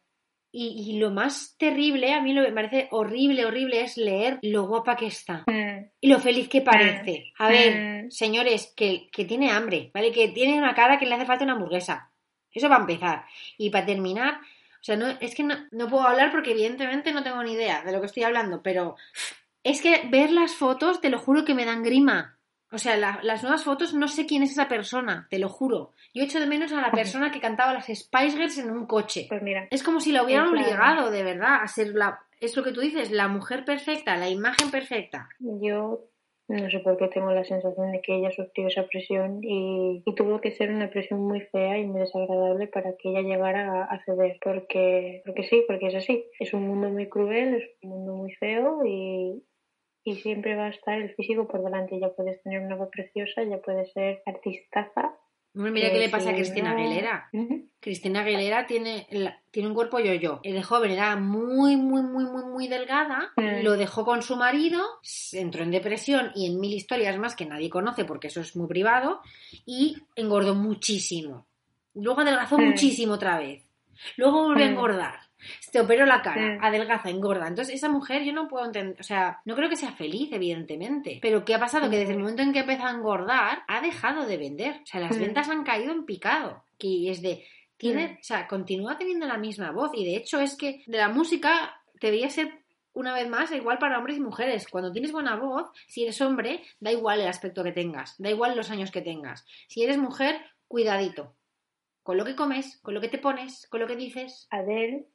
Y, 0.53 0.91
y 0.91 0.99
lo 0.99 1.11
más 1.11 1.55
terrible, 1.57 2.13
a 2.13 2.21
mí 2.21 2.33
lo 2.33 2.41
que 2.43 2.49
me 2.49 2.55
parece 2.55 2.87
horrible, 2.91 3.45
horrible, 3.45 3.81
es 3.81 3.95
leer 3.97 4.37
lo 4.41 4.67
guapa 4.67 4.97
que 4.97 5.07
está. 5.07 5.45
Mm, 5.47 5.85
Y 6.01 6.09
lo 6.09 6.19
feliz 6.19 6.49
que 6.49 6.61
parece. 6.61 7.31
A 7.37 7.47
ver, 7.47 8.05
Mm. 8.05 8.11
señores, 8.11 8.73
que, 8.75 9.09
que 9.11 9.23
tiene 9.25 9.49
hambre, 9.51 9.91
¿vale? 9.93 10.11
Que 10.11 10.27
tiene 10.27 10.57
una 10.57 10.73
cara 10.75 10.99
que 10.99 11.05
le 11.05 11.15
hace 11.15 11.25
falta 11.25 11.45
una 11.45 11.53
hamburguesa. 11.53 12.11
Eso 12.53 12.67
va 12.67 12.75
a 12.75 12.81
empezar. 12.81 13.23
Y 13.57 13.69
para 13.69 13.85
terminar, 13.85 14.39
o 14.41 14.83
sea, 14.83 14.97
no, 14.97 15.07
es 15.21 15.35
que 15.35 15.43
no, 15.43 15.55
no 15.71 15.87
puedo 15.87 16.03
hablar 16.05 16.31
porque 16.31 16.51
evidentemente 16.51 17.13
no 17.13 17.23
tengo 17.23 17.41
ni 17.43 17.53
idea 17.53 17.81
de 17.83 17.93
lo 17.93 18.01
que 18.01 18.07
estoy 18.07 18.23
hablando, 18.23 18.61
pero 18.61 18.97
es 19.63 19.81
que 19.81 20.01
ver 20.09 20.31
las 20.31 20.55
fotos, 20.55 20.99
te 20.99 21.09
lo 21.09 21.17
juro 21.19 21.45
que 21.45 21.53
me 21.53 21.63
dan 21.65 21.81
grima. 21.83 22.37
O 22.71 22.77
sea, 22.77 22.95
la- 22.97 23.19
las 23.23 23.43
nuevas 23.43 23.63
fotos 23.63 23.93
no 23.93 24.07
sé 24.07 24.25
quién 24.25 24.43
es 24.43 24.51
esa 24.51 24.67
persona, 24.67 25.27
te 25.29 25.39
lo 25.39 25.49
juro. 25.49 25.91
Yo 26.13 26.23
echo 26.23 26.39
de 26.39 26.47
menos 26.47 26.71
a 26.73 26.81
la 26.81 26.91
persona 26.91 27.31
que 27.31 27.39
cantaba 27.41 27.73
las 27.73 27.87
Spice 27.87 28.37
Girls 28.37 28.57
en 28.57 28.71
un 28.71 28.85
coche. 28.85 29.25
Pues 29.29 29.41
mira, 29.41 29.67
Es 29.71 29.83
como 29.83 29.99
si 29.99 30.11
la 30.11 30.23
hubieran 30.23 30.47
obligado, 30.47 31.11
de 31.11 31.23
verdad, 31.23 31.59
a 31.61 31.67
ser 31.67 31.87
la... 31.93 32.19
Es 32.39 32.55
lo 32.57 32.63
que 32.63 32.71
tú 32.71 32.81
dices, 32.81 33.11
la 33.11 33.27
mujer 33.27 33.65
perfecta, 33.65 34.17
la 34.17 34.29
imagen 34.29 34.71
perfecta. 34.71 35.29
yo 35.39 36.05
No 36.47 36.69
sé 36.69 36.79
por 36.79 36.97
qué 36.97 37.07
tengo 37.07 37.31
la 37.31 37.43
sensación 37.45 37.91
de 37.93 38.01
que 38.01 38.15
ella 38.17 38.29
sufrió 38.31 38.67
esa 38.67 38.83
presión 38.87 39.39
y, 39.41 40.01
y 40.05 40.15
tuvo 40.15 40.41
que 40.41 40.51
ser 40.51 40.69
una 40.71 40.89
presión 40.89 41.21
muy 41.21 41.39
fea 41.41 41.77
y 41.77 41.85
muy 41.85 42.01
desagradable 42.01 42.67
para 42.67 42.91
que 42.97 43.09
ella 43.09 43.21
llegara 43.21 43.83
a, 43.83 43.85
a 43.85 44.03
ceder. 44.03 44.37
Porque, 44.43 45.21
porque 45.25 45.43
sí, 45.43 45.63
porque 45.67 45.87
es 45.87 45.95
así. 45.95 46.25
Es 46.39 46.53
un 46.53 46.67
mundo 46.67 46.89
muy 46.89 47.07
cruel, 47.07 47.55
es 47.55 47.63
un 47.83 47.89
mundo 47.91 48.13
muy 48.15 48.33
feo 48.33 48.81
y, 48.85 49.41
y 50.03 50.15
siempre 50.15 50.55
va 50.55 50.65
a 50.65 50.69
estar 50.69 50.99
el 51.01 51.13
físico 51.15 51.47
por 51.47 51.63
delante. 51.63 51.99
Ya 51.99 52.09
puedes 52.09 52.41
tener 52.43 52.61
una 52.61 52.75
voz 52.75 52.89
preciosa, 52.91 53.43
ya 53.43 53.57
puedes 53.59 53.91
ser 53.93 54.21
artistaza. 54.25 55.15
Hombre, 55.53 55.71
mira 55.71 55.89
qué 55.91 55.99
le 55.99 56.07
pasa 56.09 56.29
a 56.29 56.33
Cristina 56.33 56.71
Aguilera. 56.71 57.29
Cristina 57.81 58.21
Aguilera 58.21 58.65
tiene, 58.67 59.05
la- 59.11 59.37
tiene 59.51 59.67
un 59.67 59.75
cuerpo 59.75 59.99
yo-yo. 59.99 60.39
El 60.43 60.53
de 60.53 60.63
joven 60.63 60.91
era 60.91 61.17
muy, 61.17 61.75
muy, 61.75 62.01
muy, 62.03 62.23
muy, 62.23 62.45
muy 62.45 62.67
delgada. 62.69 63.33
Mm. 63.35 63.61
Lo 63.63 63.75
dejó 63.75 64.05
con 64.05 64.21
su 64.21 64.37
marido, 64.37 64.81
entró 65.33 65.63
en 65.63 65.71
depresión 65.71 66.31
y 66.35 66.45
en 66.47 66.57
mil 66.59 66.73
historias 66.73 67.17
más 67.17 67.35
que 67.35 67.45
nadie 67.45 67.69
conoce 67.69 68.05
porque 68.05 68.27
eso 68.27 68.39
es 68.39 68.55
muy 68.55 68.67
privado. 68.69 69.19
Y 69.65 69.97
engordó 70.15 70.55
muchísimo. 70.55 71.47
Luego 71.95 72.21
adelgazó 72.21 72.57
Mm. 72.57 72.67
muchísimo 72.69 73.13
otra 73.15 73.37
vez. 73.37 73.67
Luego 74.15 74.43
volvió 74.45 74.63
a 74.63 74.69
Mm. 74.69 74.71
engordar. 74.71 75.19
Se 75.59 75.79
operó 75.79 76.05
la 76.05 76.21
cara, 76.21 76.57
adelgaza, 76.61 77.09
engorda. 77.09 77.47
Entonces, 77.47 77.75
esa 77.75 77.89
mujer 77.89 78.23
yo 78.23 78.33
no 78.33 78.47
puedo 78.47 78.65
entender, 78.65 78.95
o 78.99 79.03
sea, 79.03 79.41
no 79.45 79.55
creo 79.55 79.69
que 79.69 79.75
sea 79.75 79.91
feliz, 79.91 80.29
evidentemente. 80.31 81.19
Pero 81.21 81.43
¿qué 81.45 81.55
ha 81.55 81.59
pasado? 81.59 81.89
Que 81.89 81.97
desde 81.97 82.13
el 82.13 82.19
momento 82.19 82.41
en 82.41 82.53
que 82.53 82.59
empezó 82.59 82.85
a 82.85 82.91
engordar, 82.91 83.63
ha 83.67 83.81
dejado 83.81 84.25
de 84.25 84.37
vender. 84.37 84.81
O 84.83 84.85
sea, 84.85 85.01
las 85.01 85.17
ventas 85.17 85.49
han 85.49 85.63
caído 85.63 85.91
en 85.91 86.05
picado. 86.05 86.63
Que 86.77 87.11
es 87.11 87.21
de, 87.21 87.45
tiene, 87.77 88.17
o 88.19 88.23
sea, 88.23 88.47
continúa 88.47 88.97
teniendo 88.97 89.25
la 89.25 89.37
misma 89.37 89.71
voz. 89.71 89.91
Y 89.93 90.05
de 90.05 90.15
hecho 90.15 90.39
es 90.39 90.55
que 90.55 90.83
de 90.85 90.97
la 90.97 91.09
música 91.09 91.81
debería 91.99 92.29
ser 92.29 92.61
una 92.93 93.13
vez 93.13 93.27
más 93.27 93.51
igual 93.51 93.77
para 93.77 93.97
hombres 93.97 94.17
y 94.17 94.21
mujeres. 94.21 94.67
Cuando 94.67 94.91
tienes 94.91 95.11
buena 95.11 95.35
voz, 95.35 95.69
si 95.87 96.03
eres 96.03 96.21
hombre, 96.21 96.61
da 96.79 96.91
igual 96.91 97.21
el 97.21 97.27
aspecto 97.27 97.63
que 97.63 97.71
tengas, 97.71 98.15
da 98.19 98.29
igual 98.29 98.55
los 98.55 98.69
años 98.69 98.91
que 98.91 99.01
tengas. 99.01 99.45
Si 99.67 99.83
eres 99.83 99.97
mujer, 99.97 100.41
cuidadito. 100.67 101.35
Con 102.03 102.17
lo 102.17 102.25
que 102.25 102.35
comes, 102.35 102.79
con 102.81 102.93
lo 102.93 103.01
que 103.01 103.09
te 103.09 103.19
pones, 103.19 103.67
con 103.69 103.79
lo 103.79 103.87
que 103.87 103.95
dices. 103.95 104.47
Adele 104.49 105.07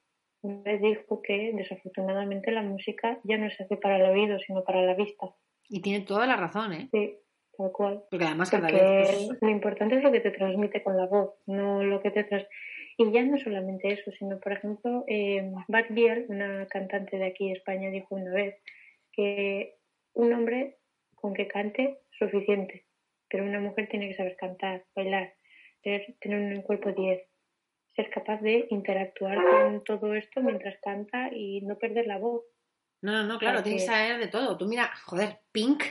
vez 0.47 0.81
dijo 0.81 1.23
que 1.23 1.53
desafortunadamente 1.55 2.51
la 2.51 2.63
música 2.63 3.19
ya 3.25 3.37
no 3.39 3.51
se 3.51 3.65
hace 3.65 3.77
para 3.77 3.97
el 3.97 4.11
oído, 4.11 4.39
sino 4.41 4.65
para 4.65 4.83
la 4.83 4.95
vista. 4.95 5.35
Y 5.69 5.81
tiene 5.81 6.05
toda 6.05 6.27
la 6.27 6.37
razón, 6.37 6.73
¿eh? 6.73 6.89
Sí, 6.93 7.17
tal 7.57 7.73
cual. 7.73 8.05
Porque 8.11 8.25
además 8.25 8.51
cada 8.51 8.69
Porque 8.69 8.83
vez... 8.83 9.27
pues, 9.27 9.39
lo 9.41 9.51
importante 9.51 9.97
es 9.97 10.03
lo 10.03 10.13
que 10.13 10.21
te 10.21 10.31
transmite 10.31 10.83
con 10.83 10.97
la 10.97 11.07
voz, 11.07 11.35
no 11.47 11.83
lo 11.83 12.01
que 12.03 12.11
te 12.11 12.25
tras... 12.25 12.47
Y 12.99 13.13
ya 13.13 13.23
no 13.25 13.39
solamente 13.39 13.93
eso, 13.93 14.11
sino, 14.13 14.39
por 14.41 14.53
ejemplo, 14.53 15.05
eh, 15.07 15.53
Bart 15.69 15.91
Biel, 15.91 16.27
una 16.29 16.67
cantante 16.67 17.19
de 17.19 17.27
aquí 17.27 17.49
de 17.49 17.55
España, 17.55 17.91
dijo 17.91 18.15
una 18.15 18.33
vez 18.33 18.57
que 19.13 19.77
un 20.15 20.33
hombre 20.33 20.79
con 21.15 21.35
que 21.35 21.47
cante 21.47 21.99
suficiente, 22.19 22.87
pero 23.29 23.45
una 23.45 23.61
mujer 23.61 23.89
tiene 23.89 24.09
que 24.09 24.15
saber 24.15 24.37
cantar, 24.37 24.85
bailar, 24.95 25.35
ser, 25.83 26.17
tener 26.21 26.57
un 26.57 26.63
cuerpo 26.63 26.93
10, 26.93 27.21
ser 27.97 28.11
capaz 28.11 28.41
de 28.43 28.67
interactuar 28.71 29.39
con 29.43 29.83
todo 29.83 30.15
esto 30.15 30.43
mientras 30.43 30.77
canta 30.83 31.31
y 31.35 31.63
no 31.63 31.77
perder 31.79 32.07
la 32.07 32.19
voz. 32.19 32.43
No, 33.03 33.13
no, 33.13 33.25
no, 33.25 33.39
claro, 33.39 33.57
Porque- 33.59 33.71
tienes 33.71 33.85
que 33.85 33.91
saber 33.95 34.19
de 34.19 34.29
todo. 34.29 34.57
Tú 34.57 34.67
mira, 34.67 34.91
joder, 35.07 35.41
Pink, 35.53 35.83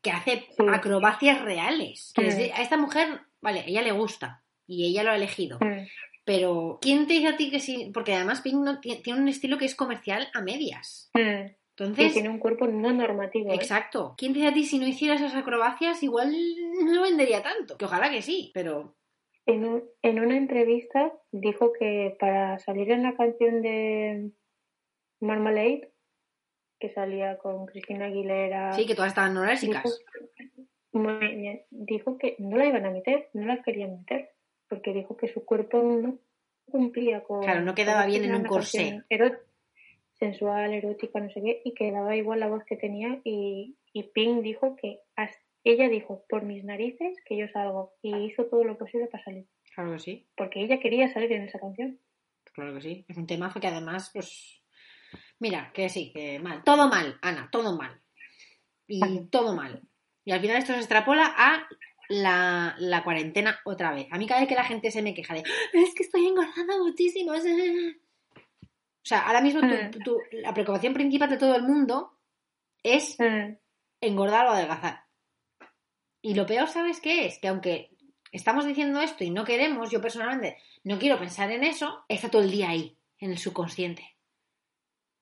que 0.00 0.10
hace 0.10 0.46
Sí. 0.56 0.64
acrobacias 0.72 1.40
reales. 1.42 2.12
Que 2.14 2.52
a 2.54 2.62
esta 2.62 2.76
mujer, 2.76 3.20
vale, 3.40 3.60
a 3.60 3.66
ella 3.66 3.82
le 3.82 3.92
gusta 3.92 4.44
y 4.66 4.86
ella 4.86 5.02
lo 5.02 5.10
ha 5.10 5.16
elegido. 5.16 5.58
Pero, 6.24 6.78
¿quién 6.80 7.06
te 7.06 7.14
dice 7.14 7.28
a 7.28 7.36
ti 7.36 7.50
que 7.50 7.60
sí? 7.60 7.90
Porque 7.92 8.14
además 8.14 8.40
Pink 8.40 8.54
no, 8.56 8.80
tiene 8.80 9.20
un 9.20 9.28
estilo 9.28 9.58
que 9.58 9.66
es 9.66 9.74
comercial 9.74 10.28
a 10.32 10.40
medias. 10.40 11.10
Y 11.14 11.20
Entonces, 11.20 12.12
tiene 12.14 12.28
un 12.30 12.38
cuerpo 12.38 12.66
no 12.66 12.92
normativo. 12.92 13.50
¿eh? 13.52 13.56
exacto. 13.56 14.14
¿Quién 14.16 14.32
te 14.32 14.38
dice 14.38 14.50
a 14.50 14.54
ti 14.54 14.64
si 14.64 14.78
no 14.78 14.86
hicieras 14.86 15.20
esas 15.20 15.34
acrobacias 15.34 16.02
igual 16.02 16.32
no 16.84 17.02
vendería 17.02 17.42
tanto? 17.42 17.76
Que 17.76 17.84
ojalá 17.86 18.10
que 18.10 18.22
sí, 18.22 18.50
pero... 18.54 18.96
En, 19.46 19.64
un- 19.66 19.84
en 20.02 20.20
una 20.20 20.36
entrevista 20.36 21.12
dijo 21.32 21.72
que 21.72 22.16
para 22.18 22.58
salir 22.58 22.90
en 22.90 23.02
la 23.02 23.14
canción 23.16 23.60
de 23.62 24.30
Marmalade, 25.20 25.90
que 26.80 26.90
salía 26.90 27.38
con 27.38 27.66
Cristina 27.66 28.06
Aguilera, 28.06 28.72
Sí, 28.72 28.86
que 28.86 28.94
todas 28.94 29.08
estaban 29.10 29.34
dijo, 29.72 29.88
muy 30.92 31.34
bien, 31.36 31.62
dijo 31.70 32.18
que 32.18 32.36
no 32.38 32.56
la 32.56 32.66
iban 32.66 32.84
a 32.86 32.90
meter, 32.90 33.28
no 33.32 33.46
la 33.46 33.62
querían 33.62 33.98
meter, 33.98 34.30
porque 34.68 34.92
dijo 34.92 35.16
que 35.16 35.28
su 35.28 35.44
cuerpo 35.44 35.78
no 35.82 36.18
cumplía 36.70 37.22
con... 37.22 37.42
Claro, 37.42 37.60
no 37.62 37.74
quedaba 37.74 38.06
bien 38.06 38.24
en 38.24 38.34
un 38.34 38.44
corsé. 38.44 39.02
sensual, 40.18 40.72
erótica, 40.72 41.20
no 41.20 41.28
sé 41.30 41.42
qué, 41.42 41.60
y 41.64 41.74
que 41.74 41.90
daba 41.90 42.16
igual 42.16 42.40
la 42.40 42.48
voz 42.48 42.64
que 42.64 42.76
tenía 42.76 43.20
y, 43.24 43.76
y 43.92 44.02
Pink 44.04 44.42
dijo 44.42 44.76
que 44.76 45.00
as- 45.16 45.36
ella 45.64 45.88
dijo, 45.88 46.24
por 46.28 46.42
mis 46.44 46.62
narices 46.64 47.16
que 47.24 47.36
yo 47.38 47.46
salgo, 47.48 47.94
y 48.02 48.14
hizo 48.26 48.44
todo 48.46 48.64
lo 48.64 48.76
posible 48.78 49.06
para 49.08 49.24
salir 49.24 49.46
Claro 49.74 49.92
que 49.92 49.98
sí, 49.98 50.26
porque 50.36 50.60
ella 50.62 50.78
quería 50.78 51.12
salir 51.12 51.32
en 51.32 51.42
esa 51.42 51.58
canción. 51.58 51.98
claro 52.52 52.74
que 52.74 52.80
sí. 52.82 53.04
Es 53.08 53.16
un 53.16 53.26
temazo 53.26 53.58
que 53.60 53.66
además, 53.66 54.10
pues... 54.12 54.62
Mira, 55.40 55.72
que 55.74 55.88
sí, 55.88 56.12
que 56.12 56.38
mal. 56.38 56.62
Todo 56.64 56.88
mal, 56.88 57.18
Ana, 57.22 57.48
todo 57.50 57.76
mal. 57.76 58.00
Y 58.86 59.26
todo 59.30 59.54
mal. 59.56 59.82
Y 60.24 60.30
al 60.32 60.40
final 60.40 60.58
esto 60.58 60.72
se 60.72 60.78
extrapola 60.78 61.34
a 61.36 61.66
la, 62.08 62.74
la 62.78 63.02
cuarentena 63.02 63.58
otra 63.64 63.92
vez. 63.92 64.06
A 64.12 64.18
mí 64.18 64.26
cada 64.26 64.40
vez 64.40 64.48
que 64.48 64.54
la 64.54 64.64
gente 64.64 64.90
se 64.90 65.02
me 65.02 65.12
queja 65.14 65.34
de 65.34 65.42
"Ah, 65.46 65.68
es 65.72 65.94
que 65.94 66.04
estoy 66.04 66.26
engordando 66.26 66.78
muchísimo. 66.84 67.34
eh". 67.34 67.96
O 68.36 69.06
sea, 69.06 69.26
ahora 69.26 69.40
mismo 69.40 69.60
tu- 69.90 69.98
tu- 70.00 70.20
la 70.32 70.54
preocupación 70.54 70.94
principal 70.94 71.28
de 71.30 71.36
todo 71.38 71.56
el 71.56 71.62
mundo 71.62 72.16
es 72.82 73.18
Mm, 73.18 73.56
engordar 74.00 74.46
o 74.46 74.50
adelgazar. 74.50 75.03
Y 76.24 76.34
lo 76.34 76.46
peor, 76.46 76.68
¿sabes 76.68 77.02
qué 77.02 77.26
es? 77.26 77.38
Que 77.38 77.48
aunque 77.48 77.90
estamos 78.32 78.64
diciendo 78.64 79.02
esto 79.02 79.24
y 79.24 79.30
no 79.30 79.44
queremos, 79.44 79.90
yo 79.90 80.00
personalmente 80.00 80.56
no 80.82 80.98
quiero 80.98 81.18
pensar 81.18 81.50
en 81.50 81.62
eso, 81.64 82.02
está 82.08 82.30
todo 82.30 82.40
el 82.40 82.50
día 82.50 82.70
ahí, 82.70 82.96
en 83.18 83.30
el 83.30 83.36
subconsciente. 83.36 84.16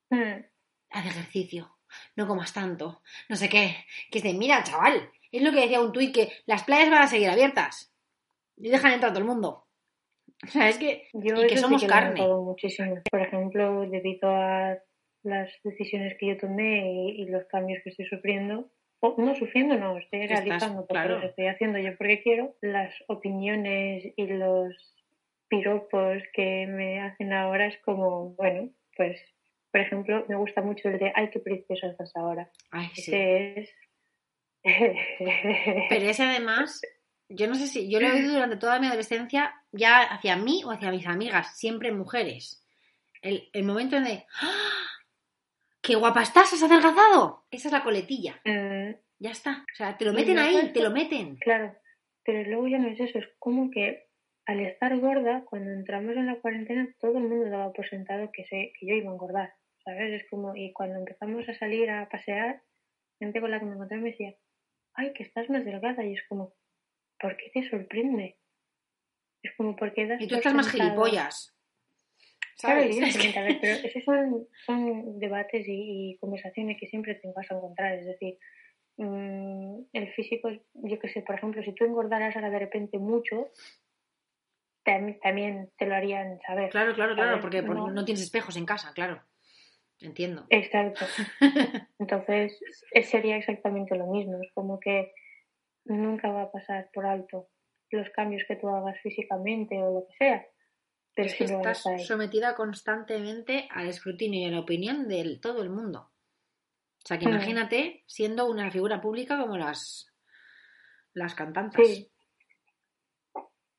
mm, 0.09 0.45
Haz 0.91 1.05
ejercicio, 1.05 1.77
no 2.15 2.25
comas 2.25 2.53
tanto, 2.53 3.01
no 3.27 3.35
sé 3.35 3.49
qué. 3.49 3.75
Que 4.09 4.19
es 4.19 4.23
de, 4.23 4.33
mira, 4.33 4.63
chaval, 4.63 5.11
es 5.29 5.41
lo 5.41 5.51
que 5.51 5.59
decía 5.59 5.81
un 5.81 5.91
tuit 5.91 6.13
que 6.15 6.31
las 6.45 6.63
playas 6.63 6.89
van 6.89 7.01
a 7.01 7.07
seguir 7.07 7.29
abiertas. 7.29 7.93
Y 8.55 8.69
dejan 8.69 8.93
entrar 8.93 9.09
a 9.11 9.13
todo 9.13 9.23
el 9.23 9.29
mundo. 9.29 9.59
O 10.45 10.47
sea, 10.47 10.69
es 10.69 10.77
que, 10.77 11.07
Yo 11.13 11.43
y 11.43 11.47
que 11.47 11.57
somos 11.57 11.81
sí 11.81 11.87
que 11.87 11.93
carne. 11.93 12.27
muchísimo. 12.27 12.95
Por 13.09 13.21
ejemplo, 13.21 13.81
debido 13.89 14.29
a 14.29 14.77
las 15.23 15.49
decisiones 15.63 16.15
que 16.19 16.27
yo 16.27 16.37
tomé 16.37 16.91
y, 16.91 17.21
y 17.23 17.25
los 17.25 17.45
cambios 17.45 17.81
que 17.83 17.89
estoy 17.91 18.05
sufriendo, 18.07 18.69
no 19.17 19.35
sufriendo, 19.35 19.75
no, 19.75 19.97
estoy 19.97 20.21
estás- 20.21 20.39
realizando 20.43 20.81
porque 20.87 20.93
claro. 20.93 21.15
los 21.15 21.25
estoy 21.25 21.47
haciendo 21.47 21.79
yo 21.79 21.95
porque 21.97 22.21
quiero, 22.23 22.55
las 22.61 22.93
opiniones 23.07 24.05
y 24.15 24.27
los 24.27 24.75
piropos 25.49 26.23
que 26.33 26.65
me 26.67 27.01
hacen 27.01 27.33
ahora 27.33 27.67
es 27.67 27.77
como, 27.83 28.29
bueno, 28.35 28.69
pues, 28.95 29.19
por 29.71 29.81
ejemplo, 29.81 30.25
me 30.29 30.35
gusta 30.35 30.61
mucho 30.61 30.89
el 30.89 30.99
de, 30.99 31.11
ay, 31.15 31.29
qué 31.31 31.39
preciosa 31.39 31.87
estás 31.87 32.15
ahora. 32.15 32.49
Ay, 32.71 32.87
sí. 32.95 33.11
Ese 33.13 33.59
es... 33.59 33.69
Pero 35.89 36.05
ese 36.09 36.23
además, 36.23 36.81
yo 37.29 37.47
no 37.47 37.55
sé 37.55 37.67
si, 37.67 37.91
yo 37.91 37.99
lo 37.99 38.07
he 38.07 38.11
oído 38.13 38.33
durante 38.33 38.57
toda 38.57 38.79
mi 38.79 38.87
adolescencia, 38.87 39.53
ya 39.71 40.01
hacia 40.01 40.37
mí 40.37 40.63
o 40.65 40.71
hacia 40.71 40.91
mis 40.91 41.05
amigas, 41.05 41.57
siempre 41.57 41.91
mujeres. 41.91 42.65
El, 43.21 43.49
el 43.53 43.63
momento 43.63 43.97
en 43.97 44.05
de, 44.05 44.25
¡Ah! 44.41 44.83
¡Qué 45.83 45.95
guapa 45.95 46.23
estás! 46.23 46.51
¿Has 46.53 46.63
adelgazado? 46.63 47.45
Esa 47.51 47.67
es 47.67 47.71
la 47.71 47.83
coletilla. 47.83 48.41
Mm, 48.45 48.95
Ya 49.19 49.31
está. 49.31 49.63
O 49.71 49.75
sea, 49.75 49.95
te 49.97 50.05
lo 50.05 50.13
meten 50.13 50.37
ahí, 50.39 50.55
esto- 50.55 50.73
te 50.73 50.81
lo 50.81 50.89
meten. 50.91 51.37
Claro, 51.37 51.75
pero 52.25 52.43
luego 52.49 52.67
ya 52.67 52.79
no 52.79 52.87
es 52.89 52.99
eso, 52.99 53.19
es 53.19 53.27
como 53.39 53.69
que 53.69 54.07
al 54.45 54.59
estar 54.59 54.97
gorda, 54.99 55.45
cuando 55.45 55.71
entramos 55.71 56.15
en 56.17 56.25
la 56.25 56.39
cuarentena, 56.41 56.87
todo 56.99 57.17
el 57.19 57.25
mundo 57.25 57.49
daba 57.49 57.71
por 57.71 57.87
sentado 57.87 58.29
que, 58.33 58.43
se, 58.45 58.73
que 58.77 58.85
yo 58.87 58.95
iba 58.95 59.09
a 59.09 59.13
engordar, 59.13 59.53
¿sabes? 59.85 60.21
Es 60.21 60.29
como, 60.29 60.55
y 60.55 60.73
cuando 60.73 60.97
empezamos 60.99 61.47
a 61.47 61.53
salir 61.53 61.89
a 61.89 62.09
pasear, 62.09 62.61
gente 63.19 63.39
con 63.39 63.51
la 63.51 63.59
que 63.59 63.65
me 63.65 63.73
encontré 63.75 63.97
me 63.99 64.09
decía, 64.11 64.35
ay, 64.95 65.13
que 65.13 65.23
estás 65.23 65.49
más 65.49 65.63
delgada, 65.63 66.03
y 66.03 66.13
es 66.13 66.23
como, 66.27 66.53
¿por 67.19 67.37
qué 67.37 67.51
te 67.53 67.69
sorprende? 67.69 68.37
Es 69.41 69.51
como, 69.55 69.75
¿por 69.77 69.93
qué 69.93 70.07
das 70.07 70.21
Y 70.21 70.27
tú 70.27 70.35
estás 70.35 70.53
más 70.53 70.69
gilipollas. 70.69 71.52
Claro, 72.59 72.81
¿Sabes? 72.81 72.95
Ver, 73.35 73.57
pero 73.61 73.87
esos 73.87 74.03
son, 74.03 74.47
son 74.65 75.19
debates 75.19 75.67
y, 75.67 76.11
y 76.11 76.17
conversaciones 76.17 76.77
que 76.79 76.87
siempre 76.87 77.15
te 77.15 77.31
vas 77.35 77.49
a 77.51 77.55
encontrar. 77.55 77.93
Es 77.95 78.05
decir, 78.05 78.37
mm, 78.97 79.81
el 79.93 80.13
físico, 80.13 80.49
yo 80.73 80.99
qué 80.99 81.09
sé, 81.09 81.21
por 81.21 81.35
ejemplo, 81.35 81.63
si 81.63 81.73
tú 81.73 81.85
engordaras 81.85 82.35
ahora 82.35 82.49
de 82.49 82.59
repente 82.59 82.97
mucho, 82.99 83.49
tam- 84.85 85.19
también 85.21 85.71
te 85.77 85.85
lo 85.85 85.95
harían 85.95 86.39
saber. 86.45 86.69
Claro, 86.69 86.93
claro, 86.93 87.15
claro, 87.15 87.39
porque 87.39 87.63
porque 87.63 87.79
No- 87.79 87.91
no 87.91 88.05
tienes 88.05 88.23
espejos 88.23 88.55
en 88.57 88.65
casa, 88.65 88.91
claro. 88.93 89.21
Entiendo. 90.01 90.45
Exacto. 90.49 91.05
Entonces, 91.99 92.59
es- 92.91 93.09
sería 93.09 93.37
exactamente 93.37 93.95
lo 93.95 94.07
mismo. 94.07 94.41
Es 94.41 94.51
como 94.53 94.79
que 94.79 95.13
nunca 95.85 96.29
va 96.31 96.43
a 96.43 96.51
pasar 96.51 96.89
por 96.93 97.05
alto 97.05 97.47
los 97.91 98.09
cambios 98.09 98.43
que 98.47 98.55
tú 98.55 98.67
hagas 98.69 98.99
físicamente 99.01 99.81
o 99.81 99.93
lo 99.93 100.07
que 100.07 100.13
sea. 100.17 100.45
Pero 101.15 101.27
Es 101.27 101.35
que 101.35 101.43
estás 101.43 101.83
sometida 102.07 102.55
constantemente 102.55 103.67
al 103.71 103.87
escrutinio 103.87 104.41
y 104.41 104.45
a 104.45 104.51
la 104.51 104.59
opinión 104.61 105.07
de 105.07 105.37
todo 105.41 105.61
el 105.61 105.69
mundo. 105.69 106.11
O 107.03 107.07
sea, 107.07 107.19
que 107.19 107.25
Mm. 107.27 107.29
imagínate 107.29 108.03
siendo 108.07 108.49
una 108.49 108.71
figura 108.71 108.99
pública 109.01 109.37
como 109.39 109.57
las, 109.57 110.07
las 111.13 111.35
cantantes. 111.35 111.87
Sí. 111.87 112.09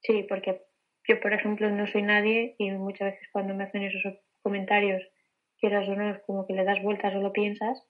Sí, 0.03 0.27
porque 0.29 0.63
yo, 1.09 1.19
por 1.21 1.33
ejemplo, 1.33 1.71
no 1.71 1.87
soy 1.87 2.03
nadie 2.03 2.55
y 2.59 2.71
muchas 2.73 3.13
veces 3.13 3.29
cuando 3.33 3.55
me 3.55 3.65
hacen 3.65 3.83
esos 3.83 4.03
comentarios, 4.43 5.03
quieras 5.59 5.89
o 5.89 5.95
no, 5.95 6.11
es 6.11 6.23
como 6.27 6.47
que 6.47 6.53
le 6.53 6.65
das 6.65 6.83
vueltas 6.83 7.15
o 7.15 7.21
lo 7.21 7.33
piensas. 7.33 7.83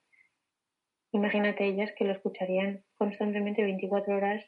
Imagínate 1.12 1.64
ellas 1.66 1.90
que 1.97 2.05
lo 2.05 2.12
escucharían 2.12 2.84
constantemente 2.97 3.62
24 3.62 4.16
horas 4.16 4.45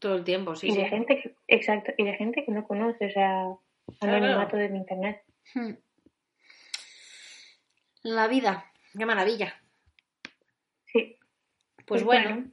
Todo 0.00 0.16
el 0.16 0.24
tiempo, 0.24 0.54
sí, 0.56 0.68
y 0.68 0.72
sí. 0.72 0.78
de 0.78 0.88
gente 0.88 1.20
que, 1.20 1.34
exacto, 1.48 1.92
y 1.96 2.04
de 2.04 2.14
gente 2.14 2.44
que 2.44 2.52
no 2.52 2.66
conoce, 2.66 3.06
o 3.06 3.10
sea. 3.10 3.44
Anonimato 4.00 4.56
del 4.56 4.74
internet. 4.76 5.22
Hmm. 5.54 5.72
La 8.02 8.26
vida, 8.28 8.70
qué 8.96 9.06
maravilla. 9.06 9.54
Sí, 10.86 11.18
Pues, 11.76 11.84
Pues 11.86 12.04
bueno, 12.04 12.30
bueno. 12.30 12.52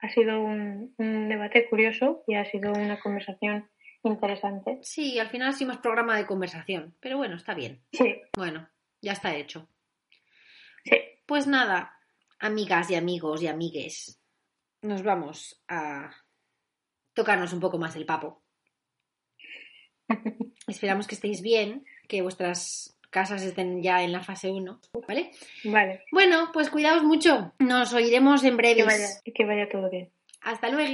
ha 0.00 0.08
sido 0.10 0.40
un, 0.40 0.94
un 0.98 1.28
debate 1.28 1.68
curioso 1.68 2.22
y 2.26 2.34
ha 2.34 2.44
sido 2.44 2.72
una 2.72 2.98
conversación 3.00 3.68
interesante. 4.02 4.78
sí, 4.82 5.18
al 5.18 5.28
final 5.28 5.50
hicimos 5.52 5.78
programa 5.78 6.16
de 6.16 6.26
conversación, 6.26 6.96
pero 7.00 7.16
bueno, 7.16 7.36
está 7.36 7.54
bien. 7.54 7.82
Sí, 7.92 8.20
Bueno, 8.36 8.68
ya 9.02 9.12
está 9.12 9.34
hecho. 9.34 9.68
sí. 10.84 10.96
Pues 11.26 11.46
nada, 11.46 11.94
amigas 12.38 12.90
y 12.90 12.94
amigos 12.94 13.42
y 13.42 13.48
amigues, 13.48 14.18
nos 14.82 15.02
vamos 15.02 15.62
a 15.68 16.10
tocarnos 17.18 17.52
un 17.52 17.58
poco 17.58 17.78
más 17.78 17.96
el 17.96 18.06
papo. 18.06 18.42
Esperamos 20.68 21.06
que 21.08 21.16
estéis 21.16 21.42
bien, 21.42 21.84
que 22.08 22.22
vuestras 22.22 22.96
casas 23.10 23.42
estén 23.42 23.82
ya 23.82 24.02
en 24.02 24.12
la 24.12 24.22
fase 24.22 24.50
1, 24.50 24.80
¿vale? 25.08 25.32
Vale, 25.64 26.04
Bueno, 26.12 26.50
pues 26.52 26.70
cuidaos 26.70 27.02
mucho. 27.02 27.52
Nos 27.58 27.92
oiremos 27.92 28.44
en 28.44 28.50
que 28.50 28.56
breves. 28.56 28.86
vaya, 28.86 29.08
que 29.34 29.44
vaya 29.44 29.68
todo 29.68 29.90
bien. 29.90 30.12
Hasta 30.42 30.68
luego. 30.68 30.88